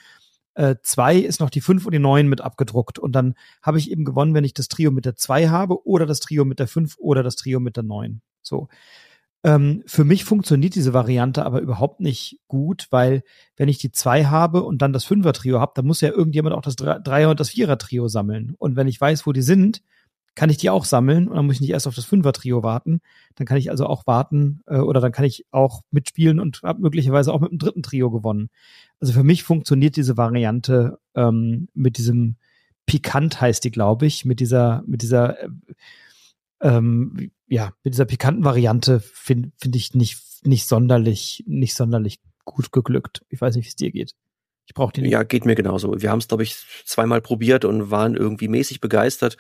äh, 0.54 0.76
zwei 0.82 1.18
ist 1.18 1.40
noch 1.40 1.50
die 1.50 1.62
fünf 1.62 1.86
und 1.86 1.92
die 1.92 2.00
neun 2.00 2.28
mit 2.28 2.42
abgedruckt. 2.42 2.98
Und 3.00 3.14
dann 3.14 3.36
habe 3.62 3.78
ich 3.78 3.92
eben 3.92 4.06
gewonnen, 4.06 4.34
wenn 4.34 4.44
ich 4.44 4.54
das 4.54 4.68
Trio 4.68 4.92
mit 4.92 5.06
der 5.06 5.16
zwei 5.16 5.50
habe 5.50 5.86
oder 5.88 6.06
das 6.06 6.20
Trio 6.20 6.46
mit 6.46 6.60
der 6.60 6.68
fünf 6.68 6.98
oder 6.98 7.24
das 7.24 7.36
Trio 7.36 7.60
mit 7.60 7.76
der 7.76 7.84
neun. 7.84 8.22
So. 8.42 8.68
Ähm, 9.48 9.82
für 9.86 10.04
mich 10.04 10.26
funktioniert 10.26 10.76
diese 10.76 10.92
Variante 10.92 11.46
aber 11.46 11.62
überhaupt 11.62 12.02
nicht 12.02 12.42
gut, 12.50 12.88
weil 12.90 13.24
wenn 13.56 13.70
ich 13.70 13.78
die 13.78 13.94
zwei 13.94 14.26
habe 14.26 14.64
und 14.64 14.82
dann 14.82 14.92
das 14.92 15.06
Fünfer-Trio 15.06 15.62
habe, 15.62 15.72
dann 15.74 15.86
muss 15.86 16.02
ja 16.02 16.10
irgendjemand 16.10 16.54
auch 16.54 16.62
das 16.62 16.76
Dreier- 16.76 17.30
und 17.30 17.40
das 17.40 17.52
Vierer-Trio 17.52 18.10
sammeln. 18.10 18.56
Und 18.58 18.76
wenn 18.76 18.90
ich 18.90 19.00
weiß, 19.00 19.26
wo 19.26 19.32
die 19.32 19.42
sind, 19.42 19.84
kann 20.36 20.50
ich 20.50 20.58
die 20.58 20.70
auch 20.70 20.84
sammeln 20.84 21.30
und 21.30 21.38
dann 21.38 21.46
muss 21.46 21.56
ich 21.56 21.62
nicht 21.62 21.70
erst 21.70 21.88
auf 21.88 21.96
das 21.96 22.04
Fünfer-Trio 22.04 22.62
warten. 22.62 23.00
Dann 23.36 23.48
kann 23.48 23.56
ich 23.56 23.72
also 23.72 23.86
auch 23.86 24.06
warten 24.06 24.64
äh, 24.68 24.80
oder 24.80 25.00
dann 25.00 25.14
kann 25.14 25.24
ich 25.24 25.46
auch 25.52 25.82
mitspielen 25.92 26.42
und 26.42 26.62
habe 26.64 26.82
möglicherweise 26.82 27.34
auch 27.34 27.40
mit 27.40 27.50
dem 27.50 27.58
dritten 27.58 27.84
Trio 27.84 28.12
gewonnen. 28.12 28.50
Also 29.00 29.14
für 29.14 29.24
mich 29.24 29.44
funktioniert 29.44 29.96
diese 29.96 30.18
Variante 30.18 31.00
ähm, 31.16 31.70
mit 31.74 31.98
diesem 31.98 32.36
Pikant 32.86 33.40
heißt 33.40 33.64
die, 33.64 33.72
glaube 33.72 34.08
ich, 34.08 34.26
mit 34.26 34.42
dieser, 34.42 34.84
mit 34.86 35.04
dieser, 35.04 35.42
äh, 35.42 35.50
ähm, 36.62 37.32
ja, 37.48 37.74
mit 37.84 37.94
dieser 37.94 38.06
pikanten 38.06 38.44
Variante 38.44 39.00
finde 39.00 39.52
find 39.58 39.76
ich 39.76 39.94
nicht, 39.94 40.20
nicht 40.44 40.68
sonderlich, 40.68 41.44
nicht 41.48 41.76
sonderlich 41.76 42.20
gut 42.46 42.72
geglückt. 42.72 43.26
Ich 43.30 43.42
weiß 43.42 43.56
nicht, 43.56 43.66
wie 43.66 43.70
es 43.70 43.76
dir 43.76 43.92
geht. 43.92 44.14
Ich 44.66 44.74
brauche 44.74 44.92
den. 44.92 45.06
Ja, 45.06 45.24
geht 45.24 45.46
mir 45.46 45.56
genauso. 45.56 46.02
Wir 46.02 46.12
haben 46.12 46.20
es, 46.20 46.28
glaube 46.28 46.44
ich, 46.44 46.58
zweimal 46.86 47.22
probiert 47.22 47.64
und 47.64 47.90
waren 47.90 48.16
irgendwie 48.16 48.50
mäßig 48.50 48.82
begeistert. 48.82 49.38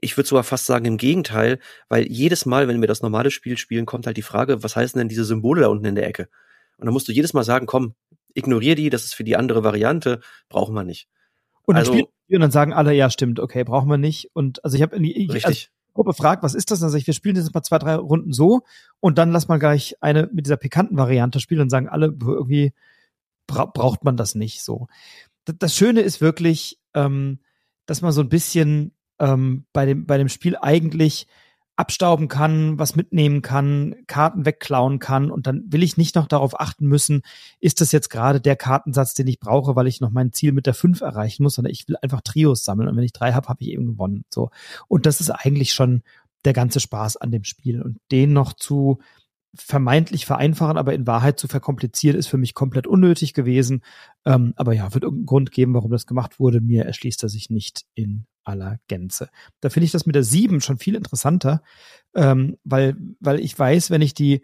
Ich 0.00 0.16
würde 0.16 0.28
sogar 0.28 0.42
fast 0.42 0.64
sagen, 0.64 0.86
im 0.86 0.96
Gegenteil, 0.96 1.58
weil 1.90 2.06
jedes 2.10 2.46
Mal, 2.46 2.66
wenn 2.66 2.80
wir 2.80 2.88
das 2.88 3.02
normale 3.02 3.30
Spiel 3.30 3.58
spielen, 3.58 3.84
kommt 3.84 4.06
halt 4.06 4.16
die 4.16 4.22
Frage, 4.22 4.62
was 4.62 4.76
heißen 4.76 4.98
denn 4.98 5.08
diese 5.08 5.26
Symbole 5.26 5.60
da 5.60 5.68
unten 5.68 5.84
in 5.84 5.96
der 5.96 6.06
Ecke? 6.06 6.28
Und 6.78 6.86
dann 6.86 6.94
musst 6.94 7.08
du 7.08 7.12
jedes 7.12 7.34
Mal 7.34 7.44
sagen, 7.44 7.66
komm, 7.66 7.94
ignorier 8.32 8.74
die, 8.74 8.88
das 8.88 9.04
ist 9.04 9.14
für 9.14 9.24
die 9.24 9.36
andere 9.36 9.64
Variante, 9.64 10.20
brauchen 10.48 10.74
wir 10.74 10.84
nicht. 10.84 11.08
Und 11.66 11.74
dann, 11.74 11.86
also, 11.86 11.92
und 12.30 12.40
dann 12.40 12.50
sagen 12.50 12.72
alle, 12.72 12.94
ja, 12.94 13.10
stimmt, 13.10 13.38
okay, 13.38 13.64
brauchen 13.64 13.90
wir 13.90 13.98
nicht. 13.98 14.30
Und 14.32 14.64
also 14.64 14.76
ich 14.76 14.82
habe 14.82 14.96
ich, 14.96 15.30
richtig. 15.30 15.44
Also, 15.44 15.66
Gruppe 15.92 16.14
fragt, 16.14 16.42
was 16.42 16.54
ist 16.54 16.70
das? 16.70 16.80
Dann 16.80 16.90
sage 16.90 17.00
ich, 17.00 17.06
wir 17.06 17.14
spielen 17.14 17.36
jetzt 17.36 17.54
mal 17.54 17.62
zwei, 17.62 17.78
drei 17.78 17.94
Runden 17.96 18.32
so 18.32 18.62
und 19.00 19.18
dann 19.18 19.32
lass 19.32 19.48
mal 19.48 19.58
gleich 19.58 19.96
eine 20.00 20.28
mit 20.32 20.46
dieser 20.46 20.56
pikanten 20.56 20.96
Variante 20.96 21.40
spielen 21.40 21.60
und 21.60 21.70
sagen 21.70 21.88
alle, 21.88 22.06
irgendwie 22.06 22.72
bra 23.46 23.66
braucht 23.66 24.04
man 24.04 24.16
das 24.16 24.34
nicht 24.34 24.62
so. 24.62 24.88
Das, 25.44 25.56
das 25.58 25.76
Schöne 25.76 26.00
ist 26.00 26.20
wirklich, 26.20 26.78
ähm, 26.94 27.40
dass 27.86 28.02
man 28.02 28.12
so 28.12 28.20
ein 28.20 28.28
bisschen 28.28 28.92
ähm, 29.18 29.66
bei, 29.72 29.86
dem, 29.86 30.06
bei 30.06 30.18
dem 30.18 30.28
Spiel 30.28 30.56
eigentlich 30.56 31.26
abstauben 31.76 32.28
kann, 32.28 32.78
was 32.78 32.94
mitnehmen 32.94 33.40
kann, 33.40 33.94
Karten 34.06 34.44
wegklauen 34.44 34.98
kann 34.98 35.30
und 35.30 35.46
dann 35.46 35.64
will 35.68 35.82
ich 35.82 35.96
nicht 35.96 36.14
noch 36.14 36.26
darauf 36.26 36.60
achten 36.60 36.86
müssen, 36.86 37.22
ist 37.58 37.80
das 37.80 37.90
jetzt 37.90 38.10
gerade 38.10 38.40
der 38.40 38.56
Kartensatz, 38.56 39.14
den 39.14 39.26
ich 39.28 39.40
brauche, 39.40 39.76
weil 39.76 39.86
ich 39.86 40.00
noch 40.00 40.10
mein 40.10 40.32
Ziel 40.32 40.52
mit 40.52 40.66
der 40.66 40.74
5 40.74 41.00
erreichen 41.00 41.42
muss, 41.42 41.54
sondern 41.54 41.72
ich 41.72 41.88
will 41.88 41.96
einfach 42.02 42.20
Trios 42.20 42.64
sammeln 42.64 42.88
und 42.88 42.96
wenn 42.96 43.04
ich 43.04 43.14
drei 43.14 43.32
habe, 43.32 43.48
habe 43.48 43.62
ich 43.62 43.70
eben 43.70 43.86
gewonnen. 43.86 44.24
So. 44.28 44.50
Und 44.88 45.06
das 45.06 45.20
ist 45.20 45.30
eigentlich 45.30 45.72
schon 45.72 46.02
der 46.44 46.52
ganze 46.52 46.80
Spaß 46.80 47.16
an 47.16 47.30
dem 47.30 47.44
Spiel 47.44 47.82
und 47.82 47.98
den 48.10 48.32
noch 48.32 48.52
zu 48.52 48.98
vermeintlich 49.54 50.26
vereinfachen, 50.26 50.76
aber 50.76 50.94
in 50.94 51.06
Wahrheit 51.06 51.40
zu 51.40 51.48
verkomplizieren, 51.48 52.18
ist 52.18 52.28
für 52.28 52.38
mich 52.38 52.54
komplett 52.54 52.86
unnötig 52.86 53.34
gewesen. 53.34 53.82
Ähm, 54.24 54.52
aber 54.56 54.74
ja, 54.74 54.94
wird 54.94 55.04
irgendeinen 55.04 55.26
Grund 55.26 55.50
geben, 55.50 55.74
warum 55.74 55.90
das 55.90 56.06
gemacht 56.06 56.38
wurde. 56.38 56.60
Mir 56.60 56.84
erschließt 56.84 57.22
er 57.22 57.28
sich 57.28 57.50
nicht 57.50 57.84
in 57.94 58.26
aller 58.44 58.78
Gänze. 58.88 59.28
Da 59.60 59.70
finde 59.70 59.86
ich 59.86 59.92
das 59.92 60.06
mit 60.06 60.14
der 60.14 60.24
7 60.24 60.60
schon 60.60 60.78
viel 60.78 60.94
interessanter, 60.94 61.62
ähm, 62.14 62.56
weil, 62.64 62.96
weil 63.20 63.40
ich 63.40 63.58
weiß, 63.58 63.90
wenn 63.90 64.02
ich 64.02 64.14
die 64.14 64.42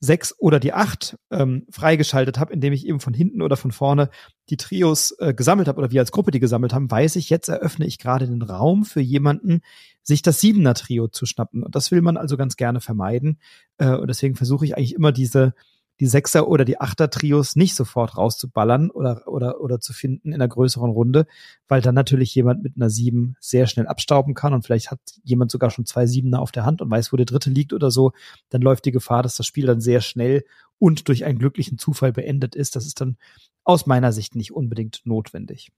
6 0.00 0.36
oder 0.38 0.60
die 0.60 0.72
8 0.72 1.16
ähm, 1.30 1.66
freigeschaltet 1.70 2.38
habe, 2.38 2.52
indem 2.52 2.72
ich 2.72 2.86
eben 2.86 3.00
von 3.00 3.14
hinten 3.14 3.42
oder 3.42 3.56
von 3.56 3.72
vorne 3.72 4.10
die 4.48 4.56
Trios 4.56 5.10
äh, 5.18 5.34
gesammelt 5.34 5.66
habe 5.66 5.78
oder 5.78 5.90
wir 5.90 6.00
als 6.00 6.12
Gruppe 6.12 6.30
die 6.30 6.38
gesammelt 6.40 6.72
haben, 6.72 6.90
weiß 6.90 7.16
ich, 7.16 7.30
jetzt 7.30 7.48
eröffne 7.48 7.86
ich 7.86 7.98
gerade 7.98 8.26
den 8.26 8.42
Raum 8.42 8.84
für 8.84 9.00
jemanden, 9.00 9.60
sich 10.02 10.22
das 10.22 10.40
siebener 10.40 10.74
Trio 10.74 11.08
zu 11.08 11.26
schnappen. 11.26 11.64
Und 11.64 11.74
das 11.74 11.90
will 11.90 12.00
man 12.00 12.16
also 12.16 12.36
ganz 12.36 12.56
gerne 12.56 12.80
vermeiden. 12.80 13.40
Äh, 13.78 13.94
und 13.96 14.06
deswegen 14.06 14.36
versuche 14.36 14.64
ich 14.64 14.76
eigentlich 14.76 14.94
immer 14.94 15.10
diese 15.10 15.54
die 16.00 16.06
Sechser 16.06 16.48
oder 16.48 16.64
die 16.64 16.80
Achter 16.80 17.10
Trios 17.10 17.56
nicht 17.56 17.74
sofort 17.74 18.16
rauszuballern 18.16 18.90
oder, 18.90 19.26
oder, 19.26 19.60
oder 19.60 19.80
zu 19.80 19.92
finden 19.92 20.28
in 20.28 20.34
einer 20.34 20.48
größeren 20.48 20.90
Runde, 20.90 21.26
weil 21.66 21.80
dann 21.80 21.94
natürlich 21.94 22.34
jemand 22.34 22.62
mit 22.62 22.76
einer 22.76 22.90
Sieben 22.90 23.36
sehr 23.40 23.66
schnell 23.66 23.86
abstauben 23.86 24.34
kann 24.34 24.54
und 24.54 24.62
vielleicht 24.64 24.90
hat 24.90 25.00
jemand 25.24 25.50
sogar 25.50 25.70
schon 25.70 25.86
zwei 25.86 26.06
Siebener 26.06 26.40
auf 26.40 26.52
der 26.52 26.64
Hand 26.64 26.80
und 26.82 26.90
weiß, 26.90 27.12
wo 27.12 27.16
der 27.16 27.26
dritte 27.26 27.50
liegt 27.50 27.72
oder 27.72 27.90
so, 27.90 28.12
dann 28.48 28.62
läuft 28.62 28.84
die 28.84 28.92
Gefahr, 28.92 29.22
dass 29.22 29.36
das 29.36 29.46
Spiel 29.46 29.66
dann 29.66 29.80
sehr 29.80 30.00
schnell 30.00 30.44
und 30.78 31.08
durch 31.08 31.24
einen 31.24 31.38
glücklichen 31.38 31.78
Zufall 31.78 32.12
beendet 32.12 32.54
ist. 32.54 32.76
Das 32.76 32.86
ist 32.86 33.00
dann 33.00 33.16
aus 33.64 33.86
meiner 33.86 34.12
Sicht 34.12 34.36
nicht 34.36 34.52
unbedingt 34.52 35.02
notwendig. 35.04 35.72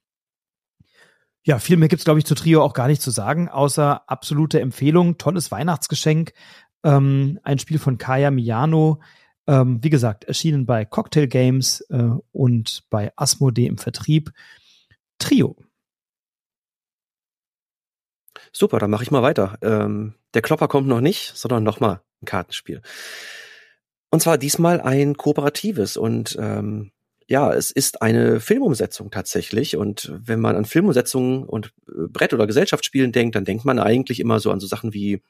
Ja, 1.42 1.58
viel 1.58 1.78
mehr 1.78 1.88
gibt's 1.88 2.04
glaube 2.04 2.18
ich, 2.18 2.26
zu 2.26 2.34
Trio 2.34 2.62
auch 2.62 2.74
gar 2.74 2.86
nicht 2.86 3.00
zu 3.00 3.10
sagen, 3.10 3.48
außer 3.48 4.08
absolute 4.08 4.60
Empfehlung, 4.60 5.16
tolles 5.16 5.50
Weihnachtsgeschenk, 5.50 6.34
ähm, 6.84 7.40
ein 7.42 7.58
Spiel 7.58 7.78
von 7.78 7.96
Kaya 7.96 8.30
Miyano, 8.30 9.00
ähm, 9.46 9.82
wie 9.82 9.90
gesagt, 9.90 10.24
erschienen 10.24 10.66
bei 10.66 10.84
Cocktail 10.84 11.26
Games 11.26 11.80
äh, 11.90 12.10
und 12.32 12.84
bei 12.90 13.12
Asmodee 13.16 13.66
im 13.66 13.78
Vertrieb. 13.78 14.32
Trio. 15.18 15.56
Super, 18.52 18.78
dann 18.78 18.90
mache 18.90 19.02
ich 19.02 19.10
mal 19.10 19.22
weiter. 19.22 19.58
Ähm, 19.62 20.14
der 20.34 20.42
Klopper 20.42 20.68
kommt 20.68 20.88
noch 20.88 21.00
nicht, 21.00 21.32
sondern 21.36 21.62
nochmal 21.62 22.00
ein 22.22 22.26
Kartenspiel. 22.26 22.82
Und 24.10 24.20
zwar 24.20 24.38
diesmal 24.38 24.80
ein 24.80 25.16
kooperatives 25.16 25.96
und 25.96 26.36
ähm, 26.40 26.90
ja, 27.28 27.52
es 27.54 27.70
ist 27.70 28.02
eine 28.02 28.40
Filmumsetzung 28.40 29.12
tatsächlich. 29.12 29.76
Und 29.76 30.12
wenn 30.12 30.40
man 30.40 30.56
an 30.56 30.64
Filmumsetzungen 30.64 31.44
und 31.44 31.72
äh, 31.88 32.08
Brett- 32.08 32.34
oder 32.34 32.48
Gesellschaftsspielen 32.48 33.12
denkt, 33.12 33.36
dann 33.36 33.44
denkt 33.44 33.64
man 33.64 33.78
eigentlich 33.78 34.18
immer 34.18 34.40
so 34.40 34.50
an 34.50 34.58
so 34.58 34.66
Sachen 34.66 34.92
wie 34.92 35.22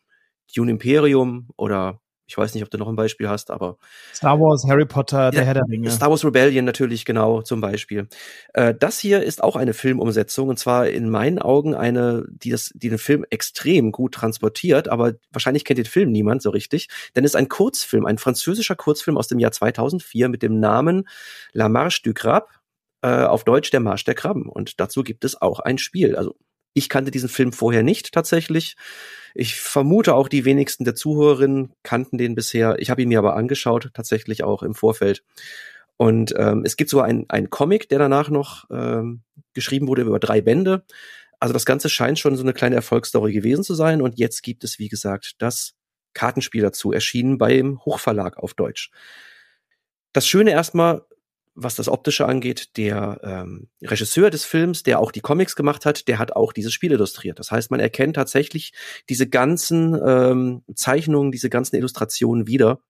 Dune 0.57 0.71
Imperium 0.71 1.51
oder 1.57 2.01
ich 2.31 2.39
weiß 2.39 2.55
nicht, 2.55 2.63
ob 2.63 2.71
du 2.71 2.79
noch 2.79 2.89
ein 2.89 2.95
Beispiel 2.95 3.29
hast, 3.29 3.51
aber. 3.51 3.77
Star 4.15 4.39
Wars, 4.39 4.65
Harry 4.69 4.87
Potter, 4.87 5.33
der 5.33 5.41
ja, 5.41 5.47
Herr 5.47 5.55
der 5.55 5.65
Ringe. 5.69 5.91
Star 5.91 6.11
Wars 6.11 6.25
Rebellion 6.25 6.65
natürlich, 6.65 7.05
genau, 7.05 7.43
zum 7.43 7.61
Beispiel. 7.61 8.07
Äh, 8.55 8.73
das 8.79 9.01
hier 9.01 9.25
ist 9.25 9.43
auch 9.43 9.57
eine 9.57 9.75
Filmumsetzung 9.75 10.49
und 10.49 10.57
zwar 10.57 10.87
in 10.87 11.11
meinen 11.11 11.41
Augen 11.41 11.75
eine, 11.75 12.25
die 12.31 12.51
das, 12.51 12.71
die 12.73 12.89
den 12.89 12.99
Film 12.99 13.27
extrem 13.31 13.91
gut 13.91 14.15
transportiert, 14.15 14.89
aber 14.89 15.15
wahrscheinlich 15.33 15.65
kennt 15.65 15.79
den 15.79 15.87
Film 15.87 16.13
niemand 16.13 16.41
so 16.41 16.51
richtig, 16.51 16.89
denn 17.17 17.25
es 17.25 17.33
ist 17.33 17.37
ein 17.37 17.49
Kurzfilm, 17.49 18.07
ein 18.07 18.19
französischer 18.19 18.77
Kurzfilm 18.77 19.17
aus 19.19 19.27
dem 19.27 19.41
Jahr 19.41 19.51
2004 19.51 20.29
mit 20.29 20.43
dem 20.43 20.61
Namen 20.61 21.09
La 21.53 21.69
Marche 21.69 22.03
du 22.05 22.15
Crabe, 22.15 22.47
äh, 23.03 23.25
auf 23.25 23.43
Deutsch 23.43 23.71
der 23.71 23.81
Marsch 23.81 24.05
der 24.05 24.15
Krabben. 24.15 24.49
Und 24.49 24.79
dazu 24.79 25.03
gibt 25.03 25.25
es 25.25 25.41
auch 25.41 25.59
ein 25.59 25.79
Spiel. 25.79 26.15
Also 26.15 26.37
ich 26.73 26.89
kannte 26.89 27.11
diesen 27.11 27.29
Film 27.29 27.53
vorher 27.53 27.83
nicht 27.83 28.13
tatsächlich. 28.13 28.77
Ich 29.35 29.61
vermute 29.61 30.15
auch 30.15 30.29
die 30.29 30.45
wenigsten 30.45 30.85
der 30.85 30.95
Zuhörerinnen 30.95 31.73
kannten 31.83 32.19
den 32.19 32.35
bisher. 32.35 32.77
Ich 32.79 32.91
habe 32.91 33.03
ihn 33.03 33.09
mir 33.09 33.19
aber 33.19 33.37
angeschaut, 33.37 33.91
tatsächlich 33.95 34.43
auch 34.45 34.63
im 34.63 34.75
Vorfeld. 34.75 35.23
Und 35.97 36.35
ähm, 36.37 36.63
es 36.65 36.77
gibt 36.77 36.91
so 36.91 37.01
ein, 37.01 37.27
ein 37.29 37.51
Comic, 37.51 37.89
der 37.89 37.99
danach 37.99 38.31
noch 38.31 38.65
ähm, 38.71 39.23
geschrieben 39.53 39.87
wurde 39.87 40.03
über 40.03 40.19
drei 40.19 40.41
Bände. 40.41 40.85
Also 41.39 41.53
das 41.53 41.67
Ganze 41.67 41.89
scheint 41.89 42.19
schon 42.19 42.37
so 42.37 42.43
eine 42.43 42.53
kleine 42.53 42.77
Erfolgsstory 42.77 43.33
gewesen 43.33 43.65
zu 43.65 43.75
sein. 43.75 44.03
Und 44.03 44.19
jetzt 44.19 44.43
gibt 44.43 44.65
es, 44.65 44.79
wie 44.79 44.89
gesagt, 44.89 45.35
das 45.39 45.75
Kartenspiel 46.15 46.63
dazu, 46.63 46.93
erschienen 46.93 47.39
beim 47.39 47.81
Hochverlag 47.85 48.39
auf 48.39 48.55
Deutsch. 48.55 48.91
Das 50.13 50.27
Schöne 50.27 50.51
erstmal, 50.51 51.03
was 51.63 51.75
das 51.75 51.89
Optische 51.89 52.27
angeht, 52.27 52.77
der 52.77 53.21
ähm, 53.23 53.69
Regisseur 53.83 54.31
des 54.31 54.45
Films, 54.45 54.83
der 54.83 54.99
auch 54.99 55.13
die 55.13 55.21
Comics 55.21 55.57
gemacht 55.57 55.85
hat, 55.85 56.09
der 56.09 56.19
hat 56.19 56.33
auch 56.33 56.53
dieses 56.53 56.73
Spiel 56.73 56.93
illustriert. 56.93 57.39
Das 57.39 57.51
heißt, 57.51 57.71
man 57.71 57.81
erkennt 57.81 58.17
tatsächlich 58.17 58.73
diese 59.09 59.29
ganzen 59.29 59.95
ähm, 60.05 60.63
Zeichnungen, 60.75 61.33
diese 61.33 61.51
ganzen 61.51 61.77
Illustrationen 61.77 62.47
wieder. 62.47 62.81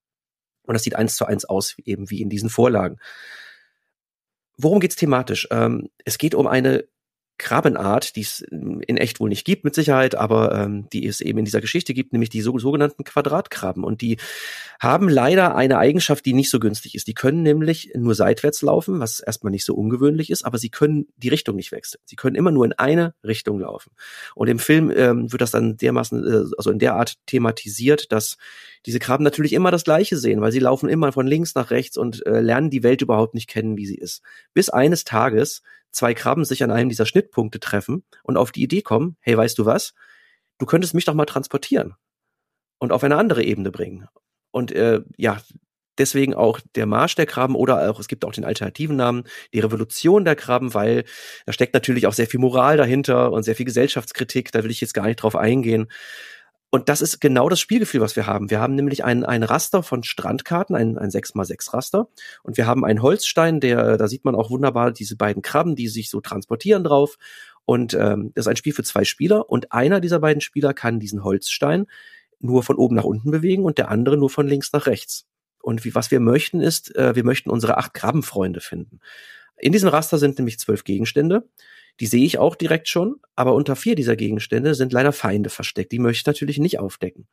Und 0.63 0.75
das 0.75 0.85
sieht 0.85 0.95
eins 0.95 1.17
zu 1.17 1.27
eins 1.27 1.45
aus, 1.45 1.77
eben 1.85 2.11
wie 2.11 2.21
in 2.21 2.31
diesen 2.31 2.49
Vorlagen. 2.49 2.99
Worum 4.57 4.79
geht's 4.79 4.97
thematisch? 4.97 5.49
Ähm, 5.51 5.89
es 6.05 6.19
geht 6.19 6.35
um 6.35 6.47
eine 6.47 6.85
Krabbenart, 7.41 8.17
die 8.17 8.21
es 8.21 8.43
in 8.43 8.99
echt 8.99 9.19
wohl 9.19 9.31
nicht 9.31 9.47
gibt, 9.47 9.65
mit 9.65 9.75
Sicherheit, 9.75 10.15
aber 10.15 10.55
ähm, 10.55 10.89
die 10.93 11.07
es 11.07 11.23
eben 11.23 11.39
in 11.39 11.47
dieser 11.47 11.63
Geschichte 11.63 11.95
gibt, 11.95 12.13
nämlich 12.13 12.29
die 12.29 12.43
so, 12.43 12.59
sogenannten 12.59 13.03
Quadratkrabben. 13.03 13.83
Und 13.83 14.03
die 14.03 14.19
haben 14.79 15.09
leider 15.09 15.57
eine 15.57 15.79
Eigenschaft, 15.79 16.27
die 16.27 16.35
nicht 16.35 16.51
so 16.51 16.61
günstig 16.61 16.95
ist. 16.95 17.07
Die 17.09 17.15
können 17.15 17.43
nämlich 17.43 17.93
nur 17.97 18.15
seitwärts 18.15 18.61
laufen, 18.61 19.01
was 19.01 19.21
erstmal 19.21 19.51
nicht 19.51 19.65
so 19.65 19.75
ungewöhnlich 19.75 20.29
ist, 20.29 20.45
aber 20.45 20.59
sie 20.59 20.69
können 20.69 21.09
die 21.17 21.31
Richtung 21.31 21.57
nicht 21.57 21.73
wechseln. 21.73 22.03
Sie 22.05 22.15
können 22.15 22.37
immer 22.37 22.51
nur 22.51 22.67
in 22.67 22.75
eine 22.75 23.15
Richtung 23.25 23.59
laufen. 23.59 23.91
Und 24.35 24.49
im 24.49 24.59
Film 24.59 24.93
ähm, 24.95 25.33
wird 25.33 25.41
das 25.41 25.51
dann 25.51 25.79
dermaßen, 25.79 26.27
äh, 26.27 26.45
also 26.59 26.71
in 26.71 26.79
der 26.79 26.95
Art 26.95 27.15
thematisiert, 27.25 28.13
dass 28.13 28.37
diese 28.85 28.99
Krabben 28.99 29.25
natürlich 29.25 29.55
immer 29.55 29.71
das 29.71 29.85
Gleiche 29.85 30.19
sehen, 30.19 30.43
weil 30.43 30.53
sie 30.53 30.59
laufen 30.59 30.91
immer 30.91 31.11
von 31.13 31.27
links 31.27 31.55
nach 31.55 31.71
rechts 31.71 31.97
und 31.97 32.25
äh, 32.27 32.41
lernen 32.41 32.69
die 32.69 32.83
Welt 32.83 33.01
überhaupt 33.01 33.35
nicht 33.35 33.49
kennen, 33.49 33.79
wie 33.79 33.87
sie 33.87 33.97
ist. 33.97 34.21
Bis 34.53 34.69
eines 34.69 35.05
Tages 35.05 35.63
zwei 35.91 36.15
Krabben 36.15 36.45
sich 36.45 36.63
an 36.63 36.71
einem 36.71 36.89
dieser 36.89 37.07
Schnittpunkte 37.07 37.61
treffen 37.61 38.05
und 38.23 38.37
auf 38.37 38.53
die 38.53 38.63
Idee 38.63 38.83
kommen, 38.83 39.17
hey, 39.21 39.37
weißt 39.37 39.59
du 39.59 39.67
was? 39.67 39.95
Du 40.59 40.67
könntest 40.67 40.95
mich 40.95 41.05
doch 41.05 41.15
mal 41.15 41.27
transportieren 41.27 41.95
und 42.79 42.93
auf 42.93 43.05
eine 43.05 43.17
andere 43.17 43.43
Ebene 43.43 43.71
bringen. 43.71 44.07
Und 44.51 44.73
äh, 44.73 45.01
ja, 45.17 45.41
deswegen 45.99 46.35
auch 46.35 46.61
der 46.75 46.87
Marsch 46.87 47.15
der 47.15 47.27
Krabben 47.27 47.55
oder 47.55 47.89
auch, 47.91 48.01
es 48.01 48.09
gibt 48.09 48.25
auch 48.25 48.33
den 48.33 48.45
alternativen 48.45 48.97
Namen, 48.97 49.25
die 49.53 49.61
Revolution 49.61 50.25
der 50.25 50.37
Krabben, 50.37 50.75
weil 50.75 51.05
da 51.47 51.53
steckt 51.53 51.75
natürlich 51.75 52.07
auch 52.07 52.13
sehr 52.13 52.27
viel 52.27 52.41
Moral 52.41 52.77
dahinter 52.77 53.33
und 53.33 53.43
sehr 53.43 53.55
viel 53.55 53.67
Gesellschaftskritik, 53.67 54.51
da 54.53 54.65
will 54.65 54.71
ich 54.71 54.81
jetzt 54.81 54.95
gar 54.95 55.07
nicht 55.07 55.17
drauf 55.17 55.37
eingehen. 55.37 55.89
Und 56.71 56.89
das 56.89 57.01
ist 57.01 57.21
genau 57.21 57.49
das 57.49 57.59
Spielgefühl, 57.59 58.01
was 58.01 58.15
wir 58.15 58.27
haben. 58.27 58.49
Wir 58.49 58.61
haben 58.61 58.77
nämlich 58.77 59.05
ein, 59.05 59.25
ein 59.25 59.43
Raster 59.43 59.83
von 59.83 60.05
Strandkarten, 60.05 60.77
ein, 60.77 60.99
ein 60.99 61.11
6x6 61.11 61.75
Raster. 61.75 62.09
Und 62.45 62.57
wir 62.57 62.67
haben 62.67 62.85
einen 62.85 63.03
Holzstein, 63.03 63.59
der, 63.59 63.97
da 63.97 64.07
sieht 64.07 64.25
man 64.25 64.37
auch 64.37 64.51
wunderbar 64.51 64.93
diese 64.93 65.17
beiden 65.17 65.43
Krabben, 65.43 65.75
die 65.75 65.89
sich 65.89 66.11
so 66.11 66.21
transportieren 66.21 66.85
drauf. 66.85 67.19
Und 67.65 67.95
ähm, 67.95 68.33
das 68.35 68.45
ist 68.45 68.49
ein 68.49 68.57
Spiel 68.57 68.73
für 68.73 68.85
zwei 68.85 69.05
Spieler 69.05 69.51
und 69.51 69.73
einer 69.73 70.01
dieser 70.01 70.21
beiden 70.21 70.41
Spieler 70.41 70.75
kann 70.75 71.01
diesen 71.01 71.25
Holzstein 71.25 71.87
nur 72.41 72.63
von 72.63 72.77
oben 72.77 72.97
nach 72.97 73.05
unten 73.05 73.31
bewegen 73.31 73.65
und 73.65 73.79
der 73.79 73.91
andere 73.91 74.17
nur 74.17 74.31
von 74.31 74.49
links 74.49 74.73
nach 74.73 74.87
rechts. 74.87 75.27
Und 75.63 75.85
wie, 75.85 75.95
was 75.95 76.11
wir 76.11 76.21
möchten 76.21 76.61
ist, 76.61 76.95
äh, 76.97 77.15
wir 77.15 77.25
möchten 77.25 77.51
unsere 77.51 77.77
acht 77.77 77.95
Krabbenfreunde 77.95 78.61
finden. 78.61 79.01
In 79.59 79.73
diesem 79.73 79.91
Raster 79.91 80.19
sind 80.19 80.39
nämlich 80.39 80.59
zwölf 80.59 80.85
Gegenstände. 80.85 81.49
Die 82.01 82.07
sehe 82.07 82.25
ich 82.25 82.39
auch 82.39 82.57
direkt 82.57 82.89
schon, 82.89 83.17
aber 83.37 83.55
unter 83.55 83.77
vier 83.77 83.95
dieser 83.95 84.17
Gegenstände 84.17 84.75
sind 84.75 84.93
leider 84.93 85.13
Feinde 85.13 85.51
versteckt. 85.51 85.93
Die 85.93 85.99
möchte 85.99 86.23
ich 86.23 86.27
natürlich 86.27 86.59
nicht 86.59 86.79
aufdecken. 86.79 87.29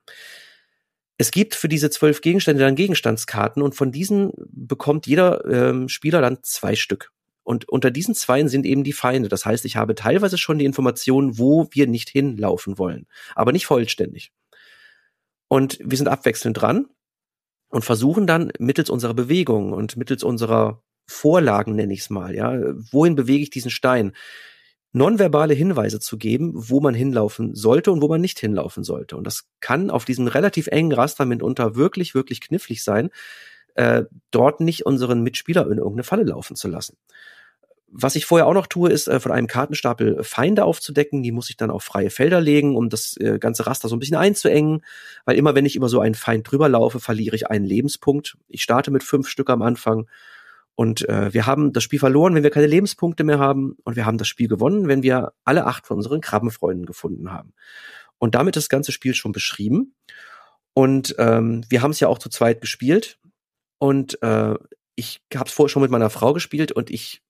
Es 1.17 1.31
gibt 1.31 1.55
für 1.55 1.69
diese 1.69 1.89
zwölf 1.89 2.21
Gegenstände 2.21 2.61
dann 2.61 2.75
Gegenstandskarten 2.75 3.63
und 3.63 3.73
von 3.73 3.91
diesen 3.91 4.31
bekommt 4.49 5.07
jeder 5.07 5.43
ähm, 5.45 5.89
Spieler 5.89 6.21
dann 6.21 6.39
zwei 6.43 6.75
Stück. 6.75 7.11
Und 7.43 7.67
unter 7.69 7.91
diesen 7.91 8.13
Zweien 8.13 8.49
sind 8.49 8.65
eben 8.65 8.83
die 8.83 8.93
Feinde. 8.93 9.29
Das 9.29 9.45
heißt, 9.45 9.63
ich 9.63 9.77
habe 9.77 9.95
teilweise 9.95 10.37
schon 10.37 10.59
die 10.59 10.65
Informationen, 10.65 11.39
wo 11.39 11.69
wir 11.71 11.87
nicht 11.87 12.09
hinlaufen 12.09 12.77
wollen, 12.77 13.07
aber 13.35 13.53
nicht 13.53 13.65
vollständig. 13.65 14.33
Und 15.47 15.79
wir 15.81 15.97
sind 15.97 16.09
abwechselnd 16.09 16.61
dran 16.61 16.87
und 17.69 17.85
versuchen 17.85 18.27
dann 18.27 18.51
mittels 18.59 18.89
unserer 18.89 19.13
Bewegung 19.13 19.71
und 19.71 19.95
mittels 19.95 20.23
unserer 20.23 20.83
Vorlagen, 21.07 21.75
nenne 21.75 21.93
ich 21.93 22.01
es 22.01 22.09
mal, 22.09 22.35
ja, 22.35 22.59
wohin 22.91 23.15
bewege 23.15 23.43
ich 23.43 23.49
diesen 23.49 23.71
Stein? 23.71 24.11
Nonverbale 24.93 25.53
Hinweise 25.53 25.99
zu 25.99 26.17
geben, 26.17 26.51
wo 26.55 26.79
man 26.79 26.93
hinlaufen 26.93 27.55
sollte 27.55 27.91
und 27.91 28.01
wo 28.01 28.07
man 28.07 28.21
nicht 28.21 28.39
hinlaufen 28.39 28.83
sollte. 28.83 29.17
Und 29.17 29.25
das 29.25 29.47
kann 29.59 29.89
auf 29.89 30.05
diesem 30.05 30.27
relativ 30.27 30.67
engen 30.67 30.93
Raster 30.93 31.25
mitunter 31.25 31.75
wirklich, 31.75 32.15
wirklich 32.15 32.41
knifflig 32.41 32.83
sein, 32.83 33.09
äh, 33.75 34.03
dort 34.31 34.59
nicht 34.59 34.85
unseren 34.85 35.21
Mitspieler 35.21 35.65
in 35.65 35.77
irgendeine 35.77 36.03
Falle 36.03 36.23
laufen 36.23 36.55
zu 36.55 36.67
lassen. 36.67 36.97
Was 37.89 38.15
ich 38.15 38.25
vorher 38.25 38.47
auch 38.47 38.53
noch 38.53 38.67
tue, 38.67 38.89
ist 38.89 39.07
äh, 39.07 39.19
von 39.19 39.31
einem 39.31 39.47
Kartenstapel 39.47 40.23
Feinde 40.23 40.65
aufzudecken. 40.65 41.23
Die 41.23 41.31
muss 41.31 41.49
ich 41.49 41.57
dann 41.57 41.71
auf 41.71 41.83
freie 41.83 42.09
Felder 42.09 42.41
legen, 42.41 42.75
um 42.75 42.89
das 42.89 43.15
äh, 43.17 43.39
ganze 43.39 43.65
Raster 43.65 43.87
so 43.87 43.95
ein 43.95 43.99
bisschen 43.99 44.17
einzuengen. 44.17 44.83
Weil 45.25 45.37
immer 45.37 45.55
wenn 45.55 45.65
ich 45.65 45.75
über 45.75 45.87
so 45.87 46.01
einen 46.01 46.15
Feind 46.15 46.51
drüber 46.51 46.67
laufe, 46.67 46.99
verliere 46.99 47.35
ich 47.35 47.47
einen 47.47 47.65
Lebenspunkt. 47.65 48.37
Ich 48.49 48.63
starte 48.63 48.91
mit 48.91 49.03
fünf 49.03 49.29
Stück 49.29 49.49
am 49.49 49.61
Anfang 49.61 50.09
und 50.77 51.09
äh, 51.09 51.33
wir 51.33 51.47
haben 51.47 51.73
das 51.73 51.83
Spiel 51.83 51.97
verloren, 51.97 52.35
wenn 52.35 52.43
wir 52.43 52.51
keine 52.51 52.67
Lebenspunkte 52.67 53.23
mehr 53.23 53.39
haben. 53.39 53.77
Und 53.83 53.95
wir 53.95 54.05
haben 54.05 54.19
das 54.19 54.27
Spiel 54.27 54.47
gewonnen, 54.47 54.87
wenn 54.87 55.01
wir 55.01 55.33
alle 55.43 55.65
acht 55.65 55.87
von 55.87 55.97
unseren 55.97 56.21
Krabbenfreunden 56.21 56.85
gefunden 56.85 57.31
haben. 57.31 57.53
Und 58.19 58.35
damit 58.35 58.55
das 58.55 58.69
ganze 58.69 58.91
Spiel 58.91 59.15
schon 59.15 59.31
beschrieben. 59.31 59.95
Und 60.75 61.15
ähm, 61.17 61.65
wir 61.67 61.81
haben 61.81 61.89
es 61.89 61.99
ja 61.99 62.07
auch 62.07 62.19
zu 62.19 62.29
zweit 62.29 62.61
gespielt. 62.61 63.17
Und 63.79 64.21
äh, 64.21 64.53
ich 64.93 65.19
habe 65.33 65.47
es 65.47 65.51
vorher 65.51 65.69
schon 65.69 65.81
mit 65.81 65.89
meiner 65.89 66.11
Frau 66.11 66.33
gespielt 66.33 66.71
und 66.71 66.91
ich 66.91 67.23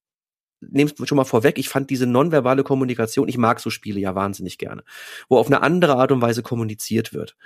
nehme 0.60 0.92
es 0.92 1.08
schon 1.08 1.16
mal 1.16 1.24
vorweg, 1.24 1.58
ich 1.58 1.70
fand 1.70 1.90
diese 1.90 2.06
nonverbale 2.06 2.64
Kommunikation, 2.64 3.30
ich 3.30 3.38
mag 3.38 3.62
so 3.62 3.70
Spiele 3.70 4.02
ja 4.02 4.14
wahnsinnig 4.14 4.58
gerne, 4.58 4.84
wo 5.30 5.38
auf 5.38 5.48
eine 5.48 5.62
andere 5.62 5.96
Art 5.96 6.12
und 6.12 6.22
Weise 6.22 6.44
kommuniziert 6.44 7.14
wird. 7.14 7.38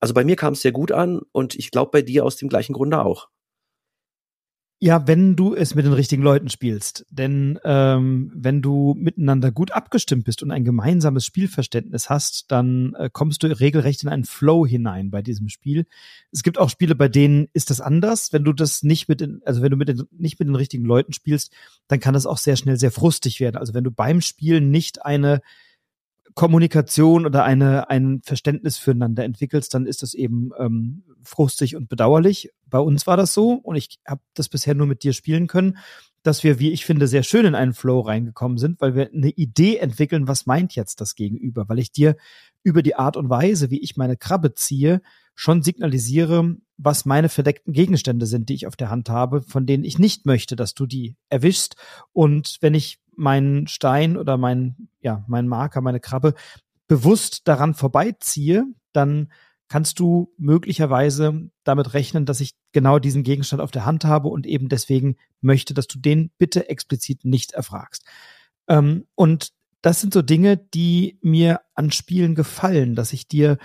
Also 0.00 0.14
bei 0.14 0.24
mir 0.24 0.34
kam 0.34 0.54
es 0.54 0.62
sehr 0.62 0.72
gut 0.72 0.90
an 0.90 1.20
und 1.30 1.54
ich 1.54 1.70
glaube 1.70 1.92
bei 1.92 2.02
dir 2.02 2.24
aus 2.24 2.36
dem 2.36 2.48
gleichen 2.48 2.72
Grunde 2.72 3.04
auch. 3.04 3.28
Ja, 4.80 5.08
wenn 5.08 5.34
du 5.34 5.56
es 5.56 5.74
mit 5.74 5.86
den 5.86 5.92
richtigen 5.92 6.22
Leuten 6.22 6.48
spielst. 6.48 7.04
Denn 7.10 7.58
ähm, 7.64 8.30
wenn 8.32 8.62
du 8.62 8.94
miteinander 8.96 9.50
gut 9.50 9.72
abgestimmt 9.72 10.24
bist 10.24 10.40
und 10.40 10.52
ein 10.52 10.64
gemeinsames 10.64 11.26
Spielverständnis 11.26 12.08
hast, 12.08 12.52
dann 12.52 12.94
äh, 12.94 13.10
kommst 13.12 13.42
du 13.42 13.48
regelrecht 13.48 14.04
in 14.04 14.08
einen 14.08 14.24
Flow 14.24 14.64
hinein 14.64 15.10
bei 15.10 15.20
diesem 15.20 15.48
Spiel. 15.48 15.86
Es 16.30 16.44
gibt 16.44 16.58
auch 16.58 16.70
Spiele, 16.70 16.94
bei 16.94 17.08
denen 17.08 17.48
ist 17.54 17.70
das 17.70 17.80
anders. 17.80 18.32
Wenn 18.32 18.44
du 18.44 18.52
das 18.52 18.84
nicht 18.84 19.08
mit 19.08 19.20
den, 19.20 19.40
also 19.44 19.62
wenn 19.62 19.70
du 19.72 19.76
mit 19.76 19.88
den, 19.88 20.04
nicht 20.16 20.38
mit 20.38 20.46
den 20.46 20.54
richtigen 20.54 20.84
Leuten 20.84 21.12
spielst, 21.12 21.52
dann 21.88 21.98
kann 21.98 22.14
das 22.14 22.26
auch 22.26 22.38
sehr 22.38 22.54
schnell 22.54 22.78
sehr 22.78 22.92
frustig 22.92 23.40
werden. 23.40 23.56
Also 23.56 23.74
wenn 23.74 23.84
du 23.84 23.90
beim 23.90 24.20
Spielen 24.20 24.70
nicht 24.70 25.04
eine 25.04 25.40
Kommunikation 26.34 27.26
oder 27.26 27.44
eine, 27.44 27.90
ein 27.90 28.20
Verständnis 28.24 28.78
füreinander 28.78 29.24
entwickelst, 29.24 29.74
dann 29.74 29.86
ist 29.86 30.02
das 30.02 30.14
eben 30.14 30.50
ähm, 30.58 31.02
frustig 31.22 31.76
und 31.76 31.88
bedauerlich. 31.88 32.50
Bei 32.66 32.78
uns 32.78 33.06
war 33.06 33.16
das 33.16 33.34
so 33.34 33.52
und 33.52 33.76
ich 33.76 33.98
habe 34.06 34.20
das 34.34 34.48
bisher 34.48 34.74
nur 34.74 34.86
mit 34.86 35.02
dir 35.02 35.12
spielen 35.12 35.46
können, 35.46 35.78
dass 36.22 36.44
wir, 36.44 36.58
wie 36.58 36.72
ich 36.72 36.84
finde, 36.84 37.06
sehr 37.06 37.22
schön 37.22 37.46
in 37.46 37.54
einen 37.54 37.74
Flow 37.74 38.00
reingekommen 38.00 38.58
sind, 38.58 38.80
weil 38.80 38.94
wir 38.94 39.10
eine 39.12 39.30
Idee 39.30 39.78
entwickeln, 39.78 40.28
was 40.28 40.46
meint 40.46 40.74
jetzt 40.74 41.00
das 41.00 41.14
Gegenüber, 41.14 41.68
weil 41.68 41.78
ich 41.78 41.92
dir 41.92 42.16
über 42.62 42.82
die 42.82 42.96
Art 42.96 43.16
und 43.16 43.30
Weise, 43.30 43.70
wie 43.70 43.80
ich 43.80 43.96
meine 43.96 44.16
Krabbe 44.16 44.54
ziehe, 44.54 45.00
schon 45.40 45.62
signalisiere, 45.62 46.56
was 46.78 47.04
meine 47.04 47.28
verdeckten 47.28 47.72
Gegenstände 47.72 48.26
sind, 48.26 48.48
die 48.48 48.54
ich 48.54 48.66
auf 48.66 48.74
der 48.74 48.90
Hand 48.90 49.08
habe, 49.08 49.40
von 49.42 49.66
denen 49.66 49.84
ich 49.84 49.96
nicht 49.96 50.26
möchte, 50.26 50.56
dass 50.56 50.74
du 50.74 50.84
die 50.84 51.14
erwischst. 51.28 51.76
Und 52.12 52.56
wenn 52.60 52.74
ich 52.74 52.98
meinen 53.14 53.68
Stein 53.68 54.16
oder 54.16 54.36
mein, 54.36 54.88
ja, 55.00 55.24
mein 55.28 55.46
Marker, 55.46 55.80
meine 55.80 56.00
Krabbe 56.00 56.34
bewusst 56.88 57.46
daran 57.46 57.74
vorbeiziehe, 57.74 58.64
dann 58.92 59.30
kannst 59.68 60.00
du 60.00 60.34
möglicherweise 60.38 61.48
damit 61.62 61.94
rechnen, 61.94 62.26
dass 62.26 62.40
ich 62.40 62.56
genau 62.72 62.98
diesen 62.98 63.22
Gegenstand 63.22 63.62
auf 63.62 63.70
der 63.70 63.86
Hand 63.86 64.04
habe 64.04 64.26
und 64.26 64.44
eben 64.44 64.68
deswegen 64.68 65.18
möchte, 65.40 65.72
dass 65.72 65.86
du 65.86 66.00
den 66.00 66.32
bitte 66.36 66.68
explizit 66.68 67.24
nicht 67.24 67.52
erfragst. 67.52 68.04
Ähm, 68.66 69.06
und 69.14 69.52
das 69.82 70.00
sind 70.00 70.12
so 70.12 70.22
Dinge, 70.22 70.56
die 70.56 71.20
mir 71.22 71.60
an 71.76 71.92
Spielen 71.92 72.34
gefallen, 72.34 72.96
dass 72.96 73.12
ich 73.12 73.28
dir 73.28 73.56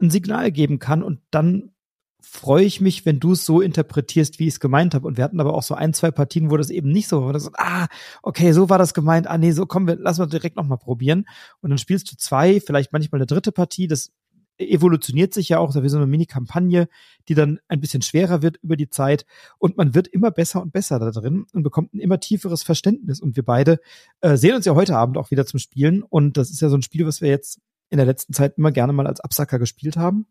ein 0.00 0.10
Signal 0.10 0.52
geben 0.52 0.78
kann 0.78 1.02
und 1.02 1.20
dann 1.30 1.72
freue 2.20 2.64
ich 2.64 2.80
mich, 2.80 3.06
wenn 3.06 3.20
du 3.20 3.32
es 3.32 3.44
so 3.44 3.60
interpretierst, 3.60 4.38
wie 4.38 4.46
ich 4.48 4.54
es 4.54 4.60
gemeint 4.60 4.94
habe. 4.94 5.06
Und 5.06 5.16
wir 5.16 5.24
hatten 5.24 5.40
aber 5.40 5.54
auch 5.54 5.62
so 5.62 5.74
ein, 5.74 5.94
zwei 5.94 6.10
Partien, 6.10 6.50
wo 6.50 6.56
das 6.56 6.70
eben 6.70 6.90
nicht 6.90 7.08
so 7.08 7.24
war. 7.24 7.32
Das, 7.32 7.50
ah, 7.54 7.86
okay, 8.22 8.52
so 8.52 8.68
war 8.68 8.78
das 8.78 8.92
gemeint. 8.92 9.26
Ah, 9.28 9.38
nee, 9.38 9.52
so 9.52 9.66
kommen 9.66 9.86
wir, 9.86 9.96
lass 9.96 10.18
wir 10.18 10.26
direkt 10.26 10.56
nochmal 10.56 10.78
probieren. 10.78 11.26
Und 11.60 11.70
dann 11.70 11.78
spielst 11.78 12.10
du 12.10 12.16
zwei, 12.16 12.60
vielleicht 12.60 12.92
manchmal 12.92 13.20
eine 13.20 13.26
dritte 13.26 13.52
Partie. 13.52 13.86
Das 13.86 14.10
evolutioniert 14.58 15.32
sich 15.32 15.48
ja 15.48 15.58
auch, 15.58 15.72
da 15.72 15.82
wie 15.82 15.88
so 15.88 15.96
eine 15.96 16.06
Mini-Kampagne, 16.06 16.88
die 17.28 17.34
dann 17.34 17.60
ein 17.68 17.80
bisschen 17.80 18.02
schwerer 18.02 18.42
wird 18.42 18.58
über 18.62 18.76
die 18.76 18.90
Zeit. 18.90 19.24
Und 19.58 19.76
man 19.76 19.94
wird 19.94 20.08
immer 20.08 20.30
besser 20.30 20.60
und 20.60 20.72
besser 20.72 20.98
da 20.98 21.10
drin 21.12 21.46
und 21.52 21.62
bekommt 21.62 21.94
ein 21.94 22.00
immer 22.00 22.18
tieferes 22.18 22.62
Verständnis. 22.62 23.20
Und 23.20 23.36
wir 23.36 23.44
beide 23.44 23.78
äh, 24.20 24.36
sehen 24.36 24.56
uns 24.56 24.64
ja 24.66 24.74
heute 24.74 24.96
Abend 24.96 25.16
auch 25.16 25.30
wieder 25.30 25.46
zum 25.46 25.60
Spielen. 25.60 26.02
Und 26.02 26.36
das 26.36 26.50
ist 26.50 26.60
ja 26.60 26.68
so 26.68 26.76
ein 26.76 26.82
Spiel, 26.82 27.06
was 27.06 27.20
wir 27.20 27.28
jetzt 27.28 27.60
in 27.90 27.96
der 27.98 28.06
letzten 28.06 28.32
Zeit 28.32 28.58
immer 28.58 28.72
gerne 28.72 28.92
mal 28.92 29.06
als 29.06 29.20
Absacker 29.20 29.58
gespielt 29.58 29.96
haben 29.96 30.26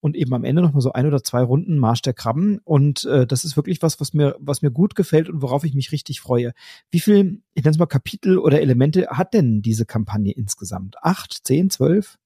und 0.00 0.16
eben 0.16 0.32
am 0.34 0.44
Ende 0.44 0.62
noch 0.62 0.72
mal 0.72 0.80
so 0.80 0.92
ein 0.92 1.06
oder 1.06 1.22
zwei 1.22 1.42
Runden 1.42 1.78
Marsch 1.78 2.02
der 2.02 2.14
Krabben 2.14 2.60
und 2.64 3.04
äh, 3.04 3.26
das 3.26 3.44
ist 3.44 3.56
wirklich 3.56 3.82
was, 3.82 4.00
was 4.00 4.14
mir 4.14 4.36
was 4.38 4.62
mir 4.62 4.70
gut 4.70 4.94
gefällt 4.94 5.28
und 5.28 5.42
worauf 5.42 5.64
ich 5.64 5.74
mich 5.74 5.92
richtig 5.92 6.20
freue. 6.20 6.52
Wie 6.90 7.00
viel, 7.00 7.42
ich 7.54 7.64
nenne 7.64 7.72
es 7.72 7.78
mal 7.78 7.86
Kapitel 7.86 8.38
oder 8.38 8.60
Elemente 8.60 9.08
hat 9.10 9.34
denn 9.34 9.62
diese 9.62 9.86
Kampagne 9.86 10.32
insgesamt? 10.32 10.96
Acht, 11.02 11.40
zehn, 11.44 11.70
zwölf? 11.70 12.18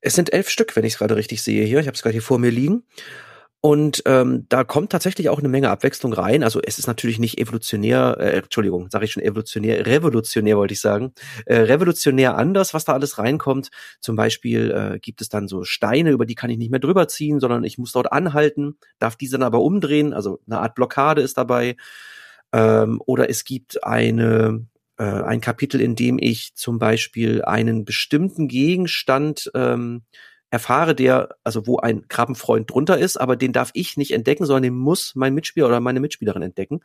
Es 0.00 0.14
sind 0.14 0.32
elf 0.32 0.48
Stück, 0.48 0.76
wenn 0.76 0.84
ich 0.84 0.94
es 0.94 0.98
gerade 0.98 1.16
richtig 1.16 1.42
sehe 1.42 1.64
hier. 1.64 1.80
Ich 1.80 1.86
habe 1.86 1.94
es 1.94 2.02
gerade 2.02 2.14
hier 2.14 2.22
vor 2.22 2.38
mir 2.38 2.50
liegen. 2.50 2.84
Und 3.62 4.02
ähm, 4.06 4.46
da 4.48 4.64
kommt 4.64 4.90
tatsächlich 4.90 5.28
auch 5.28 5.38
eine 5.38 5.48
Menge 5.48 5.68
Abwechslung 5.68 6.14
rein. 6.14 6.42
Also 6.42 6.62
es 6.62 6.78
ist 6.78 6.86
natürlich 6.86 7.18
nicht 7.18 7.38
evolutionär, 7.38 8.16
äh, 8.18 8.38
Entschuldigung, 8.38 8.88
sage 8.90 9.04
ich 9.04 9.12
schon 9.12 9.22
evolutionär, 9.22 9.84
revolutionär 9.84 10.56
wollte 10.56 10.72
ich 10.72 10.80
sagen, 10.80 11.12
äh, 11.44 11.56
revolutionär 11.56 12.38
anders, 12.38 12.72
was 12.72 12.86
da 12.86 12.94
alles 12.94 13.18
reinkommt. 13.18 13.70
Zum 14.00 14.16
Beispiel 14.16 14.70
äh, 14.70 14.98
gibt 14.98 15.20
es 15.20 15.28
dann 15.28 15.46
so 15.46 15.64
Steine, 15.64 16.10
über 16.10 16.24
die 16.24 16.34
kann 16.34 16.48
ich 16.48 16.56
nicht 16.56 16.70
mehr 16.70 16.80
drüber 16.80 17.06
ziehen, 17.06 17.38
sondern 17.38 17.62
ich 17.64 17.76
muss 17.76 17.92
dort 17.92 18.10
anhalten, 18.12 18.78
darf 18.98 19.16
diese 19.16 19.36
dann 19.36 19.46
aber 19.46 19.60
umdrehen. 19.60 20.14
Also 20.14 20.40
eine 20.46 20.60
Art 20.60 20.74
Blockade 20.74 21.20
ist 21.20 21.36
dabei. 21.36 21.76
Ähm, 22.52 23.02
oder 23.04 23.28
es 23.28 23.44
gibt 23.44 23.84
eine 23.84 24.66
äh, 24.96 25.04
ein 25.04 25.40
Kapitel, 25.40 25.80
in 25.80 25.96
dem 25.96 26.18
ich 26.18 26.54
zum 26.54 26.78
Beispiel 26.78 27.42
einen 27.42 27.84
bestimmten 27.84 28.48
Gegenstand 28.48 29.50
ähm, 29.54 30.02
erfahre, 30.50 30.94
der, 30.94 31.36
also 31.44 31.66
wo 31.66 31.78
ein 31.78 32.08
Krabbenfreund 32.08 32.70
drunter 32.70 32.98
ist, 32.98 33.16
aber 33.16 33.36
den 33.36 33.52
darf 33.52 33.70
ich 33.74 33.96
nicht 33.96 34.12
entdecken, 34.12 34.44
sondern 34.44 34.64
den 34.64 34.74
muss 34.74 35.14
mein 35.14 35.34
Mitspieler 35.34 35.66
oder 35.66 35.80
meine 35.80 36.00
Mitspielerin 36.00 36.42
entdecken. 36.42 36.80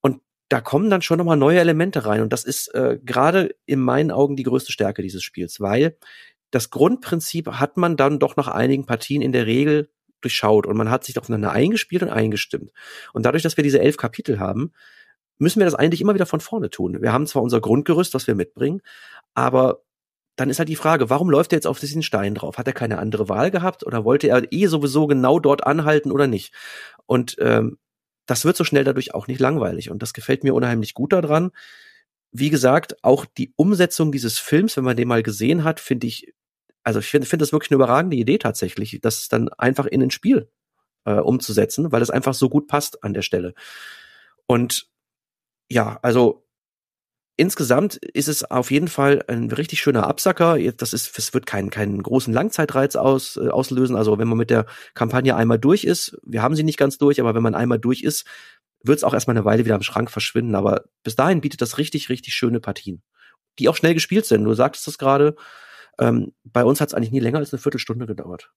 Und 0.00 0.20
da 0.48 0.60
kommen 0.60 0.88
dann 0.90 1.02
schon 1.02 1.18
nochmal 1.18 1.36
neue 1.36 1.58
Elemente 1.58 2.06
rein. 2.06 2.22
Und 2.22 2.32
das 2.32 2.44
ist 2.44 2.68
äh, 2.74 2.98
gerade 3.04 3.56
in 3.66 3.80
meinen 3.80 4.12
Augen 4.12 4.36
die 4.36 4.44
größte 4.44 4.72
Stärke 4.72 5.02
dieses 5.02 5.24
Spiels, 5.24 5.60
weil 5.60 5.96
das 6.52 6.70
Grundprinzip 6.70 7.48
hat 7.48 7.76
man 7.76 7.96
dann 7.96 8.20
doch 8.20 8.36
nach 8.36 8.48
einigen 8.48 8.86
Partien 8.86 9.20
in 9.20 9.32
der 9.32 9.46
Regel 9.46 9.90
durchschaut 10.20 10.66
und 10.66 10.76
man 10.76 10.90
hat 10.90 11.04
sich 11.04 11.18
aufeinander 11.18 11.52
eingespielt 11.52 12.02
und 12.02 12.10
eingestimmt. 12.10 12.70
Und 13.12 13.26
dadurch, 13.26 13.42
dass 13.42 13.56
wir 13.56 13.64
diese 13.64 13.80
elf 13.80 13.96
Kapitel 13.96 14.38
haben, 14.38 14.72
müssen 15.38 15.60
wir 15.60 15.66
das 15.66 15.74
eigentlich 15.74 16.00
immer 16.00 16.14
wieder 16.14 16.26
von 16.26 16.40
vorne 16.40 16.70
tun. 16.70 17.02
Wir 17.02 17.12
haben 17.12 17.26
zwar 17.26 17.42
unser 17.42 17.60
Grundgerüst, 17.60 18.14
was 18.14 18.26
wir 18.26 18.34
mitbringen, 18.34 18.80
aber 19.34 19.82
dann 20.36 20.50
ist 20.50 20.58
halt 20.58 20.68
die 20.68 20.76
Frage, 20.76 21.10
warum 21.10 21.30
läuft 21.30 21.52
er 21.52 21.56
jetzt 21.56 21.66
auf 21.66 21.80
diesen 21.80 22.02
Stein 22.02 22.34
drauf? 22.34 22.58
Hat 22.58 22.66
er 22.66 22.72
keine 22.74 22.98
andere 22.98 23.28
Wahl 23.28 23.50
gehabt 23.50 23.84
oder 23.84 24.04
wollte 24.04 24.28
er 24.28 24.52
eh 24.52 24.66
sowieso 24.66 25.06
genau 25.06 25.38
dort 25.40 25.66
anhalten 25.66 26.12
oder 26.12 26.26
nicht? 26.26 26.54
Und 27.06 27.36
ähm, 27.40 27.78
das 28.26 28.44
wird 28.44 28.56
so 28.56 28.64
schnell 28.64 28.84
dadurch 28.84 29.14
auch 29.14 29.28
nicht 29.28 29.40
langweilig 29.40 29.90
und 29.90 30.02
das 30.02 30.12
gefällt 30.12 30.44
mir 30.44 30.54
unheimlich 30.54 30.94
gut 30.94 31.12
daran. 31.12 31.52
Wie 32.32 32.50
gesagt, 32.50 33.02
auch 33.02 33.24
die 33.24 33.52
Umsetzung 33.56 34.12
dieses 34.12 34.38
Films, 34.38 34.76
wenn 34.76 34.84
man 34.84 34.96
den 34.96 35.08
mal 35.08 35.22
gesehen 35.22 35.64
hat, 35.64 35.80
finde 35.80 36.06
ich, 36.06 36.34
also 36.82 36.98
ich 36.98 37.06
finde 37.06 37.26
find 37.26 37.40
das 37.40 37.52
wirklich 37.52 37.70
eine 37.70 37.76
überragende 37.76 38.16
Idee 38.16 38.38
tatsächlich, 38.38 38.98
das 39.00 39.28
dann 39.28 39.48
einfach 39.50 39.86
in 39.86 40.02
ein 40.02 40.10
Spiel 40.10 40.50
äh, 41.04 41.14
umzusetzen, 41.14 41.92
weil 41.92 42.02
es 42.02 42.10
einfach 42.10 42.34
so 42.34 42.50
gut 42.50 42.66
passt 42.66 43.02
an 43.04 43.14
der 43.14 43.22
Stelle. 43.22 43.54
Und 44.46 44.88
ja, 45.68 45.98
also 46.02 46.45
insgesamt 47.36 47.96
ist 47.96 48.28
es 48.28 48.50
auf 48.50 48.70
jeden 48.70 48.88
Fall 48.88 49.22
ein 49.28 49.50
richtig 49.50 49.80
schöner 49.80 50.06
Absacker. 50.06 50.58
Das 50.72 50.92
ist, 50.92 51.16
es 51.18 51.34
wird 51.34 51.46
keinen, 51.46 51.70
keinen 51.70 52.02
großen 52.02 52.32
Langzeitreiz 52.32 52.96
aus, 52.96 53.36
äh, 53.36 53.48
auslösen. 53.48 53.96
Also 53.96 54.18
wenn 54.18 54.28
man 54.28 54.38
mit 54.38 54.50
der 54.50 54.66
Kampagne 54.94 55.36
einmal 55.36 55.58
durch 55.58 55.84
ist, 55.84 56.18
wir 56.24 56.42
haben 56.42 56.56
sie 56.56 56.64
nicht 56.64 56.78
ganz 56.78 56.98
durch, 56.98 57.20
aber 57.20 57.34
wenn 57.34 57.42
man 57.42 57.54
einmal 57.54 57.78
durch 57.78 58.02
ist, 58.02 58.24
wird 58.82 58.98
es 58.98 59.04
auch 59.04 59.14
erstmal 59.14 59.36
eine 59.36 59.44
Weile 59.44 59.64
wieder 59.64 59.74
am 59.74 59.82
Schrank 59.82 60.10
verschwinden. 60.10 60.54
Aber 60.54 60.84
bis 61.02 61.16
dahin 61.16 61.40
bietet 61.40 61.60
das 61.60 61.78
richtig, 61.78 62.08
richtig 62.08 62.34
schöne 62.34 62.60
Partien, 62.60 63.02
die 63.58 63.68
auch 63.68 63.76
schnell 63.76 63.94
gespielt 63.94 64.26
sind. 64.26 64.44
Du 64.44 64.54
sagtest 64.54 64.86
das 64.86 64.98
gerade. 64.98 65.36
Ähm, 65.98 66.32
bei 66.44 66.64
uns 66.64 66.80
hat 66.80 66.88
es 66.88 66.94
eigentlich 66.94 67.12
nie 67.12 67.20
länger 67.20 67.38
als 67.38 67.52
eine 67.52 67.60
Viertelstunde 67.60 68.06
gedauert. 68.06 68.50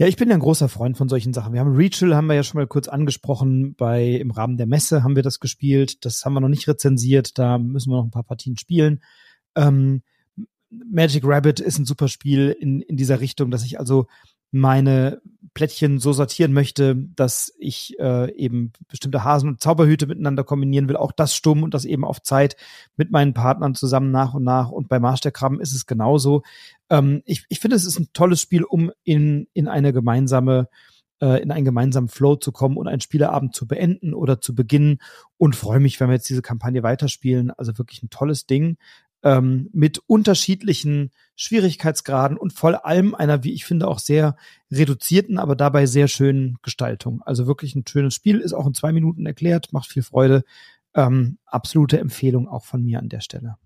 Ja, 0.00 0.06
ich 0.06 0.16
bin 0.16 0.32
ein 0.32 0.40
großer 0.40 0.70
Freund 0.70 0.96
von 0.96 1.10
solchen 1.10 1.34
Sachen. 1.34 1.52
Wir 1.52 1.60
haben 1.60 1.76
Rachel, 1.76 2.16
haben 2.16 2.26
wir 2.26 2.34
ja 2.34 2.42
schon 2.42 2.58
mal 2.58 2.66
kurz 2.66 2.88
angesprochen, 2.88 3.74
bei 3.74 4.06
im 4.12 4.30
Rahmen 4.30 4.56
der 4.56 4.66
Messe 4.66 5.02
haben 5.02 5.14
wir 5.14 5.22
das 5.22 5.40
gespielt. 5.40 6.06
Das 6.06 6.24
haben 6.24 6.32
wir 6.32 6.40
noch 6.40 6.48
nicht 6.48 6.66
rezensiert, 6.66 7.38
da 7.38 7.58
müssen 7.58 7.90
wir 7.90 7.98
noch 7.98 8.04
ein 8.04 8.10
paar 8.10 8.22
Partien 8.22 8.56
spielen. 8.56 9.02
Ähm, 9.54 10.00
Magic 10.70 11.22
Rabbit 11.26 11.60
ist 11.60 11.78
ein 11.78 11.84
super 11.84 12.08
Spiel 12.08 12.56
in, 12.58 12.80
in 12.80 12.96
dieser 12.96 13.20
Richtung, 13.20 13.50
dass 13.50 13.62
ich 13.62 13.78
also 13.78 14.06
meine 14.52 15.20
Plättchen 15.52 15.98
so 15.98 16.14
sortieren 16.14 16.54
möchte, 16.54 16.96
dass 16.96 17.52
ich 17.58 17.98
äh, 17.98 18.32
eben 18.34 18.72
bestimmte 18.88 19.22
Hasen 19.22 19.50
und 19.50 19.60
Zauberhüte 19.60 20.06
miteinander 20.06 20.44
kombinieren 20.44 20.88
will, 20.88 20.96
auch 20.96 21.12
das 21.12 21.34
stumm 21.34 21.62
und 21.62 21.74
das 21.74 21.84
eben 21.84 22.06
auf 22.06 22.22
Zeit 22.22 22.56
mit 22.96 23.10
meinen 23.10 23.34
Partnern 23.34 23.74
zusammen 23.74 24.10
nach 24.10 24.32
und 24.32 24.44
nach. 24.44 24.70
Und 24.70 24.88
bei 24.88 24.98
Marsch 24.98 25.20
der 25.20 25.32
Krabben 25.32 25.60
ist 25.60 25.74
es 25.74 25.84
genauso. 25.84 26.42
Ähm, 26.90 27.22
ich, 27.24 27.44
ich 27.48 27.60
finde, 27.60 27.76
es 27.76 27.86
ist 27.86 27.98
ein 27.98 28.12
tolles 28.12 28.40
Spiel, 28.40 28.64
um 28.64 28.92
in, 29.04 29.46
in 29.54 29.68
eine 29.68 29.92
gemeinsame 29.92 30.68
äh, 31.20 31.42
in 31.42 31.50
einen 31.50 31.64
gemeinsamen 31.64 32.08
Flow 32.08 32.36
zu 32.36 32.52
kommen 32.52 32.76
und 32.76 32.88
einen 32.88 33.00
Spieleabend 33.00 33.54
zu 33.54 33.66
beenden 33.66 34.14
oder 34.14 34.40
zu 34.40 34.54
beginnen 34.54 34.98
und 35.36 35.54
freue 35.54 35.80
mich, 35.80 36.00
wenn 36.00 36.08
wir 36.08 36.14
jetzt 36.14 36.28
diese 36.28 36.42
Kampagne 36.42 36.82
weiterspielen. 36.82 37.50
Also 37.50 37.78
wirklich 37.78 38.02
ein 38.02 38.10
tolles 38.10 38.46
Ding 38.46 38.78
ähm, 39.22 39.68
mit 39.72 39.98
unterschiedlichen 40.06 41.10
Schwierigkeitsgraden 41.36 42.36
und 42.36 42.52
vor 42.52 42.86
allem 42.86 43.14
einer, 43.14 43.44
wie 43.44 43.52
ich 43.52 43.64
finde, 43.64 43.88
auch 43.88 43.98
sehr 43.98 44.36
reduzierten, 44.70 45.38
aber 45.38 45.56
dabei 45.56 45.86
sehr 45.86 46.08
schönen 46.08 46.58
Gestaltung. 46.62 47.22
Also 47.22 47.46
wirklich 47.46 47.74
ein 47.74 47.84
schönes 47.86 48.14
Spiel, 48.14 48.38
ist 48.38 48.52
auch 48.52 48.66
in 48.66 48.74
zwei 48.74 48.92
Minuten 48.92 49.26
erklärt, 49.26 49.72
macht 49.72 49.90
viel 49.90 50.02
Freude. 50.02 50.42
Ähm, 50.94 51.38
absolute 51.44 52.00
Empfehlung 52.00 52.48
auch 52.48 52.64
von 52.64 52.82
mir 52.82 52.98
an 52.98 53.08
der 53.08 53.20
Stelle. 53.20 53.56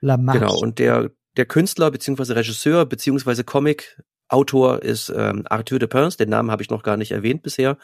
La 0.00 0.16
Marche. 0.16 0.40
Genau, 0.40 0.58
und 0.58 0.78
der, 0.78 1.10
der 1.38 1.46
Künstler 1.46 1.90
beziehungsweise 1.90 2.36
Regisseur 2.36 2.84
beziehungsweise 2.84 3.44
Comic 3.44 3.96
Autor 4.28 4.82
ist 4.82 5.08
ähm, 5.08 5.44
Arthur 5.48 5.78
de 5.78 5.88
Pins, 5.88 6.18
den 6.18 6.28
Namen 6.28 6.50
habe 6.50 6.62
ich 6.62 6.68
noch 6.68 6.82
gar 6.82 6.98
nicht 6.98 7.12
erwähnt 7.12 7.42
bisher. 7.42 7.78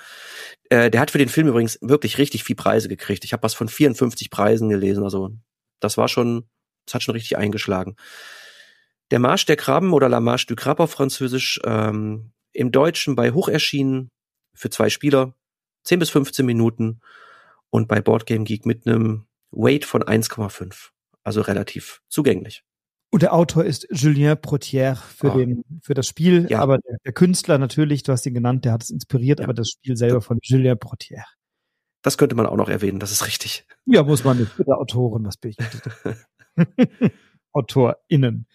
Äh, 0.69 0.91
der 0.91 1.01
hat 1.01 1.11
für 1.11 1.19
den 1.19 1.31
Film 1.31 1.49
übrigens 1.49 1.79
wirklich 1.81 2.19
richtig 2.19 2.45
viel 2.45 2.57
Preise 2.57 2.89
gekriegt. 2.89 3.25
Ich 3.25 3.33
habe 3.33 3.43
was 3.43 3.55
von 3.55 3.69
54 3.69 4.31
Preisen 4.31 4.69
gelesen, 4.69 5.05
also 5.05 5.31
das 5.81 5.97
war 5.97 6.09
schon, 6.09 6.47
das 6.85 6.95
hat 6.95 7.03
schon 7.03 7.15
richtig 7.15 7.39
eingeschlagen. 7.39 7.97
Der 9.11 9.21
Marsch 9.21 9.47
der 9.47 9.57
Krabben 9.57 9.95
oder 9.95 10.11
La 10.11 10.21
Marche 10.21 10.47
du 10.47 10.55
Crabe 10.57 10.83
auf 10.83 10.91
Französisch, 10.91 11.61
ähm, 11.65 12.33
im 12.53 12.73
Deutschen 12.73 13.17
bei 13.17 13.33
Hoch 13.33 13.49
erschienen 13.49 14.11
für 14.55 14.71
zwei 14.71 14.91
Spieler, 14.91 15.35
10 15.85 15.99
bis 15.99 16.11
15 16.11 16.45
Minuten 16.45 17.01
und 17.71 17.89
bei 17.89 18.01
Boardgame 18.01 18.45
Geek 18.45 18.67
mit 18.67 18.87
einem 18.87 19.27
Weight 19.51 19.85
von 19.85 20.03
1,5. 20.03 20.91
Also 21.23 21.41
relativ 21.41 22.03
zugänglich. 22.09 22.65
Und 23.15 23.23
der 23.23 23.33
Autor 23.33 23.65
ist 23.65 23.87
Julien 23.93 24.37
Protière 24.37 24.97
für, 24.97 25.33
oh. 25.33 25.39
den, 25.39 25.63
für 25.81 25.95
das 25.95 26.09
Spiel, 26.09 26.49
ja. 26.51 26.59
aber 26.59 26.79
der, 26.79 26.97
der, 27.05 27.13
Künstler 27.13 27.59
natürlich, 27.59 28.03
du 28.03 28.11
hast 28.11 28.27
ihn 28.27 28.35
genannt, 28.35 28.65
der 28.65 28.73
hat 28.73 28.83
es 28.83 28.91
inspiriert, 28.91 29.39
ja. 29.39 29.45
aber 29.45 29.55
das 29.55 29.69
Spiel 29.69 29.97
selber 29.97 30.21
von 30.21 30.41
Julien 30.43 30.77
Protière. 30.77 31.23
Das 32.03 32.19
könnte 32.19 32.35
man 32.35 32.47
auch 32.47 32.57
noch 32.57 32.69
erwähnen, 32.69 32.99
das 32.99 33.13
ist 33.13 33.25
richtig. 33.25 33.69
Ja, 33.87 34.03
muss 34.03 34.25
man 34.25 34.39
nicht. 34.39 34.57
Bitte 34.57 34.77
Autoren, 34.77 35.25
was 35.25 35.37
bin 35.37 35.53
ich? 35.53 35.59
AutorInnen. 37.53 38.49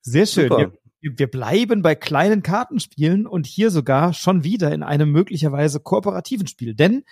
Sehr 0.00 0.24
schön. 0.24 0.48
Wir, 0.48 0.72
wir, 1.02 1.30
bleiben 1.30 1.82
bei 1.82 1.94
kleinen 1.94 2.42
Kartenspielen 2.42 3.26
und 3.26 3.46
hier 3.46 3.70
sogar 3.70 4.14
schon 4.14 4.44
wieder 4.44 4.72
in 4.72 4.82
einem 4.82 5.12
möglicherweise 5.12 5.78
kooperativen 5.78 6.46
Spiel. 6.46 6.74
Denn 6.74 7.04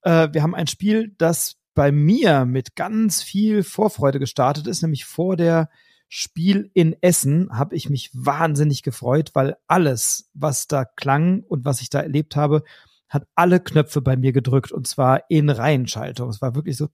äh, 0.00 0.28
wir 0.32 0.42
haben 0.42 0.54
ein 0.54 0.68
Spiel, 0.68 1.14
das 1.18 1.58
bei 1.74 1.92
mir 1.92 2.46
mit 2.46 2.76
ganz 2.76 3.22
viel 3.22 3.62
Vorfreude 3.62 4.18
gestartet 4.18 4.66
ist, 4.66 4.80
nämlich 4.80 5.04
vor 5.04 5.36
der 5.36 5.68
Spiel 6.08 6.70
in 6.74 6.96
Essen 7.02 7.50
habe 7.52 7.76
ich 7.76 7.90
mich 7.90 8.10
wahnsinnig 8.14 8.82
gefreut, 8.82 9.30
weil 9.34 9.56
alles, 9.66 10.30
was 10.34 10.66
da 10.66 10.84
klang 10.84 11.42
und 11.42 11.64
was 11.64 11.82
ich 11.82 11.90
da 11.90 12.00
erlebt 12.00 12.34
habe, 12.34 12.62
hat 13.08 13.26
alle 13.34 13.60
Knöpfe 13.60 14.00
bei 14.00 14.16
mir 14.16 14.32
gedrückt 14.32 14.72
und 14.72 14.86
zwar 14.86 15.22
in 15.30 15.50
Reihenschaltung. 15.50 16.28
Es 16.28 16.42
war 16.42 16.54
wirklich 16.54 16.76
so. 16.76 16.88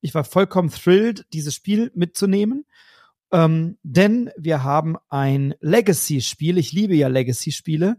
Ich 0.00 0.14
war 0.14 0.24
vollkommen 0.24 0.70
thrilled, 0.70 1.26
dieses 1.32 1.54
Spiel 1.54 1.90
mitzunehmen. 1.94 2.66
Ähm, 3.32 3.78
denn 3.82 4.30
wir 4.36 4.62
haben 4.62 4.96
ein 5.08 5.54
Legacy-Spiel. 5.60 6.58
Ich 6.58 6.72
liebe 6.72 6.94
ja 6.94 7.08
Legacy-Spiele. 7.08 7.96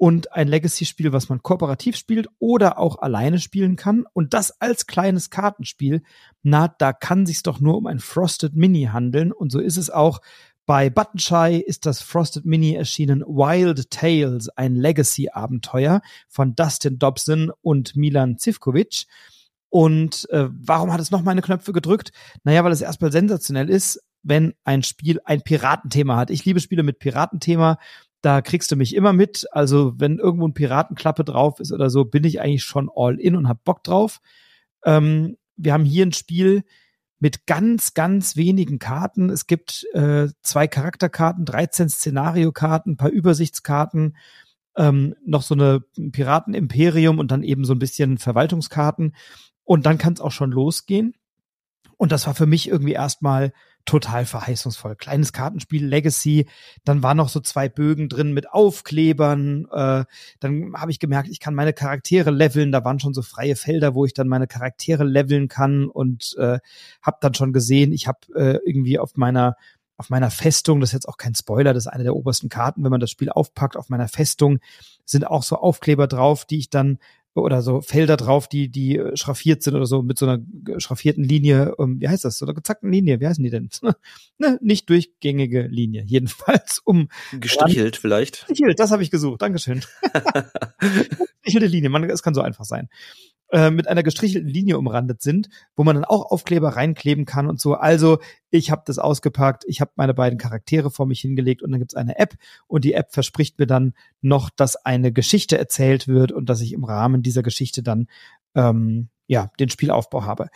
Und 0.00 0.32
ein 0.32 0.48
Legacy-Spiel, 0.48 1.12
was 1.12 1.28
man 1.28 1.42
kooperativ 1.42 1.94
spielt 1.94 2.26
oder 2.38 2.78
auch 2.78 3.02
alleine 3.02 3.38
spielen 3.38 3.76
kann. 3.76 4.06
Und 4.14 4.32
das 4.32 4.58
als 4.58 4.86
kleines 4.86 5.28
Kartenspiel. 5.28 6.02
Na, 6.42 6.68
da 6.68 6.94
kann 6.94 7.26
sich's 7.26 7.42
doch 7.42 7.60
nur 7.60 7.76
um 7.76 7.86
ein 7.86 7.98
Frosted 7.98 8.56
Mini 8.56 8.84
handeln. 8.84 9.30
Und 9.30 9.52
so 9.52 9.60
ist 9.60 9.76
es 9.76 9.90
auch 9.90 10.22
bei 10.64 10.88
Buttonshy 10.88 11.58
ist 11.58 11.84
das 11.84 12.00
Frosted 12.00 12.46
Mini 12.46 12.76
erschienen 12.76 13.20
Wild 13.20 13.90
Tales, 13.90 14.48
ein 14.48 14.74
Legacy-Abenteuer 14.74 16.00
von 16.28 16.54
Dustin 16.54 16.98
Dobson 16.98 17.52
und 17.60 17.94
Milan 17.94 18.38
Zivkovic. 18.38 19.04
Und 19.68 20.30
äh, 20.30 20.48
warum 20.48 20.94
hat 20.94 21.00
es 21.02 21.10
noch 21.10 21.20
meine 21.20 21.42
Knöpfe 21.42 21.74
gedrückt? 21.74 22.12
Naja, 22.42 22.64
weil 22.64 22.72
es 22.72 22.80
erstmal 22.80 23.12
sensationell 23.12 23.68
ist, 23.68 24.00
wenn 24.22 24.54
ein 24.64 24.82
Spiel 24.82 25.20
ein 25.26 25.42
Piratenthema 25.42 26.16
hat. 26.16 26.30
Ich 26.30 26.46
liebe 26.46 26.60
Spiele 26.60 26.84
mit 26.84 27.00
Piratenthema. 27.00 27.78
Da 28.22 28.42
kriegst 28.42 28.70
du 28.70 28.76
mich 28.76 28.94
immer 28.94 29.12
mit. 29.12 29.46
Also 29.52 29.94
wenn 29.96 30.18
irgendwo 30.18 30.46
ein 30.46 30.54
Piratenklappe 30.54 31.24
drauf 31.24 31.60
ist 31.60 31.72
oder 31.72 31.90
so, 31.90 32.04
bin 32.04 32.24
ich 32.24 32.40
eigentlich 32.40 32.64
schon 32.64 32.90
all 32.94 33.18
in 33.18 33.36
und 33.36 33.48
hab 33.48 33.64
Bock 33.64 33.82
drauf. 33.82 34.20
Ähm, 34.84 35.36
wir 35.56 35.72
haben 35.72 35.84
hier 35.84 36.06
ein 36.06 36.12
Spiel, 36.12 36.64
mit 37.20 37.46
ganz, 37.46 37.94
ganz 37.94 38.34
wenigen 38.34 38.78
Karten. 38.78 39.28
Es 39.28 39.46
gibt 39.46 39.86
äh, 39.92 40.28
zwei 40.42 40.66
Charakterkarten, 40.66 41.44
13 41.44 41.90
Szenariokarten, 41.90 42.96
paar 42.96 43.10
Übersichtskarten, 43.10 44.16
ähm, 44.76 45.14
noch 45.24 45.42
so 45.42 45.54
eine 45.54 45.84
Piratenimperium 46.12 47.18
und 47.18 47.30
dann 47.30 47.42
eben 47.42 47.64
so 47.66 47.74
ein 47.74 47.78
bisschen 47.78 48.16
Verwaltungskarten. 48.16 49.14
Und 49.64 49.84
dann 49.86 49.98
kann 49.98 50.14
es 50.14 50.20
auch 50.20 50.32
schon 50.32 50.50
losgehen. 50.50 51.14
Und 51.98 52.10
das 52.10 52.26
war 52.26 52.34
für 52.34 52.46
mich 52.46 52.68
irgendwie 52.68 52.94
erstmal 52.94 53.52
total 53.84 54.24
verheißungsvoll. 54.24 54.96
Kleines 54.96 55.32
Kartenspiel, 55.32 55.86
Legacy, 55.86 56.46
dann 56.84 57.02
waren 57.02 57.16
noch 57.16 57.28
so 57.28 57.40
zwei 57.40 57.68
Bögen 57.68 58.08
drin 58.08 58.32
mit 58.32 58.50
Aufklebern. 58.50 59.66
Äh, 59.70 60.04
dann 60.40 60.72
habe 60.76 60.90
ich 60.90 60.98
gemerkt, 60.98 61.28
ich 61.28 61.40
kann 61.40 61.54
meine 61.54 61.72
Charaktere 61.72 62.30
leveln. 62.30 62.72
Da 62.72 62.84
waren 62.84 63.00
schon 63.00 63.14
so 63.14 63.22
freie 63.22 63.56
Felder, 63.56 63.94
wo 63.94 64.04
ich 64.04 64.14
dann 64.14 64.28
meine 64.28 64.46
Charaktere 64.46 65.04
leveln 65.04 65.48
kann 65.48 65.86
und 65.86 66.34
äh, 66.38 66.58
habe 67.02 67.18
dann 67.20 67.34
schon 67.34 67.52
gesehen, 67.52 67.92
ich 67.92 68.06
habe 68.06 68.20
äh, 68.34 68.58
irgendwie 68.64 68.98
auf 68.98 69.16
meiner 69.16 69.56
auf 69.96 70.08
meiner 70.08 70.30
Festung, 70.30 70.80
das 70.80 70.90
ist 70.90 70.94
jetzt 70.94 71.08
auch 71.10 71.18
kein 71.18 71.34
Spoiler, 71.34 71.74
das 71.74 71.84
ist 71.84 71.92
eine 71.92 72.04
der 72.04 72.16
obersten 72.16 72.48
Karten, 72.48 72.82
wenn 72.82 72.90
man 72.90 73.00
das 73.00 73.10
Spiel 73.10 73.28
aufpackt, 73.28 73.76
auf 73.76 73.90
meiner 73.90 74.08
Festung 74.08 74.58
sind 75.04 75.26
auch 75.26 75.42
so 75.42 75.56
Aufkleber 75.56 76.06
drauf, 76.06 76.46
die 76.46 76.58
ich 76.58 76.70
dann 76.70 76.98
oder 77.34 77.62
so 77.62 77.80
Felder 77.80 78.16
drauf, 78.16 78.48
die, 78.48 78.68
die 78.68 78.98
äh, 78.98 79.16
schraffiert 79.16 79.62
sind 79.62 79.74
oder 79.74 79.86
so 79.86 80.02
mit 80.02 80.18
so 80.18 80.26
einer 80.26 80.44
schraffierten 80.78 81.24
Linie, 81.24 81.76
um, 81.76 81.92
ähm, 81.92 82.00
wie 82.00 82.08
heißt 82.08 82.24
das, 82.24 82.38
so 82.38 82.46
einer 82.46 82.54
gezackten 82.54 82.90
Linie, 82.90 83.20
wie 83.20 83.26
heißen 83.26 83.42
die 83.42 83.50
denn? 83.50 83.68
ne, 84.38 84.58
nicht 84.60 84.88
durchgängige 84.88 85.62
Linie, 85.62 86.04
jedenfalls 86.06 86.80
um. 86.84 87.08
Gestrichelt 87.32 87.96
ran. 87.96 88.00
vielleicht. 88.00 88.46
Gestrichelt, 88.46 88.78
das 88.80 88.90
habe 88.90 89.02
ich 89.02 89.10
gesucht, 89.10 89.42
Dankeschön. 89.42 89.82
Gestrichelte 91.42 91.66
Linie, 91.66 91.90
man, 91.90 92.08
es 92.10 92.22
kann 92.22 92.34
so 92.34 92.40
einfach 92.40 92.64
sein. 92.64 92.88
Äh, 93.52 93.72
mit 93.72 93.88
einer 93.88 94.04
gestrichelten 94.04 94.48
Linie 94.48 94.78
umrandet 94.78 95.22
sind, 95.22 95.48
wo 95.74 95.82
man 95.82 95.96
dann 95.96 96.04
auch 96.04 96.30
Aufkleber 96.30 96.68
reinkleben 96.76 97.24
kann 97.24 97.48
und 97.48 97.60
so. 97.60 97.74
Also 97.74 98.20
ich 98.50 98.70
habe 98.70 98.82
das 98.86 99.00
ausgepackt, 99.00 99.64
ich 99.66 99.80
habe 99.80 99.90
meine 99.96 100.14
beiden 100.14 100.38
Charaktere 100.38 100.92
vor 100.92 101.06
mich 101.06 101.20
hingelegt 101.20 101.60
und 101.60 101.72
dann 101.72 101.80
gibt's 101.80 101.96
eine 101.96 102.16
App 102.20 102.36
und 102.68 102.84
die 102.84 102.94
App 102.94 103.12
verspricht 103.12 103.58
mir 103.58 103.66
dann 103.66 103.94
noch, 104.20 104.50
dass 104.50 104.76
eine 104.76 105.10
Geschichte 105.10 105.58
erzählt 105.58 106.06
wird 106.06 106.30
und 106.30 106.48
dass 106.48 106.60
ich 106.60 106.72
im 106.72 106.84
Rahmen 106.84 107.24
dieser 107.24 107.42
Geschichte 107.42 107.82
dann 107.82 108.06
ähm, 108.54 109.08
ja 109.26 109.50
den 109.58 109.68
Spielaufbau 109.68 110.24
habe. 110.24 110.48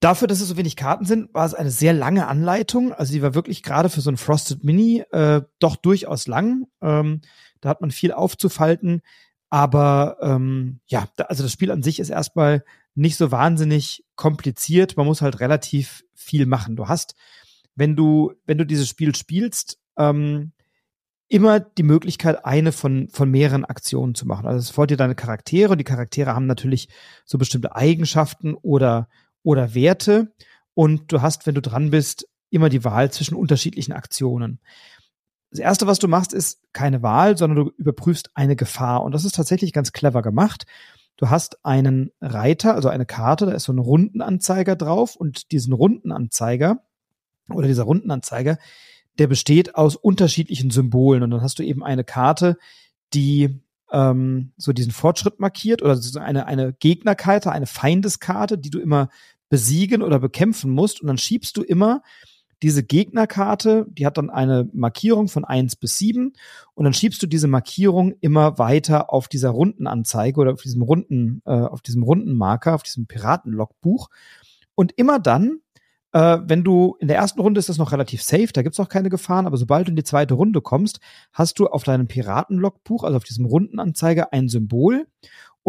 Dafür, 0.00 0.26
dass 0.26 0.40
es 0.40 0.48
so 0.48 0.56
wenig 0.56 0.74
Karten 0.74 1.04
sind, 1.04 1.32
war 1.34 1.46
es 1.46 1.54
eine 1.54 1.70
sehr 1.70 1.92
lange 1.92 2.26
Anleitung. 2.26 2.92
Also 2.92 3.12
die 3.12 3.22
war 3.22 3.36
wirklich 3.36 3.62
gerade 3.62 3.90
für 3.90 4.00
so 4.00 4.10
ein 4.10 4.16
Frosted 4.16 4.64
Mini 4.64 5.04
äh, 5.12 5.42
doch 5.60 5.76
durchaus 5.76 6.26
lang. 6.26 6.66
Ähm, 6.82 7.20
da 7.60 7.68
hat 7.68 7.80
man 7.80 7.92
viel 7.92 8.10
aufzufalten. 8.10 9.02
Aber 9.50 10.18
ähm, 10.20 10.80
ja, 10.86 11.08
also 11.16 11.42
das 11.42 11.52
Spiel 11.52 11.70
an 11.70 11.82
sich 11.82 12.00
ist 12.00 12.10
erstmal 12.10 12.64
nicht 12.94 13.16
so 13.16 13.30
wahnsinnig 13.30 14.04
kompliziert. 14.16 14.96
Man 14.96 15.06
muss 15.06 15.22
halt 15.22 15.40
relativ 15.40 16.04
viel 16.14 16.46
machen. 16.46 16.76
Du 16.76 16.88
hast, 16.88 17.14
wenn 17.74 17.96
du, 17.96 18.32
wenn 18.44 18.58
du 18.58 18.66
dieses 18.66 18.88
Spiel 18.88 19.14
spielst, 19.14 19.78
ähm, 19.96 20.52
immer 21.28 21.60
die 21.60 21.82
Möglichkeit, 21.82 22.44
eine 22.44 22.72
von, 22.72 23.08
von 23.10 23.30
mehreren 23.30 23.64
Aktionen 23.64 24.14
zu 24.14 24.26
machen. 24.26 24.46
Also 24.46 24.58
es 24.58 24.70
folgt 24.70 24.90
dir 24.90 24.96
deine 24.96 25.14
Charaktere 25.14 25.72
und 25.72 25.78
die 25.78 25.84
Charaktere 25.84 26.34
haben 26.34 26.46
natürlich 26.46 26.88
so 27.24 27.38
bestimmte 27.38 27.76
Eigenschaften 27.76 28.54
oder, 28.54 29.08
oder 29.42 29.74
Werte 29.74 30.32
und 30.74 31.12
du 31.12 31.22
hast, 31.22 31.46
wenn 31.46 31.54
du 31.54 31.62
dran 31.62 31.90
bist, 31.90 32.26
immer 32.50 32.70
die 32.70 32.84
Wahl 32.84 33.10
zwischen 33.10 33.34
unterschiedlichen 33.34 33.92
Aktionen. 33.92 34.60
Das 35.50 35.60
erste, 35.60 35.86
was 35.86 35.98
du 35.98 36.08
machst, 36.08 36.34
ist 36.34 36.60
keine 36.72 37.02
Wahl, 37.02 37.38
sondern 37.38 37.64
du 37.64 37.72
überprüfst 37.76 38.30
eine 38.34 38.56
Gefahr. 38.56 39.02
Und 39.02 39.12
das 39.12 39.24
ist 39.24 39.34
tatsächlich 39.34 39.72
ganz 39.72 39.92
clever 39.92 40.22
gemacht. 40.22 40.66
Du 41.16 41.30
hast 41.30 41.64
einen 41.64 42.12
Reiter, 42.20 42.74
also 42.74 42.88
eine 42.88 43.06
Karte, 43.06 43.46
da 43.46 43.52
ist 43.52 43.64
so 43.64 43.72
ein 43.72 43.78
Rundenanzeiger 43.78 44.76
drauf 44.76 45.16
und 45.16 45.50
diesen 45.50 45.72
Rundenanzeiger 45.72 46.82
oder 47.50 47.66
dieser 47.66 47.84
Rundenanzeiger, 47.84 48.58
der 49.18 49.26
besteht 49.26 49.74
aus 49.74 49.96
unterschiedlichen 49.96 50.70
Symbolen. 50.70 51.22
Und 51.22 51.30
dann 51.30 51.42
hast 51.42 51.58
du 51.58 51.64
eben 51.64 51.82
eine 51.82 52.04
Karte, 52.04 52.56
die 53.14 53.60
ähm, 53.90 54.52
so 54.56 54.72
diesen 54.72 54.92
Fortschritt 54.92 55.40
markiert 55.40 55.82
oder 55.82 55.96
so 55.96 56.20
eine, 56.20 56.46
eine 56.46 56.72
Gegnerkarte, 56.74 57.50
eine 57.50 57.66
Feindeskarte, 57.66 58.58
die 58.58 58.70
du 58.70 58.78
immer 58.78 59.08
besiegen 59.48 60.02
oder 60.02 60.20
bekämpfen 60.20 60.70
musst. 60.70 61.00
Und 61.00 61.08
dann 61.08 61.18
schiebst 61.18 61.56
du 61.56 61.62
immer 61.62 62.02
diese 62.62 62.82
Gegnerkarte, 62.82 63.86
die 63.90 64.04
hat 64.06 64.18
dann 64.18 64.30
eine 64.30 64.68
Markierung 64.72 65.28
von 65.28 65.44
eins 65.44 65.76
bis 65.76 65.96
sieben 65.96 66.32
und 66.74 66.84
dann 66.84 66.92
schiebst 66.92 67.22
du 67.22 67.26
diese 67.26 67.48
Markierung 67.48 68.14
immer 68.20 68.58
weiter 68.58 69.12
auf 69.12 69.28
dieser 69.28 69.50
Rundenanzeige 69.50 70.40
oder 70.40 70.52
auf 70.52 70.62
diesem 70.62 70.82
Runden, 70.82 71.42
äh, 71.46 71.52
auf 71.52 71.82
diesem 71.82 72.02
Rundenmarker, 72.02 72.74
auf 72.74 72.82
diesem 72.82 73.06
Piratenlogbuch. 73.06 74.08
Und 74.74 74.92
immer 74.96 75.18
dann, 75.18 75.60
äh, 76.12 76.38
wenn 76.44 76.64
du 76.64 76.96
in 77.00 77.08
der 77.08 77.16
ersten 77.16 77.40
Runde 77.40 77.58
ist 77.58 77.68
das 77.68 77.78
noch 77.78 77.92
relativ 77.92 78.22
safe, 78.22 78.48
da 78.52 78.62
gibt's 78.62 78.80
auch 78.80 78.88
keine 78.88 79.10
Gefahren, 79.10 79.46
aber 79.46 79.56
sobald 79.56 79.86
du 79.86 79.90
in 79.90 79.96
die 79.96 80.04
zweite 80.04 80.34
Runde 80.34 80.60
kommst, 80.60 81.00
hast 81.32 81.58
du 81.58 81.66
auf 81.66 81.84
deinem 81.84 82.08
Piratenlogbuch, 82.08 83.04
also 83.04 83.16
auf 83.16 83.24
diesem 83.24 83.44
Rundenanzeiger, 83.44 84.32
ein 84.32 84.48
Symbol 84.48 85.06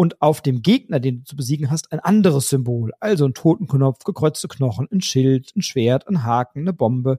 und 0.00 0.22
auf 0.22 0.40
dem 0.40 0.62
Gegner, 0.62 0.98
den 0.98 1.18
du 1.18 1.24
zu 1.24 1.36
besiegen 1.36 1.70
hast, 1.70 1.92
ein 1.92 2.00
anderes 2.00 2.48
Symbol. 2.48 2.92
Also 3.00 3.26
ein 3.26 3.34
Totenknopf, 3.34 4.02
gekreuzte 4.04 4.48
Knochen, 4.48 4.88
ein 4.90 5.02
Schild, 5.02 5.52
ein 5.54 5.60
Schwert, 5.60 6.08
ein 6.08 6.24
Haken, 6.24 6.60
eine 6.60 6.72
Bombe. 6.72 7.18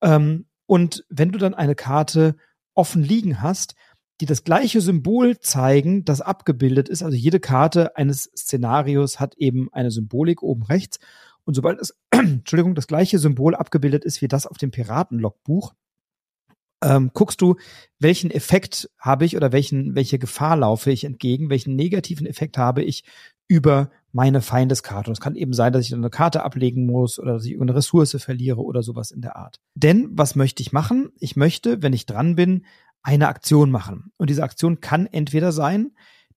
Ähm, 0.00 0.46
und 0.66 1.04
wenn 1.08 1.32
du 1.32 1.40
dann 1.40 1.54
eine 1.54 1.74
Karte 1.74 2.36
offen 2.72 3.02
liegen 3.02 3.42
hast, 3.42 3.74
die 4.20 4.26
das 4.26 4.44
gleiche 4.44 4.80
Symbol 4.80 5.40
zeigen, 5.40 6.04
das 6.04 6.20
abgebildet 6.20 6.88
ist, 6.88 7.02
also 7.02 7.16
jede 7.16 7.40
Karte 7.40 7.96
eines 7.96 8.30
Szenarios 8.36 9.18
hat 9.18 9.34
eben 9.34 9.68
eine 9.72 9.90
Symbolik 9.90 10.40
oben 10.40 10.62
rechts. 10.62 11.00
Und 11.42 11.54
sobald 11.54 11.80
es, 11.80 11.98
Entschuldigung, 12.12 12.76
das 12.76 12.86
gleiche 12.86 13.18
Symbol 13.18 13.56
abgebildet 13.56 14.04
ist 14.04 14.22
wie 14.22 14.28
das 14.28 14.46
auf 14.46 14.56
dem 14.56 14.70
Piratenlogbuch, 14.70 15.74
ähm, 16.84 17.10
guckst 17.14 17.40
du, 17.40 17.56
welchen 17.98 18.30
Effekt 18.30 18.90
habe 18.98 19.24
ich 19.24 19.36
oder 19.36 19.50
welchen, 19.52 19.94
welche 19.94 20.18
Gefahr 20.18 20.56
laufe 20.56 20.90
ich 20.90 21.04
entgegen, 21.04 21.50
welchen 21.50 21.74
negativen 21.74 22.26
Effekt 22.26 22.58
habe 22.58 22.82
ich 22.82 23.04
über 23.48 23.90
meine 24.12 24.42
Feindeskarte. 24.42 25.10
Und 25.10 25.14
es 25.14 25.20
kann 25.20 25.34
eben 25.34 25.52
sein, 25.54 25.72
dass 25.72 25.86
ich 25.86 25.94
eine 25.94 26.10
Karte 26.10 26.44
ablegen 26.44 26.86
muss 26.86 27.18
oder 27.18 27.34
dass 27.34 27.44
ich 27.44 27.52
irgendeine 27.52 27.78
Ressource 27.78 28.16
verliere 28.20 28.62
oder 28.62 28.82
sowas 28.82 29.10
in 29.10 29.22
der 29.22 29.36
Art. 29.36 29.60
Denn 29.74 30.08
was 30.12 30.36
möchte 30.36 30.62
ich 30.62 30.72
machen? 30.72 31.10
Ich 31.18 31.36
möchte, 31.36 31.82
wenn 31.82 31.92
ich 31.92 32.06
dran 32.06 32.36
bin, 32.36 32.64
eine 33.02 33.28
Aktion 33.28 33.70
machen. 33.70 34.12
Und 34.16 34.30
diese 34.30 34.44
Aktion 34.44 34.80
kann 34.80 35.06
entweder 35.06 35.52
sein, 35.52 35.92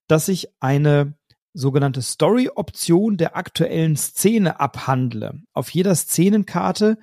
dass 0.07 0.27
ich 0.27 0.47
eine 0.59 1.13
sogenannte 1.53 2.01
Story-Option 2.01 3.17
der 3.17 3.35
aktuellen 3.35 3.95
Szene 3.95 4.59
abhandle. 4.59 5.41
Auf 5.53 5.69
jeder 5.69 5.95
Szenenkarte 5.95 6.97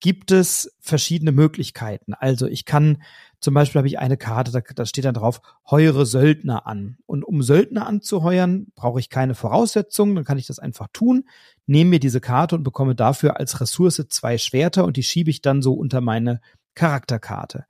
gibt 0.00 0.30
es 0.30 0.74
verschiedene 0.80 1.32
Möglichkeiten. 1.32 2.14
Also 2.14 2.46
ich 2.46 2.64
kann 2.64 2.98
zum 3.40 3.54
Beispiel 3.54 3.78
habe 3.78 3.88
ich 3.88 3.98
eine 3.98 4.18
Karte, 4.18 4.52
da, 4.52 4.60
da 4.60 4.84
steht 4.84 5.06
dann 5.06 5.14
drauf, 5.14 5.40
heuere 5.70 6.04
Söldner 6.04 6.66
an. 6.66 6.98
Und 7.06 7.24
um 7.24 7.42
Söldner 7.42 7.86
anzuheuern, 7.86 8.66
brauche 8.74 9.00
ich 9.00 9.08
keine 9.08 9.34
Voraussetzungen, 9.34 10.14
dann 10.14 10.24
kann 10.24 10.38
ich 10.38 10.46
das 10.46 10.58
einfach 10.58 10.88
tun, 10.92 11.24
nehme 11.66 11.90
mir 11.90 12.00
diese 12.00 12.20
Karte 12.20 12.54
und 12.54 12.64
bekomme 12.64 12.94
dafür 12.94 13.38
als 13.38 13.60
Ressource 13.60 14.04
zwei 14.10 14.36
Schwerter 14.36 14.84
und 14.84 14.98
die 14.98 15.02
schiebe 15.02 15.30
ich 15.30 15.40
dann 15.40 15.62
so 15.62 15.72
unter 15.72 16.02
meine 16.02 16.40
Charakterkarte. 16.74 17.64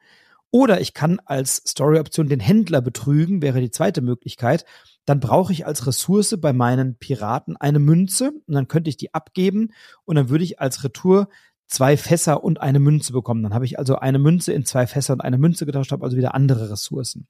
Oder 0.51 0.81
ich 0.81 0.95
kann 0.95 1.20
als 1.24 1.62
Story-Option 1.68 2.28
den 2.28 2.41
Händler 2.41 2.81
betrügen, 2.81 3.41
wäre 3.41 3.61
die 3.61 3.70
zweite 3.70 4.01
Möglichkeit. 4.01 4.64
Dann 5.05 5.20
brauche 5.20 5.53
ich 5.53 5.64
als 5.64 5.87
Ressource 5.87 6.37
bei 6.41 6.53
meinen 6.53 6.97
Piraten 6.97 7.57
eine 7.57 7.78
Münze 7.78 8.33
und 8.49 8.55
dann 8.55 8.66
könnte 8.66 8.91
ich 8.91 8.97
die 8.97 9.14
abgeben 9.14 9.68
und 10.05 10.16
dann 10.16 10.28
würde 10.28 10.43
ich 10.43 10.59
als 10.59 10.83
Retour 10.83 11.28
zwei 11.70 11.96
Fässer 11.96 12.42
und 12.42 12.60
eine 12.60 12.80
Münze 12.80 13.12
bekommen. 13.12 13.42
Dann 13.42 13.54
habe 13.54 13.64
ich 13.64 13.78
also 13.78 13.96
eine 13.96 14.18
Münze 14.18 14.52
in 14.52 14.64
zwei 14.64 14.86
Fässer 14.86 15.14
und 15.14 15.20
eine 15.20 15.38
Münze 15.38 15.66
getauscht, 15.66 15.92
habe 15.92 16.04
also 16.04 16.16
wieder 16.16 16.34
andere 16.34 16.70
Ressourcen. 16.70 17.28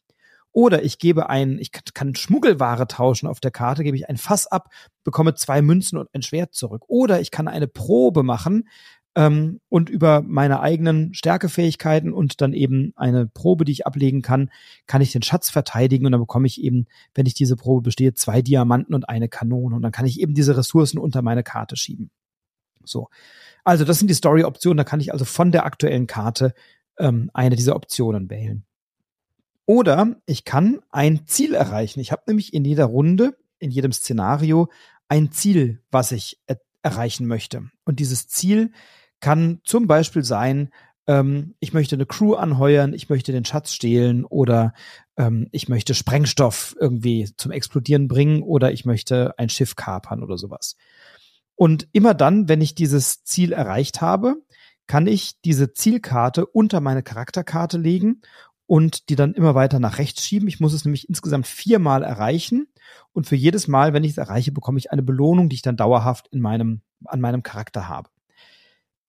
Oder 0.52 0.82
ich 0.82 0.98
gebe 0.98 1.30
ein, 1.30 1.58
ich 1.58 1.70
kann 1.72 2.14
Schmuggelware 2.14 2.88
tauschen 2.88 3.28
auf 3.28 3.38
der 3.38 3.52
Karte, 3.52 3.84
gebe 3.84 3.96
ich 3.96 4.08
ein 4.08 4.16
Fass 4.16 4.46
ab, 4.46 4.70
bekomme 5.04 5.34
zwei 5.34 5.62
Münzen 5.62 5.98
und 5.98 6.08
ein 6.12 6.22
Schwert 6.22 6.54
zurück. 6.54 6.84
Oder 6.88 7.20
ich 7.20 7.30
kann 7.30 7.46
eine 7.46 7.68
Probe 7.68 8.24
machen 8.24 8.68
ähm, 9.14 9.60
und 9.68 9.90
über 9.90 10.22
meine 10.22 10.60
eigenen 10.60 11.14
Stärkefähigkeiten 11.14 12.12
und 12.12 12.40
dann 12.40 12.52
eben 12.52 12.92
eine 12.96 13.26
Probe, 13.26 13.64
die 13.64 13.72
ich 13.72 13.86
ablegen 13.86 14.22
kann, 14.22 14.50
kann 14.86 15.02
ich 15.02 15.12
den 15.12 15.22
Schatz 15.22 15.50
verteidigen 15.50 16.06
und 16.06 16.12
dann 16.12 16.20
bekomme 16.20 16.46
ich 16.46 16.60
eben, 16.60 16.86
wenn 17.14 17.26
ich 17.26 17.34
diese 17.34 17.56
Probe 17.56 17.82
bestehe, 17.82 18.14
zwei 18.14 18.42
Diamanten 18.42 18.94
und 18.94 19.08
eine 19.08 19.28
Kanone. 19.28 19.76
Und 19.76 19.82
dann 19.82 19.92
kann 19.92 20.06
ich 20.06 20.18
eben 20.18 20.34
diese 20.34 20.56
Ressourcen 20.56 20.98
unter 20.98 21.22
meine 21.22 21.42
Karte 21.44 21.76
schieben. 21.76 22.10
So. 22.90 23.08
Also 23.64 23.84
das 23.84 23.98
sind 23.98 24.08
die 24.08 24.14
Story-Optionen. 24.14 24.76
Da 24.76 24.84
kann 24.84 25.00
ich 25.00 25.12
also 25.12 25.24
von 25.24 25.52
der 25.52 25.64
aktuellen 25.64 26.06
Karte 26.06 26.54
ähm, 26.98 27.30
eine 27.34 27.56
dieser 27.56 27.76
Optionen 27.76 28.30
wählen. 28.30 28.64
Oder 29.66 30.16
ich 30.26 30.44
kann 30.44 30.80
ein 30.90 31.26
Ziel 31.26 31.54
erreichen. 31.54 32.00
Ich 32.00 32.12
habe 32.12 32.22
nämlich 32.26 32.52
in 32.52 32.64
jeder 32.64 32.86
Runde, 32.86 33.36
in 33.58 33.70
jedem 33.70 33.92
Szenario 33.92 34.68
ein 35.08 35.30
Ziel, 35.30 35.82
was 35.90 36.12
ich 36.12 36.38
er 36.46 36.60
erreichen 36.82 37.26
möchte. 37.26 37.70
Und 37.84 38.00
dieses 38.00 38.28
Ziel 38.28 38.72
kann 39.20 39.60
zum 39.64 39.86
Beispiel 39.86 40.24
sein, 40.24 40.70
ähm, 41.06 41.54
ich 41.60 41.72
möchte 41.72 41.96
eine 41.96 42.06
Crew 42.06 42.34
anheuern, 42.34 42.94
ich 42.94 43.08
möchte 43.08 43.32
den 43.32 43.44
Schatz 43.44 43.72
stehlen 43.72 44.24
oder 44.24 44.72
ähm, 45.16 45.48
ich 45.52 45.68
möchte 45.68 45.94
Sprengstoff 45.94 46.76
irgendwie 46.80 47.28
zum 47.36 47.52
Explodieren 47.52 48.08
bringen 48.08 48.42
oder 48.42 48.72
ich 48.72 48.84
möchte 48.84 49.38
ein 49.38 49.48
Schiff 49.48 49.76
kapern 49.76 50.22
oder 50.22 50.38
sowas. 50.38 50.76
Und 51.60 51.88
immer 51.92 52.14
dann, 52.14 52.48
wenn 52.48 52.62
ich 52.62 52.74
dieses 52.74 53.22
Ziel 53.22 53.52
erreicht 53.52 54.00
habe, 54.00 54.36
kann 54.86 55.06
ich 55.06 55.42
diese 55.42 55.74
Zielkarte 55.74 56.46
unter 56.46 56.80
meine 56.80 57.02
Charakterkarte 57.02 57.76
legen 57.76 58.22
und 58.64 59.10
die 59.10 59.14
dann 59.14 59.34
immer 59.34 59.54
weiter 59.54 59.78
nach 59.78 59.98
rechts 59.98 60.24
schieben. 60.24 60.48
Ich 60.48 60.58
muss 60.58 60.72
es 60.72 60.86
nämlich 60.86 61.10
insgesamt 61.10 61.46
viermal 61.46 62.02
erreichen. 62.02 62.68
Und 63.12 63.26
für 63.26 63.36
jedes 63.36 63.68
Mal, 63.68 63.92
wenn 63.92 64.04
ich 64.04 64.12
es 64.12 64.16
erreiche, 64.16 64.52
bekomme 64.52 64.78
ich 64.78 64.90
eine 64.90 65.02
Belohnung, 65.02 65.50
die 65.50 65.56
ich 65.56 65.60
dann 65.60 65.76
dauerhaft 65.76 66.28
in 66.28 66.40
meinem, 66.40 66.80
an 67.04 67.20
meinem 67.20 67.42
Charakter 67.42 67.88
habe. 67.88 68.08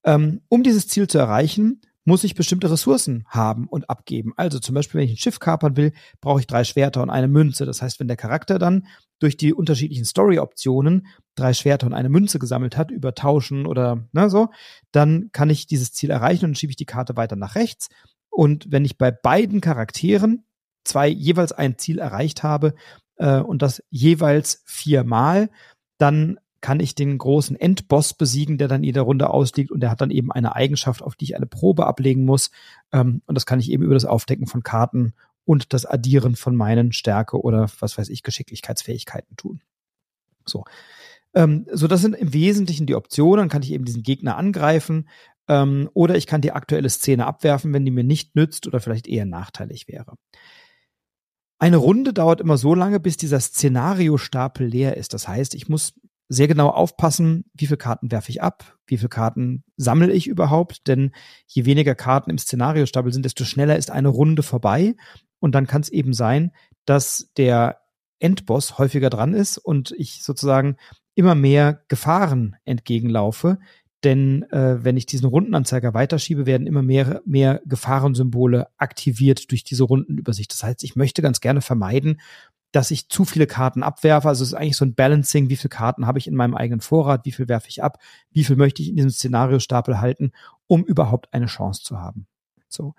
Ähm, 0.04 0.42
um 0.50 0.62
dieses 0.62 0.88
Ziel 0.88 1.08
zu 1.08 1.16
erreichen, 1.16 1.80
muss 2.04 2.24
ich 2.24 2.34
bestimmte 2.34 2.70
Ressourcen 2.70 3.24
haben 3.28 3.68
und 3.68 3.88
abgeben. 3.88 4.32
Also 4.36 4.58
zum 4.58 4.74
Beispiel, 4.74 5.00
wenn 5.00 5.06
ich 5.06 5.14
ein 5.14 5.18
Schiff 5.18 5.38
kapern 5.38 5.76
will, 5.76 5.92
brauche 6.20 6.40
ich 6.40 6.46
drei 6.46 6.64
Schwerter 6.64 7.02
und 7.02 7.10
eine 7.10 7.28
Münze. 7.28 7.64
Das 7.64 7.80
heißt, 7.80 8.00
wenn 8.00 8.08
der 8.08 8.16
Charakter 8.16 8.58
dann 8.58 8.86
durch 9.20 9.36
die 9.36 9.54
unterschiedlichen 9.54 10.04
Story-Optionen 10.04 11.06
drei 11.36 11.54
Schwerter 11.54 11.86
und 11.86 11.94
eine 11.94 12.08
Münze 12.08 12.38
gesammelt 12.38 12.76
hat, 12.76 12.90
über 12.90 13.14
Tauschen 13.14 13.66
oder 13.66 14.08
na, 14.12 14.28
so, 14.28 14.48
dann 14.90 15.30
kann 15.32 15.48
ich 15.48 15.66
dieses 15.66 15.92
Ziel 15.92 16.10
erreichen 16.10 16.46
und 16.46 16.58
schiebe 16.58 16.70
ich 16.70 16.76
die 16.76 16.86
Karte 16.86 17.16
weiter 17.16 17.36
nach 17.36 17.54
rechts. 17.54 17.88
Und 18.30 18.66
wenn 18.70 18.84
ich 18.84 18.98
bei 18.98 19.10
beiden 19.12 19.60
Charakteren 19.60 20.44
zwei 20.84 21.06
jeweils 21.06 21.52
ein 21.52 21.78
Ziel 21.78 21.98
erreicht 21.98 22.42
habe 22.42 22.74
äh, 23.16 23.38
und 23.38 23.62
das 23.62 23.82
jeweils 23.90 24.62
viermal, 24.66 25.50
dann 25.98 26.40
kann 26.62 26.80
ich 26.80 26.94
den 26.94 27.18
großen 27.18 27.56
Endboss 27.56 28.14
besiegen, 28.14 28.56
der 28.56 28.68
dann 28.68 28.82
jede 28.82 29.00
Runde 29.00 29.28
ausliegt 29.28 29.70
und 29.70 29.80
der 29.80 29.90
hat 29.90 30.00
dann 30.00 30.10
eben 30.10 30.32
eine 30.32 30.54
Eigenschaft, 30.54 31.02
auf 31.02 31.16
die 31.16 31.26
ich 31.26 31.36
eine 31.36 31.46
Probe 31.46 31.86
ablegen 31.86 32.24
muss. 32.24 32.50
Ähm, 32.92 33.20
und 33.26 33.34
das 33.34 33.44
kann 33.44 33.60
ich 33.60 33.70
eben 33.70 33.82
über 33.82 33.94
das 33.94 34.06
Aufdecken 34.06 34.46
von 34.46 34.62
Karten 34.62 35.12
und 35.44 35.72
das 35.74 35.84
Addieren 35.84 36.36
von 36.36 36.56
meinen 36.56 36.92
Stärke 36.92 37.38
oder 37.38 37.68
was 37.80 37.98
weiß 37.98 38.08
ich, 38.08 38.22
Geschicklichkeitsfähigkeiten 38.22 39.36
tun. 39.36 39.60
So. 40.46 40.64
Ähm, 41.34 41.66
so, 41.72 41.88
das 41.88 42.00
sind 42.00 42.14
im 42.14 42.32
Wesentlichen 42.32 42.86
die 42.86 42.94
Optionen. 42.94 43.38
Dann 43.38 43.48
kann 43.48 43.62
ich 43.62 43.72
eben 43.72 43.84
diesen 43.84 44.04
Gegner 44.04 44.36
angreifen 44.36 45.08
ähm, 45.48 45.90
oder 45.94 46.16
ich 46.16 46.26
kann 46.26 46.42
die 46.42 46.52
aktuelle 46.52 46.90
Szene 46.90 47.26
abwerfen, 47.26 47.72
wenn 47.72 47.84
die 47.84 47.90
mir 47.90 48.04
nicht 48.04 48.36
nützt 48.36 48.66
oder 48.66 48.80
vielleicht 48.80 49.08
eher 49.08 49.26
nachteilig 49.26 49.88
wäre. 49.88 50.14
Eine 51.58 51.76
Runde 51.76 52.12
dauert 52.12 52.40
immer 52.40 52.56
so 52.56 52.74
lange, 52.74 53.00
bis 53.00 53.16
dieser 53.16 53.40
Szenariostapel 53.40 54.66
leer 54.66 54.96
ist. 54.96 55.14
Das 55.14 55.28
heißt, 55.28 55.54
ich 55.54 55.68
muss 55.68 55.94
sehr 56.28 56.48
genau 56.48 56.68
aufpassen, 56.68 57.44
wie 57.54 57.66
viele 57.66 57.76
Karten 57.76 58.10
werfe 58.10 58.30
ich 58.30 58.42
ab, 58.42 58.78
wie 58.86 58.96
viele 58.96 59.08
Karten 59.08 59.64
sammle 59.76 60.12
ich 60.12 60.26
überhaupt, 60.26 60.86
denn 60.88 61.12
je 61.46 61.64
weniger 61.64 61.94
Karten 61.94 62.30
im 62.30 62.38
Szenariostapel 62.38 63.12
sind, 63.12 63.24
desto 63.24 63.44
schneller 63.44 63.76
ist 63.76 63.90
eine 63.90 64.08
Runde 64.08 64.42
vorbei. 64.42 64.94
Und 65.40 65.54
dann 65.54 65.66
kann 65.66 65.82
es 65.82 65.88
eben 65.88 66.12
sein, 66.12 66.52
dass 66.84 67.30
der 67.36 67.80
Endboss 68.18 68.78
häufiger 68.78 69.10
dran 69.10 69.34
ist 69.34 69.58
und 69.58 69.92
ich 69.98 70.22
sozusagen 70.22 70.76
immer 71.14 71.34
mehr 71.34 71.82
Gefahren 71.88 72.56
entgegenlaufe, 72.64 73.58
denn 74.04 74.42
äh, 74.50 74.82
wenn 74.84 74.96
ich 74.96 75.06
diesen 75.06 75.26
Rundenanzeiger 75.26 75.94
weiterschiebe, 75.94 76.44
werden 76.44 76.66
immer 76.66 76.82
mehr, 76.82 77.22
mehr 77.24 77.62
Gefahrensymbole 77.66 78.66
aktiviert 78.76 79.50
durch 79.50 79.62
diese 79.62 79.84
Rundenübersicht. 79.84 80.52
Das 80.52 80.64
heißt, 80.64 80.82
ich 80.82 80.96
möchte 80.96 81.22
ganz 81.22 81.40
gerne 81.40 81.60
vermeiden, 81.60 82.20
dass 82.72 82.90
ich 82.90 83.08
zu 83.08 83.24
viele 83.24 83.46
Karten 83.46 83.82
abwerfe. 83.82 84.28
Also 84.28 84.42
es 84.42 84.50
ist 84.50 84.54
eigentlich 84.54 84.76
so 84.76 84.84
ein 84.84 84.94
Balancing, 84.94 85.48
wie 85.48 85.56
viele 85.56 85.70
Karten 85.70 86.06
habe 86.06 86.18
ich 86.18 86.26
in 86.26 86.34
meinem 86.34 86.54
eigenen 86.54 86.80
Vorrat, 86.80 87.24
wie 87.24 87.32
viel 87.32 87.48
werfe 87.48 87.68
ich 87.68 87.82
ab, 87.82 87.98
wie 88.30 88.44
viel 88.44 88.56
möchte 88.56 88.82
ich 88.82 88.88
in 88.88 88.96
diesem 88.96 89.10
Szenariostapel 89.10 90.00
halten, 90.00 90.32
um 90.66 90.84
überhaupt 90.84 91.32
eine 91.32 91.46
Chance 91.46 91.82
zu 91.82 92.00
haben. 92.00 92.26
So. 92.68 92.94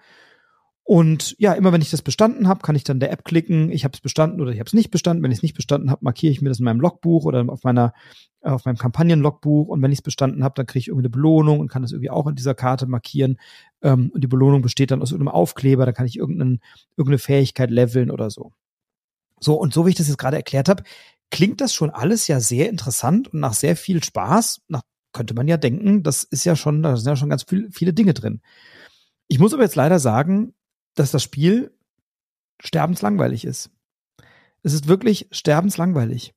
Und 0.86 1.36
ja, 1.40 1.54
immer 1.54 1.72
wenn 1.72 1.82
ich 1.82 1.92
das 1.92 2.02
bestanden 2.02 2.48
habe, 2.48 2.62
kann 2.62 2.76
ich 2.76 2.84
dann 2.84 3.00
der 3.00 3.12
App 3.12 3.24
klicken, 3.24 3.72
ich 3.72 3.86
habe 3.86 3.94
es 3.94 4.02
bestanden 4.02 4.42
oder 4.42 4.52
ich 4.52 4.60
habe 4.60 4.68
es 4.68 4.74
nicht 4.74 4.92
bestanden. 4.92 5.24
Wenn 5.24 5.32
ich 5.32 5.40
es 5.40 5.44
nicht 5.44 5.56
bestanden 5.56 5.90
habe, 5.90 6.04
markiere 6.04 6.32
ich 6.32 6.42
mir 6.42 6.50
das 6.50 6.60
in 6.60 6.66
meinem 6.66 6.82
Logbuch 6.82 7.26
oder 7.26 7.46
auf 7.48 7.64
meiner 7.64 7.94
auf 8.42 8.66
meinem 8.66 8.78
Kampagnen-Logbuch 8.78 9.70
und 9.70 9.82
wenn 9.82 9.92
ich 9.92 10.00
es 10.00 10.04
bestanden 10.04 10.44
habe, 10.44 10.54
dann 10.56 10.66
kriege 10.66 10.80
ich 10.82 10.88
irgendwie 10.90 11.04
eine 11.04 11.10
Belohnung 11.10 11.62
und 11.62 11.70
kann 11.70 11.82
das 11.82 11.94
irgendwie 11.94 12.10
auch 12.10 12.28
in 12.28 12.36
dieser 12.36 12.54
Karte 12.54 12.88
markieren. 12.88 13.38
Ähm, 13.82 14.12
und 14.14 14.22
die 14.22 14.28
Belohnung 14.28 14.62
besteht 14.62 14.92
dann 14.92 15.02
aus 15.02 15.12
irgendeinem 15.12 15.36
Aufkleber, 15.36 15.86
da 15.86 15.94
kann 15.94 16.06
ich 16.06 16.18
irgendeine, 16.18 16.60
irgendeine 16.98 17.20
Fähigkeit 17.20 17.72
leveln 17.72 18.12
oder 18.12 18.30
so. 18.30 18.52
So, 19.44 19.56
und 19.56 19.74
so 19.74 19.86
wie 19.86 19.90
ich 19.90 19.96
das 19.96 20.08
jetzt 20.08 20.18
gerade 20.18 20.38
erklärt 20.38 20.70
habe, 20.70 20.84
klingt 21.32 21.62
das 21.62 21.74
schon 21.74 21.90
alles 21.90 22.28
ja 22.28 22.40
sehr 22.40 22.70
interessant 22.70 23.34
und 23.34 23.40
nach 23.40 23.54
sehr 23.54 23.76
viel 23.76 24.04
Spaß. 24.04 24.62
Nach, 24.68 24.84
könnte 25.14 25.34
man 25.34 25.48
ja 25.48 25.58
denken, 25.58 26.04
das 26.04 26.24
ist 26.24 26.44
ja 26.44 26.56
schon, 26.56 26.82
da 26.84 26.98
sind 26.98 27.08
ja 27.08 27.16
schon 27.16 27.30
ganz 27.30 27.44
viel, 27.44 27.70
viele 27.72 27.94
Dinge 27.94 28.14
drin. 28.14 28.42
Ich 29.28 29.40
muss 29.40 29.54
aber 29.54 29.64
jetzt 29.64 29.76
leider 29.76 30.00
sagen, 30.00 30.54
dass 30.96 31.12
das 31.12 31.24
Spiel 31.24 31.76
sterbenslangweilig 32.62 33.46
ist. 33.46 33.72
Es 34.64 34.74
ist 34.74 34.88
wirklich 34.88 35.28
sterbenslangweilig, 35.32 36.34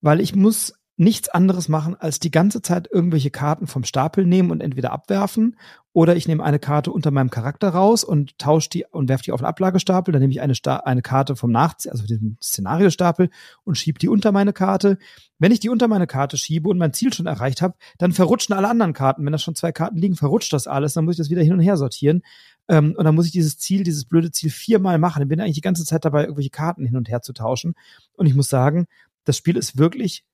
weil 0.00 0.20
ich 0.20 0.34
muss 0.34 0.74
nichts 0.96 1.28
anderes 1.28 1.68
machen, 1.68 1.96
als 1.98 2.20
die 2.20 2.30
ganze 2.30 2.62
Zeit 2.62 2.88
irgendwelche 2.90 3.30
Karten 3.30 3.66
vom 3.66 3.84
Stapel 3.84 4.26
nehmen 4.26 4.50
und 4.50 4.60
entweder 4.60 4.92
abwerfen 4.92 5.56
oder 5.94 6.16
ich 6.16 6.26
nehme 6.26 6.42
eine 6.42 6.58
Karte 6.58 6.90
unter 6.90 7.10
meinem 7.10 7.28
Charakter 7.28 7.68
raus 7.68 8.02
und 8.02 8.38
tausche 8.38 8.70
die 8.70 8.84
und 8.90 9.08
werfe 9.08 9.24
die 9.24 9.32
auf 9.32 9.40
den 9.40 9.46
Ablagestapel. 9.46 10.12
Dann 10.12 10.20
nehme 10.20 10.32
ich 10.32 10.40
eine, 10.40 10.54
Sta 10.54 10.76
eine 10.76 11.02
Karte 11.02 11.36
vom 11.36 11.50
Nachzieh, 11.50 11.90
also 11.90 12.06
diesem 12.06 12.38
Szenariostapel 12.42 13.28
und 13.64 13.76
schiebe 13.76 13.98
die 13.98 14.08
unter 14.08 14.32
meine 14.32 14.54
Karte. 14.54 14.96
Wenn 15.38 15.52
ich 15.52 15.60
die 15.60 15.68
unter 15.68 15.88
meine 15.88 16.06
Karte 16.06 16.38
schiebe 16.38 16.70
und 16.70 16.78
mein 16.78 16.94
Ziel 16.94 17.12
schon 17.12 17.26
erreicht 17.26 17.60
habe, 17.60 17.74
dann 17.98 18.12
verrutschen 18.12 18.54
alle 18.54 18.68
anderen 18.68 18.94
Karten. 18.94 19.24
Wenn 19.24 19.32
da 19.32 19.38
schon 19.38 19.54
zwei 19.54 19.72
Karten 19.72 19.98
liegen, 19.98 20.16
verrutscht 20.16 20.52
das 20.54 20.66
alles. 20.66 20.94
Dann 20.94 21.04
muss 21.04 21.14
ich 21.14 21.18
das 21.18 21.30
wieder 21.30 21.42
hin 21.42 21.52
und 21.52 21.60
her 21.60 21.76
sortieren. 21.76 22.22
Ähm, 22.68 22.94
und 22.96 23.04
dann 23.04 23.14
muss 23.14 23.26
ich 23.26 23.32
dieses 23.32 23.58
Ziel, 23.58 23.82
dieses 23.82 24.06
blöde 24.06 24.30
Ziel 24.30 24.50
viermal 24.50 24.98
machen. 24.98 25.22
Ich 25.22 25.28
bin 25.28 25.40
eigentlich 25.40 25.56
die 25.56 25.60
ganze 25.60 25.84
Zeit 25.84 26.06
dabei, 26.06 26.22
irgendwelche 26.22 26.50
Karten 26.50 26.86
hin 26.86 26.96
und 26.96 27.10
her 27.10 27.20
zu 27.20 27.34
tauschen. 27.34 27.74
Und 28.14 28.26
ich 28.26 28.34
muss 28.34 28.48
sagen, 28.48 28.86
das 29.24 29.36
Spiel 29.36 29.56
ist 29.56 29.76
wirklich 29.76 30.24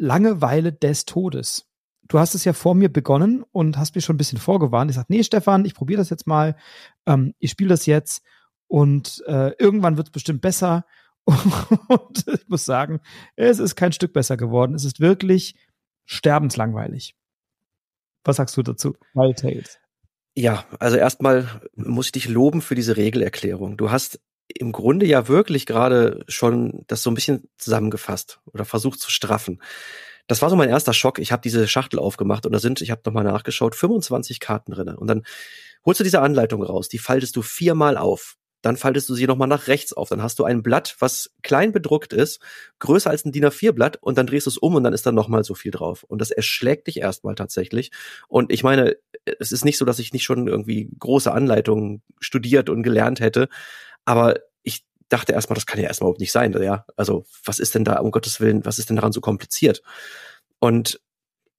Langeweile 0.00 0.72
des 0.72 1.04
Todes. 1.04 1.66
Du 2.08 2.18
hast 2.18 2.34
es 2.34 2.44
ja 2.44 2.54
vor 2.54 2.74
mir 2.74 2.90
begonnen 2.90 3.44
und 3.52 3.76
hast 3.76 3.94
mir 3.94 4.00
schon 4.00 4.14
ein 4.14 4.18
bisschen 4.18 4.38
vorgewarnt. 4.38 4.90
Ich 4.90 4.96
sag, 4.96 5.10
nee, 5.10 5.22
Stefan, 5.22 5.66
ich 5.66 5.74
probiere 5.74 5.98
das 5.98 6.08
jetzt 6.08 6.26
mal. 6.26 6.56
Ähm, 7.06 7.34
ich 7.38 7.50
spiele 7.50 7.68
das 7.68 7.84
jetzt 7.84 8.22
und 8.66 9.22
äh, 9.26 9.52
irgendwann 9.58 9.98
wird 9.98 10.08
es 10.08 10.12
bestimmt 10.12 10.40
besser. 10.40 10.86
und 11.26 12.26
ich 12.26 12.48
muss 12.48 12.64
sagen, 12.64 13.00
es 13.36 13.58
ist 13.58 13.76
kein 13.76 13.92
Stück 13.92 14.14
besser 14.14 14.38
geworden. 14.38 14.74
Es 14.74 14.86
ist 14.86 15.00
wirklich 15.00 15.54
sterbenslangweilig. 16.06 17.14
Was 18.24 18.36
sagst 18.36 18.56
du 18.56 18.62
dazu? 18.62 18.96
Wild 19.12 19.38
Tales. 19.38 19.78
Ja, 20.34 20.64
also 20.78 20.96
erstmal 20.96 21.60
muss 21.74 22.06
ich 22.06 22.12
dich 22.12 22.28
loben 22.28 22.62
für 22.62 22.74
diese 22.74 22.96
Regelerklärung. 22.96 23.76
Du 23.76 23.90
hast 23.90 24.18
im 24.58 24.72
Grunde 24.72 25.06
ja 25.06 25.28
wirklich 25.28 25.66
gerade 25.66 26.24
schon 26.28 26.84
das 26.86 27.02
so 27.02 27.10
ein 27.10 27.14
bisschen 27.14 27.48
zusammengefasst 27.58 28.40
oder 28.52 28.64
versucht 28.64 29.00
zu 29.00 29.10
straffen. 29.10 29.60
Das 30.26 30.42
war 30.42 30.50
so 30.50 30.56
mein 30.56 30.68
erster 30.68 30.94
Schock. 30.94 31.18
Ich 31.18 31.32
habe 31.32 31.42
diese 31.42 31.66
Schachtel 31.66 31.98
aufgemacht 31.98 32.46
und 32.46 32.52
da 32.52 32.58
sind, 32.58 32.80
ich 32.80 32.90
habe 32.90 33.02
nochmal 33.04 33.24
nachgeschaut, 33.24 33.74
25 33.74 34.38
Karten 34.40 34.72
drinne. 34.72 34.96
Und 34.96 35.08
dann 35.08 35.24
holst 35.84 36.00
du 36.00 36.04
diese 36.04 36.20
Anleitung 36.20 36.62
raus, 36.62 36.88
die 36.88 36.98
faltest 36.98 37.36
du 37.36 37.42
viermal 37.42 37.96
auf. 37.96 38.36
Dann 38.62 38.76
faltest 38.76 39.08
du 39.08 39.14
sie 39.14 39.26
nochmal 39.26 39.48
nach 39.48 39.68
rechts 39.68 39.92
auf. 39.92 40.10
Dann 40.10 40.22
hast 40.22 40.38
du 40.38 40.44
ein 40.44 40.62
Blatt, 40.62 40.96
was 40.98 41.30
klein 41.42 41.72
bedruckt 41.72 42.12
ist, 42.12 42.40
größer 42.78 43.08
als 43.08 43.24
ein 43.24 43.32
DIN 43.32 43.46
A4-Blatt 43.46 43.96
und 44.02 44.18
dann 44.18 44.26
drehst 44.26 44.46
du 44.46 44.50
es 44.50 44.58
um 44.58 44.74
und 44.74 44.84
dann 44.84 44.92
ist 44.92 45.06
da 45.06 45.12
nochmal 45.12 45.44
so 45.44 45.54
viel 45.54 45.70
drauf. 45.70 46.04
Und 46.04 46.20
das 46.20 46.30
erschlägt 46.30 46.86
dich 46.86 46.98
erstmal 46.98 47.34
tatsächlich. 47.34 47.90
Und 48.28 48.52
ich 48.52 48.62
meine, 48.62 48.96
es 49.38 49.52
ist 49.52 49.64
nicht 49.64 49.78
so, 49.78 49.84
dass 49.84 49.98
ich 49.98 50.12
nicht 50.12 50.24
schon 50.24 50.46
irgendwie 50.46 50.90
große 50.98 51.32
Anleitungen 51.32 52.02
studiert 52.20 52.68
und 52.68 52.82
gelernt 52.82 53.20
hätte. 53.20 53.48
Aber 54.04 54.36
ich 54.62 54.84
dachte 55.08 55.32
erstmal, 55.32 55.54
das 55.54 55.66
kann 55.66 55.80
ja 55.80 55.86
erstmal 55.86 56.06
überhaupt 56.08 56.20
nicht 56.20 56.32
sein. 56.32 56.52
Ja, 56.60 56.84
also 56.96 57.24
was 57.44 57.58
ist 57.58 57.74
denn 57.74 57.84
da, 57.84 58.00
um 58.00 58.10
Gottes 58.10 58.40
Willen, 58.40 58.64
was 58.64 58.78
ist 58.78 58.88
denn 58.88 58.96
daran 58.96 59.12
so 59.12 59.20
kompliziert? 59.20 59.82
Und 60.58 61.00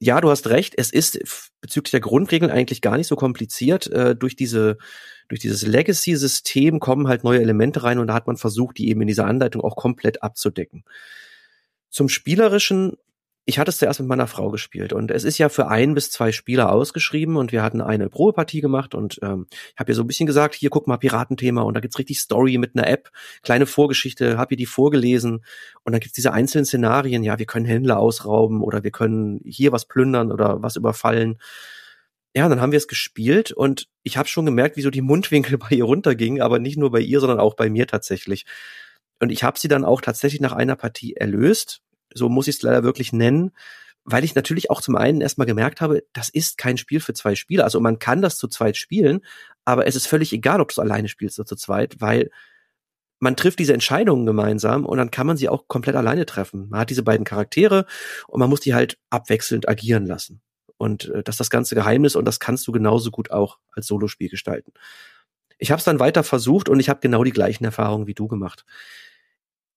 ja, 0.03 0.19
du 0.19 0.31
hast 0.31 0.47
recht, 0.47 0.73
es 0.77 0.91
ist 0.91 1.19
bezüglich 1.61 1.91
der 1.91 1.99
Grundregeln 1.99 2.49
eigentlich 2.49 2.81
gar 2.81 2.97
nicht 2.97 3.05
so 3.05 3.15
kompliziert. 3.15 3.85
Äh, 3.91 4.15
durch 4.15 4.35
diese, 4.35 4.79
durch 5.27 5.39
dieses 5.39 5.61
Legacy-System 5.61 6.79
kommen 6.79 7.07
halt 7.07 7.23
neue 7.23 7.39
Elemente 7.39 7.83
rein 7.83 7.99
und 7.99 8.07
da 8.07 8.15
hat 8.15 8.25
man 8.25 8.37
versucht, 8.37 8.79
die 8.79 8.89
eben 8.89 9.01
in 9.01 9.07
dieser 9.07 9.27
Anleitung 9.27 9.61
auch 9.61 9.75
komplett 9.75 10.23
abzudecken. 10.23 10.85
Zum 11.91 12.09
Spielerischen 12.09 12.97
ich 13.45 13.57
hatte 13.57 13.69
es 13.69 13.77
zuerst 13.77 13.99
mit 13.99 14.07
meiner 14.07 14.27
Frau 14.27 14.51
gespielt 14.51 14.93
und 14.93 15.09
es 15.09 15.23
ist 15.23 15.39
ja 15.39 15.49
für 15.49 15.67
ein 15.67 15.95
bis 15.95 16.11
zwei 16.11 16.31
Spieler 16.31 16.71
ausgeschrieben 16.71 17.37
und 17.37 17.51
wir 17.51 17.63
hatten 17.63 17.81
eine 17.81 18.07
Probepartie 18.07 18.61
gemacht 18.61 18.93
und 18.93 19.19
ähm, 19.23 19.47
ich 19.51 19.79
habe 19.79 19.91
ihr 19.91 19.95
so 19.95 20.03
ein 20.03 20.07
bisschen 20.07 20.27
gesagt, 20.27 20.53
hier 20.53 20.69
guck 20.69 20.87
mal 20.87 20.97
Piratenthema 20.97 21.61
und 21.63 21.73
da 21.73 21.79
gibt's 21.79 21.97
richtig 21.97 22.19
Story 22.19 22.59
mit 22.59 22.75
einer 22.75 22.87
App, 22.87 23.09
kleine 23.41 23.65
Vorgeschichte, 23.65 24.37
habe 24.37 24.53
ihr 24.53 24.57
die 24.57 24.67
vorgelesen 24.67 25.43
und 25.83 25.91
dann 25.91 25.99
gibt's 25.99 26.15
diese 26.15 26.33
einzelnen 26.33 26.65
Szenarien, 26.65 27.23
ja, 27.23 27.39
wir 27.39 27.47
können 27.47 27.65
Händler 27.65 27.97
ausrauben 27.97 28.61
oder 28.61 28.83
wir 28.83 28.91
können 28.91 29.41
hier 29.43 29.71
was 29.71 29.85
plündern 29.85 30.31
oder 30.31 30.61
was 30.61 30.75
überfallen. 30.75 31.39
Ja, 32.35 32.47
dann 32.47 32.61
haben 32.61 32.71
wir 32.71 32.77
es 32.77 32.87
gespielt 32.87 33.51
und 33.51 33.89
ich 34.03 34.17
habe 34.17 34.29
schon 34.29 34.45
gemerkt, 34.45 34.77
wie 34.77 34.81
so 34.81 34.91
die 34.91 35.01
Mundwinkel 35.01 35.57
bei 35.57 35.69
ihr 35.71 35.83
runtergingen, 35.85 36.41
aber 36.41 36.59
nicht 36.59 36.77
nur 36.77 36.91
bei 36.91 37.01
ihr, 37.01 37.19
sondern 37.19 37.39
auch 37.39 37.55
bei 37.55 37.69
mir 37.69 37.87
tatsächlich. 37.87 38.45
Und 39.19 39.31
ich 39.31 39.43
habe 39.43 39.59
sie 39.59 39.67
dann 39.67 39.83
auch 39.83 40.01
tatsächlich 40.01 40.41
nach 40.41 40.53
einer 40.53 40.75
Partie 40.75 41.15
erlöst 41.15 41.81
so 42.13 42.29
muss 42.29 42.47
ich 42.47 42.55
es 42.55 42.61
leider 42.61 42.83
wirklich 42.83 43.13
nennen, 43.13 43.51
weil 44.03 44.23
ich 44.23 44.35
natürlich 44.35 44.69
auch 44.69 44.81
zum 44.81 44.95
einen 44.95 45.21
erstmal 45.21 45.47
gemerkt 45.47 45.81
habe, 45.81 46.03
das 46.13 46.29
ist 46.29 46.57
kein 46.57 46.77
Spiel 46.77 46.99
für 46.99 47.13
zwei 47.13 47.35
Spieler. 47.35 47.63
Also 47.63 47.79
man 47.79 47.99
kann 47.99 48.21
das 48.21 48.37
zu 48.37 48.47
zweit 48.47 48.77
spielen, 48.77 49.21
aber 49.65 49.85
es 49.87 49.95
ist 49.95 50.07
völlig 50.07 50.33
egal, 50.33 50.61
ob 50.61 50.69
du 50.69 50.73
es 50.73 50.79
alleine 50.79 51.07
spielst 51.07 51.39
oder 51.39 51.45
zu 51.45 51.55
zweit, 51.55 51.97
weil 51.99 52.31
man 53.19 53.35
trifft 53.35 53.59
diese 53.59 53.73
Entscheidungen 53.73 54.25
gemeinsam 54.25 54.85
und 54.85 54.97
dann 54.97 55.11
kann 55.11 55.27
man 55.27 55.37
sie 55.37 55.47
auch 55.47 55.67
komplett 55.67 55.95
alleine 55.95 56.25
treffen. 56.25 56.69
Man 56.69 56.79
hat 56.79 56.89
diese 56.89 57.03
beiden 57.03 57.23
Charaktere 57.23 57.85
und 58.27 58.39
man 58.39 58.49
muss 58.49 58.61
die 58.61 58.73
halt 58.73 58.97
abwechselnd 59.11 59.69
agieren 59.69 60.07
lassen. 60.07 60.41
Und 60.77 61.05
äh, 61.09 61.21
das 61.21 61.35
ist 61.35 61.39
das 61.39 61.49
ganze 61.51 61.75
Geheimnis 61.75 62.15
und 62.15 62.25
das 62.25 62.39
kannst 62.39 62.67
du 62.67 62.71
genauso 62.71 63.11
gut 63.11 63.29
auch 63.29 63.59
als 63.71 63.85
Solospiel 63.85 64.29
gestalten. 64.29 64.73
Ich 65.59 65.69
habe 65.69 65.77
es 65.77 65.85
dann 65.85 65.99
weiter 65.99 66.23
versucht 66.23 66.67
und 66.67 66.79
ich 66.79 66.89
habe 66.89 67.01
genau 67.01 67.23
die 67.23 67.31
gleichen 67.31 67.63
Erfahrungen 67.63 68.07
wie 68.07 68.15
du 68.15 68.27
gemacht. 68.27 68.65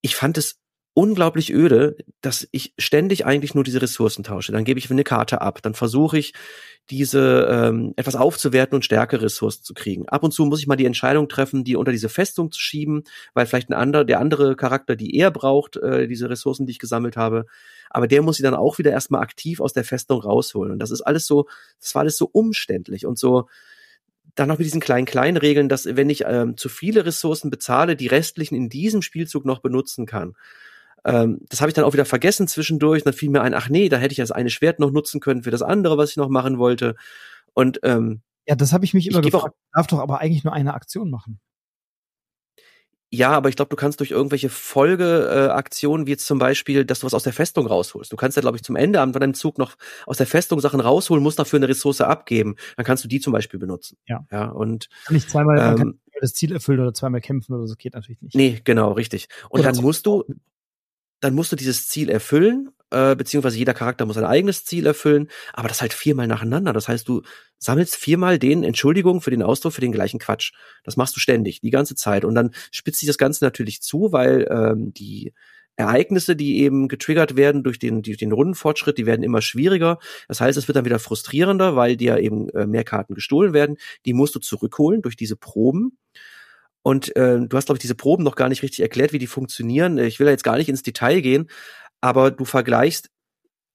Ich 0.01 0.17
fand 0.17 0.39
es 0.39 0.59
unglaublich 0.95 1.53
öde, 1.53 1.97
dass 2.21 2.49
ich 2.53 2.73
ständig 2.79 3.27
eigentlich 3.27 3.55
nur 3.55 3.65
diese 3.65 3.83
Ressourcen 3.83 4.23
tausche. 4.23 4.53
Dann 4.53 4.65
gebe 4.65 4.79
ich 4.79 4.91
eine 4.91 5.05
Karte 5.05 5.41
ab, 5.41 5.61
dann 5.61 5.75
versuche 5.75 6.19
ich 6.19 6.35
diese 6.89 7.49
ähm, 7.51 7.95
etwas 7.97 8.15
aufzuwerten 8.15 8.77
und 8.77 8.85
stärkere 8.85 9.23
Ressourcen 9.23 9.65
zu 9.65 9.75
kriegen. 9.75 10.09
Ab 10.09 10.23
und 10.23 10.33
zu 10.33 10.45
muss 10.45 10.61
ich 10.61 10.69
mal 10.69 10.77
die 10.77 10.87
Entscheidung 10.87 11.29
treffen, 11.29 11.65
die 11.65 11.77
unter 11.77 11.91
diese 11.91 12.09
Festung 12.09 12.53
zu 12.53 12.61
schieben, 12.61 13.03
weil 13.33 13.47
vielleicht 13.47 13.71
ein 13.71 13.75
anderer, 13.75 14.05
der 14.05 14.21
andere 14.21 14.55
Charakter, 14.55 14.95
die 14.95 15.17
eher 15.17 15.33
braucht, 15.33 15.77
äh, 15.77 16.07
diese 16.07 16.31
Ressourcen, 16.31 16.67
die 16.67 16.73
ich 16.73 16.79
gesammelt 16.79 17.17
habe, 17.17 17.47
aber 17.91 18.07
der 18.07 18.23
muss 18.23 18.37
sie 18.37 18.43
dann 18.43 18.55
auch 18.55 18.79
wieder 18.79 18.93
erstmal 18.93 19.23
aktiv 19.23 19.61
aus 19.61 19.73
der 19.73 19.85
Festung 19.85 20.21
rausholen. 20.21 20.73
Und 20.73 20.79
das 20.79 20.91
ist 20.91 21.01
alles 21.01 21.27
so, 21.27 21.49
das 21.81 21.95
war 21.95 22.01
alles 22.01 22.17
so 22.17 22.29
umständlich 22.31 23.05
und 23.05 23.19
so 23.19 23.49
dann 24.35 24.49
noch 24.49 24.59
mit 24.59 24.67
diesen 24.67 24.81
kleinen 24.81 25.07
kleinen 25.07 25.37
Regeln, 25.37 25.69
dass 25.69 25.87
wenn 25.87 26.11
ich 26.11 26.25
ähm, 26.27 26.57
zu 26.57 26.69
viele 26.69 27.07
Ressourcen 27.07 27.51
bezahle, 27.51 27.97
die 27.97 28.09
restlichen 28.09 28.57
in 28.57 28.69
diesem 28.69 29.03
Spielzug 29.03 29.45
noch 29.45 29.61
benutzen 29.61 30.07
kann. 30.07 30.35
Ähm, 31.05 31.41
das 31.49 31.61
habe 31.61 31.71
ich 31.71 31.75
dann 31.75 31.85
auch 31.85 31.93
wieder 31.93 32.05
vergessen 32.05 32.49
zwischendurch. 32.49 33.03
Und 33.03 33.07
dann 33.07 33.15
fiel 33.15 33.31
mir 33.31 33.43
ein, 33.43 33.55
ach 33.55 33.69
nee, 33.69 33.89
da 33.89 33.97
hätte 33.97 34.13
ich 34.13 34.19
das 34.19 34.31
eine 34.31 34.51
Schwert 34.51 34.81
noch 34.81 34.91
nutzen 34.91 35.21
können 35.21 35.43
für 35.43 35.51
das 35.51 35.63
andere, 35.63 35.99
was 35.99 36.11
ich 36.11 36.17
noch 36.17 36.29
machen 36.29 36.59
wollte. 36.59 36.97
Und 37.53 37.81
ähm, 37.83 38.23
ja, 38.47 38.57
das 38.57 38.73
habe 38.73 38.85
ich 38.85 38.95
mich 38.95 39.09
immer 39.09 39.21
ich 39.21 39.27
gefragt. 39.27 39.55
Auch, 39.55 39.77
darf 39.79 39.87
doch 39.87 39.99
aber 40.01 40.21
eigentlich 40.21 40.45
nur 40.45 40.53
eine 40.53 40.75
Aktion 40.75 41.11
machen. 41.11 41.41
Ja, 43.11 43.31
aber 43.31 43.49
ich 43.49 43.55
glaube, 43.55 43.69
du 43.69 43.77
kannst 43.77 44.01
durch 44.01 44.11
irgendwelche 44.11 44.49
Folgeaktionen, 44.49 46.05
äh, 46.05 46.07
wie 46.09 46.11
jetzt 46.11 46.27
zum 46.27 46.41
Beispiel, 46.41 46.85
dass 46.85 46.99
du 46.99 47.07
was 47.07 47.15
aus 47.15 47.23
der 47.23 47.33
Festung 47.33 47.65
rausholst. 47.69 48.11
Du 48.11 48.17
kannst 48.17 48.37
ja, 48.37 48.41
glaube 48.41 48.57
ich, 48.57 48.65
zum 48.65 48.75
Ende 48.75 48.99
von 48.99 49.13
deinem 49.13 49.35
Zug 49.35 49.57
noch 49.57 49.77
aus 50.07 50.17
der 50.17 50.27
Festung 50.27 50.59
Sachen 50.59 50.81
rausholen, 50.81 51.23
musst 51.23 51.39
dafür 51.39 51.59
eine 51.59 51.69
Ressource 51.69 52.01
abgeben. 52.01 52.57
Dann 52.77 52.85
kannst 52.85 53.05
du 53.05 53.09
die 53.09 53.21
zum 53.21 53.33
Beispiel 53.33 53.61
benutzen. 53.61 53.99
Ja. 54.07 54.27
Ja, 54.33 54.47
und. 54.47 54.89
Kann 55.05 55.15
ich 55.15 55.29
zweimal 55.29 55.79
ähm, 55.81 56.01
das 56.21 56.35
Ziel 56.35 56.51
erfüllen 56.51 56.81
oder 56.81 56.93
zweimal 56.93 57.21
kämpfen 57.21 57.55
oder 57.55 57.69
so, 57.69 57.77
geht 57.77 57.95
natürlich 57.95 58.21
nicht. 58.21 58.35
Nee, 58.35 58.61
genau, 58.65 58.91
richtig. 58.93 59.29
Und 59.49 59.61
oder 59.61 59.71
dann 59.71 59.81
musst 59.81 60.07
du, 60.07 60.25
dann 61.25 61.35
musst 61.35 61.51
du 61.53 61.57
dieses 61.57 61.89
Ziel 61.89 62.11
erfüllen, 62.11 62.71
äh, 62.91 63.17
beziehungsweise 63.17 63.57
jeder 63.57 63.73
Charakter 63.73 64.05
muss 64.05 64.19
ein 64.19 64.25
eigenes 64.27 64.65
Ziel 64.65 64.87
erfüllen, 64.87 65.29
aber 65.55 65.69
das 65.69 65.81
halt 65.81 65.95
viermal 65.95 66.27
nacheinander. 66.27 66.75
Das 66.75 66.87
heißt, 66.87 67.09
du 67.09 67.23
sammelst 67.59 67.97
viermal 67.97 68.39
den, 68.39 68.63
Entschuldigung 68.63 69.23
für 69.23 69.31
den 69.31 69.43
Ausdruck, 69.43 69.73
für 69.73 69.81
den 69.81 69.91
gleichen 69.91 70.19
Quatsch. 70.19 70.53
Das 70.85 70.99
machst 70.99 71.17
du 71.17 71.21
ständig, 71.21 71.63
die 71.63 71.71
ganze 71.71 71.95
Zeit. 71.95 72.27
Und 72.27 72.35
dann 72.35 72.51
spitzt 72.71 73.01
sich 73.01 73.07
das 73.07 73.17
Ganze 73.17 73.43
natürlich 73.43 73.81
zu, 73.81 74.13
weil 74.13 74.47
ähm, 74.51 74.93
die 74.93 75.33
Ereignisse, 75.77 76.37
die 76.37 76.61
eben 76.61 76.89
getriggert 76.89 77.37
werden 77.37 77.65
durch 77.65 77.79
den, 77.79 78.03
durch 78.03 78.19
den 78.19 78.31
Rundenfortschritt, 78.31 78.99
die 78.99 79.07
werden 79.07 79.23
immer 79.23 79.41
schwieriger. 79.41 79.99
Das 80.29 80.41
heißt, 80.41 80.57
es 80.59 80.69
wird 80.69 80.77
dann 80.77 80.85
wieder 80.85 80.99
frustrierender, 80.99 81.75
weil 81.75 81.97
dir 81.97 82.19
eben 82.19 82.49
äh, 82.51 82.67
mehr 82.67 82.85
Karten 82.85 83.15
gestohlen 83.15 83.55
werden. 83.55 83.79
Die 84.05 84.13
musst 84.13 84.35
du 84.35 84.41
zurückholen 84.41 85.03
durch 85.03 85.17
diese 85.17 85.37
Proben. 85.37 85.99
Und 86.85 87.17
äh, 87.17 87.41
du 87.41 87.57
hast, 87.57 87.65
glaube 87.65 87.79
ich, 87.79 87.83
diese 87.83 87.95
Proben 87.95 88.25
noch 88.25 88.37
gar 88.37 88.51
nicht 88.51 88.63
richtig 88.63 88.81
erklärt, 88.81 89.15
wie 89.15 89.19
die 89.19 89.27
funktionieren. 89.27 89.97
Ich 89.97 90.19
will 90.19 90.27
da 90.27 90.31
jetzt 90.31 90.45
gar 90.45 90.59
nicht 90.59 90.69
ins 90.69 90.83
Detail 90.83 91.23
gehen, 91.23 91.49
aber 92.03 92.31
du 92.31 92.45
vergleichst 92.45 93.09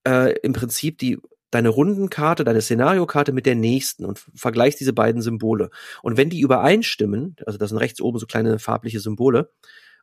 äh, 0.07 0.37
im 0.41 0.53
Prinzip 0.53 0.99
die 0.99 1.17
deine 1.49 1.69
Rundenkarte, 1.69 2.43
deine 2.43 2.61
Szenariokarte 2.61 3.31
mit 3.31 3.47
der 3.47 3.55
nächsten 3.55 4.05
und 4.05 4.23
vergleichst 4.35 4.79
diese 4.79 4.93
beiden 4.93 5.23
Symbole. 5.23 5.71
Und 6.03 6.17
wenn 6.17 6.29
die 6.29 6.41
übereinstimmen, 6.41 7.35
also 7.47 7.57
das 7.57 7.69
sind 7.69 7.79
rechts 7.79 7.99
oben 7.99 8.19
so 8.19 8.27
kleine 8.27 8.59
farbliche 8.59 8.99
Symbole, 8.99 9.51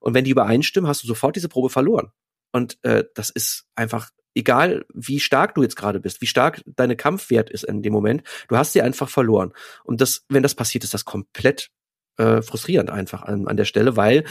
und 0.01 0.15
wenn 0.15 0.25
die 0.25 0.33
übereinstimmen, 0.33 0.89
hast 0.89 1.05
du 1.05 1.07
sofort 1.07 1.37
diese 1.37 1.49
Probe 1.49 1.71
verloren. 1.71 2.11
Und 2.51 2.79
äh, 2.83 3.05
das 3.15 3.31
ist 3.31 3.67
einfach 3.77 4.11
egal, 4.35 4.85
wie 4.93 5.21
stark 5.21 5.55
du 5.55 5.63
jetzt 5.63 5.77
gerade 5.77 6.01
bist, 6.01 6.21
wie 6.21 6.27
stark 6.27 6.63
deine 6.67 6.97
Kampfwert 6.97 7.51
ist 7.51 7.65
in 7.65 7.83
dem 7.83 7.93
Moment, 7.93 8.25
du 8.49 8.57
hast 8.57 8.73
sie 8.73 8.83
einfach 8.83 9.09
verloren. 9.09 9.53
Und 9.85 10.01
das, 10.01 10.25
wenn 10.29 10.43
das 10.43 10.57
passiert, 10.57 10.83
ist 10.83 10.93
das 10.95 11.05
komplett 11.05 11.71
äh, 12.17 12.43
frustrierend 12.43 12.91
einfach 12.91 13.23
an, 13.23 13.47
an 13.47 13.57
der 13.57 13.65
Stelle, 13.65 13.97
weil 13.97 14.25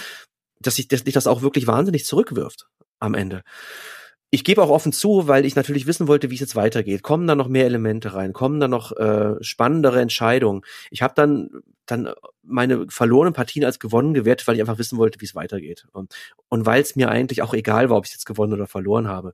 dass 0.59 0.75
sich 0.75 0.87
das, 0.87 1.03
dich 1.03 1.13
das 1.13 1.27
auch 1.27 1.41
wirklich 1.41 1.67
wahnsinnig 1.67 2.05
zurückwirft 2.05 2.67
am 2.99 3.13
Ende 3.13 3.43
ich 4.31 4.43
gebe 4.43 4.61
auch 4.61 4.69
offen 4.69 4.91
zu, 4.91 5.29
weil 5.29 5.45
ich 5.45 5.55
natürlich 5.55 5.87
wissen 5.87 6.09
wollte, 6.09 6.29
wie 6.29 6.33
es 6.33 6.41
jetzt 6.41 6.57
weitergeht. 6.57 7.03
Kommen 7.03 7.25
da 7.25 7.35
noch 7.35 7.47
mehr 7.47 7.65
Elemente 7.65 8.13
rein? 8.13 8.33
Kommen 8.33 8.59
da 8.59 8.67
noch 8.67 8.91
äh, 8.91 9.35
spannendere 9.41 10.01
Entscheidungen? 10.01 10.63
Ich 10.91 11.01
habe 11.01 11.13
dann 11.15 11.49
dann 11.85 12.09
meine 12.43 12.87
verlorenen 12.89 13.33
Partien 13.33 13.63
als 13.63 13.79
gewonnen 13.79 14.13
gewertet, 14.13 14.47
weil 14.47 14.55
ich 14.55 14.61
einfach 14.61 14.79
wissen 14.79 14.97
wollte, 14.97 15.21
wie 15.21 15.25
es 15.25 15.35
weitergeht. 15.35 15.87
Und, 15.93 16.13
und 16.49 16.65
weil 16.65 16.81
es 16.81 16.95
mir 16.95 17.09
eigentlich 17.09 17.43
auch 17.43 17.53
egal 17.53 17.89
war, 17.89 17.97
ob 17.97 18.05
ich 18.05 18.11
jetzt 18.11 18.25
gewonnen 18.25 18.53
oder 18.53 18.67
verloren 18.67 19.07
habe. 19.07 19.33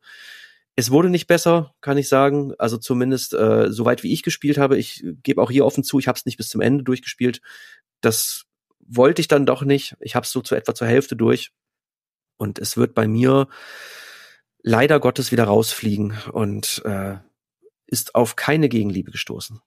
Es 0.75 0.91
wurde 0.91 1.09
nicht 1.09 1.27
besser, 1.27 1.73
kann 1.81 1.97
ich 1.97 2.07
sagen. 2.07 2.53
Also 2.59 2.77
zumindest 2.77 3.33
äh, 3.33 3.71
soweit 3.71 4.03
wie 4.03 4.13
ich 4.13 4.21
gespielt 4.21 4.57
habe. 4.57 4.77
Ich 4.77 5.03
gebe 5.23 5.41
auch 5.41 5.49
hier 5.49 5.65
offen 5.65 5.83
zu, 5.83 5.97
ich 5.97 6.07
habe 6.07 6.17
es 6.17 6.25
nicht 6.25 6.37
bis 6.37 6.49
zum 6.49 6.61
Ende 6.61 6.83
durchgespielt. 6.83 7.41
Das 8.01 8.45
wollte 8.79 9.21
ich 9.21 9.27
dann 9.27 9.45
doch 9.45 9.63
nicht. 9.63 9.95
Ich 9.99 10.15
habe 10.15 10.25
es 10.25 10.31
so 10.31 10.41
zu 10.41 10.55
etwa 10.55 10.75
zur 10.75 10.87
Hälfte 10.87 11.15
durch. 11.15 11.51
Und 12.37 12.59
es 12.59 12.75
wird 12.75 12.93
bei 12.93 13.07
mir 13.07 13.47
leider 14.63 14.99
Gottes 14.99 15.31
wieder 15.31 15.45
rausfliegen 15.45 16.17
und 16.31 16.81
äh, 16.85 17.17
ist 17.87 18.15
auf 18.15 18.35
keine 18.35 18.69
Gegenliebe 18.69 19.11
gestoßen. 19.11 19.61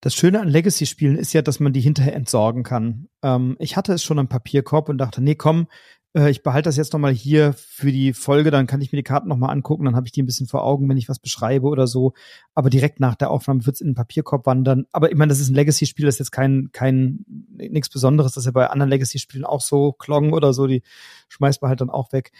Das 0.00 0.14
Schöne 0.14 0.40
an 0.40 0.48
Legacy-Spielen 0.48 1.16
ist 1.16 1.32
ja, 1.34 1.42
dass 1.42 1.60
man 1.60 1.72
die 1.72 1.80
hinterher 1.80 2.14
entsorgen 2.14 2.62
kann. 2.62 3.08
Ähm, 3.22 3.56
ich 3.58 3.76
hatte 3.76 3.92
es 3.92 4.02
schon 4.02 4.18
am 4.18 4.28
Papierkorb 4.28 4.88
und 4.88 4.98
dachte, 4.98 5.20
nee, 5.22 5.34
komm, 5.34 5.66
äh, 6.14 6.30
ich 6.30 6.42
behalte 6.42 6.68
das 6.68 6.76
jetzt 6.76 6.92
noch 6.92 7.00
mal 7.00 7.12
hier 7.12 7.52
für 7.52 7.92
die 7.92 8.12
Folge, 8.12 8.50
dann 8.50 8.66
kann 8.66 8.80
ich 8.80 8.92
mir 8.92 8.96
die 8.96 9.02
Karten 9.04 9.28
noch 9.28 9.36
mal 9.36 9.50
angucken, 9.50 9.84
dann 9.84 9.96
habe 9.96 10.06
ich 10.06 10.12
die 10.12 10.22
ein 10.22 10.26
bisschen 10.26 10.46
vor 10.46 10.64
Augen, 10.64 10.88
wenn 10.88 10.96
ich 10.96 11.08
was 11.08 11.18
beschreibe 11.18 11.66
oder 11.66 11.86
so. 11.86 12.14
Aber 12.54 12.70
direkt 12.70 13.00
nach 13.00 13.14
der 13.14 13.30
Aufnahme 13.30 13.66
wird 13.66 13.76
es 13.76 13.80
in 13.80 13.88
den 13.88 13.94
Papierkorb 13.94 14.46
wandern. 14.46 14.86
Aber 14.92 15.10
ich 15.10 15.16
meine, 15.16 15.30
das 15.30 15.40
ist 15.40 15.50
ein 15.50 15.54
Legacy-Spiel, 15.54 16.06
das 16.06 16.16
ist 16.16 16.20
jetzt 16.20 16.32
kein 16.32 16.70
kein 16.72 17.24
nichts 17.56 17.90
Besonderes, 17.90 18.32
das 18.32 18.42
ist 18.42 18.46
ja 18.46 18.52
bei 18.52 18.68
anderen 18.70 18.90
Legacy-Spielen 18.90 19.44
auch 19.44 19.60
so, 19.60 19.92
Klong 19.92 20.32
oder 20.32 20.52
so, 20.52 20.66
die 20.66 20.82
schmeißt 21.28 21.62
man 21.62 21.68
halt 21.68 21.80
dann 21.80 21.90
auch 21.90 22.12
weg. 22.12 22.32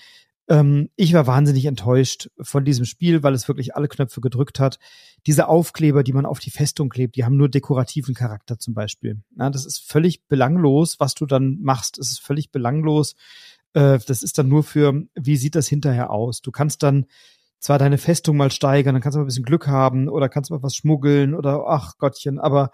Ähm, 0.51 0.91
ich 0.97 1.15
war 1.15 1.29
wahnsinnig 1.29 1.65
enttäuscht 1.65 2.29
von 2.41 2.65
diesem 2.65 2.85
Spiel, 2.85 3.23
weil 3.23 3.35
es 3.35 3.47
wirklich 3.47 3.77
alle 3.77 3.89
Knöpfe 3.89 4.21
gedrückt 4.21 4.59
hat. 4.59 4.79
Diese 5.27 5.49
Aufkleber, 5.49 6.03
die 6.03 6.13
man 6.13 6.27
auf 6.27 6.41
die 6.41 6.51
Festung 6.51 6.89
klebt, 6.89 7.15
die 7.15 7.25
haben 7.25 7.37
nur 7.37 7.49
dekorativen 7.49 8.15
Charakter 8.15 8.59
zum 8.59 8.75
Beispiel. 8.75 9.21
Ja, 9.39 9.49
das 9.49 9.65
ist 9.65 9.89
völlig 9.89 10.27
belanglos, 10.27 10.99
was 10.99 11.15
du 11.15 11.25
dann 11.25 11.59
machst. 11.63 11.99
Es 11.99 12.11
ist 12.11 12.21
völlig 12.21 12.51
belanglos. 12.51 13.15
Äh, 13.75 14.01
das 14.05 14.25
ist 14.25 14.39
dann 14.39 14.49
nur 14.49 14.65
für, 14.65 15.05
wie 15.15 15.37
sieht 15.37 15.55
das 15.55 15.69
hinterher 15.69 16.11
aus? 16.11 16.43
Du 16.43 16.51
kannst 16.51 16.83
dann 16.83 17.07
zwar 17.61 17.79
deine 17.79 17.99
Festung 17.99 18.37
mal 18.37 18.51
steigern, 18.51 18.95
dann 18.95 19.03
kannst 19.03 19.15
du 19.15 19.19
mal 19.21 19.25
ein 19.25 19.29
bisschen 19.29 19.45
Glück 19.45 19.69
haben 19.69 20.09
oder 20.09 20.29
kannst 20.29 20.51
mal 20.51 20.63
was 20.63 20.75
schmuggeln 20.75 21.35
oder 21.35 21.67
ach 21.69 21.97
Gottchen, 21.99 22.41
aber 22.41 22.71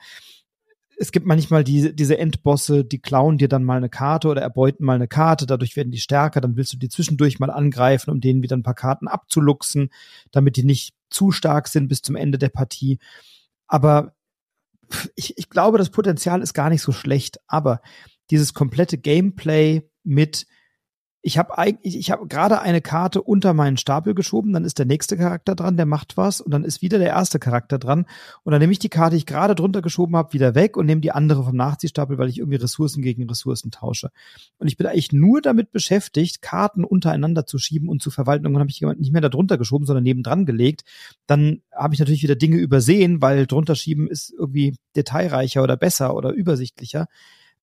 es 0.99 1.13
gibt 1.13 1.27
manchmal 1.27 1.63
die, 1.63 1.95
diese 1.95 2.19
Endbosse, 2.19 2.85
die 2.85 2.99
klauen 2.99 3.37
dir 3.37 3.49
dann 3.49 3.65
mal 3.65 3.77
eine 3.77 3.91
Karte 3.91 4.29
oder 4.29 4.41
erbeuten 4.41 4.85
mal 4.85 4.95
eine 4.95 5.09
Karte, 5.09 5.47
dadurch 5.47 5.77
werden 5.77 5.91
die 5.91 5.99
stärker, 5.99 6.41
dann 6.41 6.57
willst 6.57 6.73
du 6.73 6.79
die 6.79 6.89
zwischendurch 6.89 7.39
mal 7.39 7.51
angreifen, 7.51 8.11
um 8.11 8.21
denen 8.21 8.43
wieder 8.43 8.57
ein 8.57 8.63
paar 8.63 8.75
Karten 8.75 9.07
abzuluxen, 9.07 9.91
damit 10.31 10.57
die 10.57 10.65
nicht 10.65 10.95
zu 11.11 11.33
stark 11.33 11.69
sind 11.69 11.89
bis 11.89 12.01
zum 12.01 12.17
Ende 12.17 12.39
der 12.39 12.49
Partie. 12.49 12.99
Aber 13.67 14.15
ich, 15.17 15.37
ich 15.37 15.51
glaube, 15.51 15.79
das 15.79 15.91
Potenzial 15.91 16.41
ist 16.41 16.55
gar 16.55 16.71
nicht 16.71 16.83
so 16.83 16.93
schlecht, 16.93 17.41
aber 17.47 17.81
dieses 18.31 18.55
komplette 18.55 18.97
Gameplay 18.97 19.83
mit 20.03 20.47
ich 21.27 21.39
habe 21.39 21.59
eigentlich, 21.59 21.99
ich 21.99 22.12
habe 22.12 22.29
gerade 22.29 22.61
eine 22.61 22.81
Karte 22.81 23.20
unter 23.20 23.53
meinen 23.53 23.79
Stapel 23.79 24.14
geschoben, 24.14 24.53
dann 24.53 24.64
ist 24.64 24.79
der 24.79 24.87
nächste 24.87 25.16
Charakter 25.16 25.57
dran, 25.57 25.77
der 25.77 25.85
macht 25.85 26.16
was 26.16 26.41
und 26.41 26.53
dann 26.53 26.62
ist 26.62 26.83
wieder 26.83 26.99
der 26.99 27.09
erste 27.09 27.41
Charakter 27.41 27.81
dran 27.81 28.07
und 28.45 28.53
dann 28.53 28.61
nehme 28.61 28.72
ich 28.72 28.79
die 28.79 28.89
Karte, 28.89 29.16
die 29.16 29.18
ich 29.18 29.27
gerade 29.27 29.57
drunter 29.57 29.83
geschoben 29.83 30.14
habe, 30.14 30.35
wieder 30.35 30.55
weg 30.55 30.77
und 30.77 30.87
nehme 30.87 31.01
die 31.01 31.11
andere 31.11 31.43
vom 31.43 31.57
Nachziehstapel, 31.57 32.16
weil 32.16 32.29
ich 32.29 32.39
irgendwie 32.39 32.59
Ressourcen 32.59 33.03
gegen 33.03 33.29
Ressourcen 33.29 33.72
tausche. 33.72 34.12
Und 34.59 34.68
ich 34.68 34.77
bin 34.77 34.87
eigentlich 34.87 35.11
nur 35.11 35.43
damit 35.43 35.72
beschäftigt, 35.72 36.43
Karten 36.43 36.85
untereinander 36.85 37.45
zu 37.45 37.59
schieben 37.59 37.89
und 37.89 38.01
zu 38.01 38.12
verwalten. 38.12 38.45
Irgendwann 38.45 38.61
habe 38.61 38.70
ich 38.70 38.79
die 38.79 38.87
nicht 38.87 39.12
mehr 39.12 39.20
da 39.20 39.29
drunter 39.29 39.59
geschoben, 39.59 39.85
sondern 39.85 40.05
nebendran 40.05 40.47
gelegt. 40.47 40.85
Dann 41.27 41.61
habe 41.74 41.93
ich 41.93 41.99
natürlich 41.99 42.22
wieder 42.22 42.37
Dinge 42.37 42.59
übersehen, 42.59 43.20
weil 43.20 43.49
drunter 43.49 43.74
schieben 43.74 44.07
ist 44.07 44.33
irgendwie 44.33 44.77
detailreicher 44.95 45.64
oder 45.64 45.77
besser 45.77 46.14
oder 46.14 46.31
übersichtlicher. 46.31 47.09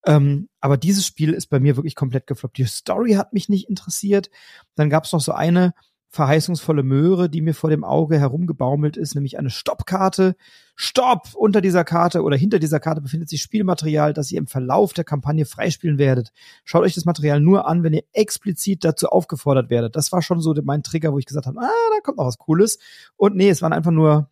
Ähm, 0.06 0.50
aber 0.60 0.78
dieses 0.78 1.06
Spiel 1.06 1.34
ist 1.34 1.48
bei 1.48 1.60
mir 1.60 1.78
wirklich 1.78 1.96
komplett 1.96 2.28
gefloppt. 2.28 2.58
Die 2.58 2.66
Story 2.66 3.14
hat 3.14 3.34
mich 3.34 3.50
nicht 3.50 3.70
interessiert. 3.70 4.30
Dann 4.76 4.90
gab 4.90 5.06
es 5.06 5.12
noch 5.12 5.22
so 5.22 5.32
eine 5.32 5.74
verheißungsvolle 6.14 6.84
Möhre, 6.84 7.28
die 7.28 7.42
mir 7.42 7.56
vor 7.56 7.72
dem 7.72 7.84
Auge 7.84 8.20
herumgebaumelt 8.20 8.98
ist, 8.98 9.16
nämlich 9.16 9.40
eine 9.40 9.50
Stoppkarte. 9.50 10.36
Stopp! 10.76 11.34
Unter 11.34 11.60
dieser 11.60 11.84
Karte 11.84 12.22
oder 12.22 12.38
hinter 12.38 12.60
dieser 12.60 12.80
Karte 12.80 13.02
befindet 13.02 13.30
sich 13.30 13.42
Spielmaterial, 13.42 14.14
das 14.14 14.32
ihr 14.32 14.38
im 14.38 14.46
Verlauf 14.46 14.94
der 14.94 15.06
Kampagne 15.06 15.46
freispielen 15.46 15.98
werdet. 15.98 16.32
Schaut 16.66 16.84
euch 16.84 16.94
das 16.94 17.06
Material 17.06 17.40
nur 17.40 17.68
an, 17.68 17.82
wenn 17.82 17.94
ihr 17.94 18.04
explizit 18.12 18.84
dazu 18.84 19.08
aufgefordert 19.08 19.72
werdet. 19.72 19.96
Das 19.96 20.12
war 20.12 20.22
schon 20.22 20.40
so 20.40 20.54
mein 20.64 20.84
Trigger, 20.84 21.14
wo 21.14 21.18
ich 21.18 21.26
gesagt 21.26 21.48
habe, 21.48 21.60
ah, 21.60 21.90
da 21.96 22.02
kommt 22.04 22.20
noch 22.20 22.28
was 22.28 22.38
Cooles. 22.38 22.78
Und 23.16 23.36
nee, 23.36 23.50
es 23.50 23.64
waren 23.64 23.74
einfach 23.74 23.90
nur 23.90 24.30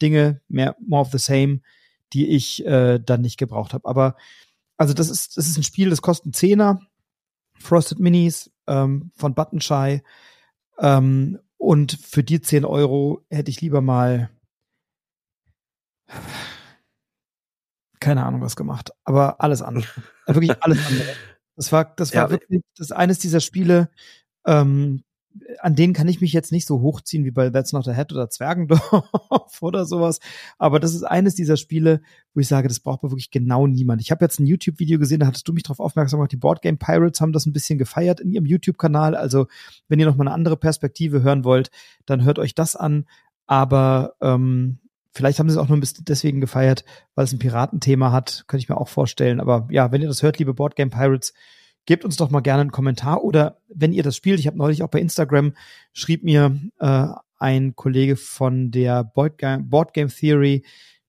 Dinge, 0.00 0.40
mehr 0.46 0.76
more 0.86 1.02
of 1.02 1.10
the 1.10 1.18
same, 1.18 1.62
die 2.12 2.28
ich 2.28 2.64
äh, 2.64 3.00
dann 3.00 3.22
nicht 3.22 3.38
gebraucht 3.38 3.74
habe. 3.74 3.88
Aber 3.88 4.14
also 4.76 4.94
das 4.94 5.08
ist, 5.08 5.36
das 5.36 5.46
ist 5.46 5.56
ein 5.56 5.62
Spiel, 5.62 5.90
das 5.90 6.02
kostet 6.02 6.26
einen 6.26 6.34
Zehner. 6.34 6.80
Frosted 7.58 8.00
Minis 8.00 8.50
ähm, 8.66 9.10
von 9.16 9.34
Buttonshy. 9.34 10.02
Ähm, 10.78 11.38
und 11.56 11.92
für 11.92 12.24
die 12.24 12.40
10 12.40 12.64
Euro 12.64 13.24
hätte 13.30 13.50
ich 13.50 13.60
lieber 13.60 13.80
mal 13.80 14.30
keine 18.00 18.26
Ahnung 18.26 18.42
was 18.42 18.54
gemacht, 18.54 18.90
aber 19.04 19.40
alles 19.40 19.62
andere. 19.62 19.86
wirklich 20.26 20.62
alles 20.62 20.86
andere. 20.86 21.14
Das 21.56 21.72
war, 21.72 21.84
das 21.96 22.14
war 22.14 22.24
ja, 22.24 22.30
wirklich 22.30 22.60
das 22.76 22.92
eines 22.92 23.18
dieser 23.18 23.40
Spiele, 23.40 23.88
ähm, 24.46 25.03
an 25.60 25.74
denen 25.74 25.92
kann 25.92 26.08
ich 26.08 26.20
mich 26.20 26.32
jetzt 26.32 26.52
nicht 26.52 26.66
so 26.66 26.80
hochziehen 26.80 27.24
wie 27.24 27.30
bei 27.30 27.50
That's 27.50 27.72
Not 27.72 27.88
a 27.88 27.92
Head 27.92 28.12
oder 28.12 28.30
Zwergendorf 28.30 28.82
oder 29.60 29.84
sowas. 29.84 30.20
Aber 30.58 30.78
das 30.80 30.94
ist 30.94 31.02
eines 31.02 31.34
dieser 31.34 31.56
Spiele, 31.56 32.00
wo 32.34 32.40
ich 32.40 32.48
sage, 32.48 32.68
das 32.68 32.80
braucht 32.80 33.02
man 33.02 33.10
wirklich 33.10 33.30
genau 33.30 33.66
niemand. 33.66 34.00
Ich 34.00 34.10
habe 34.10 34.24
jetzt 34.24 34.38
ein 34.38 34.46
YouTube-Video 34.46 34.98
gesehen, 34.98 35.20
da 35.20 35.26
hattest 35.26 35.48
du 35.48 35.52
mich 35.52 35.64
darauf 35.64 35.80
aufmerksam 35.80 36.18
gemacht, 36.18 36.32
die 36.32 36.36
Boardgame 36.36 36.76
Pirates 36.76 37.20
haben 37.20 37.32
das 37.32 37.46
ein 37.46 37.52
bisschen 37.52 37.78
gefeiert 37.78 38.20
in 38.20 38.30
ihrem 38.30 38.46
YouTube-Kanal. 38.46 39.16
Also 39.16 39.46
wenn 39.88 39.98
ihr 39.98 40.06
noch 40.06 40.16
mal 40.16 40.26
eine 40.26 40.34
andere 40.34 40.56
Perspektive 40.56 41.22
hören 41.22 41.44
wollt, 41.44 41.70
dann 42.06 42.24
hört 42.24 42.38
euch 42.38 42.54
das 42.54 42.76
an. 42.76 43.06
Aber 43.46 44.14
ähm, 44.20 44.78
vielleicht 45.12 45.38
haben 45.38 45.48
sie 45.48 45.56
es 45.56 45.58
auch 45.58 45.68
nur 45.68 45.76
ein 45.76 45.80
bisschen 45.80 46.04
deswegen 46.04 46.40
gefeiert, 46.40 46.84
weil 47.14 47.24
es 47.24 47.32
ein 47.32 47.38
Piratenthema 47.38 48.12
hat, 48.12 48.44
könnte 48.46 48.62
ich 48.62 48.68
mir 48.68 48.78
auch 48.78 48.88
vorstellen. 48.88 49.40
Aber 49.40 49.66
ja, 49.70 49.92
wenn 49.92 50.02
ihr 50.02 50.08
das 50.08 50.22
hört, 50.22 50.38
liebe 50.38 50.54
Boardgame 50.54 50.90
Pirates, 50.90 51.34
gebt 51.86 52.04
uns 52.04 52.16
doch 52.16 52.30
mal 52.30 52.40
gerne 52.40 52.62
einen 52.62 52.72
Kommentar 52.72 53.22
oder 53.24 53.58
wenn 53.68 53.92
ihr 53.92 54.02
das 54.02 54.16
spielt, 54.16 54.40
ich 54.40 54.46
habe 54.46 54.58
neulich 54.58 54.82
auch 54.82 54.88
bei 54.88 55.00
Instagram, 55.00 55.54
schrieb 55.92 56.24
mir 56.24 56.58
äh, 56.78 57.08
ein 57.38 57.76
Kollege 57.76 58.16
von 58.16 58.70
der 58.70 59.04
Board 59.04 59.38
Game, 59.38 59.68
Board 59.68 59.92
Game 59.92 60.08
Theory, 60.08 60.64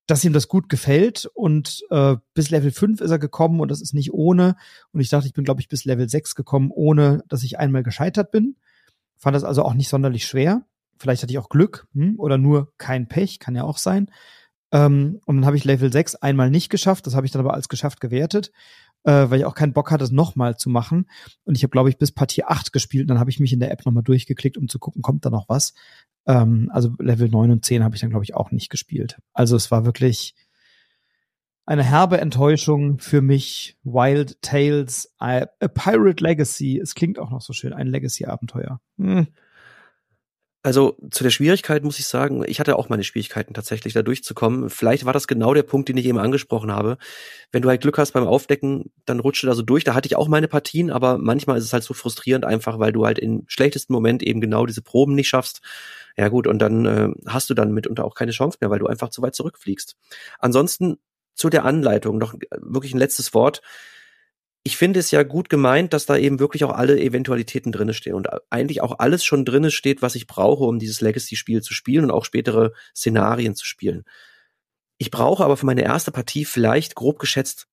dass 0.07 0.23
ihm 0.23 0.33
das 0.33 0.47
gut 0.47 0.69
gefällt 0.69 1.29
und 1.33 1.83
äh, 1.89 2.15
bis 2.33 2.49
Level 2.49 2.71
5 2.71 3.01
ist 3.01 3.11
er 3.11 3.19
gekommen 3.19 3.59
und 3.59 3.71
das 3.71 3.81
ist 3.81 3.93
nicht 3.93 4.13
ohne. 4.13 4.55
Und 4.91 4.99
ich 4.99 5.09
dachte, 5.09 5.27
ich 5.27 5.33
bin, 5.33 5.45
glaube 5.45 5.61
ich, 5.61 5.67
bis 5.67 5.85
Level 5.85 6.07
6 6.07 6.35
gekommen, 6.35 6.71
ohne 6.71 7.23
dass 7.27 7.43
ich 7.43 7.57
einmal 7.57 7.81
gescheitert 7.81 8.31
bin. 8.31 8.55
Fand 9.15 9.35
das 9.35 9.43
also 9.43 9.63
auch 9.63 9.73
nicht 9.73 9.89
sonderlich 9.89 10.27
schwer. 10.27 10.65
Vielleicht 10.97 11.23
hatte 11.23 11.31
ich 11.31 11.39
auch 11.39 11.49
Glück 11.49 11.87
hm? 11.93 12.15
oder 12.19 12.37
nur 12.37 12.73
kein 12.77 13.07
Pech, 13.07 13.39
kann 13.39 13.55
ja 13.55 13.63
auch 13.63 13.77
sein. 13.77 14.11
Ähm, 14.71 15.19
und 15.25 15.37
dann 15.37 15.45
habe 15.45 15.57
ich 15.57 15.63
Level 15.63 15.91
6 15.91 16.15
einmal 16.15 16.49
nicht 16.49 16.69
geschafft, 16.69 17.07
das 17.07 17.15
habe 17.15 17.25
ich 17.25 17.31
dann 17.31 17.41
aber 17.41 17.53
als 17.53 17.69
geschafft 17.69 17.99
gewertet 17.99 18.51
äh, 19.05 19.29
weil 19.29 19.39
ich 19.39 19.45
auch 19.45 19.55
keinen 19.55 19.73
Bock 19.73 19.91
hatte, 19.91 20.03
es 20.03 20.11
nochmal 20.11 20.57
zu 20.57 20.69
machen. 20.69 21.07
Und 21.45 21.55
ich 21.55 21.63
habe, 21.63 21.71
glaube 21.71 21.89
ich, 21.89 21.97
bis 21.97 22.11
Partie 22.11 22.43
8 22.43 22.73
gespielt. 22.73 23.03
Und 23.03 23.09
dann 23.09 23.19
habe 23.19 23.29
ich 23.29 23.39
mich 23.39 23.53
in 23.53 23.59
der 23.59 23.71
App 23.71 23.85
nochmal 23.85 24.03
durchgeklickt, 24.03 24.57
um 24.57 24.67
zu 24.67 24.79
gucken, 24.79 25.01
kommt 25.01 25.25
da 25.25 25.29
noch 25.29 25.47
was. 25.47 25.73
Ähm, 26.25 26.69
also 26.73 26.93
Level 26.99 27.29
9 27.29 27.51
und 27.51 27.63
10 27.63 27.83
habe 27.83 27.95
ich 27.95 28.01
dann, 28.01 28.09
glaube 28.09 28.25
ich, 28.25 28.35
auch 28.35 28.51
nicht 28.51 28.69
gespielt. 28.69 29.17
Also 29.33 29.55
es 29.55 29.71
war 29.71 29.85
wirklich 29.85 30.35
eine 31.67 31.83
herbe 31.83 32.19
Enttäuschung 32.19 32.99
für 32.99 33.21
mich. 33.21 33.77
Wild 33.83 34.41
Tales, 34.41 35.13
A, 35.19 35.45
Pirate 35.45 36.23
Legacy. 36.23 36.79
Es 36.79 36.95
klingt 36.95 37.19
auch 37.19 37.31
noch 37.31 37.41
so 37.41 37.53
schön, 37.53 37.73
ein 37.73 37.87
Legacy-Abenteuer. 37.87 38.81
Hm. 38.97 39.27
Also 40.65 40.97
zu 41.11 41.23
der 41.23 41.29
Schwierigkeit 41.29 41.83
muss 41.83 41.99
ich 41.99 42.07
sagen, 42.07 42.43
ich 42.47 42.59
hatte 42.59 42.75
auch 42.79 42.89
meine 42.89 43.03
Schwierigkeiten 43.03 43.53
tatsächlich 43.53 43.93
da 43.93 44.01
durchzukommen. 44.01 44.71
Vielleicht 44.71 45.05
war 45.05 45.13
das 45.13 45.27
genau 45.27 45.53
der 45.53 45.61
Punkt, 45.61 45.89
den 45.89 45.97
ich 45.97 46.07
eben 46.07 46.17
angesprochen 46.17 46.71
habe. 46.71 46.97
Wenn 47.51 47.61
du 47.61 47.69
halt 47.69 47.81
Glück 47.81 47.99
hast 47.99 48.13
beim 48.13 48.25
Aufdecken, 48.25 48.91
dann 49.05 49.19
rutscht 49.19 49.43
du 49.43 49.47
da 49.47 49.53
so 49.53 49.61
durch. 49.61 49.83
Da 49.83 49.93
hatte 49.93 50.07
ich 50.07 50.15
auch 50.15 50.27
meine 50.27 50.47
Partien, 50.47 50.89
aber 50.89 51.19
manchmal 51.19 51.59
ist 51.59 51.65
es 51.65 51.73
halt 51.73 51.83
so 51.83 51.93
frustrierend 51.93 52.45
einfach, 52.45 52.79
weil 52.79 52.91
du 52.91 53.05
halt 53.05 53.19
im 53.19 53.43
schlechtesten 53.45 53.93
Moment 53.93 54.23
eben 54.23 54.41
genau 54.41 54.65
diese 54.65 54.81
Proben 54.81 55.13
nicht 55.13 55.27
schaffst. 55.27 55.61
Ja 56.17 56.29
gut, 56.29 56.47
und 56.47 56.57
dann 56.57 56.85
äh, 56.87 57.09
hast 57.27 57.47
du 57.51 57.53
dann 57.53 57.71
mitunter 57.71 58.03
auch 58.03 58.15
keine 58.15 58.31
Chance 58.31 58.57
mehr, 58.59 58.71
weil 58.71 58.79
du 58.79 58.87
einfach 58.87 59.09
zu 59.09 59.21
weit 59.21 59.35
zurückfliegst. 59.35 59.95
Ansonsten 60.39 60.97
zu 61.35 61.51
der 61.51 61.63
Anleitung 61.63 62.17
noch 62.17 62.33
wirklich 62.59 62.95
ein 62.95 62.99
letztes 62.99 63.35
Wort 63.35 63.61
ich 64.67 64.77
finde 64.77 64.99
es 64.99 65.11
ja 65.11 65.21
gut 65.21 65.49
gemeint, 65.49 65.93
dass 65.93 66.07
da 66.07 66.17
eben 66.17 66.39
wirklich 66.39 66.63
auch 66.63 66.71
alle 66.71 66.99
Eventualitäten 66.99 67.71
drinne 67.71 67.93
stehen 67.93 68.15
und 68.15 68.27
eigentlich 68.49 68.81
auch 68.81 68.97
alles 68.97 69.23
schon 69.23 69.45
drinne 69.45 69.69
steht, 69.69 70.01
was 70.01 70.15
ich 70.15 70.25
brauche, 70.25 70.63
um 70.63 70.79
dieses 70.79 71.01
Legacy-Spiel 71.01 71.61
zu 71.61 71.75
spielen 71.75 72.05
und 72.05 72.11
auch 72.11 72.25
spätere 72.25 72.71
Szenarien 72.95 73.53
zu 73.53 73.63
spielen. 73.63 74.05
Ich 74.97 75.11
brauche 75.11 75.45
aber 75.45 75.55
für 75.55 75.67
meine 75.67 75.83
erste 75.83 76.11
Partie 76.11 76.45
vielleicht 76.45 76.95
grob 76.95 77.19
geschätzt, 77.19 77.67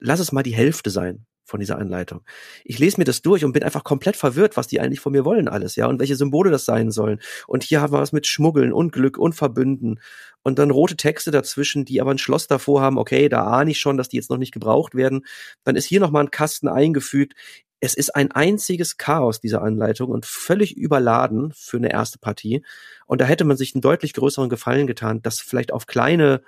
lass 0.00 0.18
es 0.18 0.32
mal 0.32 0.42
die 0.42 0.56
Hälfte 0.56 0.90
sein 0.90 1.24
von 1.48 1.60
dieser 1.60 1.78
Anleitung. 1.78 2.20
Ich 2.64 2.78
lese 2.78 2.98
mir 2.98 3.04
das 3.04 3.22
durch 3.22 3.44
und 3.44 3.52
bin 3.52 3.62
einfach 3.62 3.82
komplett 3.82 4.16
verwirrt, 4.16 4.56
was 4.56 4.66
die 4.66 4.80
eigentlich 4.80 5.00
von 5.00 5.12
mir 5.12 5.24
wollen 5.24 5.48
alles, 5.48 5.76
ja, 5.76 5.86
und 5.86 5.98
welche 5.98 6.14
Symbole 6.14 6.50
das 6.50 6.64
sein 6.64 6.90
sollen. 6.90 7.20
Und 7.46 7.62
hier 7.64 7.80
haben 7.80 7.92
wir 7.92 8.00
was 8.00 8.12
mit 8.12 8.26
Schmuggeln 8.26 8.72
und 8.72 8.92
Glück 8.92 9.16
und 9.16 9.34
Verbünden 9.34 10.00
und 10.42 10.58
dann 10.58 10.70
rote 10.70 10.96
Texte 10.96 11.30
dazwischen, 11.30 11.84
die 11.84 12.00
aber 12.00 12.10
ein 12.10 12.18
Schloss 12.18 12.46
davor 12.46 12.82
haben, 12.82 12.98
okay, 12.98 13.28
da 13.28 13.44
ahne 13.44 13.70
ich 13.70 13.78
schon, 13.78 13.96
dass 13.96 14.08
die 14.08 14.16
jetzt 14.16 14.30
noch 14.30 14.36
nicht 14.36 14.52
gebraucht 14.52 14.94
werden. 14.94 15.26
Dann 15.64 15.76
ist 15.76 15.86
hier 15.86 16.00
nochmal 16.00 16.24
ein 16.24 16.30
Kasten 16.30 16.68
eingefügt. 16.68 17.34
Es 17.80 17.94
ist 17.94 18.14
ein 18.14 18.32
einziges 18.32 18.96
Chaos, 18.96 19.40
diese 19.40 19.60
Anleitung, 19.62 20.10
und 20.10 20.26
völlig 20.26 20.76
überladen 20.76 21.52
für 21.54 21.76
eine 21.76 21.92
erste 21.92 22.18
Partie. 22.18 22.64
Und 23.06 23.20
da 23.20 23.24
hätte 23.24 23.44
man 23.44 23.56
sich 23.56 23.74
einen 23.74 23.82
deutlich 23.82 24.12
größeren 24.14 24.48
Gefallen 24.48 24.86
getan, 24.86 25.22
das 25.22 25.40
vielleicht 25.40 25.72
auf 25.72 25.86
kleine 25.86 26.42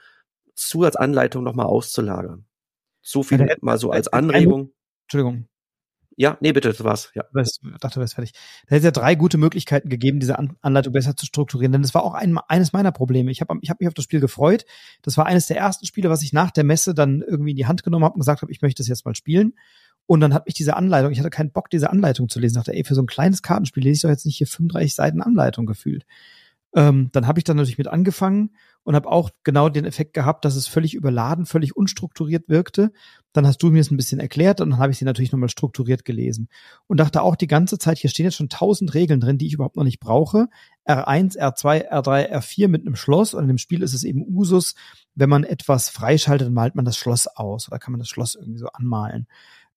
Zusatzanleitungen 0.54 1.44
nochmal 1.44 1.66
auszulagern. 1.66 2.44
So 3.02 3.22
viel 3.22 3.40
ja, 3.40 3.54
mal 3.60 3.78
so 3.78 3.90
als 3.90 4.08
Anregung. 4.08 4.72
Entschuldigung. 5.10 5.48
Ja, 6.16 6.38
nee, 6.40 6.52
bitte, 6.52 6.68
das 6.68 6.84
war's. 6.84 7.10
Ja. 7.14 7.24
Ich 7.34 7.60
dachte, 7.80 7.94
du 7.94 8.00
wärst 8.00 8.14
fertig. 8.14 8.32
Da 8.32 8.76
hätte 8.76 8.76
es 8.76 8.84
ja 8.84 8.90
drei 8.90 9.16
gute 9.16 9.38
Möglichkeiten 9.38 9.88
gegeben, 9.88 10.20
diese 10.20 10.38
Anleitung 10.38 10.92
besser 10.92 11.16
zu 11.16 11.26
strukturieren. 11.26 11.72
Denn 11.72 11.82
das 11.82 11.94
war 11.94 12.04
auch 12.04 12.14
ein, 12.14 12.38
eines 12.46 12.72
meiner 12.72 12.92
Probleme. 12.92 13.32
Ich 13.32 13.40
habe 13.40 13.58
ich 13.60 13.70
hab 13.70 13.80
mich 13.80 13.88
auf 13.88 13.94
das 13.94 14.04
Spiel 14.04 14.20
gefreut. 14.20 14.64
Das 15.02 15.16
war 15.16 15.26
eines 15.26 15.48
der 15.48 15.56
ersten 15.56 15.86
Spiele, 15.86 16.10
was 16.10 16.22
ich 16.22 16.32
nach 16.32 16.52
der 16.52 16.62
Messe 16.62 16.94
dann 16.94 17.22
irgendwie 17.22 17.50
in 17.50 17.56
die 17.56 17.66
Hand 17.66 17.82
genommen 17.82 18.04
habe 18.04 18.14
und 18.14 18.20
gesagt 18.20 18.42
habe, 18.42 18.52
ich 18.52 18.62
möchte 18.62 18.82
das 18.82 18.88
jetzt 18.88 19.04
mal 19.04 19.16
spielen. 19.16 19.54
Und 20.06 20.20
dann 20.20 20.32
hat 20.32 20.46
mich 20.46 20.54
diese 20.54 20.76
Anleitung, 20.76 21.10
ich 21.10 21.18
hatte 21.18 21.30
keinen 21.30 21.50
Bock, 21.50 21.70
diese 21.70 21.90
Anleitung 21.90 22.28
zu 22.28 22.38
lesen. 22.38 22.56
Ich 22.56 22.60
dachte, 22.60 22.74
ey, 22.76 22.84
für 22.84 22.94
so 22.94 23.02
ein 23.02 23.06
kleines 23.06 23.42
Kartenspiel 23.42 23.82
lese 23.82 23.94
ich 23.94 24.02
doch 24.02 24.10
jetzt 24.10 24.26
nicht 24.26 24.36
hier 24.36 24.46
35 24.46 24.94
Seiten 24.94 25.22
Anleitung 25.22 25.66
gefühlt. 25.66 26.04
Ähm, 26.74 27.08
dann 27.12 27.26
habe 27.26 27.40
ich 27.40 27.44
dann 27.44 27.56
natürlich 27.56 27.78
mit 27.78 27.88
angefangen 27.88 28.50
und 28.84 28.94
habe 28.94 29.10
auch 29.10 29.30
genau 29.42 29.68
den 29.68 29.84
Effekt 29.84 30.14
gehabt, 30.14 30.44
dass 30.44 30.56
es 30.56 30.66
völlig 30.66 30.94
überladen, 30.94 31.44
völlig 31.44 31.76
unstrukturiert 31.76 32.48
wirkte. 32.48 32.92
Dann 33.32 33.46
hast 33.46 33.62
du 33.62 33.70
mir 33.70 33.80
es 33.80 33.90
ein 33.90 33.96
bisschen 33.96 34.20
erklärt 34.20 34.60
und 34.60 34.70
dann 34.70 34.78
habe 34.78 34.92
ich 34.92 34.98
sie 34.98 35.04
natürlich 35.04 35.32
nochmal 35.32 35.48
strukturiert 35.48 36.04
gelesen 36.04 36.48
und 36.86 36.98
dachte 36.98 37.22
auch 37.22 37.36
die 37.36 37.46
ganze 37.46 37.78
Zeit, 37.78 37.98
hier 37.98 38.10
stehen 38.10 38.24
jetzt 38.24 38.36
schon 38.36 38.48
tausend 38.48 38.94
Regeln 38.94 39.20
drin, 39.20 39.36
die 39.36 39.46
ich 39.46 39.54
überhaupt 39.54 39.76
noch 39.76 39.84
nicht 39.84 40.00
brauche. 40.00 40.48
R1, 40.86 41.38
R2, 41.38 41.90
R3, 41.90 42.32
R4 42.32 42.68
mit 42.68 42.86
einem 42.86 42.96
Schloss 42.96 43.34
und 43.34 43.42
in 43.42 43.48
dem 43.48 43.58
Spiel 43.58 43.82
ist 43.82 43.94
es 43.94 44.04
eben 44.04 44.24
Usus, 44.26 44.74
wenn 45.14 45.28
man 45.28 45.44
etwas 45.44 45.88
freischaltet, 45.88 46.46
dann 46.46 46.54
malt 46.54 46.74
man 46.74 46.84
das 46.84 46.96
Schloss 46.96 47.26
aus 47.26 47.68
oder 47.68 47.78
kann 47.78 47.92
man 47.92 48.00
das 48.00 48.08
Schloss 48.08 48.36
irgendwie 48.36 48.58
so 48.58 48.68
anmalen. 48.68 49.26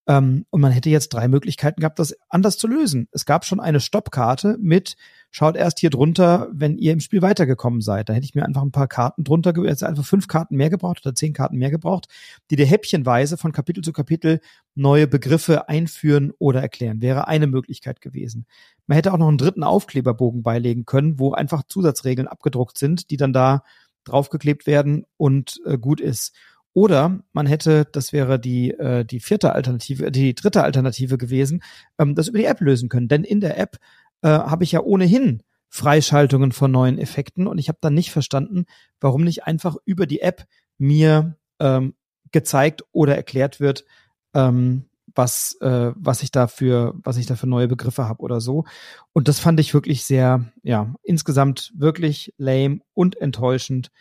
Ähm, 0.06 0.46
und 0.50 0.60
man 0.60 0.72
hätte 0.72 0.90
jetzt 0.90 1.14
drei 1.14 1.28
Möglichkeiten 1.28 1.80
gehabt, 1.80 1.98
das 1.98 2.16
anders 2.28 2.58
zu 2.58 2.68
lösen. 2.68 3.08
Es 3.12 3.26
gab 3.26 3.46
schon 3.46 3.62
eine 3.62 3.80
Stoppkarte 3.80 4.58
mit, 4.60 4.98
schaut 5.32 5.56
erst 5.56 5.80
hier 5.80 5.90
drunter, 5.90 6.50
wenn 6.52 6.78
ihr 6.78 6.92
im 6.92 7.00
Spiel 7.00 7.22
weitergekommen 7.22 7.80
seid. 7.80 8.10
Da 8.10 8.14
hätte 8.14 8.26
ich 8.26 8.36
mir 8.36 8.46
einfach 8.46 8.64
ein 8.64 8.72
paar 8.72 8.90
Karten 8.90 9.24
drunter, 9.24 9.54
also 9.56 9.86
einfach 9.86 10.06
fünf 10.06 10.28
Karten 10.28 10.58
mehr 10.58 10.70
gebraucht 10.70 11.06
oder 11.06 11.16
zehn 11.16 11.32
Karten 11.32 11.58
mehr 11.58 11.72
gebraucht, 11.72 12.08
die 12.50 12.58
dir 12.58 12.66
häppchenweise 12.66 13.38
von 13.38 13.54
Kapitel 13.54 13.82
zu 13.82 13.94
Kapitel 13.94 14.42
neue 14.76 15.08
Begriffe 15.08 15.70
einführen 15.70 16.34
oder 16.38 16.62
erklären. 16.62 17.02
Wäre 17.02 17.28
eine 17.30 17.48
Möglichkeit 17.48 18.02
gewesen. 18.02 18.46
Man 18.88 18.98
hätte 18.98 19.14
auch 19.14 19.18
noch 19.18 19.30
einen 19.30 19.38
dritten 19.38 19.64
Aufkleberbogen 19.64 20.44
beilegen 20.44 20.86
können, 20.86 21.18
wo 21.18 21.32
einfach 21.32 21.64
Zusatzregeln 21.64 22.28
abgedruckt 22.28 22.78
sind, 22.78 23.10
die 23.10 23.18
dann 23.18 23.32
da 23.32 23.64
draufgeklebt 24.04 24.68
werden 24.68 25.06
und 25.16 25.62
äh, 25.66 25.78
gut 25.78 26.02
ist. 26.02 26.36
Oder 26.74 27.20
man 27.34 27.46
hätte, 27.46 27.86
das 27.92 28.14
wäre 28.14 28.40
die, 28.40 28.72
äh, 28.72 29.06
die 29.06 29.20
vierte 29.20 29.54
Alternative, 29.54 30.12
die 30.12 30.34
dritte 30.34 30.64
Alternative 30.64 31.18
gewesen, 31.18 31.62
ähm, 32.00 32.16
das 32.16 32.28
über 32.28 32.40
die 32.40 32.46
App 32.46 32.62
lösen 32.62 32.90
können. 32.90 33.08
Denn 33.08 33.24
in 33.24 33.42
der 33.42 33.60
App 33.60 33.78
äh, 34.22 34.30
habe 34.30 34.64
ich 34.64 34.72
ja 34.72 34.82
ohnehin 34.82 35.44
Freischaltungen 35.70 36.52
von 36.52 36.72
neuen 36.72 37.00
Effekten 37.00 37.48
und 37.48 37.58
ich 37.58 37.68
habe 37.68 37.80
dann 37.82 37.94
nicht 37.94 38.12
verstanden, 38.12 38.66
warum 39.00 39.24
nicht 39.24 39.46
einfach 39.46 39.76
über 39.86 40.06
die 40.06 40.22
App 40.22 40.46
mir 40.78 41.36
ähm, 41.60 41.96
gezeigt 42.32 42.84
oder 42.92 43.16
erklärt 43.16 43.60
wird, 43.60 43.86
ähm, 44.34 44.86
was 45.16 45.58
äh, 45.62 45.92
was 45.96 46.24
ich 46.24 46.32
da 46.32 46.48
für 46.48 46.94
was 47.04 47.18
ich 47.18 47.26
da 47.26 47.36
für 47.36 47.48
neue 47.48 47.68
Begriffe 47.68 48.08
habe 48.08 48.22
oder 48.22 48.42
so 48.42 48.66
und 49.14 49.28
das 49.28 49.40
fand 49.40 49.60
ich 49.60 49.74
wirklich 49.74 50.06
sehr 50.06 50.46
ja 50.64 50.94
insgesamt 51.04 51.72
wirklich 51.76 52.34
lame 52.38 52.80
und 52.94 53.20
enttäuschend 53.20 53.92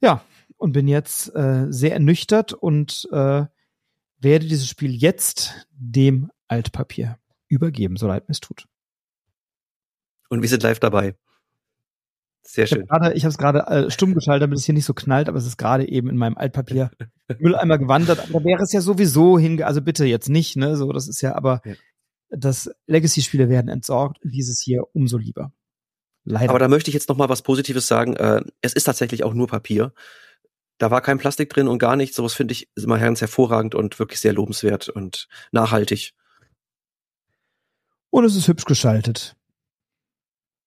ja 0.00 0.22
und 0.60 0.72
bin 0.72 0.86
jetzt 0.86 1.34
äh, 1.34 1.66
sehr 1.70 1.92
ernüchtert 1.92 2.52
und 2.52 3.08
äh, 3.12 3.46
werde 4.18 4.46
dieses 4.46 4.68
Spiel 4.68 4.94
jetzt 4.94 5.66
dem 5.72 6.30
Altpapier 6.48 7.18
übergeben, 7.48 7.96
so 7.96 8.06
leid 8.06 8.28
mir 8.28 8.32
es 8.32 8.40
tut. 8.40 8.66
Und 10.28 10.42
wir 10.42 10.48
sind 10.48 10.62
live 10.62 10.78
dabei. 10.78 11.16
Sehr 12.42 12.66
schön. 12.66 12.84
Ich 12.84 12.90
habe 12.90 13.14
es 13.14 13.38
gerade 13.38 13.60
äh, 13.66 13.90
stumm 13.90 14.14
geschaltet, 14.14 14.42
damit 14.42 14.58
es 14.58 14.64
hier 14.64 14.74
nicht 14.74 14.84
so 14.84 14.94
knallt, 14.94 15.28
aber 15.28 15.38
es 15.38 15.46
ist 15.46 15.56
gerade 15.56 15.88
eben 15.88 16.10
in 16.10 16.16
meinem 16.16 16.36
Altpapier 16.36 16.90
Mülleimer 17.38 17.78
gewandert. 17.78 18.28
Da 18.30 18.44
wäre 18.44 18.62
es 18.62 18.72
ja 18.72 18.80
sowieso 18.80 19.38
hinge, 19.38 19.66
also 19.66 19.80
bitte 19.80 20.04
jetzt 20.04 20.28
nicht, 20.28 20.56
ne? 20.56 20.76
So, 20.76 20.92
das 20.92 21.08
ist 21.08 21.20
ja, 21.22 21.34
aber 21.34 21.62
ja. 21.64 21.74
das 22.30 22.70
Legacy-Spiele 22.86 23.48
werden 23.48 23.68
entsorgt 23.68 24.22
und 24.22 24.32
dieses 24.32 24.60
hier 24.60 24.84
umso 24.92 25.16
lieber. 25.16 25.52
Leider. 26.24 26.50
Aber 26.50 26.58
da 26.58 26.68
möchte 26.68 26.90
ich 26.90 26.94
jetzt 26.94 27.08
noch 27.08 27.16
mal 27.16 27.28
was 27.28 27.42
Positives 27.42 27.86
sagen. 27.86 28.14
Äh, 28.16 28.42
es 28.60 28.74
ist 28.74 28.84
tatsächlich 28.84 29.24
auch 29.24 29.34
nur 29.34 29.46
Papier. 29.46 29.92
Da 30.80 30.90
war 30.90 31.02
kein 31.02 31.18
Plastik 31.18 31.50
drin 31.50 31.68
und 31.68 31.78
gar 31.78 31.94
nichts. 31.94 32.16
Sowas 32.16 32.32
finde 32.32 32.52
ich 32.52 32.70
immer 32.74 32.98
ganz 32.98 33.20
hervorragend 33.20 33.74
und 33.74 33.98
wirklich 33.98 34.18
sehr 34.18 34.32
lobenswert 34.32 34.88
und 34.88 35.28
nachhaltig. 35.52 36.14
Und 38.08 38.24
es 38.24 38.34
ist 38.34 38.48
hübsch 38.48 38.64
geschaltet. 38.64 39.36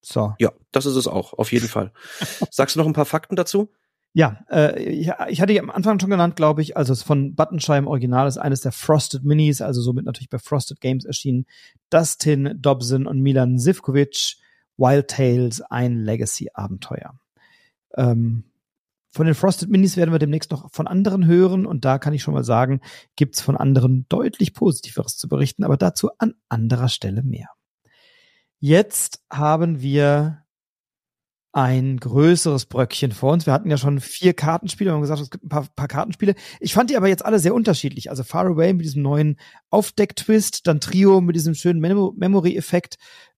So. 0.02 0.34
Ja, 0.38 0.52
das 0.70 0.86
ist 0.86 0.94
es 0.94 1.08
auch, 1.08 1.32
auf 1.32 1.50
jeden 1.50 1.66
Fall. 1.66 1.92
Sagst 2.52 2.76
du 2.76 2.80
noch 2.80 2.86
ein 2.86 2.92
paar 2.92 3.06
Fakten 3.06 3.34
dazu? 3.34 3.72
Ja, 4.12 4.44
äh, 4.48 4.80
ich, 4.84 5.10
ich 5.30 5.40
hatte 5.40 5.52
ja 5.52 5.60
am 5.60 5.70
Anfang 5.70 5.98
schon 5.98 6.10
genannt, 6.10 6.36
glaube 6.36 6.62
ich, 6.62 6.76
also 6.76 6.92
es 6.92 7.02
von 7.02 7.34
Buttonschei 7.34 7.76
im 7.76 7.88
Original 7.88 8.28
ist 8.28 8.38
eines 8.38 8.60
der 8.60 8.70
Frosted 8.70 9.24
Minis, 9.24 9.60
also 9.60 9.82
somit 9.82 10.04
natürlich 10.04 10.30
bei 10.30 10.38
Frosted 10.38 10.80
Games 10.80 11.04
erschienen. 11.04 11.44
Dustin 11.90 12.54
Dobson 12.62 13.08
und 13.08 13.20
Milan 13.20 13.58
Sivkovic, 13.58 14.36
Wild 14.76 15.08
Tales, 15.08 15.60
ein 15.60 16.04
Legacy-Abenteuer. 16.04 17.18
Ähm, 17.96 18.44
von 19.14 19.26
den 19.26 19.36
Frosted 19.36 19.70
Minis 19.70 19.96
werden 19.96 20.10
wir 20.10 20.18
demnächst 20.18 20.50
noch 20.50 20.72
von 20.72 20.88
anderen 20.88 21.24
hören 21.24 21.66
und 21.66 21.84
da 21.84 21.98
kann 21.98 22.12
ich 22.12 22.22
schon 22.22 22.34
mal 22.34 22.42
sagen, 22.42 22.80
gibt's 23.14 23.40
von 23.40 23.56
anderen 23.56 24.06
deutlich 24.08 24.54
Positiveres 24.54 25.16
zu 25.16 25.28
berichten, 25.28 25.62
aber 25.62 25.76
dazu 25.76 26.10
an 26.18 26.34
anderer 26.48 26.88
Stelle 26.88 27.22
mehr. 27.22 27.48
Jetzt 28.58 29.22
haben 29.30 29.80
wir 29.80 30.44
ein 31.52 31.98
größeres 31.98 32.66
Bröckchen 32.66 33.12
vor 33.12 33.32
uns. 33.32 33.46
Wir 33.46 33.52
hatten 33.52 33.70
ja 33.70 33.78
schon 33.78 34.00
vier 34.00 34.34
Kartenspiele, 34.34 34.90
wir 34.90 34.94
haben 34.94 35.02
gesagt, 35.02 35.20
es 35.20 35.30
gibt 35.30 35.44
ein 35.44 35.48
paar, 35.48 35.68
paar 35.76 35.86
Kartenspiele. 35.86 36.34
Ich 36.58 36.74
fand 36.74 36.90
die 36.90 36.96
aber 36.96 37.06
jetzt 37.06 37.24
alle 37.24 37.38
sehr 37.38 37.54
unterschiedlich. 37.54 38.10
Also 38.10 38.24
Far 38.24 38.46
Away 38.46 38.72
mit 38.72 38.84
diesem 38.84 39.02
neuen 39.02 39.36
Aufdeck-Twist, 39.70 40.66
dann 40.66 40.80
Trio 40.80 41.20
mit 41.20 41.36
diesem 41.36 41.54
schönen 41.54 41.78
Mem 41.78 42.10
Memory-Effekt, 42.16 42.96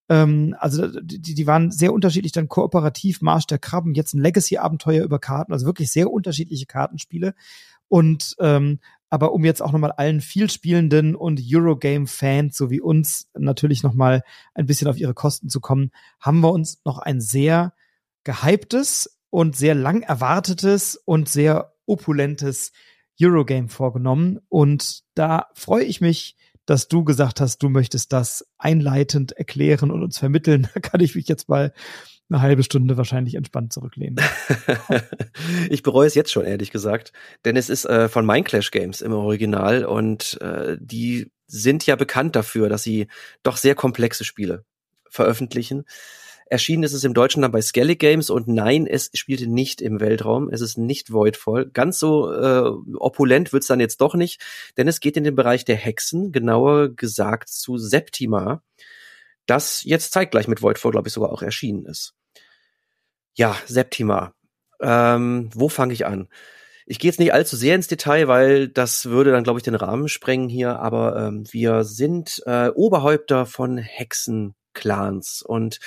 ähm, 0.09 0.55
also 0.59 0.87
die, 1.01 1.21
die 1.21 1.47
waren 1.47 1.71
sehr 1.71 1.93
unterschiedlich, 1.93 2.31
dann 2.31 2.47
kooperativ, 2.47 3.21
Marsch 3.21 3.47
der 3.47 3.59
Krabben, 3.59 3.93
jetzt 3.93 4.13
ein 4.13 4.21
Legacy-Abenteuer 4.21 5.03
über 5.03 5.19
Karten, 5.19 5.53
also 5.53 5.65
wirklich 5.65 5.91
sehr 5.91 6.11
unterschiedliche 6.11 6.65
Kartenspiele. 6.65 7.33
Und 7.89 8.35
ähm, 8.39 8.79
aber 9.09 9.31
um 9.31 9.45
jetzt 9.45 9.61
auch 9.61 9.71
nochmal 9.71 9.93
allen 9.93 10.19
vielspielenden 10.19 11.15
und 11.15 11.41
Eurogame-Fans, 11.41 12.57
so 12.57 12.69
wie 12.69 12.81
uns, 12.81 13.29
natürlich 13.37 13.81
nochmal 13.83 14.21
ein 14.53 14.65
bisschen 14.65 14.89
auf 14.89 14.99
ihre 14.99 15.13
Kosten 15.13 15.49
zu 15.49 15.61
kommen, 15.61 15.91
haben 16.19 16.41
wir 16.41 16.51
uns 16.51 16.81
noch 16.83 16.97
ein 16.97 17.21
sehr 17.21 17.73
gehyptes 18.25 19.17
und 19.29 19.55
sehr 19.55 19.75
lang 19.75 20.01
erwartetes 20.01 20.95
und 21.05 21.29
sehr 21.29 21.73
opulentes 21.85 22.73
Eurogame 23.21 23.69
vorgenommen. 23.69 24.39
Und 24.49 25.03
da 25.15 25.47
freue 25.53 25.85
ich 25.85 26.01
mich 26.01 26.35
dass 26.67 26.87
du 26.87 27.03
gesagt 27.03 27.41
hast, 27.41 27.63
du 27.63 27.69
möchtest 27.69 28.13
das 28.13 28.45
einleitend 28.59 29.31
erklären 29.31 29.89
und 29.89 30.03
uns 30.03 30.19
vermitteln. 30.19 30.67
Da 30.73 30.81
kann 30.81 31.01
ich 31.01 31.15
mich 31.15 31.27
jetzt 31.27 31.49
mal 31.49 31.73
eine 32.29 32.41
halbe 32.41 32.61
Stunde 32.61 32.97
wahrscheinlich 32.97 33.35
entspannt 33.35 33.73
zurücklehnen. 33.73 34.17
ich 35.69 35.81
bereue 35.81 36.07
es 36.07 36.13
jetzt 36.13 36.31
schon, 36.31 36.45
ehrlich 36.45 36.71
gesagt. 36.71 37.13
Denn 37.45 37.55
es 37.55 37.69
ist 37.69 37.85
äh, 37.85 38.09
von 38.09 38.25
Mindclash 38.25 38.69
Games 38.71 39.01
im 39.01 39.13
Original 39.13 39.85
und 39.85 40.39
äh, 40.41 40.77
die 40.79 41.31
sind 41.47 41.85
ja 41.85 41.95
bekannt 41.95 42.35
dafür, 42.35 42.67
dass 42.67 42.83
sie 42.83 43.07
doch 43.43 43.57
sehr 43.57 43.75
komplexe 43.75 44.25
Spiele 44.25 44.65
veröffentlichen. 45.09 45.85
Erschienen 46.49 46.83
ist 46.83 46.93
es 46.93 47.03
im 47.03 47.13
Deutschen 47.13 47.41
dann 47.41 47.51
bei 47.51 47.61
Skellig 47.61 47.99
Games 47.99 48.29
und 48.29 48.47
nein, 48.47 48.87
es 48.87 49.09
spielte 49.13 49.47
nicht 49.47 49.81
im 49.81 49.99
Weltraum. 49.99 50.49
Es 50.49 50.61
ist 50.61 50.77
nicht 50.77 51.11
voidvoll. 51.11 51.69
Ganz 51.71 51.99
so 51.99 52.31
äh, 52.31 52.71
opulent 52.95 53.51
wird's 53.53 53.67
dann 53.67 53.79
jetzt 53.79 54.01
doch 54.01 54.15
nicht, 54.15 54.41
denn 54.77 54.87
es 54.87 54.99
geht 54.99 55.17
in 55.17 55.23
den 55.23 55.35
Bereich 55.35 55.65
der 55.65 55.75
Hexen, 55.75 56.31
genauer 56.31 56.89
gesagt 56.89 57.49
zu 57.49 57.77
Septima, 57.77 58.63
das 59.45 59.83
jetzt 59.83 60.13
zeitgleich 60.13 60.47
mit 60.47 60.61
Voidfall, 60.61 60.91
glaube 60.91 61.07
ich, 61.07 61.13
sogar 61.13 61.31
auch 61.31 61.41
erschienen 61.41 61.85
ist. 61.85 62.13
Ja, 63.35 63.55
Septima. 63.65 64.33
Ähm, 64.81 65.49
wo 65.53 65.69
fange 65.69 65.93
ich 65.93 66.05
an? 66.05 66.27
Ich 66.85 66.99
gehe 66.99 67.09
jetzt 67.09 67.19
nicht 67.19 67.33
allzu 67.33 67.57
sehr 67.57 67.75
ins 67.75 67.87
Detail, 67.87 68.29
weil 68.29 68.69
das 68.69 69.07
würde 69.07 69.31
dann, 69.31 69.43
glaube 69.43 69.59
ich, 69.59 69.63
den 69.63 69.75
Rahmen 69.75 70.07
sprengen 70.07 70.47
hier, 70.47 70.79
aber 70.79 71.17
ähm, 71.17 71.43
wir 71.51 71.83
sind 71.83 72.41
äh, 72.45 72.69
Oberhäupter 72.69 73.45
von 73.45 73.77
Hexenclans 73.77 75.41
und 75.41 75.79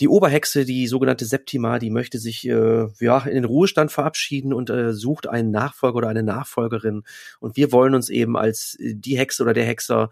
die 0.00 0.08
Oberhexe, 0.08 0.64
die 0.64 0.86
sogenannte 0.86 1.24
Septima, 1.24 1.78
die 1.78 1.90
möchte 1.90 2.18
sich 2.18 2.46
äh, 2.46 2.86
ja 3.00 3.18
in 3.20 3.34
den 3.34 3.44
Ruhestand 3.44 3.90
verabschieden 3.90 4.52
und 4.52 4.70
äh, 4.70 4.92
sucht 4.92 5.26
einen 5.26 5.50
Nachfolger 5.50 5.96
oder 5.96 6.08
eine 6.08 6.22
Nachfolgerin. 6.22 7.02
Und 7.40 7.56
wir 7.56 7.72
wollen 7.72 7.94
uns 7.94 8.08
eben 8.08 8.36
als 8.36 8.76
äh, 8.78 8.94
die 8.94 9.18
Hexe 9.18 9.42
oder 9.42 9.54
der 9.54 9.64
Hexer 9.64 10.10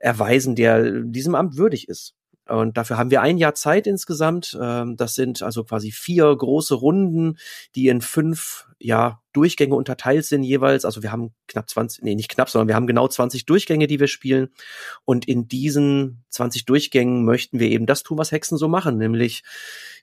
erweisen, 0.00 0.54
der 0.54 1.00
diesem 1.02 1.34
Amt 1.34 1.56
würdig 1.56 1.88
ist. 1.88 2.14
Und 2.48 2.76
dafür 2.76 2.98
haben 2.98 3.10
wir 3.10 3.22
ein 3.22 3.38
Jahr 3.38 3.54
Zeit 3.54 3.86
insgesamt. 3.86 4.56
Ähm, 4.60 4.96
das 4.96 5.14
sind 5.14 5.42
also 5.42 5.64
quasi 5.64 5.92
vier 5.92 6.34
große 6.34 6.74
Runden, 6.74 7.38
die 7.74 7.88
in 7.88 8.00
fünf 8.00 8.66
ja, 8.78 9.20
Durchgänge 9.32 9.74
unterteilt 9.74 10.26
sind 10.26 10.42
jeweils. 10.42 10.84
Also 10.84 11.02
wir 11.02 11.10
haben 11.10 11.32
knapp 11.48 11.70
20, 11.70 12.02
nee, 12.02 12.14
nicht 12.14 12.28
knapp, 12.28 12.50
sondern 12.50 12.68
wir 12.68 12.74
haben 12.74 12.86
genau 12.86 13.08
20 13.08 13.46
Durchgänge, 13.46 13.86
die 13.86 13.98
wir 13.98 14.08
spielen. 14.08 14.48
Und 15.06 15.26
in 15.26 15.48
diesen 15.48 16.24
20 16.30 16.66
Durchgängen 16.66 17.24
möchten 17.24 17.58
wir 17.60 17.68
eben 17.68 17.86
das 17.86 18.02
tun, 18.02 18.18
was 18.18 18.30
Hexen 18.30 18.58
so 18.58 18.68
machen, 18.68 18.98
nämlich 18.98 19.42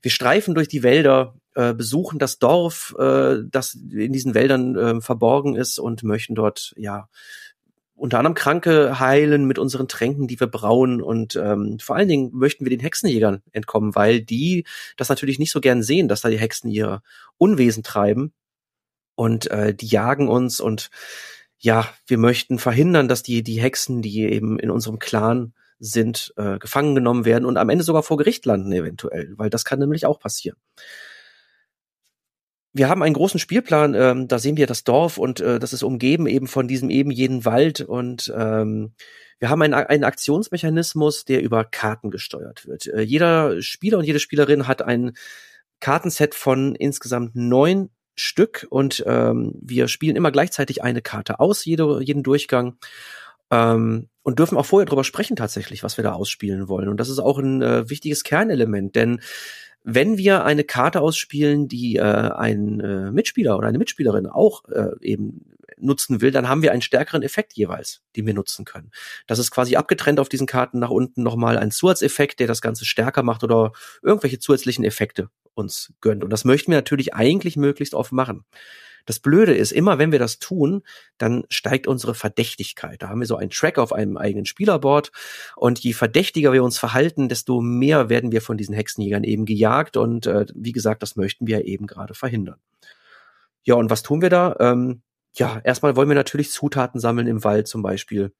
wir 0.01 0.09
streifen 0.09 0.55
durch 0.55 0.68
die 0.68 0.81
Wälder, 0.81 1.35
äh, 1.53 1.73
besuchen 1.73 2.18
das 2.18 2.39
Dorf, 2.39 2.95
äh, 2.97 3.38
das 3.45 3.76
in 3.76 4.13
diesen 4.13 4.34
Wäldern 4.34 4.76
äh, 4.76 5.01
verborgen 5.01 5.55
ist 5.55 5.77
und 5.77 6.03
möchten 6.03 6.34
dort 6.34 6.73
ja 6.76 7.07
unter 8.02 8.18
anderem 8.18 8.34
Kranke 8.34 8.99
heilen 8.99 9.45
mit 9.45 9.60
unseren 9.60 9.88
Tränken, 9.88 10.28
die 10.28 10.40
wir 10.40 10.48
brauen. 10.48 11.03
Und 11.03 11.36
ähm, 11.36 11.78
vor 11.80 11.95
allen 11.95 12.07
Dingen 12.07 12.32
möchten 12.34 12.65
wir 12.65 12.72
den 12.72 12.80
Hexenjägern 12.80 13.44
entkommen, 13.52 13.94
weil 13.94 14.22
die 14.22 14.65
das 14.98 15.10
natürlich 15.10 15.38
nicht 15.38 15.52
so 15.52 15.61
gern 15.61 15.84
sehen, 15.84 16.07
dass 16.07 16.22
da 16.22 16.30
die 16.30 16.40
Hexen 16.40 16.72
ihr 16.72 17.03
Unwesen 17.38 17.84
treiben. 17.84 18.34
Und 19.14 19.52
äh, 19.52 19.76
die 19.76 19.86
jagen 19.86 20.30
uns 20.30 20.60
und 20.60 20.90
ja, 21.60 21.88
wir 22.07 22.18
möchten 22.18 22.57
verhindern, 22.57 23.07
dass 23.07 23.22
die, 23.22 23.44
die 23.44 23.61
Hexen, 23.61 24.02
die 24.02 24.23
eben 24.23 24.57
in 24.57 24.72
unserem 24.72 24.98
Clan 24.98 25.53
sind, 25.78 26.34
äh, 26.38 26.57
gefangen 26.57 26.95
genommen 26.95 27.26
werden 27.26 27.45
und 27.45 27.57
am 27.57 27.69
Ende 27.69 27.84
sogar 27.84 28.02
vor 28.02 28.18
Gericht 28.18 28.48
landen 28.48 28.72
eventuell, 28.72 29.34
weil 29.38 29.52
das 29.52 29.64
kann 29.64 29.78
nämlich 29.78 30.07
auch 30.07 30.19
passieren 30.19 30.57
wir 32.73 32.89
haben 32.89 33.03
einen 33.03 33.14
großen 33.14 33.39
Spielplan, 33.39 33.93
ähm, 33.95 34.27
da 34.27 34.39
sehen 34.39 34.57
wir 34.57 34.68
das 34.68 34.84
Dorf 34.84 35.18
und 35.18 35.39
äh, 35.41 35.60
das 35.60 35.73
ist 35.73 35.84
umgeben 35.84 36.27
eben 36.27 36.48
von 36.48 36.68
diesem 36.68 36.89
eben 36.89 37.11
jeden 37.11 37.43
Wald 37.45 37.81
und 37.81 38.31
ähm, 38.35 38.93
wir 39.39 39.49
haben 39.49 39.61
einen, 39.61 39.73
einen 39.73 40.03
Aktionsmechanismus, 40.03 41.26
der 41.26 41.41
über 41.41 41.65
Karten 41.65 42.11
gesteuert 42.11 42.68
wird. 42.68 42.85
Äh, 42.88 43.02
jeder 43.02 43.61
Spieler 43.61 43.98
und 43.98 44.06
jede 44.06 44.19
Spielerin 44.19 44.68
hat 44.68 44.81
ein 44.81 45.14
Kartenset 45.80 46.35
von 46.35 46.76
insgesamt 46.76 47.35
neun 47.35 47.89
Stück 48.15 48.68
und 48.69 49.03
ähm, 49.07 49.53
wir 49.61 49.88
spielen 49.88 50.15
immer 50.15 50.31
gleichzeitig 50.31 50.84
eine 50.84 51.02
Karte 51.02 51.39
aus, 51.39 51.65
jede, 51.65 52.02
jeden 52.03 52.23
Durchgang. 52.23 52.77
Ähm, 53.49 54.07
und 54.23 54.38
dürfen 54.38 54.57
auch 54.57 54.65
vorher 54.65 54.85
drüber 54.85 55.03
sprechen 55.03 55.35
tatsächlich, 55.35 55.84
was 55.84 55.98
wir 55.98 56.03
da 56.03 56.14
ausspielen 56.14 56.68
wollen. 56.68 56.89
Und 56.89 56.98
das 56.98 57.10
ist 57.10 57.19
auch 57.19 57.39
ein 57.39 57.61
äh, 57.64 57.89
wichtiges 57.89 58.23
Kernelement, 58.23 58.95
denn 58.95 59.19
wenn 59.84 60.18
wir 60.18 60.45
eine 60.45 60.64
Karte 60.64 61.02
ausspielen, 61.02 61.68
die 61.68 61.95
äh, 61.95 62.02
ein 62.02 62.80
äh, 62.80 63.12
Mitspieler 63.12 63.58
oder 63.58 63.68
eine 63.68 63.78
Mitspielerin 63.78 64.28
auch 64.28 64.64
äh, 64.70 64.91
eben 65.02 65.45
nutzen 65.78 66.22
will, 66.22 66.32
dann 66.32 66.48
haben 66.48 66.62
wir 66.62 66.72
einen 66.72 66.82
stärkeren 66.82 67.24
Effekt 67.24 67.53
jeweils, 67.53 68.02
den 68.16 68.26
wir 68.26 68.34
nutzen 68.34 68.66
können. 68.66 68.91
Das 69.28 69.40
ist 69.40 69.52
quasi 69.52 69.76
abgetrennt 69.76 70.20
auf 70.20 70.30
diesen 70.30 70.48
Karten 70.48 70.80
nach 70.80 70.90
unten 70.90 71.24
nochmal 71.24 71.58
ein 71.58 71.72
Zusatzeffekt, 71.72 72.40
der 72.40 72.48
das 72.48 72.62
Ganze 72.62 72.86
stärker 72.86 73.24
macht 73.24 73.44
oder 73.44 73.72
irgendwelche 74.02 74.40
zusätzlichen 74.40 74.84
Effekte 74.84 75.30
uns 75.53 75.94
gönnt. 76.02 76.24
Und 76.24 76.30
das 76.30 76.45
möchten 76.45 76.72
wir 76.72 76.78
natürlich 76.78 77.14
eigentlich 77.14 77.58
möglichst 77.58 77.94
oft 77.94 78.12
machen. 78.12 78.45
Das 79.06 79.19
Blöde 79.19 79.53
ist, 79.53 79.72
immer 79.72 79.98
wenn 79.98 80.11
wir 80.11 80.19
das 80.19 80.40
tun, 80.40 80.84
dann 81.18 81.44
steigt 81.49 81.88
unsere 81.88 82.15
Verdächtigkeit. 82.15 83.02
Da 83.02 83.10
haben 83.10 83.19
wir 83.19 83.28
so 83.28 83.36
einen 83.36 83.49
Track 83.49 83.78
auf 83.78 83.94
einem 83.94 84.18
eigenen 84.18 84.45
Spielerboard 84.45 85.11
und 85.56 85.80
je 85.80 85.94
verdächtiger 85.94 86.53
wir 86.53 86.64
uns 86.64 86.78
verhalten, 86.78 87.30
desto 87.30 87.61
mehr 87.61 88.10
werden 88.10 88.32
wir 88.32 88.41
von 88.41 88.57
diesen 88.57 88.76
Hexenjägern 88.76 89.23
eben 89.23 89.45
gejagt 89.45 89.98
und 89.98 90.28
äh, 90.28 90.45
wie 90.53 90.72
gesagt, 90.72 91.02
das 91.03 91.15
möchten 91.15 91.48
wir 91.48 91.65
eben 91.65 91.88
gerade 91.88 92.14
verhindern. 92.14 92.60
Ja, 93.64 93.76
und 93.76 93.90
was 93.90 94.03
tun 94.03 94.22
wir 94.22 94.30
da? 94.30 94.56
Ähm, 94.60 95.02
ja, 95.34 95.60
erstmal 95.64 95.95
wollen 95.95 96.10
wir 96.10 96.15
natürlich 96.15 96.52
Zutaten 96.52 96.99
sammeln 96.99 97.28
im 97.28 97.44
Wald 97.44 97.68
zum 97.68 97.82
Beispiel. 97.82 98.34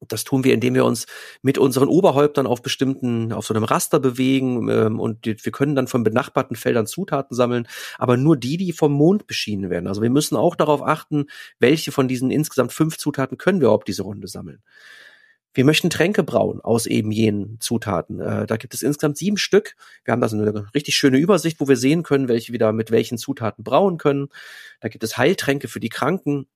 Das 0.00 0.24
tun 0.24 0.44
wir, 0.44 0.52
indem 0.52 0.74
wir 0.74 0.84
uns 0.84 1.06
mit 1.42 1.56
unseren 1.56 1.88
Oberhäuptern 1.88 2.46
auf 2.46 2.62
bestimmten, 2.62 3.32
auf 3.32 3.46
so 3.46 3.54
einem 3.54 3.64
Raster 3.64 3.98
bewegen 3.98 4.68
ähm, 4.68 5.00
und 5.00 5.24
wir 5.24 5.52
können 5.52 5.74
dann 5.74 5.86
von 5.86 6.02
benachbarten 6.02 6.54
Feldern 6.56 6.86
Zutaten 6.86 7.34
sammeln, 7.34 7.66
aber 7.96 8.16
nur 8.16 8.36
die, 8.36 8.58
die 8.58 8.72
vom 8.72 8.92
Mond 8.92 9.26
beschienen 9.26 9.70
werden. 9.70 9.86
Also 9.86 10.02
wir 10.02 10.10
müssen 10.10 10.36
auch 10.36 10.54
darauf 10.54 10.82
achten, 10.82 11.26
welche 11.58 11.92
von 11.92 12.08
diesen 12.08 12.30
insgesamt 12.30 12.72
fünf 12.72 12.98
Zutaten 12.98 13.38
können 13.38 13.60
wir 13.60 13.66
überhaupt 13.66 13.88
diese 13.88 14.02
Runde 14.02 14.28
sammeln. 14.28 14.62
Wir 15.54 15.64
möchten 15.64 15.88
Tränke 15.88 16.22
brauen 16.22 16.60
aus 16.60 16.84
eben 16.84 17.10
jenen 17.10 17.58
Zutaten. 17.60 18.20
Äh, 18.20 18.46
da 18.46 18.58
gibt 18.58 18.74
es 18.74 18.82
insgesamt 18.82 19.16
sieben 19.16 19.38
Stück. 19.38 19.74
Wir 20.04 20.12
haben 20.12 20.20
da 20.20 20.28
so 20.28 20.36
eine 20.36 20.66
richtig 20.74 20.96
schöne 20.96 21.16
Übersicht, 21.16 21.58
wo 21.60 21.66
wir 21.66 21.78
sehen 21.78 22.02
können, 22.02 22.28
welche 22.28 22.52
wir 22.52 22.58
da 22.58 22.72
mit 22.72 22.90
welchen 22.90 23.16
Zutaten 23.16 23.64
brauen 23.64 23.96
können. 23.96 24.28
Da 24.80 24.88
gibt 24.88 25.02
es 25.02 25.16
Heiltränke 25.16 25.68
für 25.68 25.80
die 25.80 25.88
Kranken 25.88 26.46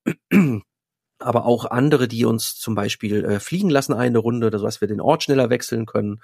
aber 1.21 1.47
auch 1.47 1.65
andere, 1.67 2.09
die 2.09 2.25
uns 2.25 2.57
zum 2.59 2.75
Beispiel 2.75 3.25
äh, 3.25 3.41
fliegen 3.41 3.71
lassen 3.71 3.93
eine 3.93 4.19
Runde, 4.19 4.51
dass 4.51 4.81
wir 4.81 4.89
den 4.89 5.01
Ort 5.01 5.25
schneller 5.25 5.51
wechseln 5.51 5.87
können 5.87 6.21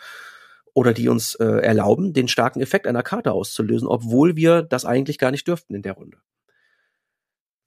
oder 0.75 0.93
die 0.93 1.09
uns 1.09 1.35
äh, 1.37 1.45
erlauben, 1.45 2.13
den 2.13 2.29
starken 2.29 2.61
Effekt 2.61 2.87
einer 2.87 3.03
Karte 3.03 3.33
auszulösen, 3.33 3.89
obwohl 3.89 4.37
wir 4.37 4.63
das 4.63 4.85
eigentlich 4.85 5.19
gar 5.19 5.31
nicht 5.31 5.47
dürften 5.49 5.75
in 5.75 5.83
der 5.83 5.95
Runde. 5.95 6.19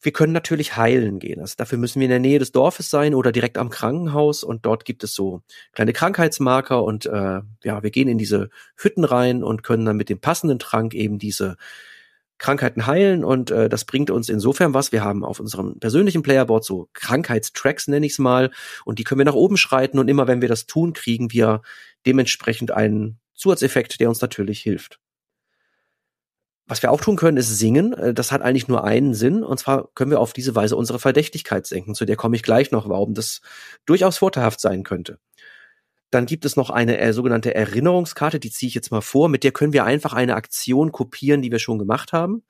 Wir 0.01 0.13
können 0.13 0.31
natürlich 0.31 0.77
heilen 0.77 1.19
gehen. 1.19 1.41
Also 1.41 1.55
dafür 1.57 1.77
müssen 1.77 1.99
wir 1.99 2.05
in 2.05 2.11
der 2.11 2.19
Nähe 2.19 2.39
des 2.39 2.51
Dorfes 2.53 2.89
sein 2.89 3.13
oder 3.13 3.31
direkt 3.31 3.57
am 3.57 3.69
Krankenhaus 3.69 4.43
und 4.43 4.65
dort 4.65 4.85
gibt 4.85 5.03
es 5.03 5.13
so 5.13 5.41
kleine 5.73 5.91
Krankheitsmarker 5.91 6.83
und 6.83 7.05
äh, 7.05 7.41
ja, 7.63 7.83
wir 7.83 7.89
gehen 7.89 8.07
in 8.07 8.17
diese 8.17 8.49
Hütten 8.77 9.03
rein 9.03 9.43
und 9.43 9.63
können 9.63 9.85
dann 9.85 9.97
mit 9.97 10.09
dem 10.09 10.21
passenden 10.21 10.59
Trank 10.59 10.93
eben 10.93 11.19
diese 11.19 11.57
Krankheiten 12.39 12.87
heilen 12.87 13.23
und 13.23 13.51
äh, 13.51 13.69
das 13.69 13.85
bringt 13.85 14.09
uns 14.09 14.29
insofern 14.29 14.73
was. 14.73 14.91
Wir 14.91 15.03
haben 15.03 15.23
auf 15.23 15.39
unserem 15.39 15.79
persönlichen 15.79 16.23
Playerboard 16.23 16.63
so 16.65 16.89
Krankheitstracks, 16.93 17.87
nenne 17.87 18.05
ich 18.05 18.13
es 18.13 18.19
mal, 18.19 18.51
und 18.85 18.97
die 18.97 19.03
können 19.03 19.19
wir 19.19 19.25
nach 19.25 19.33
oben 19.33 19.57
schreiten 19.57 19.99
und 19.99 20.07
immer 20.07 20.27
wenn 20.27 20.41
wir 20.41 20.49
das 20.49 20.65
tun, 20.65 20.93
kriegen 20.93 21.31
wir 21.31 21.61
dementsprechend 22.05 22.71
einen 22.71 23.19
Zusatzeffekt, 23.35 23.99
der 23.99 24.09
uns 24.09 24.21
natürlich 24.21 24.61
hilft. 24.61 24.99
Was 26.69 26.83
wir 26.83 26.91
auch 26.91 27.01
tun 27.01 27.15
können, 27.15 27.37
ist 27.37 27.57
singen. 27.57 27.93
Äh, 27.93 28.13
das 28.13 28.31
hat 28.31 28.41
eigentlich 28.41 28.67
nur 28.67 28.83
einen 28.83 29.15
Sinn. 29.15 29.43
Und 29.43 29.59
zwar 29.59 29.89
können 29.95 30.11
wir 30.11 30.19
auf 30.19 30.33
diese 30.33 30.55
Weise 30.55 30.75
unsere 30.75 30.99
Verdächtigkeit 30.99 31.65
senken. 31.65 31.95
Zu 31.95 32.05
der 32.05 32.15
komme 32.15 32.35
ich 32.35 32.43
gleich 32.43 32.71
noch, 32.71 32.87
warum 32.87 33.15
das 33.15 33.41
durchaus 33.85 34.19
vorteilhaft 34.19 34.61
sein 34.61 34.83
könnte. 34.83 35.17
Dann 36.11 36.25
gibt 36.25 36.45
es 36.45 36.55
noch 36.55 36.69
eine 36.69 36.99
äh, 36.99 37.13
sogenannte 37.13 37.53
Erinnerungskarte, 37.53 38.39
die 38.39 38.51
ziehe 38.51 38.67
ich 38.67 38.75
jetzt 38.75 38.91
mal 38.91 39.01
vor. 39.01 39.29
Mit 39.29 39.43
der 39.43 39.51
können 39.51 39.73
wir 39.73 39.85
einfach 39.85 40.13
eine 40.13 40.35
Aktion 40.35 40.91
kopieren, 40.91 41.41
die 41.41 41.51
wir 41.51 41.59
schon 41.59 41.79
gemacht 41.79 42.13
haben. 42.13 42.43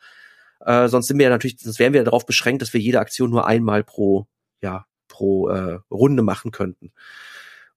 Äh, 0.66 0.88
sonst 0.88 1.08
sind 1.08 1.18
wir 1.18 1.26
ja 1.26 1.30
natürlich, 1.30 1.60
sonst 1.60 1.80
wären 1.80 1.94
wir 1.94 2.04
darauf 2.04 2.26
beschränkt, 2.26 2.62
dass 2.62 2.74
wir 2.74 2.82
jede 2.82 3.00
Aktion 3.00 3.30
nur 3.30 3.48
einmal 3.48 3.84
pro, 3.84 4.28
ja, 4.62 4.86
pro 5.08 5.50
äh, 5.50 5.80
Runde 5.92 6.24
machen 6.24 6.52
könnten. 6.52 6.92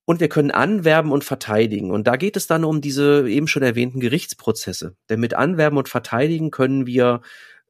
Und 0.04 0.20
wir 0.20 0.28
können 0.28 0.50
anwerben 0.50 1.12
und 1.12 1.24
verteidigen. 1.24 1.90
Und 1.92 2.06
da 2.06 2.16
geht 2.16 2.36
es 2.36 2.46
dann 2.48 2.64
um 2.64 2.80
diese 2.80 3.28
eben 3.28 3.46
schon 3.46 3.62
erwähnten 3.62 4.00
Gerichtsprozesse. 4.00 4.96
Denn 5.08 5.20
mit 5.20 5.34
Anwerben 5.34 5.78
und 5.78 5.88
Verteidigen 5.88 6.50
können 6.50 6.86
wir 6.86 7.20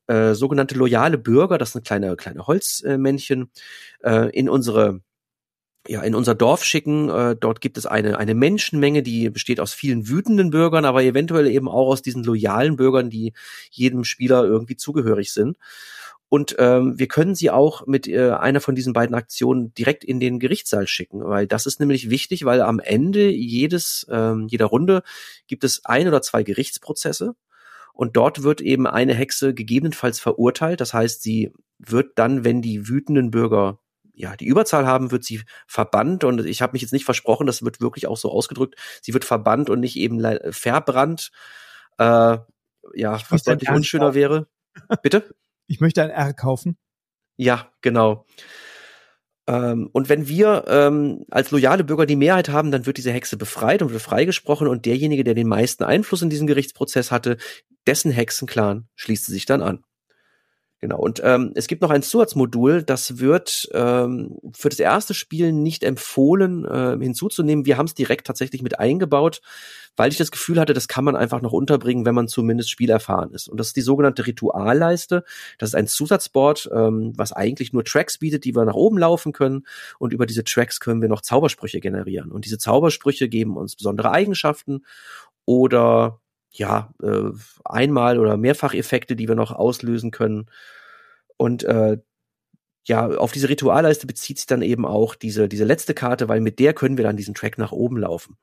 äh, 0.06 0.34
sogenannte 0.34 0.74
loyale 0.74 1.18
Bürger, 1.18 1.58
das 1.58 1.72
sind 1.72 1.86
kleine, 1.86 2.16
kleine 2.16 2.46
Holzmännchen, 2.46 3.50
äh, 4.02 4.30
in 4.30 4.48
unsere 4.48 5.00
ja, 5.88 6.02
in 6.02 6.14
unser 6.14 6.34
Dorf 6.34 6.64
schicken. 6.64 7.08
Äh, 7.08 7.36
dort 7.36 7.60
gibt 7.60 7.76
es 7.76 7.86
eine, 7.86 8.18
eine 8.18 8.34
Menschenmenge, 8.34 9.02
die 9.02 9.30
besteht 9.30 9.60
aus 9.60 9.74
vielen 9.74 10.08
wütenden 10.08 10.50
Bürgern, 10.50 10.84
aber 10.84 11.02
eventuell 11.02 11.48
eben 11.48 11.68
auch 11.68 11.88
aus 11.88 12.02
diesen 12.02 12.24
loyalen 12.24 12.76
Bürgern, 12.76 13.10
die 13.10 13.32
jedem 13.70 14.04
Spieler 14.04 14.44
irgendwie 14.44 14.76
zugehörig 14.76 15.32
sind. 15.32 15.56
Und 16.28 16.56
ähm, 16.58 16.98
wir 16.98 17.08
können 17.08 17.34
sie 17.34 17.50
auch 17.50 17.86
mit 17.86 18.08
äh, 18.08 18.30
einer 18.30 18.62
von 18.62 18.74
diesen 18.74 18.94
beiden 18.94 19.14
Aktionen 19.14 19.74
direkt 19.74 20.02
in 20.02 20.18
den 20.18 20.38
Gerichtssaal 20.38 20.86
schicken, 20.86 21.22
weil 21.24 21.46
das 21.46 21.66
ist 21.66 21.78
nämlich 21.78 22.08
wichtig, 22.08 22.46
weil 22.46 22.62
am 22.62 22.78
Ende 22.78 23.28
jedes 23.28 24.06
ähm, 24.10 24.46
jeder 24.48 24.64
Runde 24.66 25.02
gibt 25.46 25.62
es 25.62 25.84
ein 25.84 26.08
oder 26.08 26.22
zwei 26.22 26.42
Gerichtsprozesse 26.42 27.34
und 27.92 28.16
dort 28.16 28.42
wird 28.42 28.62
eben 28.62 28.86
eine 28.86 29.12
Hexe 29.12 29.52
gegebenenfalls 29.52 30.20
verurteilt. 30.20 30.80
Das 30.80 30.94
heißt, 30.94 31.22
sie 31.22 31.52
wird 31.78 32.18
dann, 32.18 32.44
wenn 32.44 32.62
die 32.62 32.88
wütenden 32.88 33.30
Bürger 33.30 33.78
ja 34.14 34.36
die 34.36 34.46
Überzahl 34.46 34.86
haben, 34.86 35.10
wird 35.10 35.24
sie 35.24 35.42
verbannt 35.66 36.24
und 36.24 36.44
ich 36.44 36.62
habe 36.62 36.72
mich 36.72 36.82
jetzt 36.82 36.92
nicht 36.92 37.04
versprochen, 37.04 37.46
das 37.46 37.62
wird 37.62 37.80
wirklich 37.80 38.06
auch 38.06 38.16
so 38.16 38.30
ausgedrückt. 38.30 38.76
Sie 39.02 39.14
wird 39.14 39.24
verbannt 39.24 39.70
und 39.70 39.80
nicht 39.80 39.96
eben 39.96 40.20
verbrannt. 40.52 41.30
Äh, 41.98 42.38
ja, 42.94 43.20
was 43.28 43.42
deutlich 43.42 43.70
unschöner 43.70 44.06
kaufen. 44.06 44.14
wäre. 44.16 44.46
Bitte? 45.02 45.34
Ich 45.68 45.80
möchte 45.80 46.02
ein 46.02 46.10
R 46.10 46.34
kaufen. 46.34 46.76
Ja, 47.38 47.70
genau. 47.80 48.26
Ähm, 49.46 49.88
und 49.92 50.08
wenn 50.08 50.28
wir 50.28 50.64
ähm, 50.68 51.24
als 51.30 51.50
loyale 51.50 51.84
Bürger 51.84 52.04
die 52.04 52.16
Mehrheit 52.16 52.48
haben, 52.48 52.70
dann 52.70 52.84
wird 52.84 52.98
diese 52.98 53.12
Hexe 53.12 53.36
befreit 53.36 53.80
und 53.80 53.90
wird 53.90 54.02
freigesprochen 54.02 54.68
und 54.68 54.86
derjenige, 54.86 55.24
der 55.24 55.34
den 55.34 55.48
meisten 55.48 55.84
Einfluss 55.84 56.20
in 56.20 56.30
diesen 56.30 56.46
Gerichtsprozess 56.46 57.10
hatte, 57.10 57.38
dessen 57.86 58.12
Hexenclan 58.12 58.88
schließt 58.96 59.26
sich 59.26 59.46
dann 59.46 59.62
an. 59.62 59.84
Genau. 60.82 60.98
Und 60.98 61.20
ähm, 61.22 61.52
es 61.54 61.68
gibt 61.68 61.80
noch 61.80 61.90
ein 61.90 62.02
Zusatzmodul, 62.02 62.82
das 62.82 63.20
wird 63.20 63.68
ähm, 63.72 64.38
für 64.52 64.68
das 64.68 64.80
erste 64.80 65.14
Spiel 65.14 65.52
nicht 65.52 65.84
empfohlen 65.84 66.64
äh, 66.64 66.98
hinzuzunehmen. 67.00 67.64
Wir 67.64 67.78
haben 67.78 67.86
es 67.86 67.94
direkt 67.94 68.26
tatsächlich 68.26 68.62
mit 68.62 68.80
eingebaut, 68.80 69.42
weil 69.94 70.10
ich 70.10 70.18
das 70.18 70.32
Gefühl 70.32 70.58
hatte, 70.58 70.74
das 70.74 70.88
kann 70.88 71.04
man 71.04 71.14
einfach 71.14 71.40
noch 71.40 71.52
unterbringen, 71.52 72.04
wenn 72.04 72.16
man 72.16 72.26
zumindest 72.26 72.68
spielerfahren 72.68 73.30
ist. 73.30 73.48
Und 73.48 73.60
das 73.60 73.68
ist 73.68 73.76
die 73.76 73.80
sogenannte 73.80 74.26
Ritualleiste. 74.26 75.22
Das 75.56 75.68
ist 75.68 75.76
ein 75.76 75.86
Zusatzboard, 75.86 76.68
ähm, 76.74 77.12
was 77.14 77.30
eigentlich 77.30 77.72
nur 77.72 77.84
Tracks 77.84 78.18
bietet, 78.18 78.44
die 78.44 78.56
wir 78.56 78.64
nach 78.64 78.74
oben 78.74 78.98
laufen 78.98 79.32
können. 79.32 79.64
Und 80.00 80.12
über 80.12 80.26
diese 80.26 80.42
Tracks 80.42 80.80
können 80.80 81.00
wir 81.00 81.08
noch 81.08 81.20
Zaubersprüche 81.20 81.78
generieren. 81.78 82.32
Und 82.32 82.44
diese 82.44 82.58
Zaubersprüche 82.58 83.28
geben 83.28 83.56
uns 83.56 83.76
besondere 83.76 84.10
Eigenschaften 84.10 84.84
oder 85.44 86.18
ja, 86.52 86.92
äh, 87.02 87.30
einmal 87.64 88.18
oder 88.18 88.36
Mehrfacheffekte, 88.36 89.16
die 89.16 89.28
wir 89.28 89.34
noch 89.34 89.52
auslösen 89.52 90.10
können. 90.10 90.46
Und 91.36 91.64
äh, 91.64 91.98
ja, 92.84 93.08
auf 93.08 93.32
diese 93.32 93.48
Ritualleiste 93.48 94.06
bezieht 94.06 94.38
sich 94.38 94.46
dann 94.46 94.62
eben 94.62 94.84
auch 94.84 95.14
diese, 95.14 95.48
diese 95.48 95.64
letzte 95.64 95.94
Karte, 95.94 96.28
weil 96.28 96.40
mit 96.40 96.58
der 96.58 96.74
können 96.74 96.96
wir 96.96 97.04
dann 97.04 97.16
diesen 97.16 97.34
Track 97.34 97.58
nach 97.58 97.72
oben 97.72 97.96
laufen. 97.96 98.36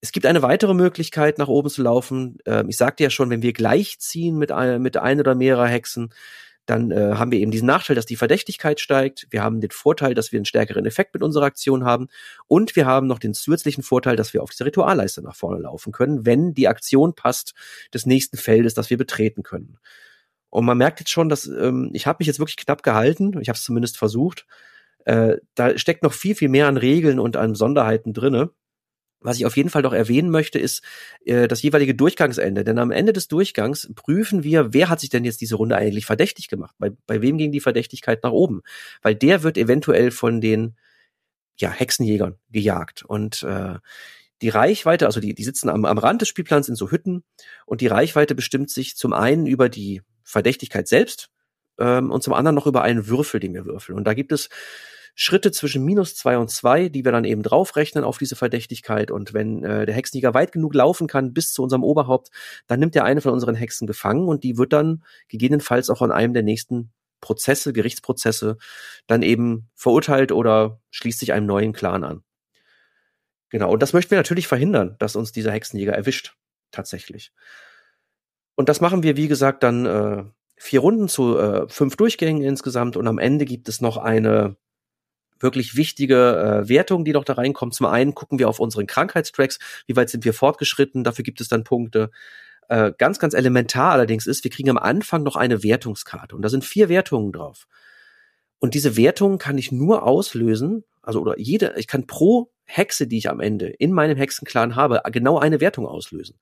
Es 0.00 0.12
gibt 0.12 0.26
eine 0.26 0.42
weitere 0.42 0.74
Möglichkeit, 0.74 1.38
nach 1.38 1.48
oben 1.48 1.68
zu 1.68 1.82
laufen. 1.82 2.38
Ähm, 2.46 2.68
ich 2.68 2.76
sagte 2.76 3.02
ja 3.02 3.10
schon, 3.10 3.30
wenn 3.30 3.42
wir 3.42 3.52
gleich 3.52 3.98
ziehen 3.98 4.38
mit, 4.38 4.52
ein, 4.52 4.80
mit 4.80 4.96
ein 4.96 5.18
oder 5.20 5.34
mehrerer 5.34 5.66
Hexen, 5.66 6.14
dann 6.68 6.90
äh, 6.90 7.14
haben 7.14 7.32
wir 7.32 7.38
eben 7.38 7.50
diesen 7.50 7.66
Nachteil, 7.66 7.96
dass 7.96 8.04
die 8.04 8.16
Verdächtigkeit 8.16 8.78
steigt. 8.78 9.26
Wir 9.30 9.42
haben 9.42 9.62
den 9.62 9.70
Vorteil, 9.70 10.12
dass 10.12 10.32
wir 10.32 10.38
einen 10.38 10.44
stärkeren 10.44 10.84
Effekt 10.84 11.14
mit 11.14 11.22
unserer 11.22 11.46
Aktion 11.46 11.84
haben. 11.84 12.08
Und 12.46 12.76
wir 12.76 12.84
haben 12.84 13.06
noch 13.06 13.18
den 13.18 13.32
zusätzlichen 13.32 13.82
Vorteil, 13.82 14.16
dass 14.16 14.34
wir 14.34 14.42
auf 14.42 14.50
diese 14.50 14.66
Ritualleiste 14.66 15.22
nach 15.22 15.34
vorne 15.34 15.62
laufen 15.62 15.92
können, 15.92 16.26
wenn 16.26 16.52
die 16.52 16.68
Aktion 16.68 17.14
passt 17.14 17.54
des 17.94 18.04
nächsten 18.04 18.36
Feldes, 18.36 18.74
das 18.74 18.90
wir 18.90 18.98
betreten 18.98 19.42
können. 19.42 19.78
Und 20.50 20.66
man 20.66 20.76
merkt 20.76 21.00
jetzt 21.00 21.10
schon, 21.10 21.30
dass 21.30 21.46
ähm, 21.46 21.88
ich 21.94 22.06
habe 22.06 22.18
mich 22.20 22.26
jetzt 22.26 22.38
wirklich 22.38 22.58
knapp 22.58 22.82
gehalten. 22.82 23.40
Ich 23.40 23.48
habe 23.48 23.56
es 23.56 23.64
zumindest 23.64 23.96
versucht. 23.96 24.46
Äh, 25.06 25.38
da 25.54 25.78
steckt 25.78 26.02
noch 26.02 26.12
viel, 26.12 26.34
viel 26.34 26.50
mehr 26.50 26.68
an 26.68 26.76
Regeln 26.76 27.18
und 27.18 27.38
an 27.38 27.52
Besonderheiten 27.52 28.12
drinne. 28.12 28.50
Was 29.20 29.36
ich 29.36 29.46
auf 29.46 29.56
jeden 29.56 29.70
Fall 29.70 29.82
noch 29.82 29.92
erwähnen 29.92 30.30
möchte, 30.30 30.58
ist 30.58 30.82
äh, 31.24 31.48
das 31.48 31.62
jeweilige 31.62 31.94
Durchgangsende. 31.94 32.62
Denn 32.62 32.78
am 32.78 32.90
Ende 32.90 33.12
des 33.12 33.28
Durchgangs 33.28 33.90
prüfen 33.94 34.44
wir, 34.44 34.72
wer 34.72 34.88
hat 34.88 35.00
sich 35.00 35.10
denn 35.10 35.24
jetzt 35.24 35.40
diese 35.40 35.56
Runde 35.56 35.76
eigentlich 35.76 36.06
verdächtig 36.06 36.48
gemacht? 36.48 36.74
Bei, 36.78 36.90
bei 37.06 37.20
wem 37.20 37.36
ging 37.36 37.50
die 37.50 37.60
Verdächtigkeit 37.60 38.22
nach 38.22 38.30
oben? 38.30 38.62
Weil 39.02 39.14
der 39.16 39.42
wird 39.42 39.58
eventuell 39.58 40.10
von 40.10 40.40
den 40.40 40.76
ja, 41.56 41.70
Hexenjägern 41.70 42.36
gejagt. 42.50 43.02
Und 43.02 43.42
äh, 43.42 43.78
die 44.42 44.48
Reichweite, 44.48 45.06
also 45.06 45.20
die, 45.20 45.34
die 45.34 45.44
sitzen 45.44 45.68
am, 45.68 45.84
am 45.84 45.98
Rand 45.98 46.20
des 46.20 46.28
Spielplans 46.28 46.68
in 46.68 46.76
so 46.76 46.90
Hütten 46.90 47.24
und 47.66 47.80
die 47.80 47.88
Reichweite 47.88 48.34
bestimmt 48.34 48.70
sich 48.70 48.96
zum 48.96 49.12
einen 49.12 49.46
über 49.46 49.68
die 49.68 50.02
Verdächtigkeit 50.22 50.86
selbst 50.86 51.30
ähm, 51.78 52.10
und 52.10 52.22
zum 52.22 52.34
anderen 52.34 52.54
noch 52.54 52.66
über 52.66 52.82
einen 52.82 53.08
Würfel, 53.08 53.40
den 53.40 53.54
wir 53.54 53.64
würfeln. 53.64 53.98
Und 53.98 54.04
da 54.04 54.14
gibt 54.14 54.30
es 54.30 54.48
Schritte 55.14 55.50
zwischen 55.50 55.84
minus 55.84 56.14
zwei 56.14 56.38
und 56.38 56.50
zwei, 56.50 56.88
die 56.88 57.04
wir 57.04 57.12
dann 57.12 57.24
eben 57.24 57.42
draufrechnen 57.42 58.04
auf 58.04 58.18
diese 58.18 58.36
Verdächtigkeit. 58.36 59.10
Und 59.10 59.34
wenn 59.34 59.64
äh, 59.64 59.86
der 59.86 59.94
Hexenjäger 59.94 60.34
weit 60.34 60.52
genug 60.52 60.74
laufen 60.74 61.06
kann 61.06 61.32
bis 61.32 61.52
zu 61.52 61.62
unserem 61.62 61.84
Oberhaupt, 61.84 62.30
dann 62.66 62.80
nimmt 62.80 62.96
er 62.96 63.04
eine 63.04 63.20
von 63.20 63.32
unseren 63.32 63.54
Hexen 63.54 63.86
gefangen 63.86 64.28
und 64.28 64.44
die 64.44 64.58
wird 64.58 64.72
dann 64.72 65.02
gegebenenfalls 65.28 65.90
auch 65.90 66.02
an 66.02 66.12
einem 66.12 66.34
der 66.34 66.42
nächsten 66.42 66.92
Prozesse, 67.20 67.72
Gerichtsprozesse, 67.72 68.58
dann 69.06 69.22
eben 69.22 69.68
verurteilt 69.74 70.32
oder 70.32 70.80
schließt 70.90 71.18
sich 71.18 71.32
einem 71.32 71.46
neuen 71.46 71.72
Clan 71.72 72.04
an. 72.04 72.22
Genau, 73.50 73.72
und 73.72 73.82
das 73.82 73.92
möchten 73.92 74.10
wir 74.10 74.18
natürlich 74.18 74.46
verhindern, 74.46 74.96
dass 74.98 75.16
uns 75.16 75.32
dieser 75.32 75.52
Hexenjäger 75.52 75.94
erwischt, 75.94 76.36
tatsächlich. 76.70 77.32
Und 78.56 78.68
das 78.68 78.80
machen 78.80 79.02
wir, 79.02 79.16
wie 79.16 79.28
gesagt, 79.28 79.62
dann 79.62 79.86
äh, 79.86 80.24
vier 80.56 80.80
Runden 80.80 81.08
zu 81.08 81.38
äh, 81.38 81.68
fünf 81.68 81.96
Durchgängen 81.96 82.42
insgesamt 82.42 82.96
und 82.96 83.06
am 83.06 83.18
Ende 83.18 83.44
gibt 83.44 83.68
es 83.68 83.80
noch 83.80 83.96
eine 83.96 84.56
wirklich 85.40 85.76
wichtige 85.76 86.62
äh, 86.64 86.68
Wertung, 86.68 87.04
die 87.04 87.12
noch 87.12 87.24
da 87.24 87.34
reinkommt. 87.34 87.74
Zum 87.74 87.86
einen 87.86 88.14
gucken 88.14 88.38
wir 88.38 88.48
auf 88.48 88.60
unseren 88.60 88.86
Krankheitstracks, 88.86 89.58
wie 89.86 89.96
weit 89.96 90.10
sind 90.10 90.24
wir 90.24 90.34
fortgeschritten, 90.34 91.04
dafür 91.04 91.22
gibt 91.22 91.40
es 91.40 91.48
dann 91.48 91.64
Punkte. 91.64 92.10
Äh, 92.68 92.92
ganz, 92.98 93.18
ganz 93.18 93.34
elementar 93.34 93.92
allerdings 93.92 94.26
ist, 94.26 94.44
wir 94.44 94.50
kriegen 94.50 94.70
am 94.70 94.78
Anfang 94.78 95.22
noch 95.22 95.36
eine 95.36 95.62
Wertungskarte 95.62 96.36
und 96.36 96.42
da 96.42 96.48
sind 96.48 96.64
vier 96.64 96.88
Wertungen 96.88 97.32
drauf. 97.32 97.66
Und 98.58 98.74
diese 98.74 98.96
Wertungen 98.96 99.38
kann 99.38 99.56
ich 99.56 99.72
nur 99.72 100.02
auslösen, 100.02 100.84
also 101.02 101.20
oder 101.20 101.38
jede, 101.38 101.74
ich 101.76 101.86
kann 101.86 102.06
pro 102.06 102.50
Hexe, 102.64 103.06
die 103.06 103.18
ich 103.18 103.30
am 103.30 103.40
Ende 103.40 103.68
in 103.68 103.92
meinem 103.92 104.16
Hexenclan 104.16 104.76
habe, 104.76 105.00
genau 105.12 105.38
eine 105.38 105.60
Wertung 105.60 105.86
auslösen. 105.86 106.38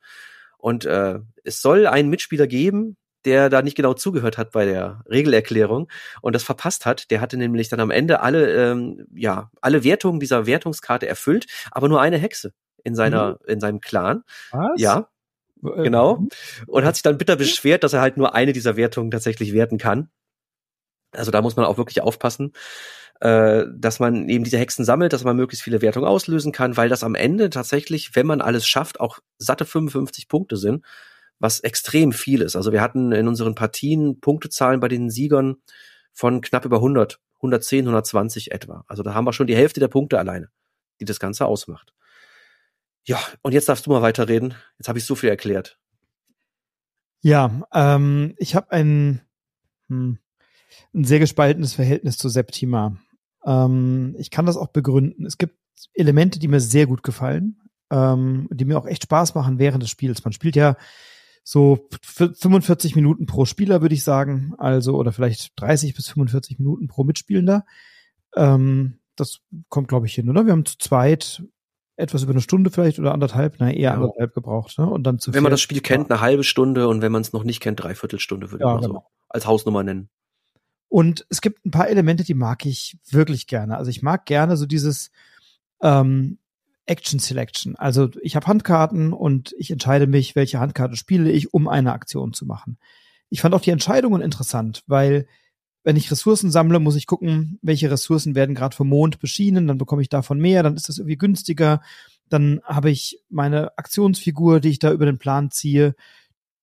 Und 0.59 0.85
äh, 0.85 1.21
es 1.45 1.63
soll 1.63 1.87
einen 1.87 2.09
Mitspieler 2.09 2.47
geben, 2.47 2.97
der 3.27 3.51
da 3.51 3.61
nicht 3.61 3.77
genau 3.77 3.93
zugehört 3.93 4.39
hat 4.39 4.53
bei 4.53 4.65
der 4.65 5.03
Regelerklärung 5.07 5.89
und 6.23 6.35
das 6.35 6.45
verpasst 6.45 6.87
hat. 6.87 7.11
Der 7.11 7.21
hatte 7.21 7.37
nämlich 7.37 7.69
dann 7.69 7.81
am 7.81 7.91
Ende 7.91 8.21
alle, 8.21 8.71
ähm, 8.71 9.07
ja, 9.15 9.51
alle 9.61 9.85
Wertungen 9.85 10.21
dieser 10.21 10.47
Wertungskarte 10.47 11.07
erfüllt, 11.07 11.47
aber 11.73 11.89
nur 11.89 12.01
eine 12.01 12.17
Hexe 12.17 12.53
in 12.85 12.95
seiner, 12.95 13.33
mhm. 13.33 13.37
in 13.49 13.61
seinem 13.61 13.81
Clan. 13.81 14.23
Was? 14.53 14.81
Ja. 14.81 15.09
Äh, 15.65 15.83
genau. 15.83 16.19
Mhm. 16.19 16.29
Und 16.69 16.85
hat 16.85 16.95
sich 16.95 17.03
dann 17.03 17.19
bitter 17.19 17.37
beschwert, 17.37 17.85
dass 17.85 17.93
er 17.93 18.01
halt 18.01 18.17
nur 18.17 18.35
eine 18.35 18.53
dieser 18.53 18.77
Wertungen 18.77 19.11
tatsächlich 19.11 19.53
werten 19.53 19.77
kann. 19.77 20.09
Also 21.13 21.31
da 21.31 21.43
muss 21.43 21.57
man 21.57 21.67
auch 21.67 21.79
wirklich 21.79 22.01
aufpassen, 22.03 22.53
äh, 23.21 23.65
dass 23.75 23.99
man 23.99 24.29
eben 24.29 24.45
diese 24.45 24.59
Hexen 24.59 24.85
sammelt, 24.85 25.13
dass 25.13 25.25
man 25.25 25.37
möglichst 25.37 25.65
viele 25.65 25.83
Wertungen 25.83 26.07
auslösen 26.07 26.53
kann, 26.53 26.77
weil 26.77 26.89
das 26.89 27.03
am 27.03 27.17
Ende 27.17 27.51
tatsächlich, 27.51 28.15
wenn 28.15 28.27
man 28.27 28.41
alles 28.41 28.69
schafft, 28.69 29.01
auch 29.01 29.19
satte 29.39 29.65
55 29.65 30.29
Punkte 30.29 30.57
sind 30.57 30.85
was 31.39 31.61
extrem 31.61 32.13
viel 32.13 32.43
ist. 32.43 32.57
Also 32.57 32.73
wir 32.73 32.81
hatten 32.81 33.13
in 33.13 33.29
unseren 33.29 33.55
Partien 33.55 34.21
Punktezahlen 34.21 34.81
bei 34.81 34.89
den 34.89 35.11
Siegern 35.11 35.57
von 36.13 36.41
knapp 36.41 36.65
über 36.65 36.77
100, 36.77 37.21
110, 37.37 37.85
120 37.85 38.53
etwa. 38.53 38.85
Also 38.89 39.03
da 39.03 39.15
haben 39.15 39.27
wir 39.27 39.33
schon 39.33 39.47
die 39.47 39.57
Hälfte 39.57 39.81
der 39.81 39.89
Punkte 39.89 40.19
alleine, 40.19 40.49
die 41.01 41.05
das 41.05 41.21
Ganze 41.21 41.47
ausmacht. 41.47 41.93
Ja, 43.05 43.21
und 43.43 43.53
jetzt 43.53 43.69
darfst 43.69 43.87
du 43.87 43.91
mal 43.91 44.03
weiterreden. 44.03 44.55
Jetzt 44.79 44.89
habe 44.89 44.99
ich 44.99 45.05
so 45.05 45.15
viel 45.15 45.29
erklärt. 45.29 45.79
Ja, 47.21 47.63
ähm, 47.73 48.35
ich 48.39 48.55
habe 48.55 48.73
ein, 48.73 49.21
hm, 49.89 50.19
ein 50.95 51.05
sehr 51.05 51.19
gespaltenes 51.19 51.75
Verhältnis 51.75 52.19
zu 52.19 52.29
Septima. 52.29 52.97
Ähm, 53.45 54.17
ich 54.19 54.31
kann 54.31 54.47
das 54.47 54.57
auch 54.57 54.69
begründen. 54.69 55.27
Es 55.27 55.39
gibt 55.39 55.57
Elemente, 55.95 56.39
die 56.39 56.49
mir 56.49 56.61
sehr 56.61 56.87
gut 56.87 57.03
gefallen, 57.03 57.61
ähm, 57.91 58.49
die 58.51 58.65
mir 58.65 58.79
auch 58.79 58.87
echt 58.87 59.05
Spaß 59.05 59.35
machen 59.35 59.59
während 59.59 59.83
des 59.83 59.91
Spiels. 59.91 60.25
Man 60.25 60.33
spielt 60.33 60.57
ja 60.57 60.77
so 61.49 61.87
45 62.03 62.97
Minuten 62.97 63.27
pro 63.27 63.45
Spieler, 63.45 63.81
würde 63.81 63.95
ich 63.95 64.03
sagen. 64.03 64.55
Also, 64.59 64.97
oder 64.97 65.13
vielleicht 65.13 65.53
30 65.61 65.95
bis 65.95 66.09
45 66.09 66.59
Minuten 66.59 66.89
pro 66.89 67.05
Mitspielender. 67.05 67.65
Ähm, 68.35 68.99
das 69.15 69.43
kommt, 69.69 69.87
glaube 69.87 70.07
ich, 70.07 70.15
hin, 70.15 70.29
oder? 70.29 70.45
Wir 70.45 70.51
haben 70.51 70.65
zu 70.65 70.77
zweit 70.77 71.45
etwas 71.95 72.25
über 72.25 72.33
eine 72.33 72.41
Stunde 72.41 72.71
vielleicht 72.71 72.99
oder 72.99 73.15
anderthalb, 73.15 73.57
na 73.61 73.71
eher 73.71 73.91
ja. 73.91 73.95
anderthalb 73.95 74.35
gebraucht, 74.35 74.77
ne? 74.77 74.91
Und 74.91 75.05
dann 75.05 75.21
zu 75.21 75.33
Wenn 75.33 75.45
man 75.45 75.53
das 75.53 75.61
Spiel 75.61 75.81
kennt, 75.81 76.11
eine 76.11 76.21
halbe 76.21 76.43
Stunde 76.43 76.89
und 76.89 77.01
wenn 77.01 77.13
man 77.13 77.23
es 77.23 77.33
noch 77.33 77.45
nicht 77.45 77.61
kennt, 77.61 77.81
dreiviertel 77.81 78.19
Stunde 78.19 78.51
würde 78.51 78.65
ja, 78.65 78.75
ich 78.75 78.81
mal 78.81 78.87
genau. 78.89 79.01
so 79.01 79.07
als 79.29 79.47
Hausnummer 79.47 79.85
nennen. 79.85 80.09
Und 80.89 81.27
es 81.29 81.41
gibt 81.41 81.65
ein 81.65 81.71
paar 81.71 81.89
Elemente, 81.89 82.25
die 82.25 82.35
mag 82.35 82.67
ich 82.67 82.99
wirklich 83.09 83.47
gerne. 83.47 83.77
Also 83.77 83.89
ich 83.89 84.03
mag 84.03 84.27
gerne 84.27 84.57
so 84.57 84.67
dieses 84.67 85.13
ähm, 85.81 86.39
Action 86.87 87.19
Selection. 87.19 87.77
Also 87.77 88.11
ich 88.23 88.37
habe 88.37 88.47
Handkarten 88.47 89.13
und 89.13 89.55
ich 89.59 89.71
entscheide 89.71 90.07
mich, 90.07 90.37
welche 90.37 90.61
Handkarte 90.61 90.97
spiele 90.97 91.31
ich, 91.31 91.53
um 91.53 91.69
eine 91.69 91.93
Aktion 91.93 92.33
zu 92.33 92.47
machen. 92.47 92.79
Ich 93.29 93.41
fand 93.41 93.55
auch 93.55 93.61
die 93.61 93.71
Entscheidungen 93.71 94.23
interessant, 94.23 94.83
weil 94.87 95.27
wenn 95.83 95.97
ich 95.97 96.11
Ressourcen 96.11 96.51
sammle, 96.51 96.81
muss 96.81 96.97
ich 96.97 97.07
gucken, 97.07 97.59
welche 97.63 97.91
Ressourcen 97.91 98.35
werden 98.35 98.55
gerade 98.55 98.75
vom 98.75 98.89
Mond 98.89 99.21
beschienen, 99.21 99.69
dann 99.69 99.79
bekomme 99.79 100.03
ich 100.03 100.09
davon 100.09 100.41
mehr, 100.41 100.63
dann 100.63 100.75
ist 100.75 100.89
das 100.89 100.99
irgendwie 100.99 101.17
günstiger. 101.17 101.81
Dann 102.29 102.61
habe 102.65 102.91
ich 102.91 103.21
meine 103.29 103.77
Aktionsfigur, 103.79 104.59
die 104.61 104.71
ich 104.71 104.79
da 104.81 104.91
über 104.91 105.07
den 105.07 105.19
Plan 105.19 105.51
ziehe, 105.51 105.95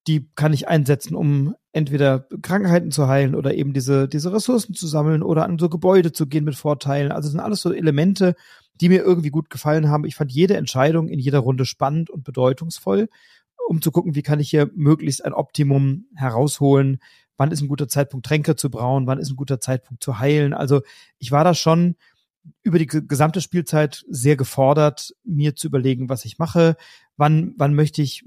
die 0.07 0.29
kann 0.35 0.51
ich 0.51 0.67
einsetzen, 0.67 1.15
um 1.15 1.55
entweder 1.73 2.27
Krankheiten 2.41 2.91
zu 2.91 3.07
heilen 3.07 3.35
oder 3.35 3.55
eben 3.55 3.73
diese, 3.73 4.07
diese 4.07 4.31
Ressourcen 4.31 4.75
zu 4.75 4.87
sammeln 4.87 5.23
oder 5.23 5.43
an 5.43 5.57
so 5.57 5.69
Gebäude 5.69 6.13
zu 6.13 6.27
gehen 6.27 6.45
mit 6.45 6.55
Vorteilen. 6.55 7.11
Also 7.11 7.29
sind 7.29 7.39
alles 7.39 7.61
so 7.61 7.73
Elemente, 7.73 8.35
die 8.79 8.89
mir 8.89 9.01
irgendwie 9.03 9.31
gut 9.31 9.49
gefallen 9.49 9.89
haben. 9.89 10.05
Ich 10.05 10.15
fand 10.15 10.31
jede 10.31 10.55
Entscheidung 10.55 11.07
in 11.07 11.19
jeder 11.19 11.39
Runde 11.39 11.65
spannend 11.65 12.11
und 12.11 12.23
bedeutungsvoll, 12.23 13.09
um 13.67 13.81
zu 13.81 13.91
gucken, 13.91 14.13
wie 14.13 14.21
kann 14.21 14.39
ich 14.39 14.51
hier 14.51 14.69
möglichst 14.75 15.25
ein 15.25 15.33
Optimum 15.33 16.05
herausholen. 16.15 16.99
Wann 17.37 17.51
ist 17.51 17.61
ein 17.61 17.67
guter 17.67 17.87
Zeitpunkt, 17.87 18.27
Tränke 18.27 18.55
zu 18.55 18.69
brauen? 18.69 19.07
Wann 19.07 19.19
ist 19.19 19.31
ein 19.31 19.35
guter 19.35 19.59
Zeitpunkt 19.59 20.03
zu 20.03 20.19
heilen? 20.19 20.53
Also 20.53 20.81
ich 21.17 21.31
war 21.31 21.43
da 21.43 21.55
schon 21.55 21.95
über 22.61 22.77
die 22.77 22.87
gesamte 22.87 23.41
Spielzeit 23.41 24.05
sehr 24.09 24.35
gefordert, 24.35 25.15
mir 25.23 25.55
zu 25.55 25.67
überlegen, 25.67 26.09
was 26.09 26.25
ich 26.25 26.37
mache. 26.37 26.75
Wann, 27.17 27.55
wann 27.57 27.73
möchte 27.73 28.01
ich 28.03 28.23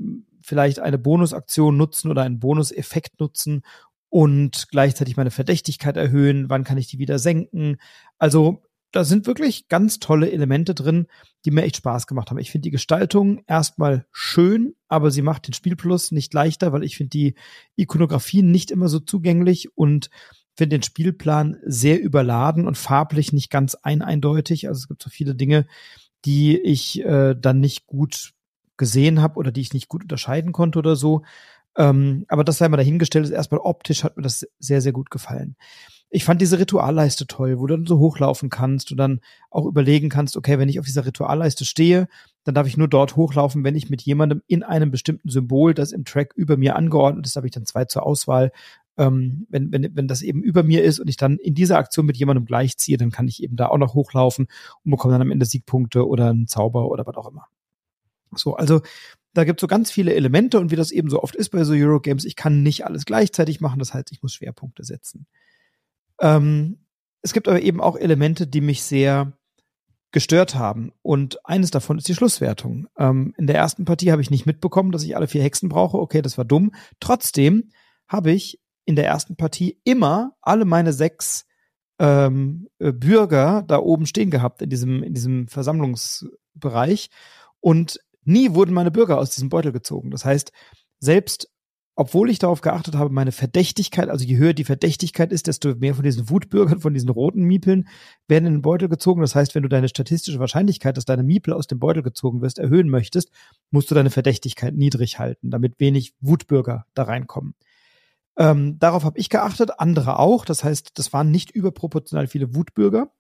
vielleicht 0.47 0.79
eine 0.79 0.99
Bonusaktion 0.99 1.77
nutzen 1.77 2.11
oder 2.11 2.23
einen 2.23 2.39
Bonuseffekt 2.39 3.19
nutzen 3.19 3.63
und 4.09 4.69
gleichzeitig 4.71 5.17
meine 5.17 5.33
Verdächtigkeit 5.33 5.97
erhöhen? 5.97 6.49
Wann 6.49 6.65
kann 6.65 6.79
ich 6.79 6.87
die 6.87 6.99
wieder 6.99 7.19
senken? 7.19 7.79
Also 8.19 8.63
da 8.93 9.05
sind 9.05 9.27
wirklich 9.27 9.69
ganz 9.69 9.99
tolle 9.99 10.31
Elemente 10.31 10.75
drin, 10.75 11.07
die 11.45 11.51
mir 11.51 11.65
echt 11.65 11.77
Spaß 11.77 12.07
gemacht 12.07 12.31
haben. 12.31 12.39
Ich 12.39 12.53
finde 12.53 12.63
die 12.63 12.71
Gestaltung 12.71 13.43
erstmal 13.47 14.07
schön, 14.13 14.75
aber 14.89 15.11
sie 15.11 15.23
macht 15.23 15.49
den 15.49 15.53
Spielplus 15.53 16.13
nicht 16.13 16.33
leichter, 16.33 16.73
weil 16.73 16.85
ich 16.85 16.97
finde 16.97 17.11
die 17.11 17.35
Ikonografien 17.75 18.51
nicht 18.51 18.71
immer 18.71 18.89
so 18.89 19.01
zugänglich 19.01 19.77
und 19.77 20.11
finde 20.55 20.77
den 20.77 20.83
Spielplan 20.83 21.59
sehr 21.65 22.01
überladen 22.01 22.67
und 22.67 22.79
farblich 22.79 23.33
nicht 23.33 23.51
ganz 23.51 23.75
ein 23.75 24.01
eindeutig. 24.01 24.69
Also 24.69 24.79
es 24.79 24.89
gibt 24.89 25.03
so 25.03 25.11
viele 25.11 25.35
Dinge, 25.35 25.67
die 26.25 26.57
ich 26.59 27.05
äh, 27.05 27.35
dann 27.35 27.61
nicht 27.61 27.87
gut 27.87 28.33
gesehen 28.77 29.23
habe 29.23 29.37
oder 29.37 29.53
die 29.53 29.61
ich 29.61 29.73
nicht 29.73 29.89
gut 29.89 30.03
unterscheiden 30.03 30.53
konnte 30.53 30.79
oder 30.79 30.97
so. 30.97 31.23
Ähm, 31.77 32.25
aber 32.29 32.45
das 32.45 32.59
sei 32.59 32.69
mal 32.69 32.77
dahingestellt, 32.77 33.25
ist 33.25 33.31
erstmal 33.33 33.61
optisch 33.61 34.03
hat 34.03 34.17
mir 34.17 34.23
das 34.23 34.47
sehr, 34.59 34.81
sehr 34.81 34.93
gut 34.93 35.11
gefallen. 35.11 35.57
Ich 36.09 36.25
fand 36.25 36.41
diese 36.41 36.59
Ritualleiste 36.59 37.27
toll, 37.27 37.59
wo 37.59 37.67
du 37.67 37.77
dann 37.77 37.87
so 37.87 37.99
hochlaufen 37.99 38.49
kannst 38.49 38.93
und 38.93 38.97
dann 38.97 39.21
auch 39.51 39.67
überlegen 39.67 40.09
kannst, 40.09 40.37
okay, 40.37 40.59
wenn 40.59 40.69
ich 40.69 40.79
auf 40.79 40.87
dieser 40.87 41.05
Ritualleiste 41.05 41.65
stehe, 41.65 42.07
dann 42.45 42.55
darf 42.55 42.69
ich 42.69 42.77
nur 42.77 42.89
dort 42.89 43.17
hochlaufen, 43.17 43.65
wenn 43.65 43.75
ich 43.75 43.91
mit 43.91 44.03
jemandem 44.03 44.41
in 44.47 44.63
einem 44.63 44.91
bestimmten 44.91 45.29
Symbol, 45.29 45.75
das 45.75 45.93
im 45.93 46.05
Track 46.05 46.33
über 46.37 46.57
mir 46.57 46.77
angeordnet 46.77 47.27
ist, 47.27 47.37
habe 47.37 47.49
ich 47.49 47.53
dann 47.53 47.67
zwei 47.67 47.87
zur 47.87 48.07
Auswahl. 48.07 48.53
Ähm, 48.97 49.47
wenn, 49.51 49.73
wenn, 49.73 49.95
wenn 49.95 50.09
das 50.09 50.23
eben 50.23 50.43
über 50.43 50.63
mir 50.63 50.83
ist 50.85 51.01
und 51.01 51.09
ich 51.09 51.17
dann 51.17 51.37
in 51.39 51.55
dieser 51.55 51.77
Aktion 51.77 52.07
mit 52.07 52.17
jemandem 52.17 52.47
gleichziehe, 52.47 52.97
dann 52.97 53.11
kann 53.11 53.29
ich 53.29 53.43
eben 53.43 53.57
da 53.57 53.67
auch 53.67 53.79
noch 53.79 53.95
hochlaufen 53.95 54.47
und 54.85 54.91
bekomme 54.91 55.13
dann 55.13 55.23
am 55.23 55.33
Ende 55.33 55.45
Siegpunkte 55.45 56.07
oder 56.07 56.31
einen 56.31 56.47
Zauber 56.47 56.89
oder 56.89 57.05
was 57.05 57.17
auch 57.17 57.31
immer. 57.31 57.49
So, 58.37 58.57
also 58.57 58.83
da 59.35 59.45
gibt 59.45 59.61
es 59.61 59.63
so 59.63 59.67
ganz 59.67 59.91
viele 59.91 60.15
Elemente 60.15 60.59
und 60.59 60.71
wie 60.71 60.77
das 60.77 60.91
eben 60.91 61.11
so 61.11 61.23
oft 61.23 61.37
ist 61.37 61.51
bei 61.51 61.63
so 61.65 61.75
Eurogames, 61.75 62.25
ich 62.25 62.37
kann 62.37 62.63
nicht 62.63 62.87
alles 62.87 63.05
gleichzeitig 63.05 63.61
machen, 63.61 63.79
das 63.79 63.93
heißt, 63.93 64.11
ich 64.13 64.23
muss 64.23 64.35
Schwerpunkte 64.35 64.83
setzen. 64.83 65.27
Ähm, 66.21 66.79
es 67.23 67.33
gibt 67.33 67.49
aber 67.49 67.61
eben 67.61 67.81
auch 67.81 67.97
Elemente, 67.97 68.47
die 68.47 68.61
mich 68.61 68.83
sehr 68.83 69.33
gestört 70.13 70.55
haben. 70.55 70.93
Und 71.03 71.45
eines 71.45 71.71
davon 71.71 71.99
ist 71.99 72.09
die 72.09 72.15
Schlusswertung. 72.15 72.89
Ähm, 72.97 73.35
in 73.37 73.47
der 73.47 73.57
ersten 73.57 73.85
Partie 73.85 74.13
habe 74.13 74.23
ich 74.23 74.31
nicht 74.31 74.47
mitbekommen, 74.47 74.93
dass 74.93 75.03
ich 75.03 75.17
alle 75.17 75.29
vier 75.29 75.43
Hexen 75.43 75.69
brauche. 75.69 75.99
Okay, 75.99 76.23
das 76.23 76.39
war 76.39 76.45
dumm. 76.45 76.73
Trotzdem 77.01 77.71
habe 78.09 78.33
ich 78.33 78.61
in 78.87 78.97
der 78.97 79.07
ersten 79.07 79.37
Partie 79.37 79.79
immer 79.85 80.37
alle 80.41 80.65
meine 80.65 80.93
sechs 80.93 81.45
ähm, 81.99 82.69
äh, 82.79 82.93
Bürger 82.93 83.65
da 83.67 83.79
oben 83.79 84.07
stehen 84.07 84.31
gehabt 84.31 84.63
in 84.63 84.71
diesem, 84.71 85.03
in 85.03 85.13
diesem 85.13 85.49
Versammlungsbereich. 85.49 87.11
Und 87.61 88.01
nie 88.27 88.55
wurden 88.55 88.75
meine 88.75 88.91
Bürger 88.91 89.19
aus 89.19 89.31
diesem 89.31 89.49
Beutel 89.49 89.73
gezogen. 89.73 90.11
Das 90.11 90.25
heißt, 90.25 90.53
selbst 90.99 91.49
obwohl 91.99 92.29
ich 92.29 92.39
darauf 92.39 92.61
geachtet 92.61 92.95
habe, 92.95 93.11
meine 93.11 93.33
Verdächtigkeit, 93.33 94.11
also 94.11 94.23
je 94.23 94.37
höher 94.37 94.53
die 94.53 94.65
Verdächtigkeit 94.65 95.33
ist, 95.33 95.47
desto 95.47 95.75
mehr 95.77 95.95
von 95.95 96.05
diesen 96.05 96.29
Wutbürgern, 96.29 96.79
von 96.79 96.93
diesen 96.93 97.09
roten 97.09 97.43
Miepeln 97.43 97.89
werden 98.29 98.45
in 98.45 98.53
den 98.57 98.63
Beutel 98.63 98.91
gezogen. 98.91 99.23
Das 99.23 99.35
heißt, 99.35 99.55
wenn 99.55 99.63
du 99.63 99.71
deine 99.71 99.89
statistische 99.89 100.39
Wahrscheinlichkeit, 100.39 100.99
dass 100.99 101.07
deine 101.07 101.23
Miepel 101.23 101.55
aus 101.55 101.67
dem 101.67 101.79
Beutel 101.79 102.03
gezogen 102.03 102.43
wirst, 102.43 102.59
erhöhen 102.59 102.91
möchtest, 102.91 103.31
musst 103.71 103.91
du 103.91 103.95
deine 103.95 104.11
Verdächtigkeit 104.11 104.75
niedrig 104.75 105.19
halten, 105.19 105.51
damit 105.51 105.81
wenig 105.81 106.13
Wutbürger 106.21 106.85
da 106.93 107.05
reinkommen. 107.05 107.55
Ähm, 108.37 108.79
darauf 108.79 109.05
habe 109.05 109.19
ich 109.19 109.31
geachtet, 109.31 109.81
andere 109.81 110.19
auch. 110.19 110.45
Das 110.45 110.65
heißt, 110.65 110.99
das 110.99 111.15
waren 111.15 111.31
nicht 111.31 111.51
überproportional 111.51 112.27
viele 112.27 112.55
Wutbürger. 112.55 113.11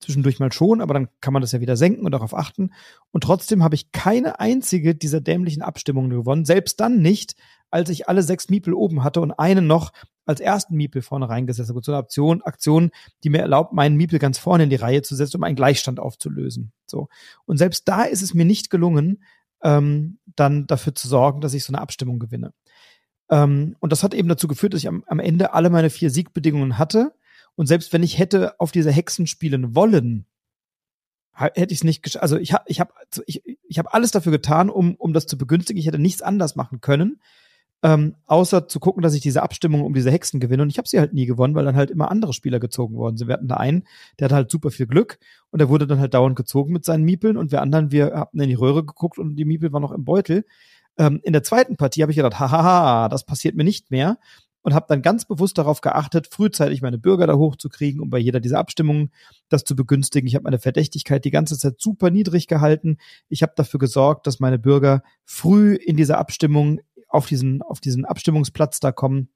Zwischendurch 0.00 0.38
mal 0.38 0.52
schon, 0.52 0.80
aber 0.80 0.94
dann 0.94 1.08
kann 1.20 1.32
man 1.32 1.42
das 1.42 1.52
ja 1.52 1.60
wieder 1.60 1.76
senken 1.76 2.04
und 2.04 2.12
darauf 2.12 2.34
achten. 2.34 2.72
Und 3.10 3.24
trotzdem 3.24 3.64
habe 3.64 3.74
ich 3.74 3.90
keine 3.92 4.38
einzige 4.38 4.94
dieser 4.94 5.20
dämlichen 5.20 5.62
Abstimmungen 5.62 6.10
gewonnen. 6.10 6.44
Selbst 6.44 6.80
dann 6.80 7.00
nicht, 7.00 7.34
als 7.70 7.90
ich 7.90 8.08
alle 8.08 8.22
sechs 8.22 8.48
Miepel 8.48 8.74
oben 8.74 9.02
hatte 9.02 9.20
und 9.20 9.32
einen 9.32 9.66
noch 9.66 9.92
als 10.24 10.40
ersten 10.40 10.76
Miepel 10.76 11.02
vorne 11.02 11.28
reingesetzt 11.28 11.70
habe. 11.70 11.80
So 11.82 11.92
eine 11.92 12.00
Option, 12.00 12.42
Aktion, 12.42 12.90
die 13.24 13.30
mir 13.30 13.40
erlaubt, 13.40 13.72
meinen 13.72 13.96
Miepel 13.96 14.18
ganz 14.18 14.38
vorne 14.38 14.64
in 14.64 14.70
die 14.70 14.76
Reihe 14.76 15.02
zu 15.02 15.16
setzen, 15.16 15.38
um 15.38 15.42
einen 15.42 15.56
Gleichstand 15.56 15.98
aufzulösen. 15.98 16.72
So. 16.86 17.08
Und 17.46 17.56
selbst 17.56 17.88
da 17.88 18.04
ist 18.04 18.22
es 18.22 18.34
mir 18.34 18.44
nicht 18.44 18.70
gelungen, 18.70 19.22
ähm, 19.62 20.18
dann 20.36 20.66
dafür 20.66 20.94
zu 20.94 21.08
sorgen, 21.08 21.40
dass 21.40 21.54
ich 21.54 21.64
so 21.64 21.72
eine 21.72 21.80
Abstimmung 21.80 22.18
gewinne. 22.18 22.52
Ähm, 23.30 23.76
und 23.80 23.90
das 23.90 24.02
hat 24.02 24.14
eben 24.14 24.28
dazu 24.28 24.48
geführt, 24.48 24.74
dass 24.74 24.82
ich 24.82 24.88
am, 24.88 25.02
am 25.06 25.18
Ende 25.18 25.54
alle 25.54 25.70
meine 25.70 25.90
vier 25.90 26.10
Siegbedingungen 26.10 26.78
hatte. 26.78 27.14
Und 27.58 27.66
selbst 27.66 27.92
wenn 27.92 28.02
ich 28.02 28.18
hätte 28.18 28.58
auf 28.60 28.72
diese 28.72 28.90
Hexen 28.90 29.26
spielen 29.26 29.74
wollen, 29.74 30.26
hätte 31.32 31.72
ich 31.72 31.80
es 31.80 31.84
nicht 31.84 32.02
geschafft. 32.02 32.22
Also 32.22 32.36
ich 32.36 32.52
habe 32.52 32.64
ich 32.66 32.80
hab, 32.80 32.94
ich, 33.26 33.42
ich 33.62 33.78
hab 33.78 33.94
alles 33.94 34.10
dafür 34.10 34.32
getan, 34.32 34.70
um, 34.70 34.94
um 34.96 35.12
das 35.12 35.26
zu 35.26 35.36
begünstigen. 35.36 35.78
Ich 35.78 35.86
hätte 35.86 35.98
nichts 35.98 36.22
anders 36.22 36.56
machen 36.56 36.80
können 36.80 37.20
ähm, 37.82 38.16
außer 38.26 38.66
zu 38.66 38.80
gucken, 38.80 39.02
dass 39.02 39.14
ich 39.14 39.20
diese 39.20 39.42
Abstimmung 39.42 39.82
um 39.82 39.94
diese 39.94 40.10
Hexen 40.10 40.40
gewinne. 40.40 40.62
Und 40.62 40.70
ich 40.70 40.78
habe 40.78 40.88
sie 40.88 40.98
halt 40.98 41.12
nie 41.12 41.26
gewonnen, 41.26 41.54
weil 41.54 41.64
dann 41.64 41.76
halt 41.76 41.90
immer 41.90 42.10
andere 42.10 42.32
Spieler 42.32 42.58
gezogen 42.58 42.96
worden 42.96 43.16
sind. 43.16 43.28
Wir 43.28 43.34
hatten 43.34 43.48
da 43.48 43.56
einen, 43.56 43.84
der 44.18 44.26
hatte 44.26 44.34
halt 44.34 44.50
super 44.50 44.70
viel 44.70 44.86
Glück 44.86 45.18
und 45.50 45.60
der 45.60 45.68
wurde 45.68 45.86
dann 45.86 46.00
halt 46.00 46.14
dauernd 46.14 46.36
gezogen 46.36 46.72
mit 46.72 46.84
seinen 46.84 47.04
Miepeln 47.04 47.36
und 47.36 47.52
wir 47.52 47.62
anderen, 47.62 47.92
wir 47.92 48.14
hatten 48.14 48.40
in 48.40 48.48
die 48.48 48.54
Röhre 48.54 48.84
geguckt 48.84 49.18
und 49.18 49.36
die 49.36 49.44
Miepel 49.44 49.72
war 49.72 49.80
noch 49.80 49.92
im 49.92 50.04
Beutel. 50.04 50.44
Ähm, 50.98 51.20
in 51.22 51.32
der 51.32 51.44
zweiten 51.44 51.76
Partie 51.76 52.02
habe 52.02 52.10
ich 52.10 52.16
gedacht, 52.16 52.40
hahaha, 52.40 53.08
das 53.08 53.24
passiert 53.24 53.54
mir 53.54 53.64
nicht 53.64 53.90
mehr 53.92 54.18
und 54.62 54.74
habe 54.74 54.86
dann 54.88 55.02
ganz 55.02 55.24
bewusst 55.24 55.58
darauf 55.58 55.80
geachtet, 55.80 56.26
frühzeitig 56.26 56.82
meine 56.82 56.98
Bürger 56.98 57.26
da 57.26 57.34
hochzukriegen, 57.34 58.00
um 58.00 58.10
bei 58.10 58.18
jeder 58.18 58.40
dieser 58.40 58.58
Abstimmungen 58.58 59.12
das 59.48 59.64
zu 59.64 59.76
begünstigen. 59.76 60.26
Ich 60.26 60.34
habe 60.34 60.44
meine 60.44 60.58
Verdächtigkeit 60.58 61.24
die 61.24 61.30
ganze 61.30 61.58
Zeit 61.58 61.80
super 61.80 62.10
niedrig 62.10 62.48
gehalten. 62.48 62.98
Ich 63.28 63.42
habe 63.42 63.52
dafür 63.56 63.78
gesorgt, 63.78 64.26
dass 64.26 64.40
meine 64.40 64.58
Bürger 64.58 65.02
früh 65.24 65.74
in 65.74 65.96
dieser 65.96 66.18
Abstimmung 66.18 66.80
auf 67.08 67.26
diesen, 67.26 67.62
auf 67.62 67.80
diesen 67.80 68.04
Abstimmungsplatz 68.04 68.80
da 68.80 68.92
kommen. 68.92 69.28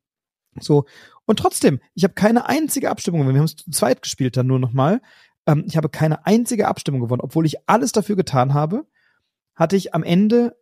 So. 0.61 0.85
Und 1.25 1.39
trotzdem, 1.39 1.81
ich 1.95 2.05
habe 2.05 2.15
keine 2.15 2.47
einzige 2.49 2.91
Abstimmung. 2.91 3.27
Wir 3.27 3.35
haben 3.35 3.45
es 3.45 3.57
zu 3.57 3.71
zweit 3.71 4.03
gespielt 4.03 4.37
dann 4.37 4.47
nur 4.47 4.59
nochmal. 4.59 5.01
Ähm, 5.47 5.65
ich 5.67 5.77
habe 5.77 5.89
keine 5.89 6.27
einzige 6.27 6.69
Abstimmung 6.69 7.01
gewonnen. 7.01 7.23
Obwohl 7.23 7.47
ich 7.47 7.69
alles 7.69 7.93
dafür 7.93 8.17
getan 8.17 8.55
habe, 8.55 8.87
hatte 9.55 9.77
ich 9.77 9.95
am 9.95 10.03
Ende 10.03 10.57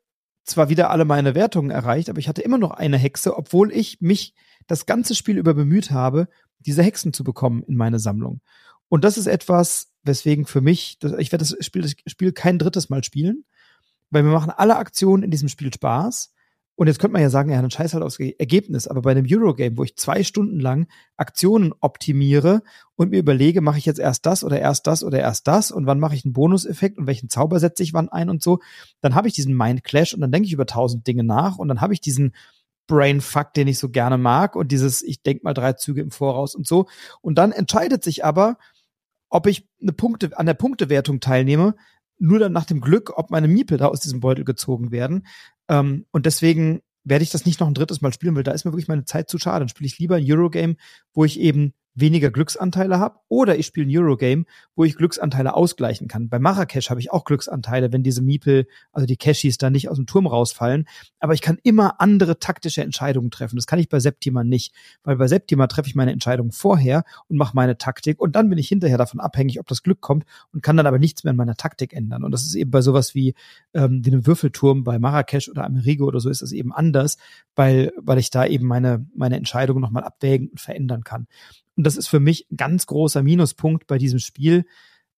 zwar 0.45 0.69
wieder 0.69 0.91
alle 0.91 1.05
meine 1.05 1.35
Wertungen 1.35 1.71
erreicht, 1.71 2.09
aber 2.09 2.19
ich 2.19 2.29
hatte 2.29 2.43
immer 2.43 2.59
noch 2.59 2.73
eine 2.73 2.99
Hexe, 2.99 3.37
obwohl 3.37 3.73
ich 3.73 4.01
mich 4.01 4.35
das 4.67 4.87
ganze 4.87 5.15
Spiel 5.15 5.39
über 5.39 5.55
bemüht 5.55 5.91
habe, 5.91 6.29
diese 6.59 6.83
Hexen 6.83 7.13
zu 7.13 7.25
bekommen 7.25 7.63
in 7.65 7.77
meine 7.77 7.99
Sammlung. 7.99 8.41
Und 8.89 9.05
das 9.05 9.19
ist 9.19 9.27
etwas, 9.27 9.93
weswegen 10.03 10.47
für 10.47 10.61
mich, 10.61 10.99
ich 11.19 11.33
werde 11.33 11.45
das 11.45 11.57
Spiel, 11.65 11.83
das 11.83 11.95
Spiel 12.07 12.33
kein 12.33 12.59
drittes 12.59 12.91
Mal 12.91 13.05
spielen, 13.05 13.45
weil 14.11 14.23
mir 14.23 14.31
machen 14.31 14.51
alle 14.51 14.77
Aktionen 14.77 15.23
in 15.23 15.31
diesem 15.31 15.49
Spiel 15.49 15.73
Spaß. 15.73 16.33
Und 16.77 16.87
jetzt 16.87 16.99
könnte 16.99 17.13
man 17.13 17.23
ja 17.23 17.29
sagen, 17.29 17.51
ja, 17.51 17.61
dann 17.61 17.71
scheiß 17.71 17.93
halt 17.93 18.03
aufs 18.03 18.19
Ergebnis. 18.19 18.89
Aber 18.89 19.03
bei 19.03 19.11
einem 19.11 19.27
Eurogame, 19.29 19.77
wo 19.77 19.85
ich 19.85 19.97
zwei 19.97 20.23
Stunden 20.23 20.59
lang 20.59 20.87
Aktionen 21.17 21.75
optimiere 21.81 22.63
und 22.97 23.11
mir 23.11 23.19
überlege, 23.19 23.61
mache 23.61 23.77
ich 23.77 23.85
jetzt 23.85 24.01
erst 24.01 24.25
das 24.25 24.45
oder 24.45 24.59
erst 24.61 24.87
das 24.87 25.05
oder 25.05 25.19
erst 25.19 25.47
das 25.47 25.71
und 25.71 25.85
wann 25.87 26.01
mache 26.01 26.15
ich 26.15 26.25
einen 26.25 26.33
Bonuseffekt 26.33 26.97
und 26.97 27.07
welchen 27.07 27.29
Zauber 27.29 27.61
setze 27.61 27.83
ich 27.83 27.93
wann 27.93 28.09
ein 28.09 28.31
und 28.31 28.43
so, 28.43 28.61
dann 29.03 29.15
habe 29.15 29.29
ich 29.29 29.35
diesen 29.35 29.55
Mind 29.55 29.85
Clash 29.85 30.15
und 30.15 30.23
dann 30.23 30.33
denke 30.33 30.47
ich 30.47 30.55
über 30.55 30.65
tausend 30.65 31.07
Dinge 31.07 31.23
nach 31.23 31.59
und 31.59 31.69
dann 31.69 31.83
habe 31.83 31.93
ich 31.93 32.01
diesen 32.01 32.35
Brainfuck, 32.87 33.55
den 33.55 33.69
ich 33.69 33.79
so 33.79 33.89
gerne 33.89 34.19
mag 34.19 34.57
und 34.57 34.73
dieses, 34.73 35.03
ich 35.03 35.23
denke 35.23 35.45
mal 35.45 35.55
drei 35.55 35.75
Züge 35.75 36.01
im 36.01 36.11
Voraus 36.11 36.55
und 36.55 36.67
so. 36.67 36.87
Und 37.21 37.39
dann 37.39 37.53
entscheidet 37.53 38.03
sich 38.03 38.25
aber, 38.25 38.59
ob 39.29 39.47
ich 39.47 39.69
eine 39.81 39.93
Punkte, 39.93 40.37
an 40.37 40.47
der 40.47 40.55
Punktewertung 40.55 41.21
teilnehme, 41.21 41.77
nur 42.19 42.39
dann 42.39 42.53
nach 42.53 42.67
dem 42.67 42.81
Glück, 42.81 43.17
ob 43.17 43.31
meine 43.31 43.49
Miepel 43.49 43.79
da 43.79 43.87
aus 43.87 44.01
diesem 44.01 44.21
Beutel 44.21 44.45
gezogen 44.45 44.91
werden. 44.91 45.27
Ähm, 45.71 46.05
und 46.11 46.27
deswegen 46.27 46.81
werde 47.05 47.23
ich 47.23 47.31
das 47.31 47.47
nicht 47.47 47.61
noch 47.61 47.69
ein 47.69 47.75
drittes 47.75 48.03
Mal 48.03 48.13
spielen, 48.13 48.37
weil 48.37 48.43
da 48.43 48.53
ist 48.53 48.65
mir 48.65 48.73
wirklich 48.73 48.89
meine 48.89 49.05
Zeit 49.05 49.31
zu 49.31 49.39
schade. 49.39 49.61
Dann 49.61 49.69
spiele 49.69 49.87
ich 49.87 49.99
lieber 49.99 50.17
ein 50.17 50.31
Eurogame, 50.31 50.77
wo 51.15 51.25
ich 51.25 51.41
eben 51.41 51.73
weniger 51.95 52.31
Glücksanteile 52.31 52.99
habe, 52.99 53.19
oder 53.29 53.59
ich 53.59 53.67
spiele 53.67 53.87
ein 53.87 53.97
Eurogame, 53.97 54.45
wo 54.75 54.85
ich 54.85 54.97
Glücksanteile 54.97 55.55
ausgleichen 55.55 56.09
kann. 56.09 56.29
Bei 56.29 56.39
Marrakesch 56.39 56.91
habe 56.91 57.01
ich 57.01 57.13
auch 57.13 57.25
Glücksanteile, 57.25 57.93
wenn 57.93 58.03
diese 58.03 58.23
Miepel, 58.23 58.67
also 58.93 59.07
die 59.07 59.17
Cashis 59.17 59.59
da 59.59 59.71
nicht 59.71 59.89
aus 59.89 59.97
dem 59.97 60.07
Turm 60.07 60.27
rausfallen. 60.27 60.87
Aber 61.19 61.35
ich 61.35 61.43
kann 61.43 61.59
immer 61.63 62.01
andere 62.01 62.39
taktische 62.39 62.83
Entscheidungen 62.83 63.31
treffen. 63.31 63.57
Das 63.57 63.67
kann 63.67 63.79
ich 63.79 63.89
bei 63.89 64.01
Septima 64.01 64.45
nicht, 64.45 64.75
weil 65.03 65.17
bei 65.17 65.29
Septima 65.29 65.67
treffe 65.67 65.89
ich 65.89 65.95
meine 65.95 66.13
Entscheidungen 66.13 66.53
vorher 66.53 67.05
und 67.29 67.37
mache 67.37 67.55
meine 67.55 67.79
Taktik 67.79 68.21
und 68.21 68.37
dann 68.37 68.49
bin 68.49 68.59
ich 68.59 68.69
hinterher 68.69 68.99
davon 68.99 69.21
abhängig, 69.21 69.61
ob 69.61 69.67
das 69.67 69.83
Glück 69.83 70.01
kommt 70.01 70.25
und 70.53 70.63
kann 70.63 70.77
dann 70.77 70.87
aber 70.87 70.99
nichts 70.99 71.25
mehr 71.25 71.33
in 71.33 71.37
meiner 71.37 71.57
Taktik 71.57 71.93
ändern. 71.93 72.25
Und 72.25 72.31
das 72.31 72.43
ist 72.43 72.55
eben 72.55 72.71
bei 72.71 72.83
sowas 72.83 73.15
wie, 73.15 73.35
ähm, 73.75 74.05
wie 74.05 74.11
einem 74.11 74.27
Würfelturm 74.27 74.85
bei 74.85 74.99
Marrakesch 74.99 75.49
oder 75.49 75.65
Amerigo 75.65 76.07
oder 76.07 76.21
so 76.21 76.31
ist 76.31 76.43
das 76.43 76.53
eben 76.53 76.73
anders, 76.73 77.19
weil, 77.55 77.93
weil 77.97 78.19
ich 78.19 78.31
da 78.31 78.47
eben 78.47 78.67
meine, 78.67 79.07
meine 79.15 79.37
Entscheidungen 79.37 79.81
nochmal 79.81 80.05
abwägen 80.05 80.49
und 80.49 80.61
verändern 80.61 81.05
kann. 81.05 81.27
Und 81.77 81.87
das 81.87 81.97
ist 81.97 82.09
für 82.09 82.21
mich 82.21 82.47
ein 82.51 82.57
ganz 82.57 82.87
großer 82.87 83.23
Minuspunkt 83.23 83.87
bei 83.87 83.99
diesem 83.99 84.19
Spiel. 84.19 84.65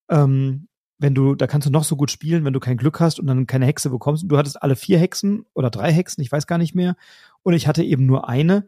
Ähm, 0.08 0.68
wenn 0.98 1.14
du, 1.14 1.34
da 1.34 1.46
kannst 1.46 1.66
du 1.66 1.72
noch 1.72 1.84
so 1.84 1.96
gut 1.96 2.10
spielen, 2.10 2.44
wenn 2.44 2.52
du 2.52 2.60
kein 2.60 2.76
Glück 2.76 3.00
hast 3.00 3.18
und 3.18 3.26
dann 3.26 3.46
keine 3.46 3.66
Hexe 3.66 3.90
bekommst. 3.90 4.22
Und 4.22 4.28
du 4.28 4.38
hattest 4.38 4.62
alle 4.62 4.76
vier 4.76 4.98
Hexen 4.98 5.44
oder 5.52 5.68
drei 5.68 5.92
Hexen, 5.92 6.22
ich 6.22 6.30
weiß 6.30 6.46
gar 6.46 6.58
nicht 6.58 6.74
mehr. 6.74 6.94
Und 7.42 7.54
ich 7.54 7.66
hatte 7.66 7.82
eben 7.82 8.06
nur 8.06 8.28
eine. 8.28 8.66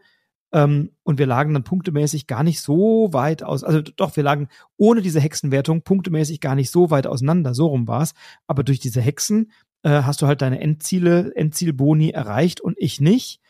Ähm, 0.52 0.90
und 1.04 1.18
wir 1.18 1.26
lagen 1.26 1.54
dann 1.54 1.64
punktemäßig 1.64 2.26
gar 2.26 2.42
nicht 2.42 2.60
so 2.60 3.08
weit 3.12 3.42
aus. 3.42 3.62
Also 3.62 3.82
doch, 3.82 4.16
wir 4.16 4.24
lagen 4.24 4.48
ohne 4.76 5.00
diese 5.00 5.20
Hexenwertung 5.20 5.82
punktemäßig 5.82 6.40
gar 6.40 6.54
nicht 6.54 6.70
so 6.70 6.90
weit 6.90 7.06
auseinander. 7.06 7.54
So 7.54 7.68
rum 7.68 7.86
war's. 7.86 8.14
Aber 8.46 8.64
durch 8.64 8.80
diese 8.80 9.00
Hexen 9.00 9.52
äh, 9.82 10.02
hast 10.02 10.20
du 10.22 10.26
halt 10.26 10.42
deine 10.42 10.60
Endziele, 10.60 11.32
Endzielboni 11.36 12.10
erreicht 12.10 12.60
und 12.60 12.76
ich 12.78 13.00
nicht. 13.00 13.40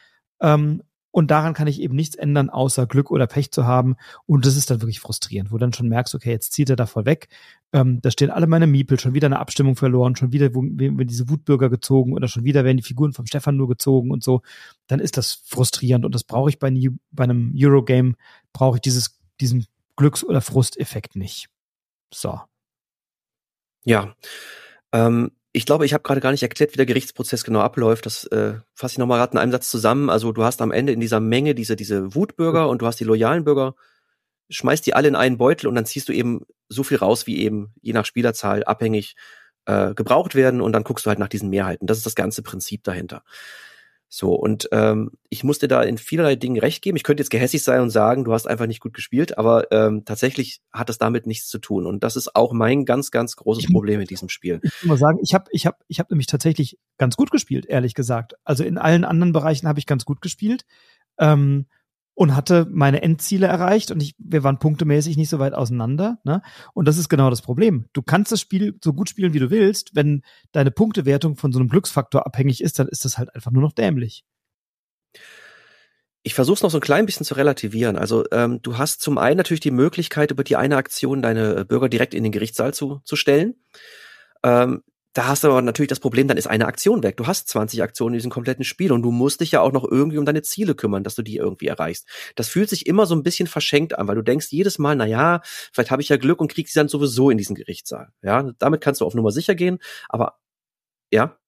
Ähm, 0.41 0.83
und 1.15 1.31
daran 1.31 1.55
kann 1.55 1.69
ich 1.69 1.81
eben 1.81 1.95
nichts 1.95 2.17
ändern, 2.17 2.51
außer 2.51 2.89
Glück 2.89 3.13
oder 3.13 3.29
Pech 3.29 3.53
zu 3.53 3.65
haben. 3.65 3.95
Und 4.27 4.45
das 4.45 4.57
ist 4.57 4.69
dann 4.69 4.83
wirklich 4.83 4.99
frustrierend, 4.99 5.53
wo 5.53 5.55
du 5.55 5.61
dann 5.61 5.73
schon 5.73 5.89
merkst, 5.89 6.13
okay, 6.13 6.33
jetzt 6.33 6.53
zieht 6.53 6.71
er 6.71 6.75
da 6.75 6.87
voll 6.87 7.05
weg. 7.05 7.29
Ähm, 7.73 8.01
da 8.03 8.11
stehen 8.11 8.31
alle 8.31 8.49
meine 8.49 8.67
Miepel, 8.67 8.99
schon 8.99 9.15
wieder 9.15 9.27
eine 9.27 9.39
Abstimmung 9.39 9.77
verloren, 9.77 10.17
schon 10.17 10.33
wieder 10.33 10.53
werden 10.53 11.07
diese 11.07 11.29
Wutbürger 11.29 11.71
gezogen 11.71 12.15
oder 12.15 12.27
schon 12.27 12.43
wieder 12.43 12.65
werden 12.65 12.79
die 12.79 12.83
Figuren 12.83 13.13
vom 13.13 13.27
Stefan 13.27 13.57
nur 13.57 13.69
gezogen 13.69 14.11
und 14.11 14.25
so. 14.25 14.43
Dann 14.89 14.99
ist 14.99 15.17
das 15.17 15.35
frustrierend 15.47 16.05
und 16.05 16.17
das 16.17 16.25
brauche 16.25 16.51
ich 16.51 16.59
bei, 16.59 16.73
bei 17.13 17.23
einem 17.23 17.55
Eurogame, 17.57 18.15
brauche 18.53 18.79
ich 18.79 18.83
dieses, 18.83 19.21
diesen 19.41 19.69
Glücks- 19.97 20.25
oder 20.25 20.41
Frusteffekt 20.41 21.15
nicht. 21.15 21.47
So. 22.13 22.41
Ja. 23.85 24.17
Ähm, 24.91 25.31
ich 25.57 25.67
glaube, 25.67 25.87
ich 25.87 25.95
habe 25.95 26.03
gerade 26.03 26.21
gar 26.21 26.33
nicht 26.33 26.43
erklärt, 26.43 26.73
wie 26.73 26.77
der 26.77 26.85
Gerichtsprozess 26.85 27.45
genau 27.45 27.61
abläuft. 27.61 28.07
Das 28.07 28.25
äh, 28.25 28.55
fasse 28.75 28.95
ich 28.95 28.99
nochmal 28.99 29.21
gerade 29.21 29.35
in 29.35 29.39
einem 29.39 29.53
Satz 29.53 29.71
zusammen. 29.71 30.11
Also 30.11 30.33
du 30.33 30.43
hast 30.43 30.61
am 30.61 30.73
Ende 30.73 30.93
in 30.93 30.99
dieser 30.99 31.21
Menge 31.21 31.55
diese, 31.55 31.77
diese 31.77 32.13
Wutbürger 32.17 32.69
und 32.69 32.83
du 32.83 32.87
hast 32.87 32.99
die 32.99 33.05
loyalen 33.05 33.45
Bürger, 33.45 33.77
schmeißt 34.51 34.85
die 34.85 34.95
alle 34.95 35.07
in 35.07 35.15
einen 35.15 35.39
Beutel 35.39 35.69
und 35.69 35.77
dann 35.77 35.87
ziehst 35.87 36.09
du 36.09 36.13
eben 36.13 36.45
so 36.69 36.83
viel 36.83 36.97
raus, 36.97 37.29
wie 37.29 37.39
eben 37.39 37.73
je 37.83 37.93
nach 37.93 38.05
Spielerzahl 38.05 38.65
abhängig 38.65 39.15
äh, 39.67 39.95
gebraucht 39.95 40.35
werden 40.35 40.61
und 40.61 40.73
dann 40.73 40.83
guckst 40.83 41.07
du 41.07 41.11
halt 41.11 41.21
nach 41.21 41.29
diesen 41.29 41.51
Mehrheiten. 41.51 41.87
Das 41.87 41.99
ist 41.99 42.07
das 42.07 42.17
ganze 42.17 42.43
Prinzip 42.43 42.83
dahinter. 42.83 43.23
So, 44.17 44.33
und 44.33 44.69
ähm, 44.71 45.11
ich 45.29 45.43
musste 45.43 45.67
da 45.67 45.83
in 45.83 45.99
vielerlei 45.99 46.37
Dingen 46.37 46.57
recht 46.57 46.83
geben. 46.83 46.97
Ich 46.97 47.03
könnte 47.03 47.21
jetzt 47.21 47.31
gehässig 47.31 47.65
sein 47.65 47.81
und 47.81 47.91
sagen, 47.91 48.23
du 48.23 48.33
hast 48.33 48.47
einfach 48.47 48.69
nicht 48.69 48.79
gut 48.79 48.95
gespielt, 48.95 49.39
aber 49.39 49.73
ähm, 49.73 50.05
tatsächlich 50.05 50.61
hat 50.73 50.89
das 50.89 50.99
damit 50.99 51.27
nichts 51.27 51.49
zu 51.49 51.59
tun. 51.59 51.85
Und 51.85 52.05
das 52.05 52.15
ist 52.15 52.37
auch 52.37 52.53
mein 52.53 52.85
ganz, 52.85 53.11
ganz 53.11 53.35
großes 53.35 53.73
Problem 53.73 54.01
in 54.01 54.07
diesem 54.07 54.29
Spiel. 54.29 54.61
Ich 54.63 54.71
muss 54.83 54.85
mal 54.85 54.99
sagen, 54.99 55.19
ich 55.21 55.35
habe 55.35 55.47
ich 55.51 55.67
hab, 55.67 55.83
ich 55.89 55.99
hab 55.99 56.11
nämlich 56.11 56.29
tatsächlich 56.29 56.79
ganz 56.97 57.17
gut 57.17 57.33
gespielt, 57.33 57.67
ehrlich 57.67 57.95
gesagt. 57.95 58.35
Also 58.45 58.63
in 58.63 58.79
allen 58.79 59.05
anderen 59.05 59.33
Bereichen 59.33 59.67
habe 59.67 59.81
ich 59.81 59.87
ganz 59.87 60.05
gut 60.05 60.21
gespielt. 60.21 60.65
Ähm, 61.19 61.67
und 62.15 62.37
hatte 62.37 62.67
meine 62.71 63.03
Endziele 63.03 63.47
erreicht 63.47 63.91
und 63.91 64.03
ich, 64.03 64.15
wir 64.19 64.45
waren 64.45 64.59
punktemäßig 64.59 65.17
nicht 65.17 65.29
so 65.29 65.41
weit 65.41 65.53
auseinander. 65.53 66.19
Ne? 66.25 66.43
Und 66.73 66.87
das 66.87 66.97
ist 66.97 67.09
genau 67.09 67.29
das 67.29 67.43
Problem. 67.43 67.87
Du 67.93 68.03
kannst 68.03 68.31
das 68.31 68.41
Spiel 68.41 68.79
so 68.83 68.93
gut 68.93 69.09
spielen, 69.09 69.35
wie 69.35 69.41
du 69.41 69.51
willst. 69.51 69.95
Wenn 69.95 70.23
deine 70.53 70.71
Punktewertung 70.71 71.37
von 71.37 71.53
so 71.53 71.59
einem 71.59 71.69
Glücksfaktor 71.69 72.25
abhängig 72.25 72.63
ist, 72.63 72.79
dann 72.79 72.89
ist 72.89 73.05
das 73.05 73.19
halt 73.19 73.35
einfach 73.35 73.51
nur 73.51 73.63
noch 73.63 73.73
dämlich. 73.73 74.25
Ich 76.23 76.35
versuche 76.35 76.55
es 76.55 76.63
noch 76.63 76.71
so 76.71 76.79
ein 76.79 76.83
klein 76.83 77.05
bisschen 77.05 77.27
zu 77.27 77.35
relativieren. 77.35 77.99
Also 77.99 78.25
ähm, 78.31 78.63
du 78.63 78.79
hast 78.79 79.03
zum 79.03 79.19
einen 79.19 79.37
natürlich 79.37 79.61
die 79.61 79.71
Möglichkeit, 79.73 80.31
über 80.31 80.45
die 80.45 80.57
eine 80.57 80.77
Aktion 80.77 81.21
deine 81.21 81.65
Bürger 81.65 81.89
direkt 81.89 82.15
in 82.15 82.23
den 82.23 82.33
Gerichtssaal 82.33 82.73
zu, 82.73 83.01
zu 83.05 83.17
stellen. 83.17 83.57
Ähm, 84.43 84.83
da 85.15 85.29
hast 85.29 85.45
du 85.45 85.49
aber 85.49 85.63
natürlich 85.63 85.89
das 85.89 86.01
Problem, 86.01 86.27
dann 86.27 86.37
ist 86.37 86.49
eine 86.49 86.67
Aktion 86.67 87.05
weg. 87.05 87.17
Du 87.17 87.29
hast 87.29 87.49
20 87.49 87.83
Aktionen 87.83 88.15
in 88.15 88.19
diesem 88.19 88.33
kompletten 88.33 88.65
Spiel 88.65 88.91
und 88.91 89.03
du 89.03 89.13
musst 89.13 89.41
dich 89.41 89.53
ja 89.53 89.61
auch 89.61 89.71
noch 89.71 89.85
irgendwie 89.89 90.19
um 90.19 90.25
deine 90.25 90.43
Ziele 90.43 90.75
kümmern, 90.75 91.05
dass 91.05 91.15
du 91.15 91.23
die 91.23 91.37
irgendwie 91.37 91.69
erreichst. 91.69 92.09
Das 92.35 92.49
fühlt 92.49 92.69
sich 92.69 92.87
immer 92.87 93.07
so 93.07 93.15
ein 93.15 93.23
bisschen 93.23 93.47
verschenkt 93.47 93.97
an, 93.97 94.09
weil 94.09 94.17
du 94.17 94.23
denkst 94.23 94.49
jedes 94.51 94.81
Mal, 94.81 94.97
na 94.97 95.07
ja, 95.07 95.41
vielleicht 95.73 95.93
habe 95.93 96.03
ich 96.03 96.09
ja 96.09 96.17
Glück 96.17 96.41
und 96.41 96.53
krieg 96.53 96.69
sie 96.69 96.79
dann 96.79 96.89
sowieso 96.89 97.31
in 97.31 97.39
diesen 97.39 97.55
Gerichtssaal. 97.55 98.09
Ja, 98.23 98.51
damit 98.59 98.81
kannst 98.81 99.01
du 99.01 99.07
auf 99.07 99.15
Nummer 99.15 99.31
sicher 99.31 99.55
gehen, 99.55 99.79
aber 100.09 100.35
ja. 101.13 101.39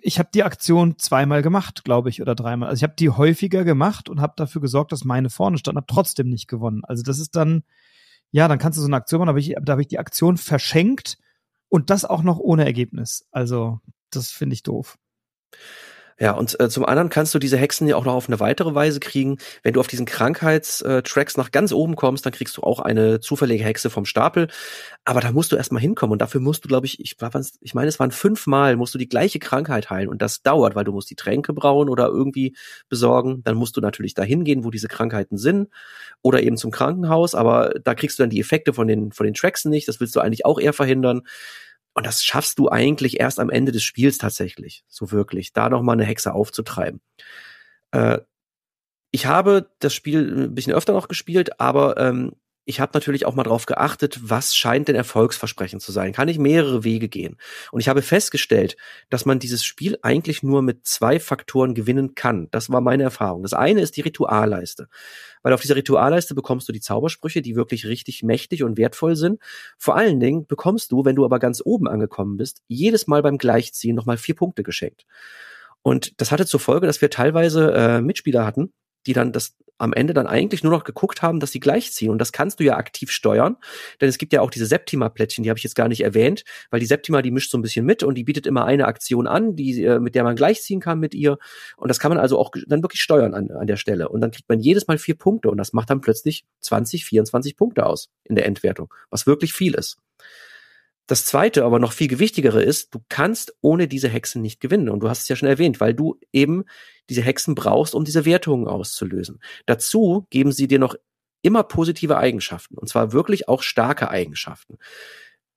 Ich 0.00 0.20
habe 0.20 0.30
die 0.32 0.44
Aktion 0.44 0.98
zweimal 0.98 1.42
gemacht, 1.42 1.84
glaube 1.84 2.10
ich, 2.10 2.22
oder 2.22 2.36
dreimal. 2.36 2.68
Also 2.68 2.78
ich 2.78 2.84
habe 2.84 2.94
die 2.96 3.10
häufiger 3.10 3.64
gemacht 3.64 4.08
und 4.08 4.20
habe 4.20 4.34
dafür 4.36 4.62
gesorgt, 4.62 4.92
dass 4.92 5.04
meine 5.04 5.30
vorne 5.30 5.58
stand, 5.58 5.76
habe 5.76 5.86
trotzdem 5.88 6.28
nicht 6.28 6.46
gewonnen. 6.46 6.84
Also 6.84 7.02
das 7.02 7.18
ist 7.18 7.34
dann, 7.34 7.64
ja, 8.30 8.46
dann 8.46 8.60
kannst 8.60 8.78
du 8.78 8.82
so 8.82 8.86
eine 8.86 8.96
Aktion 8.96 9.18
machen, 9.18 9.30
aber 9.30 9.40
ich, 9.40 9.56
da 9.60 9.72
habe 9.72 9.82
ich 9.82 9.88
die 9.88 9.98
Aktion 9.98 10.36
verschenkt 10.36 11.18
und 11.70 11.88
das 11.88 12.04
auch 12.04 12.22
noch 12.22 12.38
ohne 12.38 12.66
Ergebnis. 12.66 13.26
Also, 13.30 13.80
das 14.10 14.30
finde 14.30 14.54
ich 14.54 14.62
doof. 14.62 14.98
Ja, 16.22 16.32
und 16.32 16.60
äh, 16.60 16.68
zum 16.68 16.84
anderen 16.84 17.08
kannst 17.08 17.34
du 17.34 17.38
diese 17.38 17.56
Hexen 17.56 17.88
ja 17.88 17.96
auch 17.96 18.04
noch 18.04 18.12
auf 18.12 18.28
eine 18.28 18.38
weitere 18.40 18.74
Weise 18.74 19.00
kriegen. 19.00 19.38
Wenn 19.62 19.72
du 19.72 19.80
auf 19.80 19.86
diesen 19.86 20.04
Krankheitstracks 20.04 21.38
nach 21.38 21.50
ganz 21.50 21.72
oben 21.72 21.96
kommst, 21.96 22.26
dann 22.26 22.32
kriegst 22.34 22.58
du 22.58 22.62
auch 22.62 22.78
eine 22.78 23.20
zufällige 23.20 23.64
Hexe 23.64 23.88
vom 23.88 24.04
Stapel. 24.04 24.48
Aber 25.06 25.22
da 25.22 25.32
musst 25.32 25.50
du 25.50 25.56
erstmal 25.56 25.80
hinkommen 25.80 26.12
und 26.12 26.20
dafür 26.20 26.42
musst 26.42 26.64
du, 26.64 26.68
glaube 26.68 26.84
ich, 26.84 27.00
ich, 27.00 27.16
ich 27.62 27.74
meine, 27.74 27.88
es 27.88 27.98
waren 27.98 28.10
fünfmal, 28.10 28.76
musst 28.76 28.92
du 28.94 28.98
die 28.98 29.08
gleiche 29.08 29.38
Krankheit 29.38 29.88
heilen 29.88 30.10
und 30.10 30.20
das 30.20 30.42
dauert, 30.42 30.74
weil 30.74 30.84
du 30.84 30.92
musst 30.92 31.08
die 31.08 31.16
Tränke 31.16 31.54
brauen 31.54 31.88
oder 31.88 32.08
irgendwie 32.08 32.54
besorgen. 32.90 33.42
Dann 33.44 33.56
musst 33.56 33.78
du 33.78 33.80
natürlich 33.80 34.12
dahin 34.12 34.44
gehen, 34.44 34.62
wo 34.62 34.70
diese 34.70 34.88
Krankheiten 34.88 35.38
sind 35.38 35.68
oder 36.20 36.42
eben 36.42 36.58
zum 36.58 36.70
Krankenhaus, 36.70 37.34
aber 37.34 37.72
da 37.82 37.94
kriegst 37.94 38.18
du 38.18 38.24
dann 38.24 38.30
die 38.30 38.40
Effekte 38.40 38.74
von 38.74 38.86
den, 38.86 39.12
von 39.12 39.24
den 39.24 39.34
Tracks 39.34 39.64
nicht. 39.64 39.88
Das 39.88 40.00
willst 40.00 40.14
du 40.14 40.20
eigentlich 40.20 40.44
auch 40.44 40.60
eher 40.60 40.74
verhindern. 40.74 41.22
Und 41.94 42.06
das 42.06 42.22
schaffst 42.22 42.58
du 42.58 42.68
eigentlich 42.68 43.20
erst 43.20 43.40
am 43.40 43.50
Ende 43.50 43.72
des 43.72 43.82
Spiels 43.82 44.18
tatsächlich, 44.18 44.84
so 44.88 45.10
wirklich, 45.10 45.52
da 45.52 45.68
nochmal 45.68 45.94
eine 45.94 46.04
Hexe 46.04 46.32
aufzutreiben. 46.32 47.00
Äh, 47.90 48.18
ich 49.10 49.26
habe 49.26 49.70
das 49.80 49.92
Spiel 49.92 50.46
ein 50.46 50.54
bisschen 50.54 50.72
öfter 50.72 50.92
noch 50.92 51.08
gespielt, 51.08 51.60
aber 51.60 51.96
ähm, 51.96 52.32
ich 52.70 52.80
habe 52.80 52.92
natürlich 52.94 53.26
auch 53.26 53.34
mal 53.34 53.42
drauf 53.42 53.66
geachtet, 53.66 54.18
was 54.22 54.54
scheint 54.54 54.88
denn 54.88 54.94
erfolgsversprechend 54.94 55.82
zu 55.82 55.92
sein. 55.92 56.12
Kann 56.12 56.28
ich 56.28 56.38
mehrere 56.38 56.84
Wege 56.84 57.08
gehen? 57.08 57.36
Und 57.72 57.80
ich 57.80 57.88
habe 57.88 58.00
festgestellt, 58.00 58.76
dass 59.10 59.26
man 59.26 59.40
dieses 59.40 59.64
Spiel 59.64 59.98
eigentlich 60.02 60.42
nur 60.42 60.62
mit 60.62 60.86
zwei 60.86 61.18
Faktoren 61.20 61.74
gewinnen 61.74 62.14
kann. 62.14 62.48
Das 62.52 62.70
war 62.70 62.80
meine 62.80 63.02
Erfahrung. 63.02 63.42
Das 63.42 63.52
eine 63.52 63.80
ist 63.80 63.96
die 63.96 64.02
Ritualleiste. 64.02 64.88
Weil 65.42 65.52
auf 65.52 65.60
dieser 65.60 65.76
Ritualleiste 65.76 66.34
bekommst 66.34 66.68
du 66.68 66.72
die 66.72 66.80
Zaubersprüche, 66.80 67.42
die 67.42 67.56
wirklich 67.56 67.86
richtig 67.86 68.22
mächtig 68.22 68.62
und 68.62 68.78
wertvoll 68.78 69.16
sind. 69.16 69.40
Vor 69.76 69.96
allen 69.96 70.20
Dingen 70.20 70.46
bekommst 70.46 70.92
du, 70.92 71.04
wenn 71.04 71.16
du 71.16 71.24
aber 71.24 71.40
ganz 71.40 71.60
oben 71.64 71.88
angekommen 71.88 72.36
bist, 72.36 72.62
jedes 72.68 73.08
Mal 73.08 73.22
beim 73.22 73.36
Gleichziehen 73.36 73.96
nochmal 73.96 74.16
vier 74.16 74.36
Punkte 74.36 74.62
geschenkt. 74.62 75.06
Und 75.82 76.20
das 76.20 76.30
hatte 76.30 76.46
zur 76.46 76.60
Folge, 76.60 76.86
dass 76.86 77.00
wir 77.00 77.10
teilweise 77.10 77.72
äh, 77.72 78.00
Mitspieler 78.00 78.46
hatten, 78.46 78.72
die 79.06 79.12
dann 79.12 79.32
das 79.32 79.56
am 79.80 79.92
Ende 79.92 80.14
dann 80.14 80.26
eigentlich 80.26 80.62
nur 80.62 80.72
noch 80.72 80.84
geguckt 80.84 81.22
haben, 81.22 81.40
dass 81.40 81.52
sie 81.52 81.60
gleichziehen. 81.60 82.10
Und 82.10 82.18
das 82.18 82.32
kannst 82.32 82.60
du 82.60 82.64
ja 82.64 82.76
aktiv 82.76 83.10
steuern, 83.10 83.56
denn 84.00 84.08
es 84.08 84.18
gibt 84.18 84.32
ja 84.32 84.42
auch 84.42 84.50
diese 84.50 84.66
Septima-Plättchen, 84.66 85.42
die 85.42 85.50
habe 85.50 85.58
ich 85.58 85.64
jetzt 85.64 85.74
gar 85.74 85.88
nicht 85.88 86.02
erwähnt, 86.02 86.44
weil 86.70 86.80
die 86.80 86.86
Septima, 86.86 87.22
die 87.22 87.30
mischt 87.30 87.50
so 87.50 87.58
ein 87.58 87.62
bisschen 87.62 87.86
mit 87.86 88.02
und 88.02 88.14
die 88.14 88.24
bietet 88.24 88.46
immer 88.46 88.64
eine 88.64 88.86
Aktion 88.86 89.26
an, 89.26 89.56
die, 89.56 89.82
äh, 89.82 89.98
mit 89.98 90.14
der 90.14 90.24
man 90.24 90.36
gleichziehen 90.36 90.80
kann 90.80 91.00
mit 91.00 91.14
ihr. 91.14 91.38
Und 91.76 91.88
das 91.88 91.98
kann 91.98 92.10
man 92.10 92.18
also 92.18 92.38
auch 92.38 92.50
dann 92.66 92.82
wirklich 92.82 93.00
steuern 93.00 93.34
an, 93.34 93.50
an 93.50 93.66
der 93.66 93.76
Stelle. 93.76 94.08
Und 94.10 94.20
dann 94.20 94.30
kriegt 94.30 94.48
man 94.48 94.60
jedes 94.60 94.86
Mal 94.86 94.98
vier 94.98 95.16
Punkte 95.16 95.50
und 95.50 95.56
das 95.56 95.72
macht 95.72 95.90
dann 95.90 96.00
plötzlich 96.00 96.44
20, 96.60 97.04
24 97.04 97.56
Punkte 97.56 97.86
aus 97.86 98.10
in 98.24 98.34
der 98.34 98.46
Endwertung, 98.46 98.92
was 99.10 99.26
wirklich 99.26 99.52
viel 99.52 99.74
ist. 99.74 99.96
Das 101.10 101.24
zweite, 101.24 101.64
aber 101.64 101.80
noch 101.80 101.92
viel 101.92 102.06
gewichtigere 102.06 102.62
ist, 102.62 102.94
du 102.94 103.00
kannst 103.08 103.56
ohne 103.62 103.88
diese 103.88 104.08
Hexen 104.08 104.42
nicht 104.42 104.60
gewinnen. 104.60 104.88
Und 104.88 105.00
du 105.00 105.08
hast 105.08 105.22
es 105.22 105.28
ja 105.28 105.34
schon 105.34 105.48
erwähnt, 105.48 105.80
weil 105.80 105.92
du 105.92 106.20
eben 106.32 106.62
diese 107.08 107.20
Hexen 107.20 107.56
brauchst, 107.56 107.96
um 107.96 108.04
diese 108.04 108.24
Wertungen 108.24 108.68
auszulösen. 108.68 109.40
Dazu 109.66 110.28
geben 110.30 110.52
sie 110.52 110.68
dir 110.68 110.78
noch 110.78 110.94
immer 111.42 111.64
positive 111.64 112.16
Eigenschaften. 112.16 112.78
Und 112.78 112.88
zwar 112.88 113.12
wirklich 113.12 113.48
auch 113.48 113.64
starke 113.64 114.08
Eigenschaften. 114.08 114.78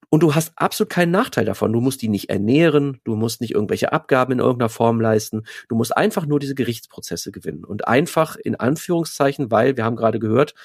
Und 0.10 0.24
du 0.24 0.34
hast 0.34 0.54
absolut 0.56 0.90
keinen 0.90 1.12
Nachteil 1.12 1.46
davon. 1.46 1.72
Du 1.72 1.82
musst 1.82 2.02
die 2.02 2.10
nicht 2.10 2.32
ernähren, 2.32 3.00
du 3.04 3.16
musst 3.16 3.40
nicht 3.40 3.54
irgendwelche 3.54 3.94
Abgaben 3.94 4.34
in 4.34 4.40
irgendeiner 4.40 4.70
Form 4.70 5.00
leisten. 5.02 5.44
Du 5.70 5.76
musst 5.76 5.96
einfach 5.96 6.26
nur 6.26 6.40
diese 6.40 6.56
Gerichtsprozesse 6.56 7.32
gewinnen. 7.32 7.64
Und 7.64 7.88
einfach 7.88 8.38
in 8.38 8.56
Anführungszeichen, 8.56 9.52
weil 9.52 9.78
wir 9.78 9.86
haben 9.86 9.98
gerade 9.98 10.18
gehört, 10.18 10.56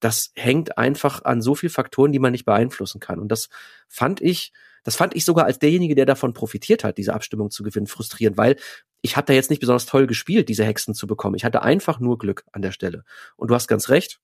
das 0.00 0.32
hängt 0.34 0.78
einfach 0.78 1.24
an 1.24 1.42
so 1.42 1.54
viel 1.54 1.70
Faktoren, 1.70 2.12
die 2.12 2.18
man 2.18 2.32
nicht 2.32 2.44
beeinflussen 2.44 3.00
kann. 3.00 3.18
Und 3.18 3.28
das 3.28 3.48
fand 3.88 4.20
ich, 4.20 4.52
das 4.82 4.96
fand 4.96 5.14
ich 5.14 5.24
sogar 5.24 5.44
als 5.44 5.58
derjenige, 5.58 5.94
der 5.94 6.06
davon 6.06 6.32
profitiert 6.32 6.84
hat, 6.84 6.98
diese 6.98 7.14
Abstimmung 7.14 7.50
zu 7.50 7.62
gewinnen, 7.62 7.86
frustrierend, 7.86 8.36
weil 8.36 8.56
ich 9.02 9.16
habe 9.16 9.26
da 9.26 9.32
jetzt 9.32 9.50
nicht 9.50 9.60
besonders 9.60 9.86
toll 9.86 10.06
gespielt, 10.06 10.48
diese 10.48 10.64
Hexen 10.64 10.94
zu 10.94 11.06
bekommen. 11.06 11.36
Ich 11.36 11.44
hatte 11.44 11.62
einfach 11.62 12.00
nur 12.00 12.18
Glück 12.18 12.44
an 12.52 12.62
der 12.62 12.72
Stelle. 12.72 13.04
Und 13.36 13.48
du 13.48 13.54
hast 13.54 13.68
ganz 13.68 13.88
recht. 13.88 14.20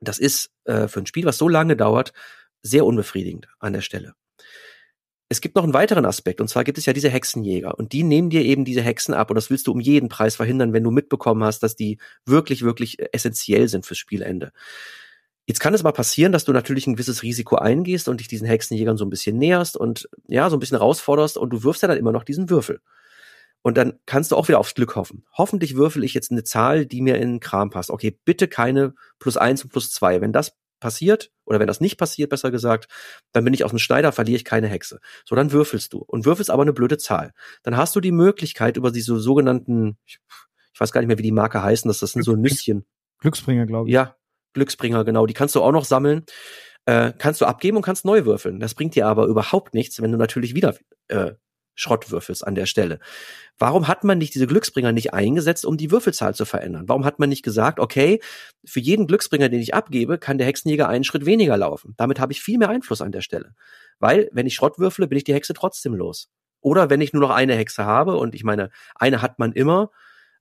Das 0.00 0.18
ist 0.18 0.50
äh, 0.64 0.88
für 0.88 1.00
ein 1.00 1.06
Spiel, 1.06 1.24
was 1.24 1.38
so 1.38 1.48
lange 1.48 1.76
dauert, 1.76 2.12
sehr 2.62 2.84
unbefriedigend 2.84 3.48
an 3.58 3.72
der 3.72 3.80
Stelle. 3.82 4.14
Es 5.32 5.40
gibt 5.40 5.56
noch 5.56 5.64
einen 5.64 5.72
weiteren 5.72 6.04
Aspekt, 6.04 6.42
und 6.42 6.48
zwar 6.48 6.62
gibt 6.62 6.76
es 6.76 6.84
ja 6.84 6.92
diese 6.92 7.08
Hexenjäger. 7.08 7.78
Und 7.78 7.92
die 7.94 8.02
nehmen 8.02 8.28
dir 8.28 8.42
eben 8.42 8.66
diese 8.66 8.82
Hexen 8.82 9.14
ab. 9.14 9.30
Und 9.30 9.36
das 9.36 9.48
willst 9.48 9.66
du 9.66 9.72
um 9.72 9.80
jeden 9.80 10.10
Preis 10.10 10.36
verhindern, 10.36 10.74
wenn 10.74 10.84
du 10.84 10.90
mitbekommen 10.90 11.42
hast, 11.42 11.62
dass 11.62 11.74
die 11.74 11.96
wirklich, 12.26 12.60
wirklich 12.60 12.98
essentiell 13.14 13.66
sind 13.66 13.86
fürs 13.86 13.96
Spielende. 13.96 14.52
Jetzt 15.46 15.58
kann 15.58 15.72
es 15.72 15.82
mal 15.82 15.92
passieren, 15.92 16.32
dass 16.32 16.44
du 16.44 16.52
natürlich 16.52 16.86
ein 16.86 16.92
gewisses 16.92 17.22
Risiko 17.22 17.56
eingehst 17.56 18.08
und 18.08 18.20
dich 18.20 18.28
diesen 18.28 18.46
Hexenjägern 18.46 18.98
so 18.98 19.06
ein 19.06 19.10
bisschen 19.10 19.38
näherst 19.38 19.74
und 19.74 20.06
ja, 20.28 20.50
so 20.50 20.56
ein 20.56 20.60
bisschen 20.60 20.76
herausforderst 20.76 21.38
und 21.38 21.48
du 21.48 21.64
wirfst 21.64 21.80
ja 21.80 21.88
dann 21.88 21.96
immer 21.96 22.12
noch 22.12 22.24
diesen 22.24 22.50
Würfel. 22.50 22.80
Und 23.62 23.78
dann 23.78 23.94
kannst 24.04 24.32
du 24.32 24.36
auch 24.36 24.48
wieder 24.48 24.58
aufs 24.58 24.74
Glück 24.74 24.96
hoffen. 24.96 25.24
Hoffentlich 25.32 25.76
würfel 25.76 26.04
ich 26.04 26.12
jetzt 26.12 26.30
eine 26.30 26.44
Zahl, 26.44 26.84
die 26.84 27.00
mir 27.00 27.14
in 27.16 27.30
den 27.30 27.40
Kram 27.40 27.70
passt. 27.70 27.90
Okay, 27.90 28.18
bitte 28.26 28.48
keine 28.48 28.92
plus 29.18 29.38
eins 29.38 29.64
und 29.64 29.70
plus 29.70 29.90
zwei. 29.92 30.20
Wenn 30.20 30.32
das 30.32 30.58
passiert, 30.82 31.30
oder 31.46 31.60
wenn 31.60 31.66
das 31.66 31.80
nicht 31.80 31.96
passiert, 31.96 32.28
besser 32.28 32.50
gesagt, 32.50 32.92
dann 33.32 33.44
bin 33.44 33.54
ich 33.54 33.64
aus 33.64 33.70
dem 33.70 33.78
Schneider, 33.78 34.12
verliere 34.12 34.36
ich 34.36 34.44
keine 34.44 34.68
Hexe. 34.68 35.00
So, 35.24 35.34
dann 35.34 35.52
würfelst 35.52 35.92
du 35.94 35.98
und 35.98 36.26
würfelst 36.26 36.50
aber 36.50 36.62
eine 36.62 36.74
blöde 36.74 36.98
Zahl. 36.98 37.32
Dann 37.62 37.76
hast 37.76 37.96
du 37.96 38.00
die 38.00 38.12
Möglichkeit 38.12 38.76
über 38.76 38.90
diese 38.90 39.18
sogenannten, 39.18 39.96
ich, 40.04 40.18
ich 40.74 40.80
weiß 40.80 40.92
gar 40.92 41.00
nicht 41.00 41.08
mehr, 41.08 41.18
wie 41.18 41.22
die 41.22 41.32
Marke 41.32 41.62
heißen, 41.62 41.88
das, 41.88 42.00
das 42.00 42.12
sind 42.12 42.24
so 42.24 42.36
Nüsschen. 42.36 42.84
Glücksbringer, 43.20 43.64
glaube 43.64 43.88
ich. 43.88 43.94
Ja, 43.94 44.16
Glücksbringer, 44.52 45.04
genau. 45.04 45.26
Die 45.26 45.34
kannst 45.34 45.54
du 45.54 45.62
auch 45.62 45.72
noch 45.72 45.84
sammeln. 45.84 46.24
Äh, 46.84 47.12
kannst 47.16 47.40
du 47.40 47.46
abgeben 47.46 47.76
und 47.76 47.84
kannst 47.84 48.04
neu 48.04 48.24
würfeln. 48.24 48.58
Das 48.58 48.74
bringt 48.74 48.96
dir 48.96 49.06
aber 49.06 49.26
überhaupt 49.26 49.72
nichts, 49.72 50.02
wenn 50.02 50.10
du 50.10 50.18
natürlich 50.18 50.54
wieder 50.54 50.76
äh, 51.08 51.32
Schrottwürfels 51.74 52.42
an 52.42 52.54
der 52.54 52.66
Stelle. 52.66 52.98
Warum 53.58 53.88
hat 53.88 54.04
man 54.04 54.18
nicht 54.18 54.34
diese 54.34 54.46
Glücksbringer 54.46 54.92
nicht 54.92 55.14
eingesetzt, 55.14 55.64
um 55.64 55.76
die 55.76 55.90
Würfelzahl 55.90 56.34
zu 56.34 56.44
verändern? 56.44 56.88
Warum 56.88 57.04
hat 57.04 57.18
man 57.18 57.28
nicht 57.28 57.42
gesagt, 57.42 57.78
okay, 57.80 58.20
für 58.64 58.80
jeden 58.80 59.06
Glücksbringer, 59.06 59.48
den 59.48 59.60
ich 59.60 59.74
abgebe, 59.74 60.18
kann 60.18 60.38
der 60.38 60.46
Hexenjäger 60.46 60.88
einen 60.88 61.04
Schritt 61.04 61.26
weniger 61.26 61.56
laufen? 61.56 61.94
Damit 61.96 62.20
habe 62.20 62.32
ich 62.32 62.42
viel 62.42 62.58
mehr 62.58 62.68
Einfluss 62.68 63.00
an 63.00 63.12
der 63.12 63.20
Stelle. 63.20 63.54
Weil, 63.98 64.28
wenn 64.32 64.46
ich 64.46 64.54
Schrott 64.54 64.78
würfle, 64.78 65.06
bin 65.08 65.18
ich 65.18 65.24
die 65.24 65.34
Hexe 65.34 65.54
trotzdem 65.54 65.94
los. 65.94 66.28
Oder 66.60 66.90
wenn 66.90 67.00
ich 67.00 67.12
nur 67.12 67.22
noch 67.22 67.30
eine 67.30 67.54
Hexe 67.54 67.84
habe, 67.84 68.16
und 68.16 68.34
ich 68.34 68.44
meine, 68.44 68.70
eine 68.94 69.22
hat 69.22 69.38
man 69.38 69.52
immer, 69.52 69.90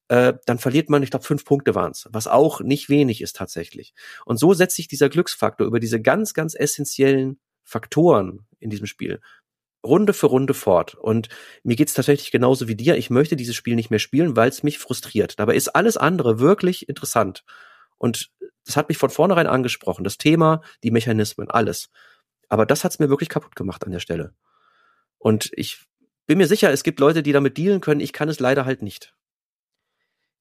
äh, 0.07 0.33
dann 0.45 0.59
verliert 0.59 0.89
man, 0.89 1.03
ich 1.03 1.09
glaube, 1.09 1.25
fünf 1.25 1.45
Punkte 1.45 1.73
waren's, 1.73 2.07
was 2.11 2.27
auch 2.27 2.61
nicht 2.61 2.89
wenig 2.89 3.21
ist 3.21 3.35
tatsächlich. 3.35 3.93
Und 4.25 4.37
so 4.37 4.53
setzt 4.53 4.75
sich 4.75 4.87
dieser 4.87 5.09
Glücksfaktor 5.09 5.65
über 5.65 5.79
diese 5.79 6.01
ganz, 6.01 6.33
ganz 6.33 6.53
essentiellen 6.53 7.39
Faktoren 7.63 8.45
in 8.59 8.69
diesem 8.69 8.87
Spiel 8.87 9.21
Runde 9.83 10.13
für 10.13 10.27
Runde 10.27 10.53
fort. 10.53 10.95
Und 10.95 11.29
mir 11.63 11.75
geht's 11.75 11.93
tatsächlich 11.93 12.31
genauso 12.31 12.67
wie 12.67 12.75
dir. 12.75 12.97
Ich 12.97 13.09
möchte 13.09 13.35
dieses 13.35 13.55
Spiel 13.55 13.75
nicht 13.75 13.89
mehr 13.89 13.99
spielen, 13.99 14.35
weil 14.35 14.49
es 14.49 14.63
mich 14.63 14.79
frustriert. 14.79 15.39
Dabei 15.39 15.55
ist 15.55 15.69
alles 15.69 15.97
andere 15.97 16.39
wirklich 16.39 16.87
interessant. 16.87 17.43
Und 17.97 18.31
das 18.65 18.77
hat 18.77 18.89
mich 18.89 18.97
von 18.97 19.09
vornherein 19.09 19.47
angesprochen. 19.47 20.03
Das 20.03 20.17
Thema, 20.17 20.61
die 20.83 20.91
Mechanismen, 20.91 21.49
alles. 21.49 21.89
Aber 22.49 22.65
das 22.65 22.83
hat's 22.83 22.99
mir 22.99 23.09
wirklich 23.09 23.29
kaputt 23.29 23.55
gemacht 23.55 23.85
an 23.85 23.91
der 23.91 23.99
Stelle. 23.99 24.33
Und 25.17 25.51
ich 25.53 25.85
bin 26.27 26.37
mir 26.37 26.47
sicher, 26.47 26.71
es 26.71 26.83
gibt 26.83 26.99
Leute, 26.99 27.23
die 27.23 27.31
damit 27.31 27.57
dealen 27.57 27.81
können. 27.81 28.01
Ich 28.01 28.13
kann 28.13 28.29
es 28.29 28.39
leider 28.39 28.65
halt 28.65 28.81
nicht. 28.81 29.15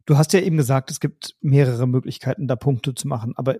Du 0.06 0.18
hast 0.18 0.32
ja 0.32 0.40
eben 0.40 0.56
gesagt, 0.56 0.90
es 0.90 1.00
gibt 1.00 1.36
mehrere 1.40 1.86
Möglichkeiten, 1.86 2.48
da 2.48 2.56
Punkte 2.56 2.94
zu 2.94 3.08
machen. 3.08 3.32
Aber 3.36 3.56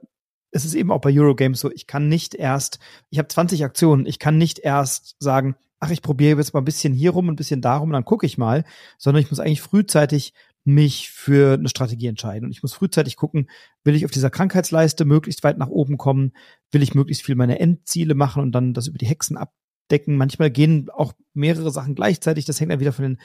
es 0.51 0.65
ist 0.65 0.75
eben 0.75 0.91
auch 0.91 1.01
bei 1.01 1.13
Eurogames 1.13 1.61
so, 1.61 1.71
ich 1.71 1.87
kann 1.87 2.09
nicht 2.09 2.35
erst, 2.35 2.79
ich 3.11 3.19
habe 3.19 3.29
20 3.29 3.65
Aktionen, 3.65 4.07
ich 4.07 4.19
kann 4.19 4.37
nicht 4.37 4.59
erst 4.59 5.17
sagen, 5.21 5.57
ach, 5.81 5.91
ich 5.91 6.03
probiere 6.03 6.39
jetzt 6.39 6.53
mal 6.53 6.61
ein 6.61 6.65
bisschen 6.65 6.93
hier 6.93 7.11
rum, 7.11 7.29
ein 7.29 7.37
bisschen 7.37 7.63
darum 7.63 7.89
und 7.89 7.95
dann 7.95 8.05
gucke 8.05 8.27
ich 8.27 8.39
mal, 8.39 8.65
sondern 8.99 9.23
ich 9.23 9.31
muss 9.31 9.41
eigentlich 9.41 9.63
frühzeitig 9.63 10.35
mich 10.65 11.11
für 11.11 11.55
eine 11.55 11.71
Strategie 11.71 12.07
entscheiden. 12.07 12.45
Und 12.45 12.53
ich 12.53 12.63
muss 12.63 12.75
frühzeitig 12.75 13.17
gucken, 13.17 13.49
will 13.83 13.95
ich 13.95 14.05
auf 14.05 14.11
dieser 14.11 14.31
Krankheitsleiste 14.31 15.07
möglichst 15.07 15.43
weit 15.43 15.57
nach 15.57 15.69
oben 15.69 15.97
kommen, 15.97 16.33
will 16.71 16.83
ich 16.83 16.95
möglichst 16.95 17.25
viel 17.25 17.35
meine 17.35 17.59
Endziele 17.59 18.15
machen 18.15 18.43
und 18.43 18.53
dann 18.53 18.75
das 18.75 18.87
über 18.87 18.99
die 18.99 19.07
Hexen 19.07 19.39
abdecken. 19.39 20.17
Manchmal 20.17 20.51
gehen 20.51 20.91
auch 20.91 21.15
mehrere 21.33 21.71
Sachen 21.71 21.95
gleichzeitig. 21.95 22.45
Das 22.45 22.61
hängt 22.61 22.71
dann 22.71 22.81
wieder 22.81 22.93
von 22.93 23.05
den 23.05 23.21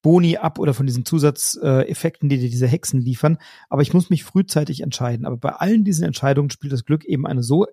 Boni 0.00 0.36
ab 0.36 0.60
oder 0.60 0.74
von 0.74 0.86
diesen 0.86 1.04
Zusatzeffekten, 1.04 2.28
die 2.28 2.38
dir 2.38 2.50
diese 2.50 2.68
Hexen 2.68 3.00
liefern. 3.00 3.38
Aber 3.68 3.82
ich 3.82 3.92
muss 3.92 4.10
mich 4.10 4.22
frühzeitig 4.22 4.80
entscheiden. 4.82 5.26
Aber 5.26 5.36
bei 5.36 5.50
allen 5.50 5.82
diesen 5.82 6.04
Entscheidungen 6.04 6.50
spielt 6.50 6.72
das 6.72 6.84
Glück 6.84 7.04
eben 7.04 7.26
eine 7.26 7.42
so 7.42 7.66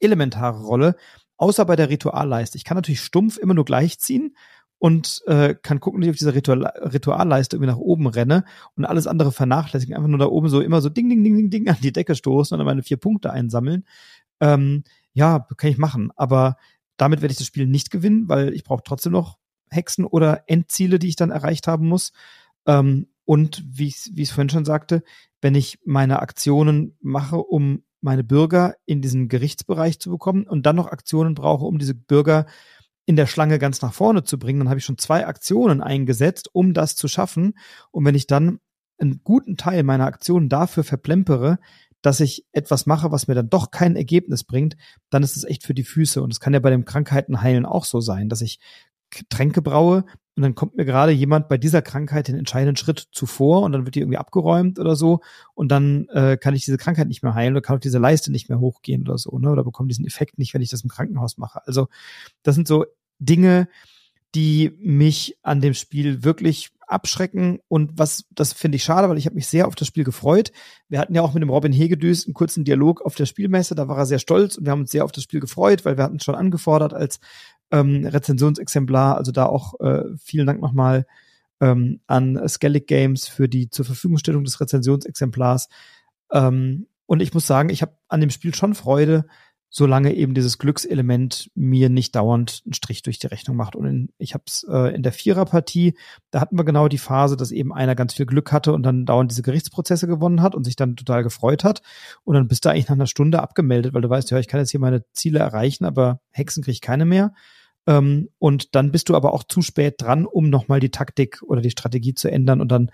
elementare 0.00 0.60
Rolle, 0.60 0.96
außer 1.36 1.64
bei 1.64 1.76
der 1.76 1.90
Ritualleiste. 1.90 2.56
Ich 2.56 2.64
kann 2.64 2.76
natürlich 2.76 3.00
stumpf 3.00 3.36
immer 3.36 3.54
nur 3.54 3.64
gleich 3.64 3.98
ziehen 3.98 4.36
und 4.78 5.22
äh, 5.26 5.54
kann 5.54 5.80
gucken, 5.80 6.00
dass 6.00 6.08
ich 6.08 6.10
auf 6.12 6.18
dieser 6.18 6.34
Ritual 6.34 6.66
Ritualleiste 6.66 7.56
irgendwie 7.56 7.70
nach 7.70 7.78
oben 7.78 8.06
renne 8.06 8.44
und 8.76 8.84
alles 8.84 9.06
andere 9.06 9.32
vernachlässigen. 9.32 9.96
Einfach 9.96 10.08
nur 10.08 10.18
da 10.18 10.26
oben 10.26 10.48
so 10.48 10.60
immer 10.60 10.80
so 10.80 10.88
ding, 10.88 11.08
ding, 11.08 11.24
ding, 11.24 11.36
ding, 11.36 11.50
ding 11.50 11.68
an 11.68 11.78
die 11.82 11.92
Decke 11.92 12.14
stoßen 12.14 12.54
und 12.54 12.58
dann 12.58 12.66
meine 12.66 12.82
vier 12.82 12.98
Punkte 12.98 13.32
einsammeln. 13.32 13.84
Ähm, 14.40 14.84
ja, 15.12 15.46
kann 15.56 15.70
ich 15.70 15.78
machen. 15.78 16.10
Aber 16.16 16.56
damit 16.96 17.22
werde 17.22 17.32
ich 17.32 17.38
das 17.38 17.46
Spiel 17.46 17.66
nicht 17.66 17.90
gewinnen, 17.90 18.28
weil 18.28 18.52
ich 18.52 18.64
brauche 18.64 18.82
trotzdem 18.84 19.12
noch 19.12 19.38
Hexen 19.70 20.04
oder 20.04 20.44
Endziele, 20.48 20.98
die 20.98 21.08
ich 21.08 21.16
dann 21.16 21.30
erreicht 21.30 21.66
haben 21.66 21.88
muss. 21.88 22.12
Ähm, 22.66 23.08
und 23.24 23.64
wie 23.66 23.86
ich 23.86 24.10
es 24.18 24.30
vorhin 24.30 24.50
schon 24.50 24.64
sagte, 24.64 25.02
wenn 25.40 25.54
ich 25.54 25.78
meine 25.84 26.20
Aktionen 26.20 26.96
mache, 27.00 27.38
um 27.38 27.82
meine 28.04 28.22
Bürger 28.22 28.74
in 28.84 29.00
diesen 29.00 29.28
Gerichtsbereich 29.28 29.98
zu 29.98 30.10
bekommen 30.10 30.46
und 30.46 30.66
dann 30.66 30.76
noch 30.76 30.88
Aktionen 30.88 31.34
brauche, 31.34 31.64
um 31.64 31.78
diese 31.78 31.94
Bürger 31.94 32.46
in 33.06 33.16
der 33.16 33.26
Schlange 33.26 33.58
ganz 33.58 33.82
nach 33.82 33.92
vorne 33.92 34.24
zu 34.24 34.38
bringen, 34.38 34.60
dann 34.60 34.68
habe 34.68 34.78
ich 34.78 34.84
schon 34.84 34.98
zwei 34.98 35.26
Aktionen 35.26 35.82
eingesetzt, 35.82 36.48
um 36.52 36.74
das 36.74 36.96
zu 36.96 37.08
schaffen. 37.08 37.54
Und 37.90 38.04
wenn 38.04 38.14
ich 38.14 38.26
dann 38.26 38.60
einen 38.98 39.22
guten 39.24 39.56
Teil 39.56 39.82
meiner 39.82 40.06
Aktionen 40.06 40.48
dafür 40.48 40.84
verplempere, 40.84 41.58
dass 42.02 42.20
ich 42.20 42.46
etwas 42.52 42.86
mache, 42.86 43.10
was 43.10 43.26
mir 43.26 43.34
dann 43.34 43.48
doch 43.48 43.70
kein 43.70 43.96
Ergebnis 43.96 44.44
bringt, 44.44 44.76
dann 45.08 45.22
ist 45.22 45.36
es 45.36 45.44
echt 45.44 45.64
für 45.64 45.74
die 45.74 45.84
Füße. 45.84 46.22
Und 46.22 46.30
es 46.30 46.40
kann 46.40 46.52
ja 46.52 46.60
bei 46.60 46.70
dem 46.70 46.84
Krankheitenheilen 46.84 47.64
auch 47.64 47.84
so 47.84 48.00
sein, 48.00 48.28
dass 48.28 48.42
ich 48.42 48.60
Tränke 49.30 49.62
braue 49.62 50.04
und 50.36 50.42
dann 50.42 50.54
kommt 50.54 50.76
mir 50.76 50.84
gerade 50.84 51.12
jemand 51.12 51.48
bei 51.48 51.58
dieser 51.58 51.80
Krankheit 51.80 52.28
den 52.28 52.36
entscheidenden 52.36 52.76
Schritt 52.76 53.08
zuvor 53.12 53.62
und 53.62 53.72
dann 53.72 53.84
wird 53.84 53.94
die 53.94 54.00
irgendwie 54.00 54.18
abgeräumt 54.18 54.78
oder 54.78 54.96
so 54.96 55.20
und 55.54 55.68
dann 55.68 56.08
äh, 56.08 56.36
kann 56.36 56.54
ich 56.54 56.64
diese 56.64 56.76
Krankheit 56.76 57.08
nicht 57.08 57.22
mehr 57.22 57.34
heilen 57.34 57.54
oder 57.54 57.62
kann 57.62 57.76
auch 57.76 57.80
diese 57.80 57.98
Leiste 57.98 58.32
nicht 58.32 58.48
mehr 58.48 58.58
hochgehen 58.58 59.02
oder 59.02 59.16
so, 59.16 59.38
ne? 59.38 59.50
Oder 59.50 59.62
bekomme 59.62 59.88
diesen 59.88 60.06
Effekt 60.06 60.38
nicht, 60.38 60.52
wenn 60.52 60.62
ich 60.62 60.70
das 60.70 60.82
im 60.82 60.90
Krankenhaus 60.90 61.38
mache. 61.38 61.64
Also 61.66 61.88
das 62.42 62.56
sind 62.56 62.66
so 62.66 62.84
Dinge, 63.20 63.68
die 64.34 64.72
mich 64.80 65.38
an 65.42 65.60
dem 65.60 65.74
Spiel 65.74 66.24
wirklich 66.24 66.72
abschrecken 66.86 67.58
und 67.68 67.92
was 67.98 68.24
das 68.30 68.52
finde 68.52 68.76
ich 68.76 68.84
schade, 68.84 69.08
weil 69.08 69.18
ich 69.18 69.26
habe 69.26 69.36
mich 69.36 69.46
sehr 69.46 69.66
auf 69.66 69.74
das 69.74 69.88
Spiel 69.88 70.04
gefreut. 70.04 70.52
Wir 70.88 70.98
hatten 70.98 71.14
ja 71.14 71.22
auch 71.22 71.34
mit 71.34 71.42
dem 71.42 71.50
Robin 71.50 71.72
Hegedüs 71.72 72.26
einen 72.26 72.34
kurzen 72.34 72.64
Dialog 72.64 73.02
auf 73.02 73.14
der 73.14 73.26
Spielmesse, 73.26 73.74
da 73.74 73.88
war 73.88 73.98
er 73.98 74.06
sehr 74.06 74.18
stolz 74.18 74.56
und 74.56 74.64
wir 74.64 74.72
haben 74.72 74.80
uns 74.80 74.90
sehr 74.90 75.04
auf 75.04 75.12
das 75.12 75.24
Spiel 75.24 75.40
gefreut, 75.40 75.84
weil 75.84 75.96
wir 75.96 76.04
hatten 76.04 76.16
es 76.16 76.24
schon 76.24 76.34
angefordert 76.34 76.94
als 76.94 77.20
ähm, 77.70 78.06
Rezensionsexemplar. 78.06 79.16
Also 79.16 79.32
da 79.32 79.46
auch 79.46 79.78
äh, 79.80 80.04
vielen 80.18 80.46
Dank 80.46 80.60
nochmal 80.60 81.06
ähm, 81.60 82.00
an 82.06 82.48
Skellig 82.48 82.86
Games 82.86 83.28
für 83.28 83.48
die 83.48 83.70
zur 83.70 83.84
Verfügungstellung 83.84 84.44
des 84.44 84.60
Rezensionsexemplars. 84.60 85.68
Ähm, 86.32 86.86
und 87.06 87.20
ich 87.20 87.34
muss 87.34 87.46
sagen, 87.46 87.68
ich 87.68 87.82
habe 87.82 87.96
an 88.08 88.20
dem 88.20 88.30
Spiel 88.30 88.54
schon 88.54 88.74
Freude, 88.74 89.26
solange 89.76 90.14
eben 90.14 90.34
dieses 90.34 90.58
Glückselement 90.58 91.50
mir 91.56 91.88
nicht 91.88 92.14
dauernd 92.14 92.62
einen 92.64 92.74
Strich 92.74 93.02
durch 93.02 93.18
die 93.18 93.26
Rechnung 93.26 93.56
macht. 93.56 93.74
Und 93.74 93.86
in, 93.86 94.08
ich 94.18 94.32
habe 94.32 94.44
es 94.46 94.64
äh, 94.70 94.94
in 94.94 95.02
der 95.02 95.10
Viererpartie, 95.10 95.96
da 96.30 96.40
hatten 96.40 96.56
wir 96.56 96.62
genau 96.62 96.86
die 96.86 96.98
Phase, 96.98 97.36
dass 97.36 97.50
eben 97.50 97.74
einer 97.74 97.96
ganz 97.96 98.14
viel 98.14 98.24
Glück 98.24 98.52
hatte 98.52 98.72
und 98.72 98.84
dann 98.84 99.04
dauernd 99.04 99.32
diese 99.32 99.42
Gerichtsprozesse 99.42 100.06
gewonnen 100.06 100.42
hat 100.42 100.54
und 100.54 100.62
sich 100.62 100.76
dann 100.76 100.94
total 100.94 101.24
gefreut 101.24 101.64
hat. 101.64 101.82
Und 102.22 102.34
dann 102.34 102.46
bist 102.46 102.64
du 102.64 102.68
eigentlich 102.68 102.86
nach 102.86 102.94
einer 102.94 103.08
Stunde 103.08 103.42
abgemeldet, 103.42 103.94
weil 103.94 104.02
du 104.02 104.08
weißt, 104.08 104.30
ja, 104.30 104.38
ich 104.38 104.46
kann 104.46 104.60
jetzt 104.60 104.70
hier 104.70 104.78
meine 104.78 105.04
Ziele 105.12 105.40
erreichen, 105.40 105.84
aber 105.84 106.20
Hexen 106.30 106.62
kriege 106.62 106.74
ich 106.74 106.80
keine 106.80 107.04
mehr. 107.04 107.34
Ähm, 107.88 108.28
und 108.38 108.76
dann 108.76 108.92
bist 108.92 109.08
du 109.08 109.16
aber 109.16 109.34
auch 109.34 109.42
zu 109.42 109.60
spät 109.60 109.96
dran, 109.98 110.24
um 110.24 110.50
nochmal 110.50 110.78
die 110.78 110.92
Taktik 110.92 111.42
oder 111.42 111.60
die 111.60 111.70
Strategie 111.70 112.14
zu 112.14 112.30
ändern 112.30 112.60
und 112.60 112.70
dann 112.70 112.92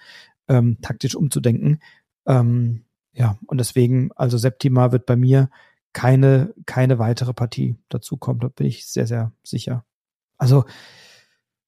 ähm, 0.48 0.78
taktisch 0.80 1.14
umzudenken. 1.14 1.80
Ähm, 2.26 2.86
ja, 3.12 3.38
und 3.48 3.58
deswegen, 3.58 4.12
also 4.16 4.38
Septima 4.38 4.92
wird 4.92 5.04
bei 5.04 5.16
mir 5.16 5.50
keine, 5.92 6.54
keine 6.66 6.98
weitere 6.98 7.34
Partie 7.34 7.76
dazu 7.88 8.16
kommen. 8.16 8.40
Da 8.40 8.48
bin 8.48 8.66
ich 8.66 8.86
sehr, 8.86 9.06
sehr 9.06 9.32
sicher. 9.42 9.84
Also, 10.38 10.64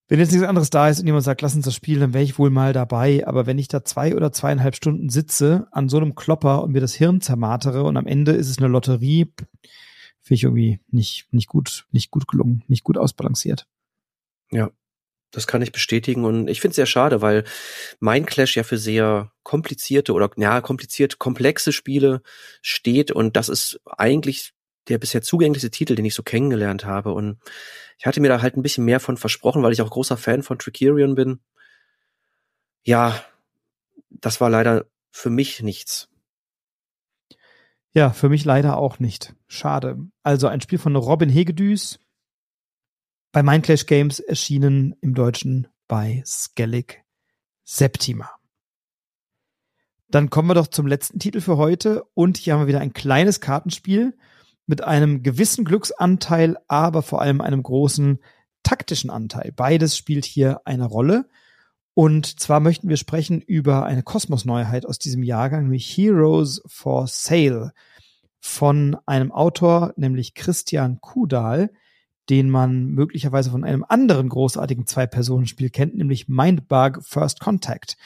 wenn 0.09 0.19
jetzt 0.19 0.33
nichts 0.33 0.47
anderes 0.47 0.71
da 0.71 0.89
ist 0.89 1.01
und 1.01 1.07
jemand 1.07 1.25
sagt, 1.25 1.41
lass 1.41 1.55
uns 1.55 1.65
das 1.65 1.75
spielen, 1.75 2.01
dann 2.01 2.15
wäre 2.15 2.25
ich 2.25 2.39
wohl 2.39 2.51
mal 2.51 2.73
dabei. 2.73 3.27
Aber 3.27 3.47
wenn 3.47 3.59
ich 3.59 3.69
da 3.69 3.85
zwei 3.85 4.15
oder 4.15 4.33
zweieinhalb 4.33 4.77
Stunden 4.77 5.09
sitze 5.09 5.69
an 5.71 5.89
so 5.89 5.97
einem 5.97 6.15
Klopper 6.15 6.63
und 6.63 6.73
mir 6.73 6.81
das 6.81 6.95
Hirn 6.95 7.21
zermartere 7.21 7.83
und 7.83 7.97
am 7.97 8.07
Ende 8.07 8.33
ist 8.33 8.49
es 8.49 8.59
eine 8.59 8.69
Lotterie, 8.69 9.33
finde 10.21 10.35
ich 10.35 10.45
irgendwie 10.45 10.81
nicht, 10.91 11.33
nicht 11.33 11.49
gut, 11.49 11.87
nicht 11.93 12.11
gut 12.11 12.29
gelungen, 12.29 12.63
nicht 12.69 12.85
gut 12.85 12.99
ausbalanciert. 12.99 13.67
Ja, 14.51 14.71
das 15.33 15.47
kann 15.47 15.63
ich 15.63 15.73
bestätigen 15.73 16.25
und 16.25 16.49
ich 16.49 16.61
finde 16.61 16.73
es 16.73 16.77
sehr 16.77 16.87
schade, 16.87 17.21
weil 17.23 17.45
mein 17.99 18.27
Clash 18.27 18.57
ja 18.57 18.63
für 18.63 18.79
sehr 18.79 19.33
komplizierte 19.43 20.13
oder 20.13 20.31
ja, 20.37 20.61
kompliziert 20.61 21.19
komplexe 21.19 21.73
Spiele 21.73 22.23
steht 22.61 23.11
und 23.11 23.37
das 23.37 23.49
ist 23.49 23.81
eigentlich 23.87 24.53
der 24.89 24.99
bisher 24.99 25.23
zugänglichste 25.23 25.71
Titel, 25.71 25.95
den 25.95 26.05
ich 26.05 26.15
so 26.15 26.23
kennengelernt 26.23 26.85
habe 26.85 27.13
und 27.13 27.39
ich 27.99 28.07
hatte 28.07 28.21
mir 28.21 28.29
da 28.29 28.43
halt 28.43 28.57
ein 28.57 28.63
bisschen 28.63 28.85
mehr 28.85 29.01
von 29.01 29.17
versprochen, 29.17 29.63
weil 29.63 29.73
ich 29.73 29.81
auch 29.83 29.91
großer 29.91 30.17
Fan 30.17 30.43
von 30.43 30.59
Tricerion 30.59 31.15
bin. 31.15 31.41
Ja, 32.85 33.25
das 34.11 34.41
war 34.41 34.51
leider 34.51 34.87
für 35.11 35.31
mich 35.31 35.63
nichts. 35.63 36.09
Ja, 37.95 38.11
für 38.11 38.29
mich 38.29 38.45
leider 38.45 38.77
auch 38.77 38.99
nicht. 38.99 39.35
Schade. 39.47 39.99
Also 40.23 40.49
ein 40.49 40.61
Spiel 40.61 40.79
von 40.79 40.97
Robin 40.97 41.29
Hegedüs 41.29 41.99
bei 43.33 43.43
Mindclash 43.43 43.87
Games 43.87 44.21
erschienen 44.21 44.95
im 45.01 45.15
Deutschen 45.15 45.67
bei 45.89 46.23
Skellig 46.27 47.03
Septima. 47.65 48.31
Dann 50.09 50.29
kommen 50.29 50.49
wir 50.49 50.55
doch 50.55 50.67
zum 50.67 50.87
letzten 50.87 51.19
Titel 51.19 51.41
für 51.41 51.57
heute 51.57 52.05
und 52.13 52.37
hier 52.37 52.53
haben 52.53 52.61
wir 52.61 52.67
wieder 52.67 52.81
ein 52.81 52.93
kleines 52.93 53.41
Kartenspiel 53.41 54.15
mit 54.67 54.85
einem 54.85 55.23
gewissen 55.23 55.65
Glücksanteil, 55.65 56.59
aber 56.69 57.03
vor 57.03 57.23
allem 57.23 57.41
einem 57.41 57.63
großen 57.63 58.19
taktischen 58.63 59.09
Anteil. 59.09 59.51
Beides 59.57 59.97
spielt 59.97 60.27
hier 60.27 60.61
eine 60.67 60.85
Rolle. 60.85 61.29
Und 61.95 62.39
zwar 62.41 62.61
möchten 62.61 62.91
wir 62.91 62.99
sprechen 62.99 63.41
über 63.41 63.87
eine 63.87 64.03
Kosmos-Neuheit 64.03 64.85
aus 64.85 64.99
diesem 64.99 65.23
Jahrgang, 65.23 65.63
nämlich 65.63 65.87
Heroes 65.97 66.63
for 66.67 67.07
Sale 67.07 67.73
von 68.39 68.99
einem 69.07 69.33
Autor, 69.33 69.95
nämlich 69.97 70.35
Christian 70.35 71.01
Kudal, 71.01 71.71
den 72.31 72.51
man 72.51 72.87
möglicherweise 72.87 73.51
von 73.51 73.65
einem 73.65 73.85
anderen 73.89 74.29
großartigen 74.29 74.87
Zwei-Personen-Spiel 74.87 75.71
kennt, 75.71 75.97
nämlich 75.97 76.29
Mindbug 76.29 77.01
First 77.03 77.41
Contact. 77.41 77.97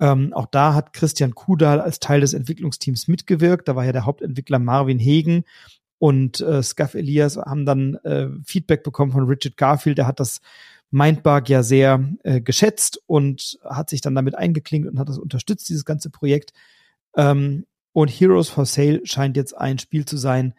Ähm, 0.00 0.32
auch 0.32 0.46
da 0.46 0.74
hat 0.74 0.92
Christian 0.92 1.34
Kudal 1.34 1.80
als 1.80 2.00
Teil 2.00 2.20
des 2.20 2.34
Entwicklungsteams 2.34 3.08
mitgewirkt. 3.08 3.68
Da 3.68 3.76
war 3.76 3.84
ja 3.84 3.92
der 3.92 4.04
Hauptentwickler 4.04 4.58
Marvin 4.58 4.98
Hegen 4.98 5.44
und 5.98 6.40
äh, 6.40 6.62
Scuff 6.62 6.94
Elias 6.94 7.36
haben 7.36 7.64
dann 7.64 7.94
äh, 8.04 8.28
Feedback 8.44 8.82
bekommen 8.82 9.12
von 9.12 9.24
Richard 9.24 9.56
Garfield. 9.56 9.98
Der 9.98 10.06
hat 10.06 10.20
das 10.20 10.40
Mindbug 10.90 11.48
ja 11.48 11.62
sehr 11.62 12.04
äh, 12.22 12.40
geschätzt 12.40 13.00
und 13.06 13.58
hat 13.64 13.90
sich 13.90 14.00
dann 14.00 14.14
damit 14.14 14.34
eingeklinkt 14.34 14.88
und 14.88 14.98
hat 14.98 15.08
das 15.08 15.18
unterstützt, 15.18 15.68
dieses 15.68 15.84
ganze 15.84 16.10
Projekt. 16.10 16.52
Ähm, 17.16 17.64
und 17.92 18.08
Heroes 18.08 18.48
for 18.48 18.66
Sale 18.66 19.00
scheint 19.04 19.36
jetzt 19.36 19.56
ein 19.56 19.78
Spiel 19.78 20.04
zu 20.04 20.16
sein, 20.16 20.54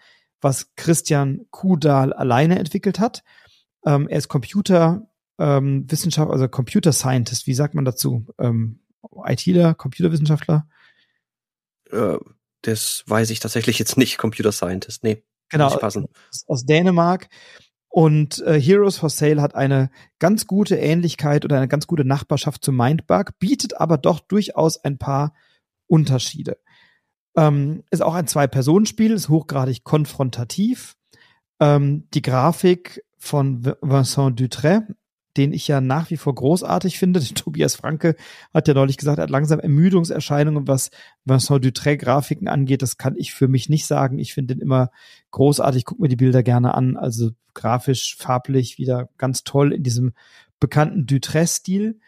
was 0.45 0.76
Christian 0.76 1.47
Kudal 1.49 2.13
alleine 2.13 2.59
entwickelt 2.59 2.99
hat. 2.99 3.23
Ähm, 3.84 4.07
er 4.07 4.19
ist 4.19 4.27
Computer 4.27 5.09
ähm, 5.39 5.88
also 5.89 6.47
Computer 6.47 6.93
Scientist, 6.93 7.47
wie 7.47 7.55
sagt 7.55 7.73
man 7.73 7.84
dazu? 7.84 8.27
Ähm, 8.39 8.80
ITler, 9.26 9.73
Computerwissenschaftler? 9.73 10.67
Äh, 11.91 12.17
das 12.61 13.03
weiß 13.07 13.31
ich 13.31 13.39
tatsächlich 13.39 13.80
jetzt 13.80 13.97
nicht, 13.97 14.19
Computer 14.19 14.51
Scientist, 14.51 15.03
nee. 15.03 15.23
Genau, 15.49 15.67
aus, 15.67 15.97
aus 16.47 16.65
Dänemark. 16.65 17.27
Und 17.89 18.41
äh, 18.45 18.61
Heroes 18.61 18.99
for 18.99 19.09
Sale 19.09 19.41
hat 19.41 19.55
eine 19.55 19.89
ganz 20.19 20.45
gute 20.45 20.76
Ähnlichkeit 20.76 21.43
oder 21.43 21.57
eine 21.57 21.67
ganz 21.67 21.88
gute 21.88 22.05
Nachbarschaft 22.05 22.63
zu 22.63 22.72
Mindbug, 22.72 23.39
bietet 23.39 23.81
aber 23.81 23.97
doch 23.97 24.19
durchaus 24.19 24.77
ein 24.77 24.99
paar 24.99 25.34
Unterschiede. 25.88 26.57
Ähm, 27.35 27.83
ist 27.91 28.01
auch 28.01 28.13
ein 28.13 28.27
Zwei-Personen-Spiel, 28.27 29.11
ist 29.11 29.29
hochgradig 29.29 29.83
konfrontativ. 29.83 30.95
Ähm, 31.59 32.07
die 32.13 32.21
Grafik 32.21 33.03
von 33.17 33.63
Vincent 33.81 34.39
Dutray 34.39 34.81
den 35.37 35.51
ich 35.51 35.67
ja 35.67 35.81
nach 35.81 36.09
wie 36.09 36.17
vor 36.17 36.33
großartig 36.33 36.97
finde. 36.97 37.19
Tobias 37.35 37.75
Franke 37.75 38.15
hat 38.53 38.67
ja 38.67 38.73
neulich 38.73 38.97
gesagt, 38.97 39.19
er 39.19 39.23
hat 39.23 39.29
langsam 39.29 39.59
Ermüdungserscheinungen, 39.59 40.67
was 40.67 40.91
Vincent 41.25 41.65
Dutray-Grafiken 41.65 42.47
angeht. 42.47 42.81
Das 42.81 42.97
kann 42.97 43.15
ich 43.17 43.33
für 43.33 43.47
mich 43.47 43.69
nicht 43.69 43.85
sagen. 43.85 44.19
Ich 44.19 44.33
finde 44.33 44.55
den 44.55 44.61
immer 44.61 44.91
großartig. 45.31 45.85
Guck 45.85 45.99
mir 45.99 46.07
die 46.07 46.15
Bilder 46.15 46.43
gerne 46.43 46.73
an. 46.73 46.97
Also 46.97 47.31
grafisch, 47.53 48.15
farblich 48.17 48.77
wieder 48.77 49.09
ganz 49.17 49.43
toll 49.43 49.73
in 49.73 49.83
diesem 49.83 50.13
bekannten 50.59 51.05
Dutray-Stil. 51.05 51.99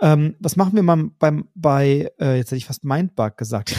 Ähm, 0.00 0.36
was 0.40 0.56
machen 0.56 0.74
wir 0.74 0.82
mal 0.82 1.10
beim, 1.18 1.48
bei, 1.54 2.10
äh, 2.20 2.36
jetzt 2.36 2.48
hätte 2.48 2.56
ich 2.56 2.66
fast 2.66 2.84
Mindbug 2.84 3.36
gesagt, 3.36 3.76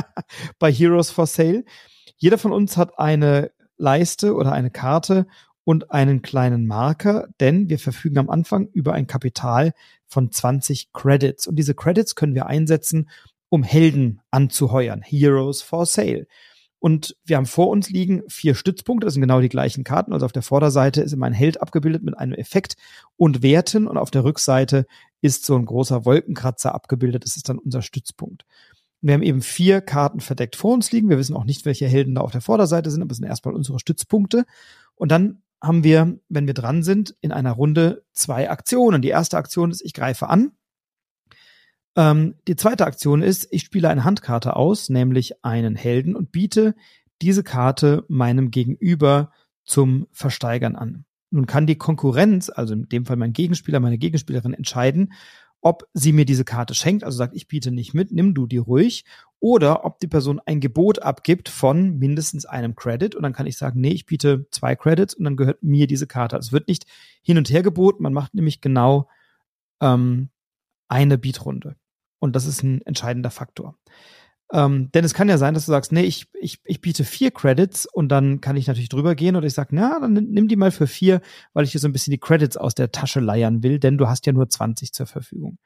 bei 0.58 0.70
Heroes 0.72 1.10
for 1.10 1.26
Sale? 1.26 1.64
Jeder 2.16 2.38
von 2.38 2.52
uns 2.52 2.76
hat 2.76 2.98
eine 2.98 3.50
Leiste 3.76 4.34
oder 4.34 4.52
eine 4.52 4.70
Karte 4.70 5.26
und 5.64 5.90
einen 5.90 6.22
kleinen 6.22 6.66
Marker, 6.66 7.28
denn 7.40 7.68
wir 7.68 7.78
verfügen 7.78 8.18
am 8.18 8.30
Anfang 8.30 8.68
über 8.72 8.94
ein 8.94 9.06
Kapital 9.06 9.72
von 10.06 10.32
20 10.32 10.92
Credits. 10.92 11.46
Und 11.46 11.56
diese 11.56 11.74
Credits 11.74 12.14
können 12.14 12.34
wir 12.34 12.46
einsetzen, 12.46 13.10
um 13.50 13.62
Helden 13.62 14.20
anzuheuern. 14.30 15.02
Heroes 15.02 15.62
for 15.62 15.86
Sale. 15.86 16.26
Und 16.80 17.16
wir 17.24 17.36
haben 17.36 17.46
vor 17.46 17.68
uns 17.68 17.90
liegen 17.90 18.22
vier 18.28 18.54
Stützpunkte, 18.54 19.04
das 19.04 19.14
sind 19.14 19.20
genau 19.20 19.40
die 19.40 19.48
gleichen 19.48 19.82
Karten. 19.82 20.12
Also 20.12 20.26
auf 20.26 20.32
der 20.32 20.42
Vorderseite 20.42 21.02
ist 21.02 21.12
immer 21.12 21.26
ein 21.26 21.32
Held 21.32 21.60
abgebildet 21.60 22.04
mit 22.04 22.16
einem 22.16 22.34
Effekt 22.34 22.76
und 23.16 23.42
Werten 23.42 23.88
und 23.88 23.96
auf 23.96 24.10
der 24.10 24.24
Rückseite 24.24 24.86
ist 25.20 25.44
so 25.44 25.56
ein 25.56 25.66
großer 25.66 26.04
Wolkenkratzer 26.04 26.74
abgebildet. 26.74 27.24
Das 27.24 27.36
ist 27.36 27.48
dann 27.48 27.58
unser 27.58 27.82
Stützpunkt. 27.82 28.44
Wir 29.00 29.14
haben 29.14 29.22
eben 29.22 29.42
vier 29.42 29.80
Karten 29.80 30.20
verdeckt 30.20 30.56
vor 30.56 30.74
uns 30.74 30.90
liegen. 30.92 31.08
Wir 31.08 31.18
wissen 31.18 31.36
auch 31.36 31.44
nicht, 31.44 31.64
welche 31.64 31.86
Helden 31.86 32.14
da 32.14 32.20
auf 32.20 32.32
der 32.32 32.40
Vorderseite 32.40 32.90
sind, 32.90 33.02
aber 33.02 33.12
es 33.12 33.18
sind 33.18 33.26
erstmal 33.26 33.54
unsere 33.54 33.78
Stützpunkte. 33.78 34.44
Und 34.94 35.12
dann 35.12 35.42
haben 35.60 35.84
wir, 35.84 36.18
wenn 36.28 36.46
wir 36.46 36.54
dran 36.54 36.82
sind, 36.82 37.16
in 37.20 37.32
einer 37.32 37.52
Runde 37.52 38.04
zwei 38.12 38.50
Aktionen. 38.50 39.02
Die 39.02 39.08
erste 39.08 39.36
Aktion 39.36 39.70
ist, 39.70 39.84
ich 39.84 39.92
greife 39.92 40.28
an. 40.28 40.52
Ähm, 41.98 42.36
die 42.46 42.54
zweite 42.54 42.86
Aktion 42.86 43.22
ist, 43.22 43.48
ich 43.50 43.64
spiele 43.64 43.88
eine 43.88 44.04
Handkarte 44.04 44.54
aus, 44.54 44.88
nämlich 44.88 45.44
einen 45.44 45.74
Helden 45.74 46.14
und 46.14 46.30
biete 46.30 46.76
diese 47.20 47.42
Karte 47.42 48.04
meinem 48.06 48.52
Gegenüber 48.52 49.32
zum 49.64 50.06
Versteigern 50.12 50.76
an. 50.76 51.06
Nun 51.30 51.46
kann 51.46 51.66
die 51.66 51.76
Konkurrenz, 51.76 52.50
also 52.50 52.72
in 52.72 52.88
dem 52.88 53.04
Fall 53.04 53.16
mein 53.16 53.32
Gegenspieler, 53.32 53.80
meine 53.80 53.98
Gegenspielerin 53.98 54.54
entscheiden, 54.54 55.12
ob 55.60 55.88
sie 55.92 56.12
mir 56.12 56.24
diese 56.24 56.44
Karte 56.44 56.72
schenkt, 56.72 57.02
also 57.02 57.18
sagt, 57.18 57.34
ich 57.34 57.48
biete 57.48 57.72
nicht 57.72 57.94
mit, 57.94 58.12
nimm 58.12 58.32
du 58.32 58.46
die 58.46 58.58
ruhig, 58.58 59.04
oder 59.40 59.84
ob 59.84 59.98
die 59.98 60.06
Person 60.06 60.40
ein 60.46 60.60
Gebot 60.60 61.02
abgibt 61.02 61.48
von 61.48 61.98
mindestens 61.98 62.46
einem 62.46 62.76
Credit 62.76 63.16
und 63.16 63.24
dann 63.24 63.32
kann 63.32 63.48
ich 63.48 63.56
sagen, 63.56 63.80
nee, 63.80 63.90
ich 63.90 64.06
biete 64.06 64.46
zwei 64.52 64.76
Credits 64.76 65.14
und 65.14 65.24
dann 65.24 65.36
gehört 65.36 65.64
mir 65.64 65.88
diese 65.88 66.06
Karte. 66.06 66.36
Also 66.36 66.46
es 66.46 66.52
wird 66.52 66.68
nicht 66.68 66.86
hin 67.22 67.38
und 67.38 67.50
her 67.50 67.64
geboten, 67.64 68.04
man 68.04 68.12
macht 68.12 68.34
nämlich 68.34 68.60
genau 68.60 69.08
ähm, 69.80 70.28
eine 70.86 71.18
Beatrunde. 71.18 71.74
Und 72.18 72.36
das 72.36 72.46
ist 72.46 72.62
ein 72.62 72.82
entscheidender 72.82 73.30
Faktor. 73.30 73.76
Ähm, 74.50 74.90
denn 74.92 75.04
es 75.04 75.12
kann 75.12 75.28
ja 75.28 75.36
sein, 75.36 75.52
dass 75.52 75.66
du 75.66 75.72
sagst, 75.72 75.92
nee, 75.92 76.02
ich, 76.02 76.26
ich, 76.40 76.60
ich 76.64 76.80
biete 76.80 77.04
vier 77.04 77.30
Credits 77.30 77.86
und 77.86 78.08
dann 78.08 78.40
kann 78.40 78.56
ich 78.56 78.66
natürlich 78.66 78.88
drüber 78.88 79.14
gehen 79.14 79.36
oder 79.36 79.46
ich 79.46 79.52
sage, 79.52 79.74
na, 79.74 79.98
dann 80.00 80.14
nimm 80.14 80.48
die 80.48 80.56
mal 80.56 80.70
für 80.70 80.86
vier, 80.86 81.20
weil 81.52 81.64
ich 81.64 81.72
dir 81.72 81.80
so 81.80 81.88
ein 81.88 81.92
bisschen 81.92 82.12
die 82.12 82.18
Credits 82.18 82.56
aus 82.56 82.74
der 82.74 82.90
Tasche 82.90 83.20
leiern 83.20 83.62
will, 83.62 83.78
denn 83.78 83.98
du 83.98 84.08
hast 84.08 84.24
ja 84.26 84.32
nur 84.32 84.48
20 84.48 84.92
zur 84.92 85.06
Verfügung. 85.06 85.58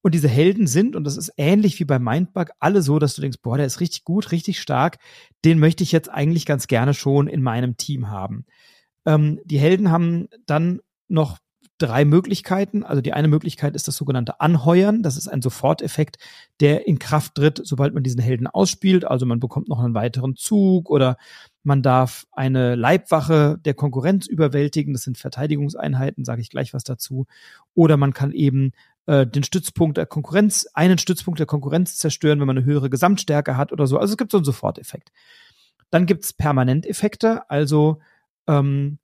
Und 0.00 0.14
diese 0.14 0.28
Helden 0.28 0.66
sind, 0.66 0.96
und 0.96 1.04
das 1.04 1.16
ist 1.16 1.32
ähnlich 1.36 1.78
wie 1.80 1.84
bei 1.84 1.98
Mindbug, 1.98 2.50
alle 2.58 2.80
so, 2.80 2.98
dass 2.98 3.14
du 3.16 3.20
denkst, 3.20 3.38
boah, 3.42 3.58
der 3.58 3.66
ist 3.66 3.80
richtig 3.80 4.04
gut, 4.04 4.32
richtig 4.32 4.60
stark, 4.60 4.98
den 5.44 5.58
möchte 5.58 5.82
ich 5.82 5.92
jetzt 5.92 6.08
eigentlich 6.08 6.46
ganz 6.46 6.68
gerne 6.68 6.94
schon 6.94 7.26
in 7.26 7.42
meinem 7.42 7.76
Team 7.76 8.08
haben. 8.08 8.46
Ähm, 9.04 9.40
die 9.44 9.58
Helden 9.58 9.90
haben 9.90 10.28
dann 10.46 10.80
noch 11.08 11.38
drei 11.78 12.04
Möglichkeiten. 12.04 12.82
Also 12.82 13.02
die 13.02 13.12
eine 13.12 13.28
Möglichkeit 13.28 13.74
ist 13.76 13.88
das 13.88 13.96
sogenannte 13.96 14.40
Anheuern. 14.40 15.02
Das 15.02 15.16
ist 15.16 15.28
ein 15.28 15.42
Soforteffekt, 15.42 16.18
der 16.60 16.86
in 16.86 16.98
Kraft 16.98 17.34
tritt, 17.34 17.60
sobald 17.64 17.94
man 17.94 18.02
diesen 18.02 18.20
Helden 18.20 18.46
ausspielt. 18.46 19.04
Also 19.04 19.26
man 19.26 19.40
bekommt 19.40 19.68
noch 19.68 19.80
einen 19.80 19.94
weiteren 19.94 20.36
Zug 20.36 20.90
oder 20.90 21.16
man 21.62 21.82
darf 21.82 22.26
eine 22.32 22.76
Leibwache 22.76 23.58
der 23.64 23.74
Konkurrenz 23.74 24.26
überwältigen. 24.26 24.94
Das 24.94 25.02
sind 25.02 25.18
Verteidigungseinheiten, 25.18 26.24
sage 26.24 26.40
ich 26.40 26.50
gleich 26.50 26.72
was 26.72 26.84
dazu. 26.84 27.26
Oder 27.74 27.96
man 27.96 28.14
kann 28.14 28.32
eben 28.32 28.72
äh, 29.06 29.26
den 29.26 29.44
Stützpunkt 29.44 29.96
der 29.96 30.06
Konkurrenz, 30.06 30.66
einen 30.74 30.98
Stützpunkt 30.98 31.38
der 31.38 31.46
Konkurrenz 31.46 31.96
zerstören, 31.96 32.40
wenn 32.40 32.46
man 32.46 32.56
eine 32.56 32.66
höhere 32.66 32.90
Gesamtstärke 32.90 33.56
hat 33.56 33.72
oder 33.72 33.86
so. 33.86 33.98
Also 33.98 34.12
es 34.12 34.18
gibt 34.18 34.32
so 34.32 34.38
einen 34.38 34.44
Soforteffekt. 34.44 35.12
Dann 35.90 36.06
gibt's 36.06 36.32
Permanenteffekte, 36.32 37.48
also 37.50 38.00
ähm, 38.48 38.98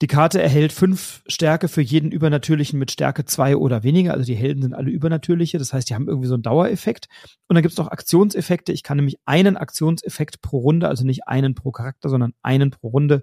die 0.00 0.06
Karte 0.06 0.40
erhält 0.40 0.72
fünf 0.72 1.22
Stärke 1.26 1.68
für 1.68 1.82
jeden 1.82 2.10
Übernatürlichen 2.10 2.78
mit 2.78 2.90
Stärke 2.90 3.26
zwei 3.26 3.56
oder 3.56 3.82
weniger. 3.82 4.14
Also 4.14 4.24
die 4.24 4.34
Helden 4.34 4.62
sind 4.62 4.74
alle 4.74 4.90
Übernatürliche. 4.90 5.58
Das 5.58 5.74
heißt, 5.74 5.90
die 5.90 5.94
haben 5.94 6.08
irgendwie 6.08 6.28
so 6.28 6.34
einen 6.34 6.42
Dauereffekt. 6.42 7.08
Und 7.48 7.54
dann 7.54 7.62
gibt 7.62 7.72
es 7.72 7.78
noch 7.78 7.88
Aktionseffekte. 7.88 8.72
Ich 8.72 8.82
kann 8.82 8.96
nämlich 8.96 9.18
einen 9.26 9.58
Aktionseffekt 9.58 10.40
pro 10.40 10.58
Runde, 10.58 10.88
also 10.88 11.04
nicht 11.04 11.28
einen 11.28 11.54
pro 11.54 11.70
Charakter, 11.70 12.08
sondern 12.08 12.32
einen 12.42 12.70
pro 12.70 12.88
Runde 12.88 13.22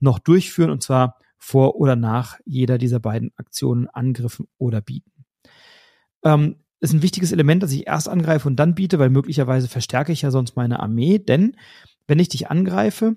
noch 0.00 0.18
durchführen. 0.18 0.70
Und 0.70 0.82
zwar 0.82 1.16
vor 1.38 1.76
oder 1.76 1.96
nach 1.96 2.38
jeder 2.44 2.76
dieser 2.76 3.00
beiden 3.00 3.32
Aktionen 3.36 3.88
angriffen 3.88 4.48
oder 4.58 4.82
bieten. 4.82 5.12
Ähm, 6.24 6.56
ist 6.80 6.92
ein 6.92 7.02
wichtiges 7.02 7.32
Element, 7.32 7.62
dass 7.62 7.72
ich 7.72 7.86
erst 7.86 8.08
angreife 8.08 8.48
und 8.48 8.56
dann 8.56 8.74
biete, 8.74 8.98
weil 8.98 9.10
möglicherweise 9.10 9.66
verstärke 9.66 10.12
ich 10.12 10.22
ja 10.22 10.30
sonst 10.30 10.56
meine 10.56 10.80
Armee. 10.80 11.18
Denn 11.18 11.56
wenn 12.06 12.18
ich 12.18 12.28
dich 12.28 12.50
angreife, 12.50 13.16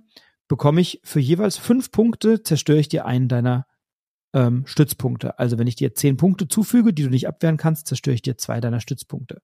bekomme 0.51 0.81
ich 0.81 0.99
für 1.05 1.21
jeweils 1.21 1.55
fünf 1.55 1.93
Punkte, 1.93 2.43
zerstöre 2.43 2.77
ich 2.77 2.89
dir 2.89 3.05
einen 3.05 3.29
deiner 3.29 3.67
ähm, 4.33 4.63
Stützpunkte. 4.65 5.39
Also 5.39 5.57
wenn 5.57 5.65
ich 5.65 5.77
dir 5.77 5.95
zehn 5.95 6.17
Punkte 6.17 6.49
zufüge, 6.49 6.91
die 6.91 7.03
du 7.03 7.09
nicht 7.09 7.25
abwehren 7.29 7.55
kannst, 7.55 7.87
zerstöre 7.87 8.15
ich 8.15 8.21
dir 8.21 8.37
zwei 8.37 8.59
deiner 8.59 8.81
Stützpunkte. 8.81 9.41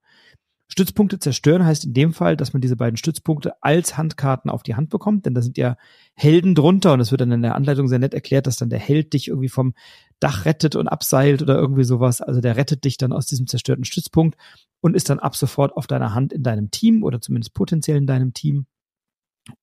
Stützpunkte 0.68 1.18
zerstören 1.18 1.66
heißt 1.66 1.86
in 1.86 1.94
dem 1.94 2.12
Fall, 2.12 2.36
dass 2.36 2.52
man 2.52 2.60
diese 2.60 2.76
beiden 2.76 2.98
Stützpunkte 2.98 3.54
als 3.64 3.98
Handkarten 3.98 4.52
auf 4.52 4.64
die 4.64 4.76
Hand 4.76 4.90
bekommt, 4.90 5.26
denn 5.26 5.34
da 5.34 5.42
sind 5.42 5.58
ja 5.58 5.78
Helden 6.14 6.56
drunter 6.56 6.92
und 6.92 7.00
es 7.00 7.12
wird 7.12 7.22
dann 7.22 7.32
in 7.32 7.42
der 7.42 7.56
Anleitung 7.56 7.88
sehr 7.88 8.00
nett 8.00 8.14
erklärt, 8.14 8.46
dass 8.46 8.58
dann 8.58 8.70
der 8.70 8.80
Held 8.80 9.14
dich 9.14 9.30
irgendwie 9.30 9.48
vom 9.48 9.76
Dach 10.20 10.44
rettet 10.44 10.76
und 10.76 10.90
abseilt 10.90 11.42
oder 11.42 11.56
irgendwie 11.56 11.86
sowas. 11.86 12.20
Also 12.20 12.42
der 12.42 12.58
rettet 12.58 12.84
dich 12.84 12.98
dann 12.98 13.14
aus 13.14 13.28
diesem 13.28 13.48
zerstörten 13.48 13.86
Stützpunkt 13.86 14.38
und 14.82 14.94
ist 14.94 15.10
dann 15.10 15.20
ab 15.20 15.38
sofort 15.38 15.72
auf 15.78 15.88
deiner 15.88 16.14
Hand 16.14 16.34
in 16.34 16.44
deinem 16.44 16.70
Team 16.70 17.02
oder 17.04 17.22
zumindest 17.22 17.54
potenziell 17.54 17.96
in 17.96 18.08
deinem 18.08 18.34
Team. 18.34 18.66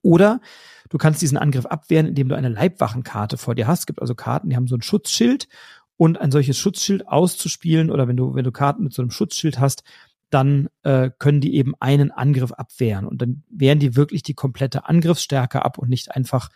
Oder 0.02 0.40
du 0.88 0.98
kannst 0.98 1.22
diesen 1.22 1.38
Angriff 1.38 1.66
abwehren, 1.66 2.06
indem 2.06 2.28
du 2.28 2.36
eine 2.36 2.48
Leibwachenkarte 2.48 3.36
vor 3.36 3.54
dir 3.54 3.66
hast. 3.66 3.80
Es 3.80 3.86
gibt 3.86 4.00
also 4.00 4.14
Karten, 4.14 4.50
die 4.50 4.56
haben 4.56 4.66
so 4.66 4.76
ein 4.76 4.82
Schutzschild 4.82 5.48
und 5.96 6.20
ein 6.20 6.30
solches 6.30 6.58
Schutzschild 6.58 7.08
auszuspielen 7.08 7.90
oder 7.90 8.08
wenn 8.08 8.16
du, 8.16 8.34
wenn 8.34 8.44
du 8.44 8.52
Karten 8.52 8.84
mit 8.84 8.92
so 8.92 9.02
einem 9.02 9.10
Schutzschild 9.10 9.60
hast, 9.60 9.84
dann 10.30 10.68
äh, 10.82 11.10
können 11.18 11.40
die 11.40 11.54
eben 11.54 11.74
einen 11.78 12.10
Angriff 12.10 12.52
abwehren 12.52 13.06
und 13.06 13.22
dann 13.22 13.44
wehren 13.48 13.78
die 13.78 13.94
wirklich 13.94 14.22
die 14.22 14.34
komplette 14.34 14.88
Angriffsstärke 14.88 15.64
ab 15.64 15.78
und 15.78 15.88
nicht 15.88 16.10
einfach, 16.10 16.48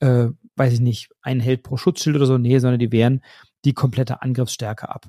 äh, 0.00 0.26
weiß 0.56 0.72
ich 0.72 0.80
nicht, 0.80 1.10
ein 1.22 1.38
Held 1.38 1.62
pro 1.62 1.76
Schutzschild 1.76 2.16
oder 2.16 2.26
so, 2.26 2.38
nee, 2.38 2.58
sondern 2.58 2.80
die 2.80 2.90
wehren 2.90 3.22
die 3.64 3.72
komplette 3.74 4.22
Angriffsstärke 4.22 4.88
ab. 4.88 5.08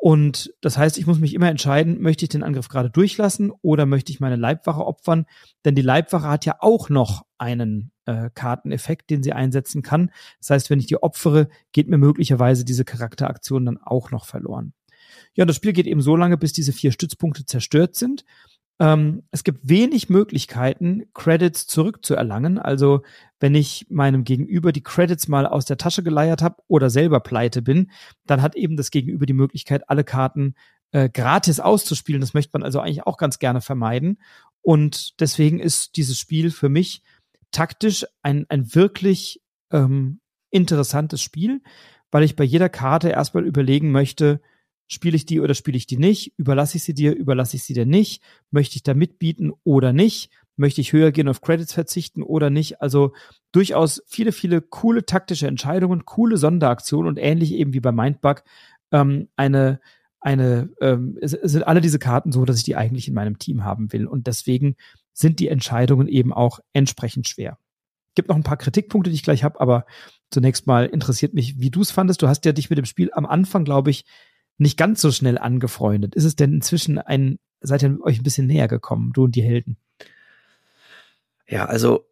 Und 0.00 0.54
das 0.60 0.78
heißt, 0.78 0.96
ich 0.96 1.08
muss 1.08 1.18
mich 1.18 1.34
immer 1.34 1.50
entscheiden, 1.50 2.00
möchte 2.00 2.24
ich 2.24 2.28
den 2.28 2.44
Angriff 2.44 2.68
gerade 2.68 2.88
durchlassen 2.88 3.50
oder 3.62 3.84
möchte 3.84 4.12
ich 4.12 4.20
meine 4.20 4.36
Leibwache 4.36 4.86
opfern? 4.86 5.26
Denn 5.64 5.74
die 5.74 5.82
Leibwache 5.82 6.28
hat 6.28 6.46
ja 6.46 6.56
auch 6.60 6.88
noch 6.88 7.26
einen 7.36 7.90
äh, 8.06 8.30
Karteneffekt, 8.32 9.10
den 9.10 9.24
sie 9.24 9.32
einsetzen 9.32 9.82
kann. 9.82 10.12
Das 10.38 10.50
heißt, 10.50 10.70
wenn 10.70 10.78
ich 10.78 10.86
die 10.86 11.02
opfere, 11.02 11.48
geht 11.72 11.88
mir 11.88 11.98
möglicherweise 11.98 12.64
diese 12.64 12.84
Charakteraktion 12.84 13.66
dann 13.66 13.76
auch 13.76 14.12
noch 14.12 14.24
verloren. 14.24 14.72
Ja, 15.34 15.44
das 15.44 15.56
Spiel 15.56 15.72
geht 15.72 15.86
eben 15.88 16.00
so 16.00 16.14
lange, 16.14 16.38
bis 16.38 16.52
diese 16.52 16.72
vier 16.72 16.92
Stützpunkte 16.92 17.44
zerstört 17.44 17.96
sind. 17.96 18.24
Ähm, 18.80 19.24
es 19.30 19.44
gibt 19.44 19.68
wenig 19.68 20.08
Möglichkeiten, 20.08 21.04
Credits 21.14 21.66
zurückzuerlangen. 21.66 22.58
Also 22.58 23.02
wenn 23.40 23.54
ich 23.54 23.86
meinem 23.88 24.24
Gegenüber 24.24 24.72
die 24.72 24.82
Credits 24.82 25.28
mal 25.28 25.46
aus 25.46 25.64
der 25.64 25.78
Tasche 25.78 26.02
geleiert 26.02 26.42
habe 26.42 26.62
oder 26.68 26.90
selber 26.90 27.20
pleite 27.20 27.62
bin, 27.62 27.90
dann 28.26 28.42
hat 28.42 28.54
eben 28.54 28.76
das 28.76 28.90
Gegenüber 28.90 29.26
die 29.26 29.32
Möglichkeit, 29.32 29.88
alle 29.88 30.04
Karten 30.04 30.54
äh, 30.92 31.08
gratis 31.08 31.60
auszuspielen. 31.60 32.20
Das 32.20 32.34
möchte 32.34 32.50
man 32.54 32.62
also 32.62 32.80
eigentlich 32.80 33.06
auch 33.06 33.16
ganz 33.16 33.38
gerne 33.38 33.60
vermeiden. 33.60 34.18
Und 34.62 35.20
deswegen 35.20 35.60
ist 35.60 35.96
dieses 35.96 36.18
Spiel 36.18 36.50
für 36.50 36.68
mich 36.68 37.02
taktisch 37.50 38.06
ein, 38.22 38.46
ein 38.48 38.74
wirklich 38.74 39.42
ähm, 39.72 40.20
interessantes 40.50 41.22
Spiel, 41.22 41.62
weil 42.10 42.22
ich 42.22 42.36
bei 42.36 42.44
jeder 42.44 42.68
Karte 42.68 43.08
erstmal 43.10 43.44
überlegen 43.44 43.90
möchte, 43.90 44.40
Spiele 44.88 45.16
ich 45.16 45.26
die 45.26 45.40
oder 45.40 45.54
spiele 45.54 45.76
ich 45.76 45.86
die 45.86 45.98
nicht? 45.98 46.32
Überlasse 46.38 46.78
ich 46.78 46.82
sie 46.82 46.94
dir, 46.94 47.14
überlasse 47.14 47.56
ich 47.56 47.62
sie 47.62 47.74
dir 47.74 47.86
nicht? 47.86 48.22
Möchte 48.50 48.76
ich 48.76 48.82
da 48.82 48.94
mitbieten 48.94 49.52
oder 49.62 49.92
nicht? 49.92 50.30
Möchte 50.56 50.80
ich 50.80 50.92
höher 50.92 51.12
gehen 51.12 51.28
auf 51.28 51.40
Credits 51.42 51.72
verzichten 51.72 52.22
oder 52.22 52.50
nicht? 52.50 52.80
Also 52.80 53.12
durchaus 53.52 54.02
viele, 54.06 54.32
viele 54.32 54.60
coole 54.60 55.04
taktische 55.04 55.46
Entscheidungen, 55.46 56.04
coole 56.04 56.38
Sonderaktionen 56.38 57.06
und 57.06 57.18
ähnlich 57.18 57.52
eben 57.52 57.74
wie 57.74 57.80
bei 57.80 57.92
Mindbug 57.92 58.42
ähm, 58.90 59.28
eine 59.36 59.80
eine 60.20 60.70
ähm, 60.80 61.16
sind 61.22 61.62
alle 61.66 61.80
diese 61.80 62.00
Karten 62.00 62.32
so, 62.32 62.44
dass 62.44 62.56
ich 62.56 62.64
die 62.64 62.74
eigentlich 62.74 63.06
in 63.06 63.14
meinem 63.14 63.38
Team 63.38 63.62
haben 63.62 63.92
will 63.92 64.06
und 64.06 64.26
deswegen 64.26 64.74
sind 65.12 65.38
die 65.38 65.48
Entscheidungen 65.48 66.08
eben 66.08 66.32
auch 66.32 66.60
entsprechend 66.72 67.28
schwer. 67.28 67.58
Gibt 68.14 68.28
noch 68.28 68.36
ein 68.36 68.42
paar 68.42 68.56
Kritikpunkte, 68.56 69.10
die 69.10 69.14
ich 69.14 69.22
gleich 69.22 69.44
habe, 69.44 69.60
aber 69.60 69.86
zunächst 70.30 70.66
mal 70.66 70.86
interessiert 70.86 71.34
mich, 71.34 71.60
wie 71.60 71.70
du 71.70 71.82
es 71.82 71.92
fandest. 71.92 72.20
Du 72.20 72.28
hast 72.28 72.44
ja 72.44 72.52
dich 72.52 72.68
mit 72.68 72.78
dem 72.78 72.84
Spiel 72.84 73.10
am 73.12 73.26
Anfang, 73.26 73.64
glaube 73.64 73.90
ich, 73.90 74.06
nicht 74.58 74.76
ganz 74.76 75.00
so 75.00 75.10
schnell 75.10 75.38
angefreundet. 75.38 76.14
Ist 76.14 76.24
es 76.24 76.36
denn 76.36 76.52
inzwischen 76.52 76.98
ein, 76.98 77.38
seid 77.60 77.82
ihr 77.82 77.98
euch 78.02 78.18
ein 78.20 78.24
bisschen 78.24 78.46
näher 78.46 78.68
gekommen, 78.68 79.12
du 79.12 79.24
und 79.24 79.34
die 79.34 79.42
Helden? 79.42 79.76
Ja, 81.48 81.64
also 81.64 82.08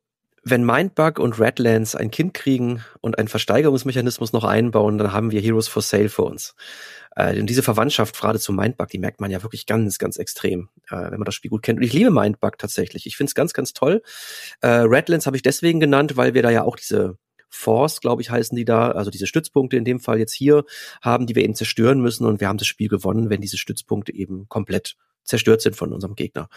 wenn 0.49 0.65
Mindbug 0.65 1.19
und 1.19 1.41
Redlands 1.41 1.97
ein 1.97 2.13
Kind 2.13 2.33
kriegen 2.33 2.81
und 3.01 3.19
einen 3.19 3.27
Versteigerungsmechanismus 3.27 4.33
noch 4.33 4.45
einbauen, 4.45 4.97
dann 4.97 5.13
haben 5.13 5.33
wir 5.33 5.41
Heroes 5.41 5.67
for 5.67 5.83
Sale 5.83 6.09
für 6.09 6.23
uns. 6.23 6.55
Äh, 7.17 7.41
und 7.41 7.51
diese 7.51 7.65
Verwandtschaft 7.65 8.17
gerade 8.17 8.39
zu 8.39 8.53
Mindbug, 8.53 8.89
die 8.89 9.01
merkt 9.01 9.21
man 9.21 9.33
ja 9.33 9.43
wirklich 9.43 9.67
ganz, 9.67 9.99
ganz 9.99 10.19
extrem, 10.19 10.69
äh, 10.89 11.11
wenn 11.11 11.19
man 11.19 11.25
das 11.25 11.35
Spiel 11.35 11.51
gut 11.51 11.63
kennt. 11.63 11.81
Und 11.81 11.85
ich 11.85 11.93
liebe 11.93 12.13
Mindbug 12.13 12.59
tatsächlich. 12.59 13.07
Ich 13.07 13.17
finde 13.17 13.31
es 13.31 13.35
ganz, 13.35 13.55
ganz 13.55 13.73
toll. 13.73 14.03
Äh, 14.61 14.69
Redlands 14.69 15.27
habe 15.27 15.37
ich 15.37 15.43
deswegen 15.43 15.81
genannt, 15.81 16.17
weil 16.17 16.35
wir 16.35 16.43
da 16.43 16.51
ja 16.51 16.63
auch 16.63 16.77
diese 16.77 17.19
Force, 17.57 18.01
glaube 18.01 18.23
ich, 18.23 18.31
heißen 18.31 18.57
die 18.57 18.65
da, 18.65 18.91
also 18.91 19.11
diese 19.11 19.27
Stützpunkte 19.27 19.77
in 19.77 19.85
dem 19.85 20.01
Fall 20.01 20.19
jetzt 20.19 20.35
hier 20.35 20.65
haben, 21.03 21.27
die 21.27 21.35
wir 21.35 21.43
eben 21.43 21.55
zerstören 21.55 22.01
müssen 22.01 22.27
und 22.27 22.41
wir 22.41 22.49
haben 22.49 22.59
das 22.59 22.67
Spiel 22.67 22.89
gewonnen, 22.89 23.31
wenn 23.31 23.41
diese 23.41 23.59
Stützpunkte 23.59 24.15
eben 24.15 24.49
komplett 24.49 24.97
zerstört 25.25 25.63
sind 25.63 25.77
von 25.77 25.93
unserem 25.93 26.15
Gegner. 26.15 26.49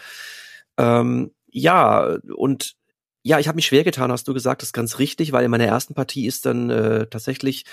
Ähm, 0.78 1.32
ja, 1.50 2.18
und 2.36 2.76
ja, 3.22 3.38
ich 3.38 3.48
habe 3.48 3.56
mich 3.56 3.66
schwer 3.66 3.84
getan, 3.84 4.10
hast 4.10 4.28
du 4.28 4.34
gesagt, 4.34 4.62
das 4.62 4.70
ist 4.70 4.72
ganz 4.72 4.98
richtig, 4.98 5.32
weil 5.32 5.44
in 5.44 5.50
meiner 5.50 5.66
ersten 5.66 5.94
Partie 5.94 6.26
ist 6.26 6.46
dann 6.46 6.70
äh, 6.70 7.06
tatsächlich 7.06 7.64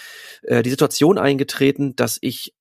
äh, 0.41 0.61
die 0.61 0.69
Situation 0.69 1.17
eingetreten, 1.17 1.95
dass 1.95 2.17
ich 2.19 2.53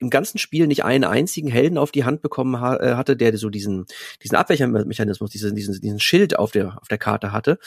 im 0.00 0.10
ganzen 0.10 0.38
Spiel 0.38 0.66
nicht 0.66 0.84
einen 0.84 1.04
einzigen 1.04 1.48
Helden 1.48 1.78
auf 1.78 1.90
die 1.90 2.04
Hand 2.04 2.22
bekommen 2.22 2.60
ha 2.60 2.76
äh, 2.76 2.94
hatte, 2.94 3.16
der 3.16 3.36
so 3.36 3.50
diesen 3.50 3.86
diesen 4.22 4.36
Abwehrmechanismus, 4.36 5.30
diesen 5.30 5.54
diesen 5.54 5.80
diesen 5.80 6.00
Schild 6.00 6.38
auf 6.38 6.52
der 6.52 6.78
auf 6.80 6.88
der 6.88 6.98
Karte 6.98 7.32
hatte. 7.32 7.58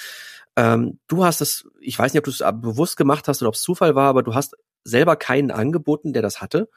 Ähm, 0.57 0.99
du 1.07 1.23
hast 1.23 1.41
es, 1.41 1.67
ich 1.79 1.97
weiß 1.97 2.13
nicht, 2.13 2.19
ob 2.19 2.25
du 2.25 2.31
es 2.31 2.43
bewusst 2.61 2.97
gemacht 2.97 3.27
hast 3.27 3.41
oder 3.41 3.49
ob 3.49 3.55
es 3.55 3.61
Zufall 3.61 3.95
war, 3.95 4.09
aber 4.09 4.23
du 4.23 4.33
hast 4.33 4.55
selber 4.83 5.15
keinen 5.15 5.51
angeboten, 5.51 6.13
der 6.13 6.21
das 6.21 6.41
hatte. 6.41 6.69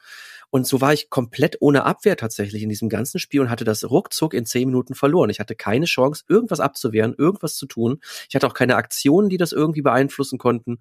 Und 0.51 0.67
so 0.67 0.79
war 0.79 0.93
ich 0.93 1.09
komplett 1.09 1.57
ohne 1.59 1.83
Abwehr 1.83 2.15
tatsächlich 2.15 2.63
in 2.63 2.69
diesem 2.69 2.87
ganzen 2.87 3.19
Spiel 3.19 3.41
und 3.41 3.49
hatte 3.49 3.65
das 3.65 3.89
ruckzuck 3.89 4.33
in 4.33 4.45
zehn 4.45 4.69
Minuten 4.69 4.95
verloren. 4.95 5.29
Ich 5.29 5.39
hatte 5.39 5.55
keine 5.55 5.85
Chance, 5.85 6.23
irgendwas 6.29 6.59
abzuwehren, 6.59 7.15
irgendwas 7.17 7.55
zu 7.57 7.65
tun. 7.65 7.99
Ich 8.29 8.35
hatte 8.35 8.47
auch 8.47 8.53
keine 8.53 8.75
Aktionen, 8.75 9.29
die 9.29 9.37
das 9.37 9.51
irgendwie 9.51 9.81
beeinflussen 9.81 10.37
konnten. 10.37 10.79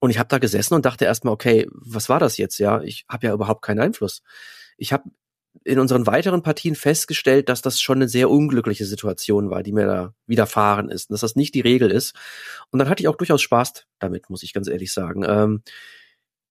Und 0.00 0.10
ich 0.10 0.18
habe 0.18 0.28
da 0.28 0.38
gesessen 0.38 0.74
und 0.74 0.84
dachte 0.84 1.04
erstmal, 1.04 1.34
okay, 1.34 1.66
was 1.72 2.08
war 2.08 2.20
das 2.20 2.36
jetzt? 2.36 2.58
Ja, 2.58 2.82
ich 2.82 3.04
habe 3.08 3.26
ja 3.26 3.32
überhaupt 3.32 3.62
keinen 3.62 3.80
Einfluss. 3.80 4.22
Ich 4.76 4.92
habe 4.92 5.10
in 5.64 5.78
unseren 5.78 6.06
weiteren 6.06 6.42
Partien 6.42 6.74
festgestellt, 6.74 7.48
dass 7.48 7.62
das 7.62 7.80
schon 7.80 7.98
eine 7.98 8.08
sehr 8.08 8.30
unglückliche 8.30 8.86
Situation 8.86 9.50
war, 9.50 9.62
die 9.62 9.72
mir 9.72 9.86
da 9.86 10.14
widerfahren 10.26 10.88
ist, 10.88 11.10
und 11.10 11.14
dass 11.14 11.20
das 11.20 11.36
nicht 11.36 11.54
die 11.54 11.60
Regel 11.60 11.90
ist. 11.90 12.14
Und 12.70 12.78
dann 12.78 12.88
hatte 12.88 13.02
ich 13.02 13.08
auch 13.08 13.16
durchaus 13.16 13.42
Spaß 13.42 13.86
damit, 13.98 14.30
muss 14.30 14.42
ich 14.42 14.52
ganz 14.52 14.68
ehrlich 14.68 14.92
sagen. 14.92 15.24
Ähm, 15.26 15.62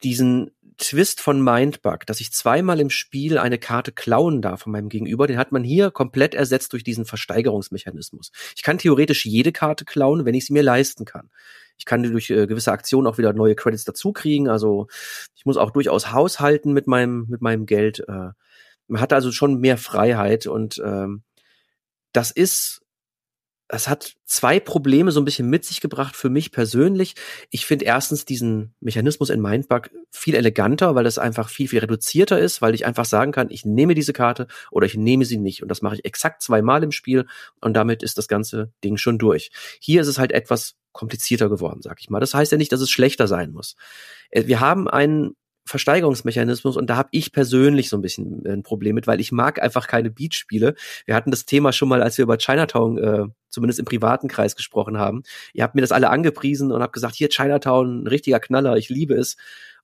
diesen 0.03 0.51
Twist 0.77 1.21
von 1.21 1.43
Mindbug, 1.43 2.05
dass 2.05 2.21
ich 2.21 2.31
zweimal 2.31 2.79
im 2.79 2.91
Spiel 2.91 3.39
eine 3.39 3.57
Karte 3.57 3.91
klauen 3.91 4.41
darf 4.43 4.61
von 4.61 4.71
meinem 4.71 4.89
Gegenüber, 4.89 5.25
den 5.25 5.39
hat 5.39 5.51
man 5.51 5.63
hier 5.63 5.89
komplett 5.89 6.35
ersetzt 6.35 6.73
durch 6.73 6.83
diesen 6.83 7.05
Versteigerungsmechanismus. 7.05 8.31
Ich 8.55 8.61
kann 8.61 8.77
theoretisch 8.77 9.25
jede 9.25 9.51
Karte 9.51 9.85
klauen, 9.85 10.25
wenn 10.25 10.35
ich 10.35 10.45
sie 10.45 10.53
mir 10.53 10.61
leisten 10.61 11.05
kann. 11.05 11.31
Ich 11.77 11.85
kann 11.85 12.03
durch 12.03 12.29
äh, 12.29 12.47
gewisse 12.47 12.71
Aktionen 12.71 13.07
auch 13.07 13.17
wieder 13.17 13.33
neue 13.33 13.55
Credits 13.55 13.85
dazu 13.85 14.11
kriegen. 14.13 14.49
Also 14.49 14.87
ich 15.35 15.45
muss 15.45 15.57
auch 15.57 15.71
durchaus 15.71 16.11
haushalten 16.11 16.73
mit 16.73 16.87
meinem 16.87 17.25
mit 17.29 17.41
meinem 17.41 17.65
Geld. 17.65 17.99
Äh, 18.07 18.31
man 18.87 19.01
hat 19.01 19.13
also 19.13 19.31
schon 19.31 19.59
mehr 19.59 19.77
Freiheit 19.77 20.47
und 20.47 20.81
ähm, 20.83 21.23
das 22.13 22.31
ist, 22.31 22.81
es 23.69 23.87
hat 23.87 24.15
zwei 24.25 24.59
Probleme 24.59 25.11
so 25.11 25.19
ein 25.19 25.25
bisschen 25.25 25.49
mit 25.49 25.65
sich 25.65 25.81
gebracht 25.81 26.15
für 26.15 26.29
mich 26.29 26.51
persönlich. 26.51 27.15
Ich 27.49 27.65
finde 27.65 27.85
erstens 27.85 28.23
diesen 28.23 28.73
Mechanismus 28.79 29.29
in 29.29 29.41
Mindbug 29.41 29.89
viel 30.09 30.35
eleganter, 30.35 30.95
weil 30.95 31.03
das 31.03 31.17
einfach 31.17 31.49
viel, 31.49 31.67
viel 31.67 31.79
reduzierter 31.79 32.39
ist, 32.39 32.61
weil 32.61 32.75
ich 32.75 32.85
einfach 32.85 33.05
sagen 33.05 33.31
kann, 33.31 33.49
ich 33.49 33.65
nehme 33.65 33.93
diese 33.93 34.13
Karte 34.13 34.47
oder 34.71 34.85
ich 34.85 34.95
nehme 34.95 35.25
sie 35.25 35.37
nicht. 35.37 35.63
Und 35.63 35.69
das 35.69 35.81
mache 35.81 35.95
ich 35.95 36.05
exakt 36.05 36.41
zweimal 36.41 36.83
im 36.83 36.91
Spiel 36.91 37.25
und 37.59 37.73
damit 37.73 38.03
ist 38.03 38.17
das 38.17 38.27
ganze 38.27 38.71
Ding 38.83 38.97
schon 38.97 39.17
durch. 39.17 39.51
Hier 39.81 40.01
ist 40.01 40.07
es 40.07 40.17
halt 40.17 40.31
etwas 40.31 40.75
komplizierter 40.93 41.49
geworden, 41.49 41.81
sag 41.81 41.99
ich 41.99 42.09
mal. 42.09 42.19
Das 42.19 42.33
heißt 42.33 42.51
ja 42.51 42.57
nicht, 42.57 42.71
dass 42.71 42.81
es 42.81 42.89
schlechter 42.89 43.27
sein 43.27 43.51
muss. 43.51 43.75
Äh, 44.29 44.47
wir 44.47 44.59
haben 44.59 44.87
einen 44.87 45.35
Versteigerungsmechanismus 45.67 46.77
und 46.77 46.89
da 46.89 46.97
habe 46.97 47.09
ich 47.11 47.31
persönlich 47.31 47.89
so 47.89 47.97
ein 47.97 48.01
bisschen 48.01 48.45
äh, 48.45 48.51
ein 48.51 48.63
Problem 48.63 48.95
mit, 48.95 49.07
weil 49.07 49.19
ich 49.19 49.31
mag 49.31 49.61
einfach 49.61 49.87
keine 49.87 50.09
Beatspiele. 50.09 50.75
Wir 51.05 51.15
hatten 51.15 51.31
das 51.31 51.45
Thema 51.45 51.71
schon 51.71 51.89
mal, 51.89 52.01
als 52.01 52.17
wir 52.17 52.23
über 52.23 52.37
Chinatown 52.37 52.97
äh, 52.97 53.25
zumindest 53.49 53.79
im 53.79 53.85
privaten 53.85 54.27
Kreis 54.27 54.55
gesprochen 54.55 54.97
haben. 54.97 55.23
Ihr 55.53 55.63
habt 55.63 55.75
mir 55.75 55.81
das 55.81 55.91
alle 55.91 56.09
angepriesen 56.09 56.71
und 56.71 56.81
habt 56.81 56.93
gesagt, 56.93 57.15
hier 57.15 57.29
Chinatown, 57.29 58.03
ein 58.03 58.07
richtiger 58.07 58.39
Knaller, 58.39 58.77
ich 58.77 58.89
liebe 58.89 59.15
es. 59.15 59.37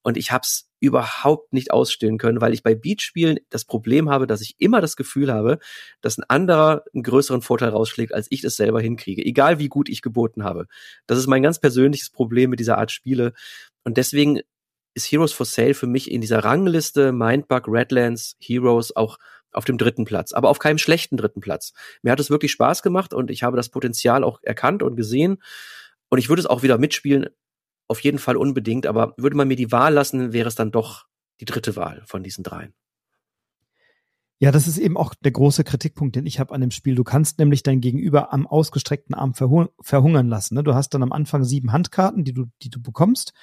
Und 0.05 0.17
ich 0.17 0.31
habe 0.31 0.43
es 0.43 0.69
überhaupt 0.81 1.53
nicht 1.53 1.71
ausstehen 1.71 2.17
können, 2.17 2.41
weil 2.41 2.53
ich 2.53 2.61
bei 2.61 2.75
Beatspielen 2.75 3.39
das 3.49 3.63
Problem 3.63 4.09
habe, 4.09 4.27
dass 4.27 4.41
ich 4.41 4.55
immer 4.59 4.81
das 4.81 4.97
Gefühl 4.97 5.31
habe, 5.31 5.59
dass 6.01 6.17
ein 6.17 6.25
anderer 6.27 6.83
einen 6.93 7.03
größeren 7.03 7.41
Vorteil 7.41 7.69
rausschlägt, 7.69 8.13
als 8.13 8.27
ich 8.29 8.41
das 8.41 8.57
selber 8.57 8.81
hinkriege, 8.81 9.25
egal 9.25 9.59
wie 9.59 9.69
gut 9.69 9.87
ich 9.87 10.01
geboten 10.01 10.43
habe. 10.43 10.67
Das 11.07 11.17
ist 11.17 11.27
mein 11.27 11.41
ganz 11.41 11.59
persönliches 11.59 12.09
Problem 12.09 12.49
mit 12.49 12.59
dieser 12.59 12.77
Art 12.77 12.91
Spiele. 12.91 13.33
Und 13.85 13.95
deswegen 13.95 14.41
ist 14.93 15.11
Heroes 15.11 15.33
for 15.33 15.45
Sale 15.45 15.73
für 15.73 15.87
mich 15.87 16.11
in 16.11 16.21
dieser 16.21 16.43
Rangliste 16.43 17.11
Mindbug, 17.11 17.67
Redlands, 17.67 18.35
Heroes 18.39 18.95
auch 18.95 19.17
auf 19.51 19.65
dem 19.65 19.77
dritten 19.77 20.05
Platz, 20.05 20.33
aber 20.33 20.49
auf 20.49 20.59
keinem 20.59 20.77
schlechten 20.77 21.17
dritten 21.17 21.41
Platz. 21.41 21.73
Mir 22.01 22.11
hat 22.11 22.19
es 22.19 22.29
wirklich 22.29 22.51
Spaß 22.51 22.81
gemacht 22.81 23.13
und 23.13 23.29
ich 23.29 23.43
habe 23.43 23.57
das 23.57 23.69
Potenzial 23.69 24.23
auch 24.23 24.39
erkannt 24.41 24.83
und 24.83 24.95
gesehen. 24.95 25.37
Und 26.09 26.17
ich 26.17 26.29
würde 26.29 26.41
es 26.41 26.45
auch 26.45 26.63
wieder 26.63 26.77
mitspielen, 26.77 27.27
auf 27.87 27.99
jeden 27.99 28.19
Fall 28.19 28.37
unbedingt, 28.37 28.85
aber 28.85 29.13
würde 29.17 29.35
man 29.35 29.47
mir 29.47 29.55
die 29.55 29.71
Wahl 29.71 29.93
lassen, 29.93 30.33
wäre 30.33 30.47
es 30.47 30.55
dann 30.55 30.71
doch 30.71 31.05
die 31.39 31.45
dritte 31.45 31.75
Wahl 31.75 32.03
von 32.05 32.23
diesen 32.23 32.43
dreien. 32.43 32.73
Ja, 34.39 34.51
das 34.51 34.67
ist 34.67 34.77
eben 34.77 34.97
auch 34.97 35.13
der 35.15 35.31
große 35.31 35.63
Kritikpunkt, 35.63 36.15
den 36.15 36.25
ich 36.25 36.39
habe 36.39 36.53
an 36.53 36.59
dem 36.59 36.71
Spiel. 36.71 36.95
Du 36.95 37.05
kannst 37.05 37.39
nämlich 37.39 37.63
dein 37.63 37.79
Gegenüber 37.79 38.33
am 38.33 38.45
ausgestreckten 38.45 39.15
Arm 39.15 39.33
verhungern 39.33 40.27
lassen. 40.27 40.55
Ne? 40.55 40.63
Du 40.63 40.73
hast 40.73 40.89
dann 40.89 41.03
am 41.03 41.13
Anfang 41.13 41.45
sieben 41.45 41.71
Handkarten, 41.71 42.25
die 42.25 42.33
du, 42.33 42.47
die 42.61 42.69
du 42.69 42.81
bekommst. 42.81 43.33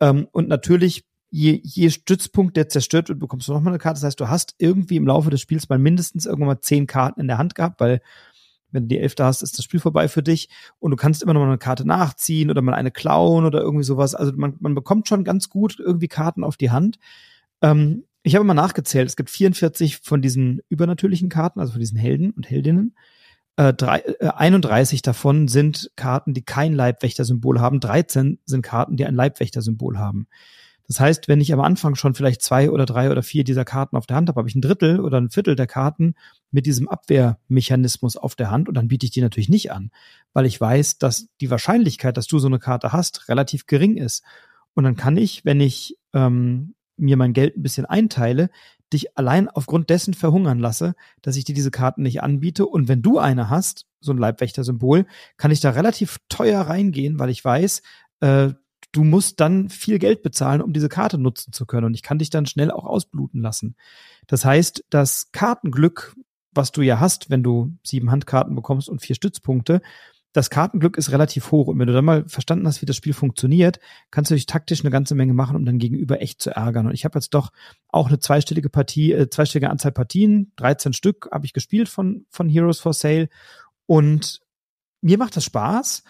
Ähm, 0.00 0.28
und 0.32 0.48
natürlich, 0.48 1.04
je, 1.30 1.60
je 1.62 1.90
Stützpunkt 1.90 2.56
der 2.56 2.68
zerstört 2.68 3.08
wird, 3.08 3.18
bekommst 3.18 3.48
du 3.48 3.52
nochmal 3.52 3.72
eine 3.72 3.78
Karte. 3.78 4.00
Das 4.00 4.06
heißt, 4.06 4.20
du 4.20 4.28
hast 4.28 4.54
irgendwie 4.58 4.96
im 4.96 5.06
Laufe 5.06 5.30
des 5.30 5.40
Spiels 5.40 5.68
mal 5.68 5.78
mindestens 5.78 6.26
irgendwann 6.26 6.48
mal 6.48 6.60
zehn 6.60 6.86
Karten 6.86 7.20
in 7.20 7.28
der 7.28 7.38
Hand 7.38 7.54
gehabt, 7.54 7.80
weil 7.80 8.00
wenn 8.70 8.84
du 8.84 8.88
die 8.88 8.98
Elfte 8.98 9.24
hast, 9.24 9.42
ist 9.42 9.56
das 9.56 9.64
Spiel 9.64 9.80
vorbei 9.80 10.08
für 10.08 10.22
dich 10.22 10.48
und 10.78 10.90
du 10.90 10.96
kannst 10.96 11.22
immer 11.22 11.32
noch 11.32 11.40
mal 11.40 11.48
eine 11.48 11.58
Karte 11.58 11.86
nachziehen 11.86 12.50
oder 12.50 12.60
mal 12.60 12.74
eine 12.74 12.90
klauen 12.90 13.44
oder 13.44 13.60
irgendwie 13.60 13.84
sowas. 13.84 14.14
Also 14.14 14.32
man, 14.36 14.56
man 14.60 14.74
bekommt 14.74 15.08
schon 15.08 15.24
ganz 15.24 15.48
gut 15.48 15.78
irgendwie 15.78 16.08
Karten 16.08 16.44
auf 16.44 16.56
die 16.56 16.70
Hand. 16.70 16.98
Ähm, 17.62 18.04
ich 18.22 18.34
habe 18.34 18.44
mal 18.44 18.54
nachgezählt, 18.54 19.08
es 19.08 19.16
gibt 19.16 19.30
44 19.30 19.98
von 19.98 20.20
diesen 20.20 20.60
übernatürlichen 20.68 21.28
Karten, 21.28 21.60
also 21.60 21.72
von 21.72 21.80
diesen 21.80 21.96
Helden 21.96 22.30
und 22.32 22.50
Heldinnen. 22.50 22.94
Äh, 23.58 23.74
drei, 23.74 23.98
äh, 24.20 24.28
31 24.28 25.02
davon 25.02 25.48
sind 25.48 25.90
Karten, 25.96 26.32
die 26.32 26.44
kein 26.44 26.74
Leibwächter-Symbol 26.74 27.60
haben. 27.60 27.80
13 27.80 28.38
sind 28.44 28.62
Karten, 28.62 28.96
die 28.96 29.04
ein 29.04 29.16
Leibwächter-Symbol 29.16 29.98
haben. 29.98 30.28
Das 30.86 31.00
heißt, 31.00 31.26
wenn 31.26 31.40
ich 31.40 31.52
am 31.52 31.60
Anfang 31.60 31.96
schon 31.96 32.14
vielleicht 32.14 32.40
zwei 32.40 32.70
oder 32.70 32.86
drei 32.86 33.10
oder 33.10 33.24
vier 33.24 33.42
dieser 33.42 33.64
Karten 33.64 33.96
auf 33.96 34.06
der 34.06 34.14
Hand 34.16 34.28
habe, 34.28 34.38
habe 34.38 34.48
ich 34.48 34.54
ein 34.54 34.60
Drittel 34.60 35.00
oder 35.00 35.20
ein 35.20 35.30
Viertel 35.30 35.56
der 35.56 35.66
Karten 35.66 36.14
mit 36.52 36.66
diesem 36.66 36.88
Abwehrmechanismus 36.88 38.16
auf 38.16 38.36
der 38.36 38.52
Hand 38.52 38.68
und 38.68 38.76
dann 38.76 38.86
biete 38.86 39.06
ich 39.06 39.10
die 39.10 39.20
natürlich 39.20 39.48
nicht 39.48 39.72
an, 39.72 39.90
weil 40.32 40.46
ich 40.46 40.60
weiß, 40.60 40.98
dass 40.98 41.26
die 41.40 41.50
Wahrscheinlichkeit, 41.50 42.16
dass 42.16 42.28
du 42.28 42.38
so 42.38 42.46
eine 42.46 42.60
Karte 42.60 42.92
hast, 42.92 43.28
relativ 43.28 43.66
gering 43.66 43.96
ist. 43.96 44.22
Und 44.74 44.84
dann 44.84 44.94
kann 44.94 45.16
ich, 45.16 45.44
wenn 45.44 45.60
ich 45.60 45.98
ähm, 46.14 46.74
mir 46.96 47.16
mein 47.16 47.32
Geld 47.32 47.56
ein 47.56 47.62
bisschen 47.62 47.86
einteile, 47.86 48.50
dich 48.92 49.16
allein 49.16 49.48
aufgrund 49.48 49.90
dessen 49.90 50.14
verhungern 50.14 50.58
lasse, 50.58 50.94
dass 51.22 51.36
ich 51.36 51.44
dir 51.44 51.54
diese 51.54 51.70
Karten 51.70 52.02
nicht 52.02 52.22
anbiete. 52.22 52.66
Und 52.66 52.88
wenn 52.88 53.02
du 53.02 53.18
eine 53.18 53.50
hast, 53.50 53.86
so 54.00 54.12
ein 54.12 54.18
Leibwächter-Symbol, 54.18 55.06
kann 55.36 55.50
ich 55.50 55.60
da 55.60 55.70
relativ 55.70 56.18
teuer 56.28 56.62
reingehen, 56.62 57.18
weil 57.18 57.30
ich 57.30 57.44
weiß, 57.44 57.82
äh, 58.20 58.50
du 58.92 59.04
musst 59.04 59.40
dann 59.40 59.68
viel 59.68 59.98
Geld 59.98 60.22
bezahlen, 60.22 60.62
um 60.62 60.72
diese 60.72 60.88
Karte 60.88 61.18
nutzen 61.18 61.52
zu 61.52 61.66
können. 61.66 61.86
Und 61.86 61.94
ich 61.94 62.02
kann 62.02 62.18
dich 62.18 62.30
dann 62.30 62.46
schnell 62.46 62.70
auch 62.70 62.84
ausbluten 62.84 63.40
lassen. 63.40 63.76
Das 64.26 64.44
heißt, 64.44 64.84
das 64.90 65.30
Kartenglück, 65.32 66.16
was 66.52 66.72
du 66.72 66.82
ja 66.82 66.98
hast, 67.00 67.30
wenn 67.30 67.42
du 67.42 67.76
sieben 67.84 68.10
Handkarten 68.10 68.54
bekommst 68.54 68.88
und 68.88 69.02
vier 69.02 69.16
Stützpunkte, 69.16 69.82
das 70.32 70.50
Kartenglück 70.50 70.96
ist 70.96 71.10
relativ 71.10 71.50
hoch. 71.50 71.68
Und 71.68 71.78
wenn 71.78 71.86
du 71.86 71.92
dann 71.92 72.04
mal 72.04 72.28
verstanden 72.28 72.66
hast, 72.66 72.82
wie 72.82 72.86
das 72.86 72.96
Spiel 72.96 73.14
funktioniert, 73.14 73.80
kannst 74.10 74.30
du 74.30 74.34
dich 74.34 74.46
taktisch 74.46 74.80
eine 74.80 74.90
ganze 74.90 75.14
Menge 75.14 75.34
machen, 75.34 75.56
um 75.56 75.64
dann 75.64 75.78
gegenüber 75.78 76.20
echt 76.20 76.42
zu 76.42 76.50
ärgern. 76.50 76.86
Und 76.86 76.94
ich 76.94 77.04
habe 77.04 77.18
jetzt 77.18 77.34
doch 77.34 77.50
auch 77.88 78.08
eine 78.08 78.18
zweistellige 78.18 78.68
Partie, 78.68 79.12
äh, 79.12 79.30
zweistellige 79.30 79.70
Anzahl 79.70 79.92
Partien, 79.92 80.52
13 80.56 80.92
Stück 80.92 81.28
habe 81.32 81.46
ich 81.46 81.52
gespielt 81.52 81.88
von, 81.88 82.26
von 82.28 82.48
Heroes 82.48 82.80
for 82.80 82.92
Sale. 82.92 83.28
Und 83.86 84.40
mir 85.00 85.18
macht 85.18 85.36
das 85.36 85.44
Spaß. 85.44 86.02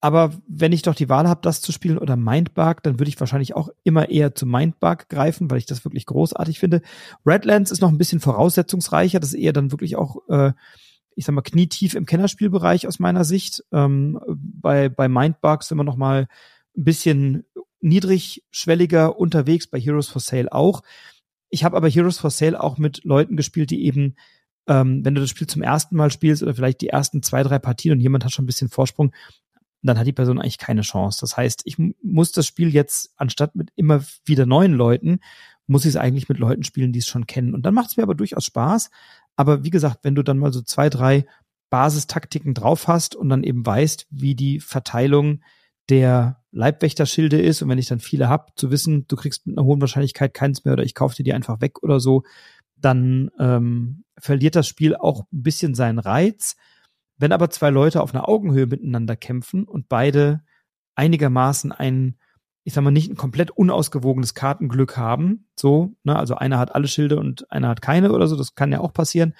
Aber 0.00 0.32
wenn 0.46 0.72
ich 0.72 0.82
doch 0.82 0.94
die 0.94 1.08
Wahl 1.08 1.26
habe, 1.28 1.40
das 1.42 1.62
zu 1.62 1.72
spielen 1.72 1.96
oder 1.96 2.14
Mindbug, 2.16 2.82
dann 2.82 2.98
würde 3.00 3.08
ich 3.08 3.18
wahrscheinlich 3.18 3.56
auch 3.56 3.70
immer 3.84 4.10
eher 4.10 4.34
zu 4.34 4.44
Mindbug 4.44 5.08
greifen, 5.08 5.50
weil 5.50 5.56
ich 5.56 5.64
das 5.64 5.84
wirklich 5.86 6.04
großartig 6.04 6.58
finde. 6.58 6.82
Redlands 7.24 7.70
ist 7.70 7.80
noch 7.80 7.88
ein 7.88 7.96
bisschen 7.96 8.20
voraussetzungsreicher. 8.20 9.18
Das 9.18 9.30
ist 9.30 9.40
eher 9.40 9.54
dann 9.54 9.72
wirklich 9.72 9.96
auch, 9.96 10.18
äh, 10.28 10.52
ich 11.16 11.24
sag 11.24 11.34
mal, 11.34 11.42
knietief 11.42 11.94
im 11.94 12.06
Kennerspielbereich 12.06 12.86
aus 12.86 12.98
meiner 12.98 13.24
Sicht. 13.24 13.64
Ähm, 13.72 14.20
bei, 14.26 14.88
bei 14.88 15.08
Mindbug 15.08 15.62
sind 15.62 15.78
wir 15.78 15.84
noch 15.84 15.96
mal 15.96 16.28
ein 16.76 16.84
bisschen 16.84 17.44
niedrigschwelliger 17.80 19.18
unterwegs, 19.18 19.66
bei 19.66 19.78
Heroes 19.78 20.08
for 20.08 20.20
Sale 20.20 20.52
auch. 20.52 20.82
Ich 21.50 21.64
habe 21.64 21.76
aber 21.76 21.88
Heroes 21.88 22.18
for 22.18 22.30
Sale 22.30 22.60
auch 22.60 22.78
mit 22.78 23.04
Leuten 23.04 23.36
gespielt, 23.36 23.70
die 23.70 23.84
eben 23.84 24.16
ähm, 24.66 25.04
wenn 25.04 25.14
du 25.14 25.20
das 25.20 25.30
Spiel 25.30 25.46
zum 25.46 25.62
ersten 25.62 25.96
Mal 25.96 26.10
spielst 26.10 26.42
oder 26.42 26.54
vielleicht 26.54 26.80
die 26.80 26.88
ersten 26.88 27.22
zwei, 27.22 27.42
drei 27.42 27.58
Partien 27.58 27.92
und 27.92 28.00
jemand 28.00 28.24
hat 28.24 28.32
schon 28.32 28.44
ein 28.44 28.46
bisschen 28.46 28.68
Vorsprung, 28.68 29.12
dann 29.82 29.98
hat 29.98 30.06
die 30.06 30.12
Person 30.12 30.40
eigentlich 30.40 30.58
keine 30.58 30.80
Chance. 30.80 31.18
Das 31.20 31.36
heißt, 31.36 31.62
ich 31.64 31.76
muss 32.02 32.32
das 32.32 32.46
Spiel 32.46 32.72
jetzt, 32.72 33.12
anstatt 33.16 33.54
mit 33.54 33.70
immer 33.76 34.02
wieder 34.24 34.46
neuen 34.46 34.72
Leuten, 34.72 35.20
muss 35.66 35.84
ich 35.84 35.90
es 35.90 35.96
eigentlich 35.96 36.28
mit 36.28 36.38
Leuten 36.38 36.62
spielen, 36.62 36.92
die 36.92 37.00
es 37.00 37.06
schon 37.06 37.26
kennen. 37.26 37.54
Und 37.54 37.66
dann 37.66 37.74
macht 37.74 37.90
es 37.90 37.96
mir 37.96 38.02
aber 38.02 38.14
durchaus 38.14 38.44
Spaß. 38.44 38.90
Aber 39.36 39.64
wie 39.64 39.70
gesagt, 39.70 40.00
wenn 40.02 40.14
du 40.14 40.22
dann 40.22 40.38
mal 40.38 40.52
so 40.52 40.62
zwei, 40.62 40.88
drei 40.88 41.26
Basistaktiken 41.70 42.54
drauf 42.54 42.88
hast 42.88 43.16
und 43.16 43.28
dann 43.28 43.42
eben 43.42 43.66
weißt, 43.66 44.06
wie 44.10 44.34
die 44.34 44.60
Verteilung 44.60 45.40
der 45.88 46.42
Leibwächterschilde 46.52 47.40
ist 47.40 47.62
und 47.62 47.68
wenn 47.68 47.78
ich 47.78 47.88
dann 47.88 48.00
viele 48.00 48.28
hab, 48.28 48.58
zu 48.58 48.70
wissen, 48.70 49.06
du 49.08 49.16
kriegst 49.16 49.46
mit 49.46 49.58
einer 49.58 49.66
hohen 49.66 49.80
Wahrscheinlichkeit 49.80 50.34
keins 50.34 50.64
mehr 50.64 50.74
oder 50.74 50.84
ich 50.84 50.94
kaufe 50.94 51.16
dir 51.16 51.24
die 51.24 51.34
einfach 51.34 51.60
weg 51.60 51.82
oder 51.82 52.00
so, 52.00 52.22
dann 52.76 53.30
ähm, 53.38 54.04
verliert 54.18 54.56
das 54.56 54.68
Spiel 54.68 54.94
auch 54.94 55.22
ein 55.32 55.42
bisschen 55.42 55.74
seinen 55.74 55.98
Reiz. 55.98 56.56
Wenn 57.16 57.32
aber 57.32 57.50
zwei 57.50 57.70
Leute 57.70 58.02
auf 58.02 58.14
einer 58.14 58.28
Augenhöhe 58.28 58.66
miteinander 58.66 59.16
kämpfen 59.16 59.64
und 59.64 59.88
beide 59.88 60.42
einigermaßen 60.94 61.72
ein, 61.72 62.18
ich 62.64 62.72
sag 62.72 62.82
mal, 62.82 62.90
nicht 62.90 63.10
ein 63.10 63.16
komplett 63.16 63.50
unausgewogenes 63.50 64.34
Kartenglück 64.34 64.96
haben, 64.96 65.46
so, 65.54 65.92
ne, 66.02 66.16
also 66.16 66.34
einer 66.34 66.58
hat 66.58 66.74
alle 66.74 66.88
Schilde 66.88 67.18
und 67.18 67.50
einer 67.52 67.68
hat 67.68 67.82
keine 67.82 68.12
oder 68.12 68.26
so, 68.26 68.36
das 68.36 68.54
kann 68.54 68.72
ja 68.72 68.80
auch 68.80 68.92
passieren, 68.92 69.34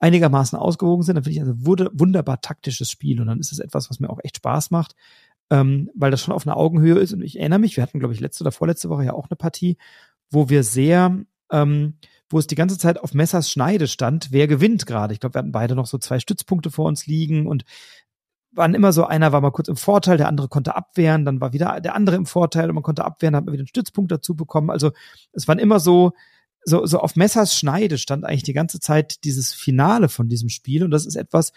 einigermaßen 0.00 0.58
ausgewogen 0.58 1.02
sind, 1.02 1.14
dann 1.14 1.24
finde 1.24 1.38
ich 1.38 1.42
also 1.42 1.54
wunderbar 1.98 2.40
taktisches 2.40 2.90
Spiel 2.90 3.20
und 3.20 3.28
dann 3.28 3.38
ist 3.38 3.52
es 3.52 3.60
etwas, 3.60 3.90
was 3.90 4.00
mir 4.00 4.10
auch 4.10 4.18
echt 4.22 4.38
Spaß 4.38 4.70
macht, 4.70 4.94
ähm, 5.50 5.90
weil 5.94 6.10
das 6.10 6.20
schon 6.20 6.34
auf 6.34 6.46
einer 6.46 6.56
Augenhöhe 6.56 6.98
ist 6.98 7.12
und 7.12 7.22
ich 7.22 7.38
erinnere 7.38 7.60
mich, 7.60 7.76
wir 7.76 7.82
hatten, 7.82 8.00
glaube 8.00 8.12
ich, 8.12 8.20
letzte 8.20 8.42
oder 8.42 8.52
vorletzte 8.52 8.90
Woche 8.90 9.04
ja 9.04 9.12
auch 9.12 9.30
eine 9.30 9.36
Partie, 9.36 9.78
wo 10.30 10.48
wir 10.48 10.64
sehr 10.64 11.24
ähm, 11.50 11.94
wo 12.30 12.38
es 12.38 12.46
die 12.46 12.54
ganze 12.56 12.78
Zeit 12.78 12.98
auf 12.98 13.14
Messers 13.14 13.50
Schneide 13.50 13.86
stand, 13.86 14.28
wer 14.32 14.48
gewinnt 14.48 14.86
gerade. 14.86 15.12
Ich 15.14 15.20
glaube, 15.20 15.34
wir 15.34 15.38
hatten 15.40 15.52
beide 15.52 15.74
noch 15.74 15.86
so 15.86 15.98
zwei 15.98 16.18
Stützpunkte 16.18 16.70
vor 16.70 16.86
uns 16.86 17.06
liegen 17.06 17.46
und 17.46 17.64
waren 18.54 18.74
immer 18.74 18.92
so, 18.92 19.04
einer 19.04 19.32
war 19.32 19.40
mal 19.40 19.50
kurz 19.50 19.68
im 19.68 19.76
Vorteil, 19.76 20.16
der 20.16 20.28
andere 20.28 20.48
konnte 20.48 20.76
abwehren, 20.76 21.24
dann 21.24 21.40
war 21.40 21.52
wieder 21.52 21.80
der 21.80 21.94
andere 21.94 22.16
im 22.16 22.26
Vorteil 22.26 22.68
und 22.68 22.74
man 22.74 22.82
konnte 22.82 23.04
abwehren, 23.04 23.36
hat 23.36 23.44
man 23.44 23.52
wieder 23.52 23.62
einen 23.62 23.68
Stützpunkt 23.68 24.12
dazu 24.12 24.34
bekommen. 24.36 24.70
Also 24.70 24.92
es 25.32 25.48
waren 25.48 25.58
immer 25.58 25.80
so, 25.80 26.12
so, 26.64 26.86
so 26.86 26.98
auf 26.98 27.16
Messers 27.16 27.56
Schneide 27.56 27.98
stand 27.98 28.24
eigentlich 28.24 28.42
die 28.42 28.52
ganze 28.52 28.80
Zeit 28.80 29.24
dieses 29.24 29.52
Finale 29.52 30.08
von 30.08 30.28
diesem 30.28 30.48
Spiel 30.48 30.84
und 30.84 30.90
das 30.90 31.06
ist 31.06 31.16
etwas, 31.16 31.52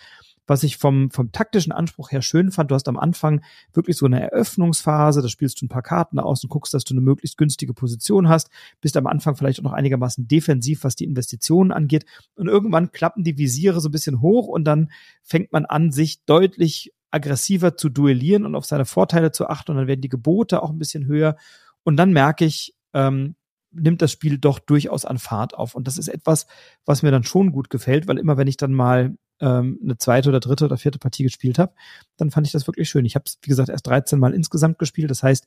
was 0.48 0.64
ich 0.64 0.78
vom, 0.78 1.12
vom 1.12 1.32
taktischen 1.32 1.72
Anspruch 1.72 2.12
her 2.12 2.22
schön 2.22 2.52
fand. 2.52 2.72
Du 2.72 2.76
hast 2.76 2.88
am 2.88 2.98
Anfang 2.98 3.42
wirklich 3.74 3.98
so 3.98 4.06
eine 4.06 4.22
Eröffnungsphase, 4.22 5.22
da 5.22 5.28
spielst 5.28 5.62
du 5.62 5.66
ein 5.66 5.70
paar 5.70 5.84
Karten 5.84 6.18
aus 6.18 6.44
und 6.44 6.50
guckst, 6.50 6.74
dass 6.74 6.86
du 6.86 6.94
eine 6.94 7.02
möglichst 7.02 7.38
günstige 7.38 7.74
Position 7.74 8.30
hast, 8.30 8.50
bist 8.82 8.98
am 8.98 9.08
Anfang 9.08 9.36
vielleicht 9.36 9.60
auch 9.60 9.64
noch 9.64 9.74
einigermaßen 9.74 10.28
defensiv, 10.28 10.84
was 10.84 10.96
die 10.96 11.04
Investitionen 11.04 11.72
angeht. 11.72 12.06
Und 12.36 12.48
irgendwann 12.48 12.92
klappen 12.92 13.24
die 13.24 13.38
Visiere 13.38 13.82
so 13.82 13.90
ein 13.90 13.92
bisschen 13.92 14.22
hoch 14.22 14.48
und 14.48 14.64
dann 14.64 14.90
fängt 15.22 15.52
man 15.52 15.66
an, 15.66 15.92
sich 15.92 16.24
deutlich 16.26 16.94
aggressiver 17.12 17.78
zu 17.78 17.90
duellieren 17.90 18.46
und 18.46 18.56
auf 18.56 18.66
seine 18.66 18.86
Vorteile 18.86 19.32
zu 19.32 19.48
achten 19.48 19.72
und 19.72 19.78
dann 19.78 19.88
werden 19.88 20.02
die 20.02 20.10
Gebote 20.10 20.64
auch 20.64 20.70
ein 20.70 20.80
bisschen 20.80 21.06
höher. 21.06 21.36
Und 21.84 21.98
dann 21.98 22.12
merke 22.12 22.46
ich, 22.46 22.76
ähm, 22.94 23.36
nimmt 23.72 24.02
das 24.02 24.12
Spiel 24.12 24.38
doch 24.38 24.60
durchaus 24.60 25.06
an 25.06 25.18
Fahrt 25.18 25.54
auf. 25.54 25.76
Und 25.76 25.88
das 25.88 25.98
ist 25.98 26.08
etwas, 26.08 26.48
was 26.86 27.04
mir 27.04 27.12
dann 27.12 27.24
schon 27.24 27.52
gut 27.52 27.70
gefällt, 27.70 28.08
weil 28.08 28.18
immer 28.18 28.38
wenn 28.38 28.48
ich 28.48 28.58
dann 28.58 28.74
mal 28.74 29.16
ähm, 29.40 29.80
eine 29.84 29.98
zweite 29.98 30.30
oder 30.30 30.40
dritte 30.40 30.66
oder 30.66 30.78
vierte 30.78 31.00
Partie 31.00 31.24
gespielt 31.24 31.60
habe, 31.60 31.74
dann 32.18 32.32
fand 32.32 32.48
ich 32.48 32.54
das 32.54 32.68
wirklich 32.68 32.90
schön. 32.90 33.06
Ich 33.06 33.16
habe 33.16 33.24
es, 33.26 33.38
wie 33.42 33.50
gesagt, 33.50 33.70
erst 33.70 33.88
13 33.88 34.20
Mal 34.20 34.34
insgesamt 34.34 34.80
gespielt. 34.80 35.12
Das 35.12 35.24
heißt, 35.24 35.46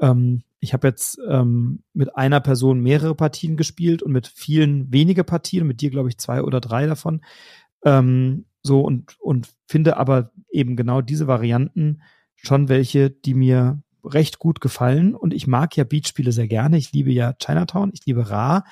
ähm, 0.00 0.42
ich 0.60 0.72
habe 0.72 0.88
jetzt 0.88 1.18
ähm, 1.28 1.82
mit 1.92 2.16
einer 2.16 2.40
Person 2.40 2.80
mehrere 2.80 3.14
Partien 3.14 3.56
gespielt 3.56 4.02
und 4.02 4.12
mit 4.12 4.26
vielen 4.26 4.92
wenige 4.92 5.24
Partien, 5.24 5.66
mit 5.66 5.80
dir, 5.80 5.90
glaube 5.90 6.08
ich, 6.08 6.18
zwei 6.18 6.42
oder 6.42 6.60
drei 6.60 6.86
davon. 6.86 7.22
Ähm, 7.84 8.46
so 8.62 8.80
und, 8.80 9.18
und 9.20 9.48
finde 9.66 9.96
aber 9.96 10.32
eben 10.50 10.76
genau 10.76 11.00
diese 11.00 11.26
Varianten 11.26 12.02
schon 12.34 12.68
welche, 12.68 13.10
die 13.10 13.34
mir 13.34 13.82
recht 14.04 14.38
gut 14.38 14.60
gefallen. 14.60 15.14
Und 15.14 15.34
ich 15.34 15.46
mag 15.46 15.76
ja 15.76 15.84
Beachspiele 15.84 16.32
sehr 16.32 16.48
gerne. 16.48 16.76
Ich 16.76 16.92
liebe 16.92 17.12
ja 17.12 17.32
Chinatown, 17.34 17.90
ich 17.92 18.04
liebe 18.06 18.30
Ra, 18.30 18.64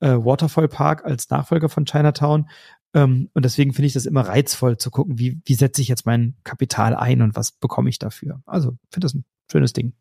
äh, 0.00 0.10
Waterfall 0.10 0.68
Park 0.68 1.04
als 1.04 1.30
Nachfolger 1.30 1.68
von 1.68 1.86
Chinatown. 1.86 2.48
Ähm, 2.96 3.28
und 3.34 3.44
deswegen 3.44 3.74
finde 3.74 3.88
ich 3.88 3.92
das 3.92 4.06
immer 4.06 4.22
reizvoll 4.22 4.78
zu 4.78 4.90
gucken, 4.90 5.18
wie, 5.18 5.38
wie 5.44 5.54
setze 5.54 5.82
ich 5.82 5.88
jetzt 5.88 6.06
mein 6.06 6.34
Kapital 6.44 6.94
ein 6.94 7.20
und 7.20 7.36
was 7.36 7.52
bekomme 7.52 7.90
ich 7.90 7.98
dafür. 7.98 8.42
Also 8.46 8.78
finde 8.90 9.04
das 9.04 9.14
ein 9.14 9.26
schönes 9.52 9.74
Ding. 9.74 9.92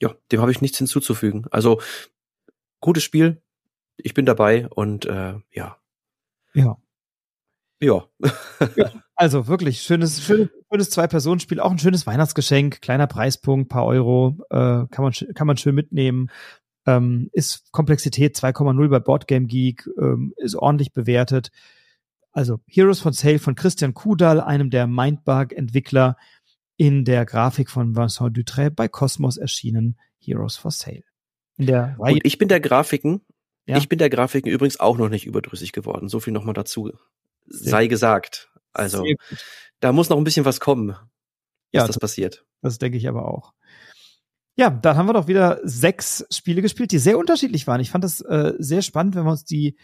Ja, 0.00 0.14
dem 0.32 0.40
habe 0.40 0.50
ich 0.50 0.62
nichts 0.62 0.78
hinzuzufügen. 0.78 1.46
Also 1.50 1.82
gutes 2.80 3.02
Spiel, 3.02 3.42
ich 3.98 4.14
bin 4.14 4.24
dabei 4.24 4.68
und 4.68 5.04
äh, 5.04 5.34
ja. 5.50 5.78
Ja. 6.54 6.78
Ja. 7.80 8.08
ja. 8.76 8.92
Also 9.18 9.46
wirklich 9.46 9.80
schönes, 9.80 10.22
schönes, 10.22 10.50
schönes 10.70 10.90
Zwei-Personen-Spiel, 10.90 11.58
auch 11.58 11.70
ein 11.70 11.78
schönes 11.78 12.06
Weihnachtsgeschenk, 12.06 12.82
kleiner 12.82 13.06
Preispunkt, 13.06 13.70
paar 13.70 13.86
Euro, 13.86 14.36
äh, 14.50 14.84
kann 14.90 14.98
man 14.98 15.12
kann 15.34 15.46
man 15.46 15.56
schön 15.56 15.74
mitnehmen. 15.74 16.30
Ähm, 16.86 17.30
ist 17.32 17.72
Komplexität 17.72 18.36
2,0 18.36 18.88
bei 18.88 19.00
Boardgame 19.00 19.46
Geek, 19.46 19.88
ähm, 19.98 20.32
ist 20.36 20.54
ordentlich 20.54 20.92
bewertet. 20.92 21.50
Also 22.32 22.60
Heroes 22.66 23.00
von 23.00 23.12
Sale 23.12 23.38
von 23.38 23.54
Christian 23.54 23.94
Kudal, 23.94 24.40
einem 24.40 24.70
der 24.70 24.86
Mindbug-Entwickler, 24.86 26.16
in 26.76 27.04
der 27.04 27.24
Grafik 27.24 27.70
von 27.70 27.96
Vincent 27.96 28.36
Dutré 28.36 28.70
bei 28.70 28.88
Cosmos 28.88 29.36
erschienen, 29.36 29.98
Heroes 30.18 30.56
for 30.56 30.70
Sale. 30.70 31.04
In 31.56 31.66
der 31.66 31.96
Und 31.98 32.20
ich 32.24 32.38
bin 32.38 32.48
der 32.48 32.60
Grafiken, 32.60 33.22
ja? 33.64 33.78
ich 33.78 33.88
bin 33.88 33.98
der 33.98 34.10
Grafiken 34.10 34.50
übrigens 34.50 34.78
auch 34.78 34.98
noch 34.98 35.08
nicht 35.08 35.26
überdrüssig 35.26 35.72
geworden. 35.72 36.08
So 36.08 36.20
viel 36.20 36.32
nochmal 36.32 36.54
dazu 36.54 36.92
sei 37.46 37.86
gesagt. 37.86 38.50
Also 38.72 39.04
da 39.80 39.92
muss 39.92 40.08
noch 40.08 40.18
ein 40.18 40.24
bisschen 40.24 40.44
was 40.44 40.60
kommen, 40.60 40.88
bis 41.72 41.80
ja, 41.80 41.86
das 41.86 41.98
passiert. 41.98 42.44
Das 42.60 42.78
denke 42.78 42.98
ich 42.98 43.08
aber 43.08 43.26
auch. 43.26 43.54
Ja, 44.56 44.70
dann 44.70 44.96
haben 44.96 45.06
wir 45.06 45.12
doch 45.12 45.28
wieder 45.28 45.60
sechs 45.64 46.26
Spiele 46.30 46.62
gespielt, 46.62 46.90
die 46.90 46.98
sehr 46.98 47.18
unterschiedlich 47.18 47.66
waren. 47.66 47.80
Ich 47.80 47.90
fand 47.90 48.04
das 48.04 48.22
äh, 48.22 48.54
sehr 48.58 48.80
spannend, 48.80 49.14
wenn 49.14 49.24
wir 49.24 49.30
uns 49.30 49.44
die 49.44 49.76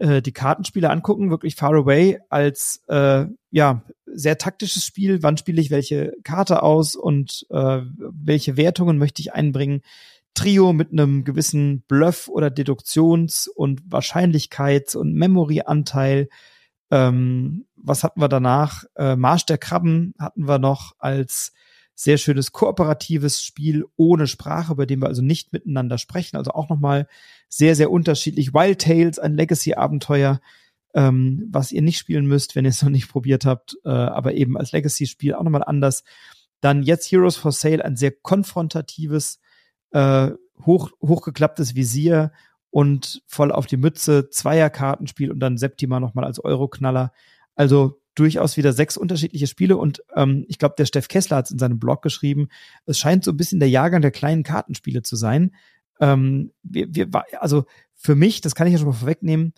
äh, 0.00 0.20
die 0.20 0.32
Kartenspiele 0.32 0.90
angucken, 0.90 1.30
wirklich 1.30 1.54
Far 1.54 1.74
Away 1.74 2.18
als 2.28 2.82
äh, 2.88 3.26
ja 3.50 3.82
sehr 4.04 4.36
taktisches 4.36 4.84
Spiel. 4.84 5.22
Wann 5.22 5.36
spiele 5.36 5.60
ich 5.60 5.70
welche 5.70 6.12
Karte 6.24 6.62
aus 6.62 6.96
und 6.96 7.46
äh, 7.50 7.82
welche 7.96 8.56
Wertungen 8.56 8.98
möchte 8.98 9.22
ich 9.22 9.32
einbringen? 9.32 9.82
Trio 10.34 10.72
mit 10.72 10.92
einem 10.92 11.24
gewissen 11.24 11.82
Bluff 11.88 12.28
oder 12.28 12.48
Deduktions- 12.48 13.48
und 13.48 13.82
Wahrscheinlichkeits- 13.88 14.96
und 14.96 15.14
Memory-Anteil. 15.14 16.28
Ähm, 16.90 17.64
was 17.74 18.04
hatten 18.04 18.20
wir 18.20 18.28
danach? 18.28 18.84
Äh, 18.96 19.16
Marsch 19.16 19.46
der 19.46 19.58
Krabben 19.58 20.14
hatten 20.18 20.46
wir 20.46 20.58
noch 20.58 20.92
als 20.98 21.52
sehr 21.98 22.18
schönes 22.18 22.52
kooperatives 22.52 23.42
Spiel 23.42 23.86
ohne 23.96 24.26
Sprache, 24.26 24.74
bei 24.74 24.84
dem 24.84 25.00
wir 25.00 25.08
also 25.08 25.22
nicht 25.22 25.54
miteinander 25.54 25.96
sprechen. 25.96 26.36
Also 26.36 26.50
auch 26.50 26.68
nochmal 26.68 27.08
sehr, 27.48 27.74
sehr 27.74 27.90
unterschiedlich. 27.90 28.52
Wild 28.52 28.82
Tales, 28.82 29.18
ein 29.18 29.34
Legacy-Abenteuer, 29.34 30.40
ähm, 30.94 31.48
was 31.50 31.72
ihr 31.72 31.80
nicht 31.80 31.98
spielen 31.98 32.26
müsst, 32.26 32.54
wenn 32.54 32.66
ihr 32.66 32.70
es 32.70 32.82
noch 32.82 32.90
nicht 32.90 33.08
probiert 33.08 33.46
habt, 33.46 33.78
äh, 33.84 33.88
aber 33.88 34.34
eben 34.34 34.58
als 34.58 34.72
Legacy-Spiel 34.72 35.34
auch 35.34 35.42
nochmal 35.42 35.64
anders. 35.64 36.04
Dann 36.60 36.82
jetzt 36.82 37.10
Heroes 37.10 37.36
for 37.36 37.50
Sale, 37.50 37.82
ein 37.82 37.96
sehr 37.96 38.12
konfrontatives, 38.12 39.40
äh, 39.92 40.32
hoch, 40.66 40.90
hochgeklapptes 41.00 41.74
Visier 41.74 42.30
und 42.68 43.22
voll 43.26 43.52
auf 43.52 43.66
die 43.66 43.78
Mütze, 43.78 44.28
Zweierkartenspiel 44.28 45.30
und 45.30 45.40
dann 45.40 45.56
Septima 45.56 45.98
nochmal 45.98 46.26
als 46.26 46.44
Euroknaller. 46.44 47.10
Also 47.54 48.00
durchaus 48.16 48.56
wieder 48.56 48.72
sechs 48.72 48.96
unterschiedliche 48.96 49.46
Spiele 49.46 49.76
und 49.76 50.02
ähm, 50.14 50.44
ich 50.48 50.58
glaube, 50.58 50.74
der 50.76 50.86
Steff 50.86 51.08
Kessler 51.08 51.36
hat 51.38 51.46
es 51.46 51.52
in 51.52 51.58
seinem 51.58 51.78
Blog 51.78 52.02
geschrieben. 52.02 52.48
Es 52.84 52.98
scheint 52.98 53.24
so 53.24 53.30
ein 53.30 53.36
bisschen 53.36 53.60
der 53.60 53.70
Jahrgang 53.70 54.02
der 54.02 54.10
kleinen 54.10 54.42
Kartenspiele 54.42 55.02
zu 55.02 55.16
sein. 55.16 55.54
Ähm, 56.00 56.52
wir, 56.62 56.94
wir, 56.94 57.08
also 57.40 57.64
für 57.94 58.14
mich, 58.14 58.40
das 58.40 58.54
kann 58.54 58.66
ich 58.66 58.72
ja 58.72 58.78
schon 58.78 58.88
mal 58.88 58.94
vorwegnehmen, 58.94 59.52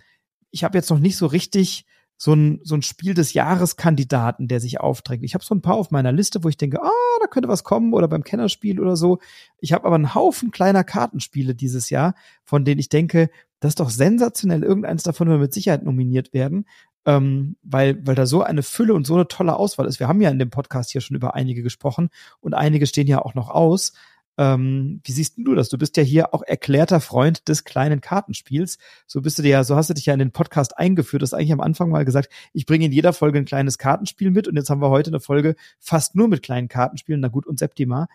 ich 0.51 0.64
habe 0.64 0.78
jetzt 0.78 0.90
noch 0.90 0.98
nicht 0.98 1.16
so 1.16 1.26
richtig 1.26 1.86
so 2.20 2.35
ein, 2.35 2.59
so 2.64 2.74
ein 2.74 2.82
Spiel 2.82 3.14
des 3.14 3.32
Jahreskandidaten, 3.32 4.48
der 4.48 4.59
sich 4.59 4.80
aufträgt. 4.80 5.22
Ich 5.22 5.35
habe 5.35 5.44
so 5.44 5.55
ein 5.55 5.62
paar 5.62 5.76
auf 5.76 5.93
meiner 5.93 6.10
Liste, 6.10 6.43
wo 6.43 6.48
ich 6.48 6.56
denke, 6.56 6.82
ah, 6.82 7.18
da 7.20 7.28
könnte 7.28 7.48
was 7.48 7.62
kommen 7.62 7.94
oder 7.94 8.09
beim 8.09 8.24
Kennerspiel 8.24 8.80
oder 8.80 8.97
so. 8.97 9.18
Ich 9.60 9.72
habe 9.72 9.86
aber 9.86 9.94
einen 9.94 10.16
Haufen 10.16 10.51
kleiner 10.51 10.82
Kartenspiele 10.82 11.55
dieses 11.55 11.90
Jahr, 11.90 12.14
von 12.43 12.64
denen 12.64 12.80
ich 12.80 12.89
denke, 12.89 13.30
das 13.60 13.70
ist 13.70 13.80
doch 13.80 13.90
sensationell. 13.90 14.64
Irgendeins 14.64 15.05
davon 15.05 15.28
wird 15.28 15.40
mit 15.40 15.55
Sicherheit 15.55 15.85
nominiert 15.85 16.32
werden 16.32 16.66
ähm, 17.09 17.56
weil, 17.62 18.06
weil 18.06 18.14
da 18.14 18.26
so 18.26 18.43
eine 18.43 18.62
Fülle 18.62 18.93
und 18.93 19.06
so 19.06 19.14
eine 19.14 19.26
tolle 19.26 19.56
Auswahl 19.56 19.86
ist. 19.86 19.98
Wir 19.98 20.09
haben 20.09 20.20
ja 20.20 20.28
in 20.28 20.39
dem 20.39 20.51
Podcast 20.51 20.90
hier 20.90 21.01
schon 21.01 21.16
über 21.16 21.35
einige 21.35 21.62
gesprochen 21.62 22.10
und 22.40 22.52
einige 22.52 22.86
stehen 22.86 23.06
ja 23.06 23.22
auch 23.22 23.35
noch 23.35 23.48
aus. 23.48 23.94
Ähm, 24.36 25.01
wie 25.05 25.12
siehst 25.12 25.39
du 25.39 25.55
das? 25.55 25.70
Du 25.70 25.78
bist 25.78 25.97
ja 25.97 26.02
hier 26.02 26.35
auch 26.35 26.43
erklärter 26.43 27.01
Freund 27.01 27.48
des 27.48 27.64
kleinen 27.64 28.02
Kartenspiels. 28.02 28.76
So 29.06 29.22
bist 29.22 29.39
du 29.39 29.43
dir 29.43 29.48
ja, 29.48 29.64
so 29.64 29.74
hast 29.74 29.89
du 29.89 29.94
dich 29.94 30.05
ja 30.05 30.12
in 30.12 30.18
den 30.18 30.32
Podcast 30.32 30.76
eingeführt. 30.76 31.22
Du 31.22 31.24
hast 31.24 31.32
eigentlich 31.32 31.52
am 31.52 31.62
Anfang 31.62 31.89
mal 31.89 32.05
gesagt, 32.05 32.28
ich 32.52 32.66
bringe 32.66 32.85
in 32.85 32.93
jeder 32.93 33.14
Folge 33.14 33.39
ein 33.39 33.47
kleines 33.47 33.78
Kartenspiel 33.78 34.30
mit 34.30 34.47
und 34.47 34.56
jetzt 34.56 34.68
haben 34.68 34.82
wir 34.82 34.90
heute 34.90 35.09
eine 35.09 35.20
Folge 35.20 35.56
fast 35.80 36.14
nur 36.14 36.28
mit 36.28 36.43
kleinen 36.43 36.68
Kartenspielen. 36.68 37.22
Na 37.22 37.28
gut, 37.28 37.47
und 37.47 37.59
Septima. 37.59 38.09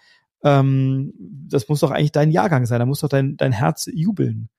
Ähm, 0.44 1.14
das 1.50 1.68
muss 1.68 1.80
doch 1.80 1.90
eigentlich 1.90 2.12
dein 2.12 2.30
Jahrgang 2.30 2.68
sein. 2.68 2.78
Da 2.78 2.86
muss 2.86 3.00
doch 3.00 3.10
dein, 3.10 3.38
dein 3.38 3.54
Herz 3.54 3.90
jubeln. 3.92 4.50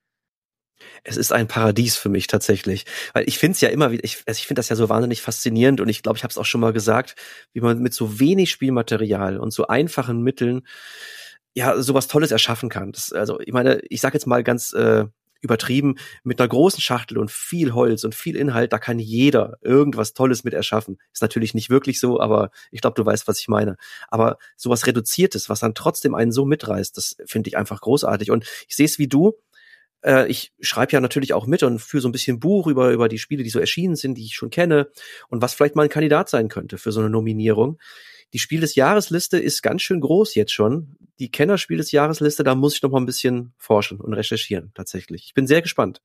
Es 1.03 1.17
ist 1.17 1.31
ein 1.31 1.47
Paradies 1.47 1.97
für 1.97 2.09
mich 2.09 2.27
tatsächlich, 2.27 2.85
weil 3.13 3.27
ich 3.27 3.37
finde 3.37 3.53
es 3.53 3.61
ja 3.61 3.69
immer 3.69 3.91
wieder, 3.91 4.03
ich, 4.03 4.23
also 4.25 4.37
ich 4.37 4.47
finde 4.47 4.59
das 4.59 4.69
ja 4.69 4.75
so 4.75 4.89
wahnsinnig 4.89 5.21
faszinierend 5.21 5.79
und 5.81 5.89
ich 5.89 6.03
glaube, 6.03 6.17
ich 6.17 6.23
habe 6.23 6.31
es 6.31 6.37
auch 6.37 6.45
schon 6.45 6.61
mal 6.61 6.73
gesagt, 6.73 7.15
wie 7.53 7.61
man 7.61 7.79
mit 7.79 7.93
so 7.93 8.19
wenig 8.19 8.51
Spielmaterial 8.51 9.37
und 9.37 9.51
so 9.51 9.67
einfachen 9.67 10.21
Mitteln 10.21 10.67
ja 11.53 11.81
sowas 11.81 12.07
Tolles 12.07 12.31
erschaffen 12.31 12.69
kann. 12.69 12.91
Das, 12.91 13.13
also 13.13 13.39
ich 13.39 13.53
meine, 13.53 13.81
ich 13.89 14.01
sage 14.01 14.15
jetzt 14.15 14.27
mal 14.27 14.43
ganz 14.43 14.73
äh, 14.73 15.05
übertrieben, 15.41 15.95
mit 16.23 16.41
einer 16.41 16.49
großen 16.49 16.81
Schachtel 16.81 17.17
und 17.17 17.31
viel 17.31 17.73
Holz 17.73 18.03
und 18.03 18.15
viel 18.15 18.35
Inhalt, 18.35 18.73
da 18.73 18.79
kann 18.79 18.99
jeder 18.99 19.57
irgendwas 19.61 20.13
Tolles 20.13 20.43
mit 20.43 20.53
erschaffen. 20.53 20.97
Ist 21.13 21.21
natürlich 21.21 21.53
nicht 21.53 21.69
wirklich 21.69 21.99
so, 21.99 22.19
aber 22.19 22.49
ich 22.71 22.81
glaube, 22.81 22.95
du 22.95 23.05
weißt, 23.05 23.27
was 23.27 23.39
ich 23.39 23.47
meine. 23.47 23.77
Aber 24.09 24.37
sowas 24.57 24.87
Reduziertes, 24.87 25.49
was 25.49 25.61
dann 25.61 25.75
trotzdem 25.75 26.15
einen 26.15 26.31
so 26.31 26.45
mitreißt, 26.45 26.97
das 26.97 27.15
finde 27.25 27.49
ich 27.49 27.57
einfach 27.57 27.79
großartig. 27.79 28.31
Und 28.31 28.45
ich 28.67 28.75
sehe 28.75 28.85
es 28.85 28.99
wie 28.99 29.07
du, 29.07 29.33
äh, 30.05 30.27
ich 30.27 30.53
schreibe 30.59 30.93
ja 30.93 31.01
natürlich 31.01 31.33
auch 31.33 31.47
mit 31.47 31.63
und 31.63 31.79
führe 31.79 32.01
so 32.01 32.07
ein 32.07 32.13
bisschen 32.13 32.39
Buch 32.39 32.67
über, 32.67 32.91
über 32.91 33.09
die 33.09 33.17
Spiele, 33.17 33.43
die 33.43 33.49
so 33.49 33.59
erschienen 33.59 33.95
sind, 33.95 34.17
die 34.17 34.25
ich 34.25 34.35
schon 34.35 34.51
kenne 34.51 34.87
und 35.29 35.41
was 35.41 35.53
vielleicht 35.53 35.75
mal 35.75 35.83
ein 35.83 35.89
Kandidat 35.89 36.29
sein 36.29 36.47
könnte 36.47 36.77
für 36.77 36.91
so 36.91 36.99
eine 36.99 37.09
Nominierung. 37.09 37.79
Die 38.33 38.39
Spiel 38.39 38.61
des 38.61 38.75
Jahresliste 38.75 39.39
ist 39.39 39.61
ganz 39.61 39.81
schön 39.81 40.01
groß 40.01 40.35
jetzt 40.35 40.51
schon. 40.51 40.97
Die 41.19 41.31
Kennerspiel 41.31 41.77
des 41.77 41.91
Jahresliste, 41.91 42.43
da 42.43 42.55
muss 42.55 42.75
ich 42.75 42.81
noch 42.81 42.91
mal 42.91 42.99
ein 42.99 43.05
bisschen 43.05 43.53
forschen 43.57 43.99
und 43.99 44.13
recherchieren, 44.13 44.71
tatsächlich. 44.73 45.25
Ich 45.27 45.33
bin 45.33 45.47
sehr 45.47 45.61
gespannt. 45.61 46.01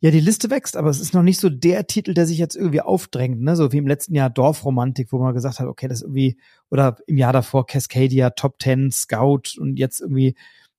Ja, 0.00 0.10
die 0.10 0.20
Liste 0.20 0.50
wächst, 0.50 0.76
aber 0.76 0.90
es 0.90 0.98
ist 0.98 1.14
noch 1.14 1.22
nicht 1.22 1.38
so 1.38 1.48
der 1.48 1.86
Titel, 1.86 2.12
der 2.12 2.26
sich 2.26 2.36
jetzt 2.36 2.56
irgendwie 2.56 2.80
aufdrängt, 2.80 3.40
ne? 3.40 3.54
So 3.54 3.70
wie 3.70 3.78
im 3.78 3.86
letzten 3.86 4.16
Jahr 4.16 4.30
Dorfromantik, 4.30 5.12
wo 5.12 5.18
man 5.18 5.32
gesagt 5.32 5.60
hat, 5.60 5.68
okay, 5.68 5.86
das 5.86 6.02
irgendwie, 6.02 6.38
oder 6.70 6.96
im 7.06 7.18
Jahr 7.18 7.32
davor 7.32 7.66
Cascadia, 7.66 8.30
Top 8.30 8.58
Ten, 8.58 8.90
Scout 8.90 9.58
und 9.58 9.78
jetzt 9.78 10.00
irgendwie 10.00 10.34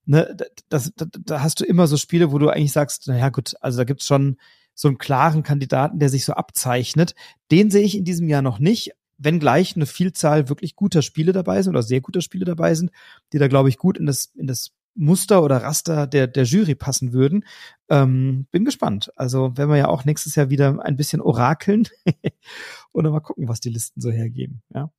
ne, 0.05 0.35
das, 0.69 0.91
das, 0.95 1.09
da 1.25 1.41
hast 1.41 1.59
du 1.59 1.65
immer 1.65 1.88
so 1.88 1.97
Spiele, 1.97 2.31
wo 2.31 2.38
du 2.38 2.49
eigentlich 2.49 2.71
sagst, 2.71 3.07
naja 3.07 3.30
gut, 3.30 3.53
also 3.61 3.77
da 3.77 3.84
gibt's 3.84 4.07
schon 4.07 4.38
so 4.73 4.88
einen 4.88 4.97
klaren 4.97 5.43
Kandidaten, 5.43 5.99
der 5.99 6.09
sich 6.09 6.25
so 6.25 6.34
abzeichnet. 6.34 7.15
Den 7.51 7.69
sehe 7.69 7.84
ich 7.84 7.97
in 7.97 8.05
diesem 8.05 8.27
Jahr 8.27 8.41
noch 8.41 8.59
nicht, 8.59 8.91
wenngleich 9.17 9.75
eine 9.75 9.85
Vielzahl 9.85 10.49
wirklich 10.49 10.75
guter 10.75 11.01
Spiele 11.01 11.31
dabei 11.31 11.61
sind 11.61 11.71
oder 11.71 11.84
sehr 11.84 12.01
guter 12.01 12.21
Spiele 12.21 12.45
dabei 12.45 12.73
sind, 12.75 12.91
die 13.31 13.38
da, 13.38 13.47
glaube 13.47 13.69
ich, 13.69 13.77
gut 13.77 13.97
in 13.97 14.05
das, 14.05 14.31
in 14.35 14.47
das 14.47 14.71
Muster 14.95 15.43
oder 15.43 15.57
Raster 15.57 16.07
der, 16.07 16.27
der 16.27 16.43
Jury 16.43 16.75
passen 16.75 17.13
würden. 17.13 17.45
Ähm, 17.89 18.47
bin 18.51 18.65
gespannt. 18.65 19.11
Also 19.15 19.51
wenn 19.55 19.69
wir 19.69 19.77
ja 19.77 19.88
auch 19.88 20.05
nächstes 20.05 20.35
Jahr 20.35 20.49
wieder 20.49 20.80
ein 20.84 20.97
bisschen 20.97 21.21
orakeln 21.21 21.88
und 22.91 23.09
mal 23.09 23.19
gucken, 23.19 23.47
was 23.47 23.59
die 23.59 23.69
Listen 23.69 24.01
so 24.01 24.11
hergeben. 24.11 24.61
Ja. 24.73 24.91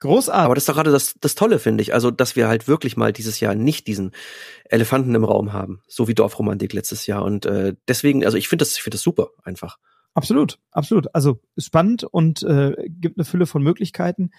Großartig. 0.00 0.44
Aber 0.44 0.54
das 0.54 0.62
ist 0.62 0.68
doch 0.68 0.74
gerade 0.74 0.92
das, 0.92 1.14
das 1.20 1.34
Tolle, 1.34 1.58
finde 1.58 1.82
ich. 1.82 1.94
Also, 1.94 2.10
dass 2.10 2.36
wir 2.36 2.48
halt 2.48 2.68
wirklich 2.68 2.96
mal 2.96 3.12
dieses 3.12 3.40
Jahr 3.40 3.54
nicht 3.54 3.86
diesen 3.86 4.12
Elefanten 4.66 5.14
im 5.14 5.24
Raum 5.24 5.52
haben, 5.52 5.80
so 5.88 6.06
wie 6.06 6.14
Dorfromantik 6.14 6.72
letztes 6.72 7.06
Jahr. 7.06 7.22
Und 7.22 7.46
äh, 7.46 7.74
deswegen, 7.88 8.24
also 8.24 8.36
ich 8.36 8.48
finde 8.48 8.64
das, 8.64 8.76
ich 8.76 8.82
finde 8.82 8.96
das 8.96 9.02
super 9.02 9.30
einfach. 9.42 9.78
Absolut, 10.12 10.58
absolut. 10.70 11.14
Also 11.14 11.40
spannend 11.58 12.04
und 12.04 12.42
äh, 12.42 12.74
gibt 12.88 13.18
eine 13.18 13.24
Fülle 13.24 13.46
von 13.46 13.62
Möglichkeiten. 13.62 14.30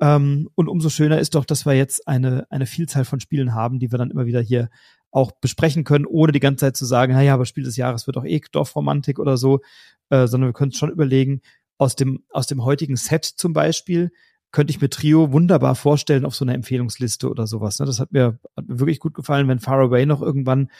Ähm, 0.00 0.48
und 0.54 0.68
umso 0.68 0.88
schöner 0.88 1.18
ist 1.18 1.34
doch, 1.34 1.44
dass 1.44 1.66
wir 1.66 1.74
jetzt 1.74 2.08
eine, 2.08 2.46
eine 2.50 2.66
Vielzahl 2.66 3.04
von 3.04 3.20
Spielen 3.20 3.54
haben, 3.54 3.78
die 3.78 3.92
wir 3.92 3.98
dann 3.98 4.10
immer 4.10 4.26
wieder 4.26 4.40
hier 4.40 4.70
auch 5.10 5.32
besprechen 5.32 5.84
können, 5.84 6.06
ohne 6.06 6.32
die 6.32 6.40
ganze 6.40 6.66
Zeit 6.66 6.76
zu 6.76 6.84
sagen, 6.84 7.12
naja, 7.12 7.34
aber 7.34 7.46
Spiel 7.46 7.64
des 7.64 7.76
Jahres 7.76 8.06
wird 8.06 8.16
doch 8.16 8.24
eh 8.24 8.40
Dorfromantik 8.52 9.18
oder 9.18 9.36
so, 9.36 9.60
äh, 10.08 10.26
sondern 10.26 10.50
wir 10.50 10.52
können 10.52 10.70
uns 10.70 10.78
schon 10.78 10.90
überlegen, 10.90 11.42
aus 11.78 11.96
dem, 11.96 12.24
aus 12.30 12.46
dem 12.46 12.64
heutigen 12.64 12.96
Set 12.96 13.24
zum 13.24 13.52
Beispiel, 13.52 14.12
könnte 14.52 14.72
ich 14.72 14.80
mir 14.80 14.90
Trio 14.90 15.32
wunderbar 15.32 15.74
vorstellen 15.74 16.24
auf 16.24 16.34
so 16.34 16.44
einer 16.44 16.54
Empfehlungsliste 16.54 17.30
oder 17.30 17.46
sowas. 17.46 17.78
Ne? 17.78 17.86
Das 17.86 18.00
hat 18.00 18.12
mir, 18.12 18.38
hat 18.56 18.66
mir 18.66 18.80
wirklich 18.80 19.00
gut 19.00 19.14
gefallen, 19.14 19.48
wenn 19.48 19.60
Far 19.60 19.78
Away 19.80 20.06
noch 20.06 20.22
irgendwann 20.22 20.70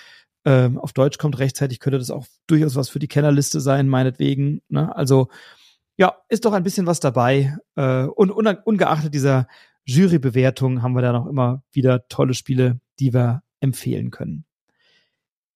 ähm, 0.44 0.78
auf 0.78 0.92
Deutsch 0.92 1.18
kommt 1.18 1.38
rechtzeitig, 1.38 1.80
könnte 1.80 1.98
das 1.98 2.10
auch 2.10 2.26
durchaus 2.46 2.74
was 2.74 2.88
für 2.88 2.98
die 2.98 3.08
Kennerliste 3.08 3.60
sein, 3.60 3.88
meinetwegen. 3.88 4.62
Ne? 4.68 4.94
Also 4.94 5.28
ja, 5.96 6.14
ist 6.28 6.44
doch 6.44 6.52
ein 6.52 6.62
bisschen 6.62 6.86
was 6.86 7.00
dabei. 7.00 7.56
Äh, 7.76 8.04
und 8.04 8.30
ungeachtet 8.30 9.14
dieser 9.14 9.46
Jurybewertung 9.84 10.82
haben 10.82 10.94
wir 10.94 11.02
da 11.02 11.12
noch 11.12 11.26
immer 11.26 11.62
wieder 11.72 12.08
tolle 12.08 12.34
Spiele, 12.34 12.80
die 12.98 13.12
wir 13.12 13.42
empfehlen 13.60 14.10
können. 14.10 14.44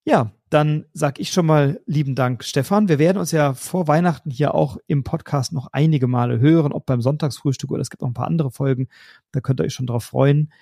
Ja, 0.04 0.32
dann 0.54 0.84
sag 0.92 1.18
ich 1.18 1.32
schon 1.32 1.46
mal 1.46 1.80
lieben 1.84 2.14
Dank, 2.14 2.44
Stefan. 2.44 2.88
Wir 2.88 3.00
werden 3.00 3.18
uns 3.18 3.32
ja 3.32 3.54
vor 3.54 3.88
Weihnachten 3.88 4.30
hier 4.30 4.54
auch 4.54 4.78
im 4.86 5.02
Podcast 5.02 5.52
noch 5.52 5.66
einige 5.72 6.06
Male 6.06 6.38
hören, 6.38 6.72
ob 6.72 6.86
beim 6.86 7.00
Sonntagsfrühstück 7.00 7.72
oder 7.72 7.82
es 7.82 7.90
gibt 7.90 8.02
noch 8.02 8.08
ein 8.08 8.14
paar 8.14 8.28
andere 8.28 8.52
Folgen. 8.52 8.86
Da 9.32 9.40
könnt 9.40 9.60
ihr 9.60 9.64
euch 9.64 9.74
schon 9.74 9.88
drauf 9.88 10.04
freuen. 10.04 10.52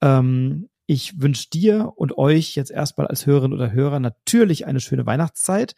Ähm, 0.00 0.68
ich 0.86 1.20
wünsche 1.20 1.50
dir 1.50 1.92
und 1.96 2.16
euch 2.16 2.54
jetzt 2.54 2.70
erstmal 2.70 3.08
als 3.08 3.26
Hörerin 3.26 3.52
oder 3.52 3.72
Hörer 3.72 3.98
natürlich 3.98 4.66
eine 4.68 4.78
schöne 4.78 5.04
Weihnachtszeit. 5.04 5.74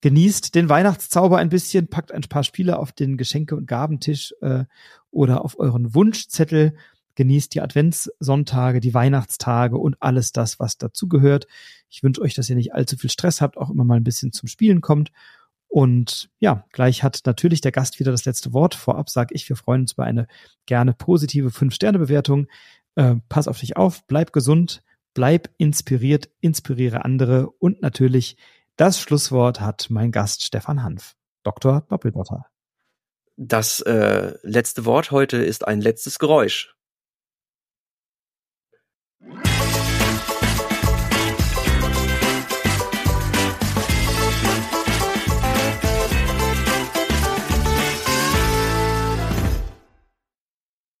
Genießt 0.00 0.54
den 0.54 0.68
Weihnachtszauber 0.68 1.38
ein 1.38 1.48
bisschen, 1.48 1.88
packt 1.88 2.12
ein 2.12 2.22
paar 2.22 2.44
Spiele 2.44 2.78
auf 2.78 2.92
den 2.92 3.16
Geschenke- 3.16 3.56
und 3.56 3.66
Gabentisch 3.66 4.32
äh, 4.42 4.64
oder 5.10 5.44
auf 5.44 5.58
euren 5.58 5.92
Wunschzettel 5.92 6.74
genießt 7.18 7.52
die 7.52 7.60
Adventssonntage, 7.62 8.78
die 8.78 8.94
Weihnachtstage 8.94 9.76
und 9.76 9.96
alles 9.98 10.30
das, 10.30 10.60
was 10.60 10.78
dazugehört. 10.78 11.48
Ich 11.88 12.02
wünsche 12.02 12.20
euch, 12.20 12.34
dass 12.34 12.50
ihr 12.50 12.56
nicht 12.56 12.74
allzu 12.74 12.96
viel 12.96 13.10
Stress 13.10 13.40
habt, 13.40 13.56
auch 13.56 13.70
immer 13.70 13.84
mal 13.84 13.96
ein 13.96 14.04
bisschen 14.04 14.32
zum 14.32 14.48
Spielen 14.48 14.80
kommt. 14.80 15.10
Und 15.68 16.30
ja, 16.38 16.64
gleich 16.72 17.02
hat 17.02 17.20
natürlich 17.26 17.60
der 17.60 17.72
Gast 17.72 18.00
wieder 18.00 18.10
das 18.10 18.24
letzte 18.24 18.52
Wort. 18.52 18.74
Vorab 18.74 19.10
sage 19.10 19.34
ich, 19.34 19.48
wir 19.48 19.56
freuen 19.56 19.82
uns 19.82 19.92
über 19.92 20.04
eine 20.04 20.26
gerne 20.66 20.94
positive 20.94 21.48
5-Sterne-Bewertung. 21.48 22.46
Äh, 22.94 23.16
pass 23.28 23.48
auf 23.48 23.60
dich 23.60 23.76
auf, 23.76 24.06
bleib 24.06 24.32
gesund, 24.32 24.82
bleib 25.14 25.50
inspiriert, 25.58 26.30
inspiriere 26.40 27.04
andere 27.04 27.50
und 27.50 27.82
natürlich 27.82 28.36
das 28.76 29.00
Schlusswort 29.00 29.60
hat 29.60 29.90
mein 29.90 30.12
Gast 30.12 30.44
Stefan 30.44 30.84
Hanf, 30.84 31.16
Dr. 31.42 31.80
Doppelbotter. 31.88 32.46
Das 33.36 33.80
äh, 33.80 34.34
letzte 34.42 34.84
Wort 34.84 35.10
heute 35.10 35.38
ist 35.38 35.66
ein 35.66 35.80
letztes 35.80 36.18
Geräusch. 36.18 36.76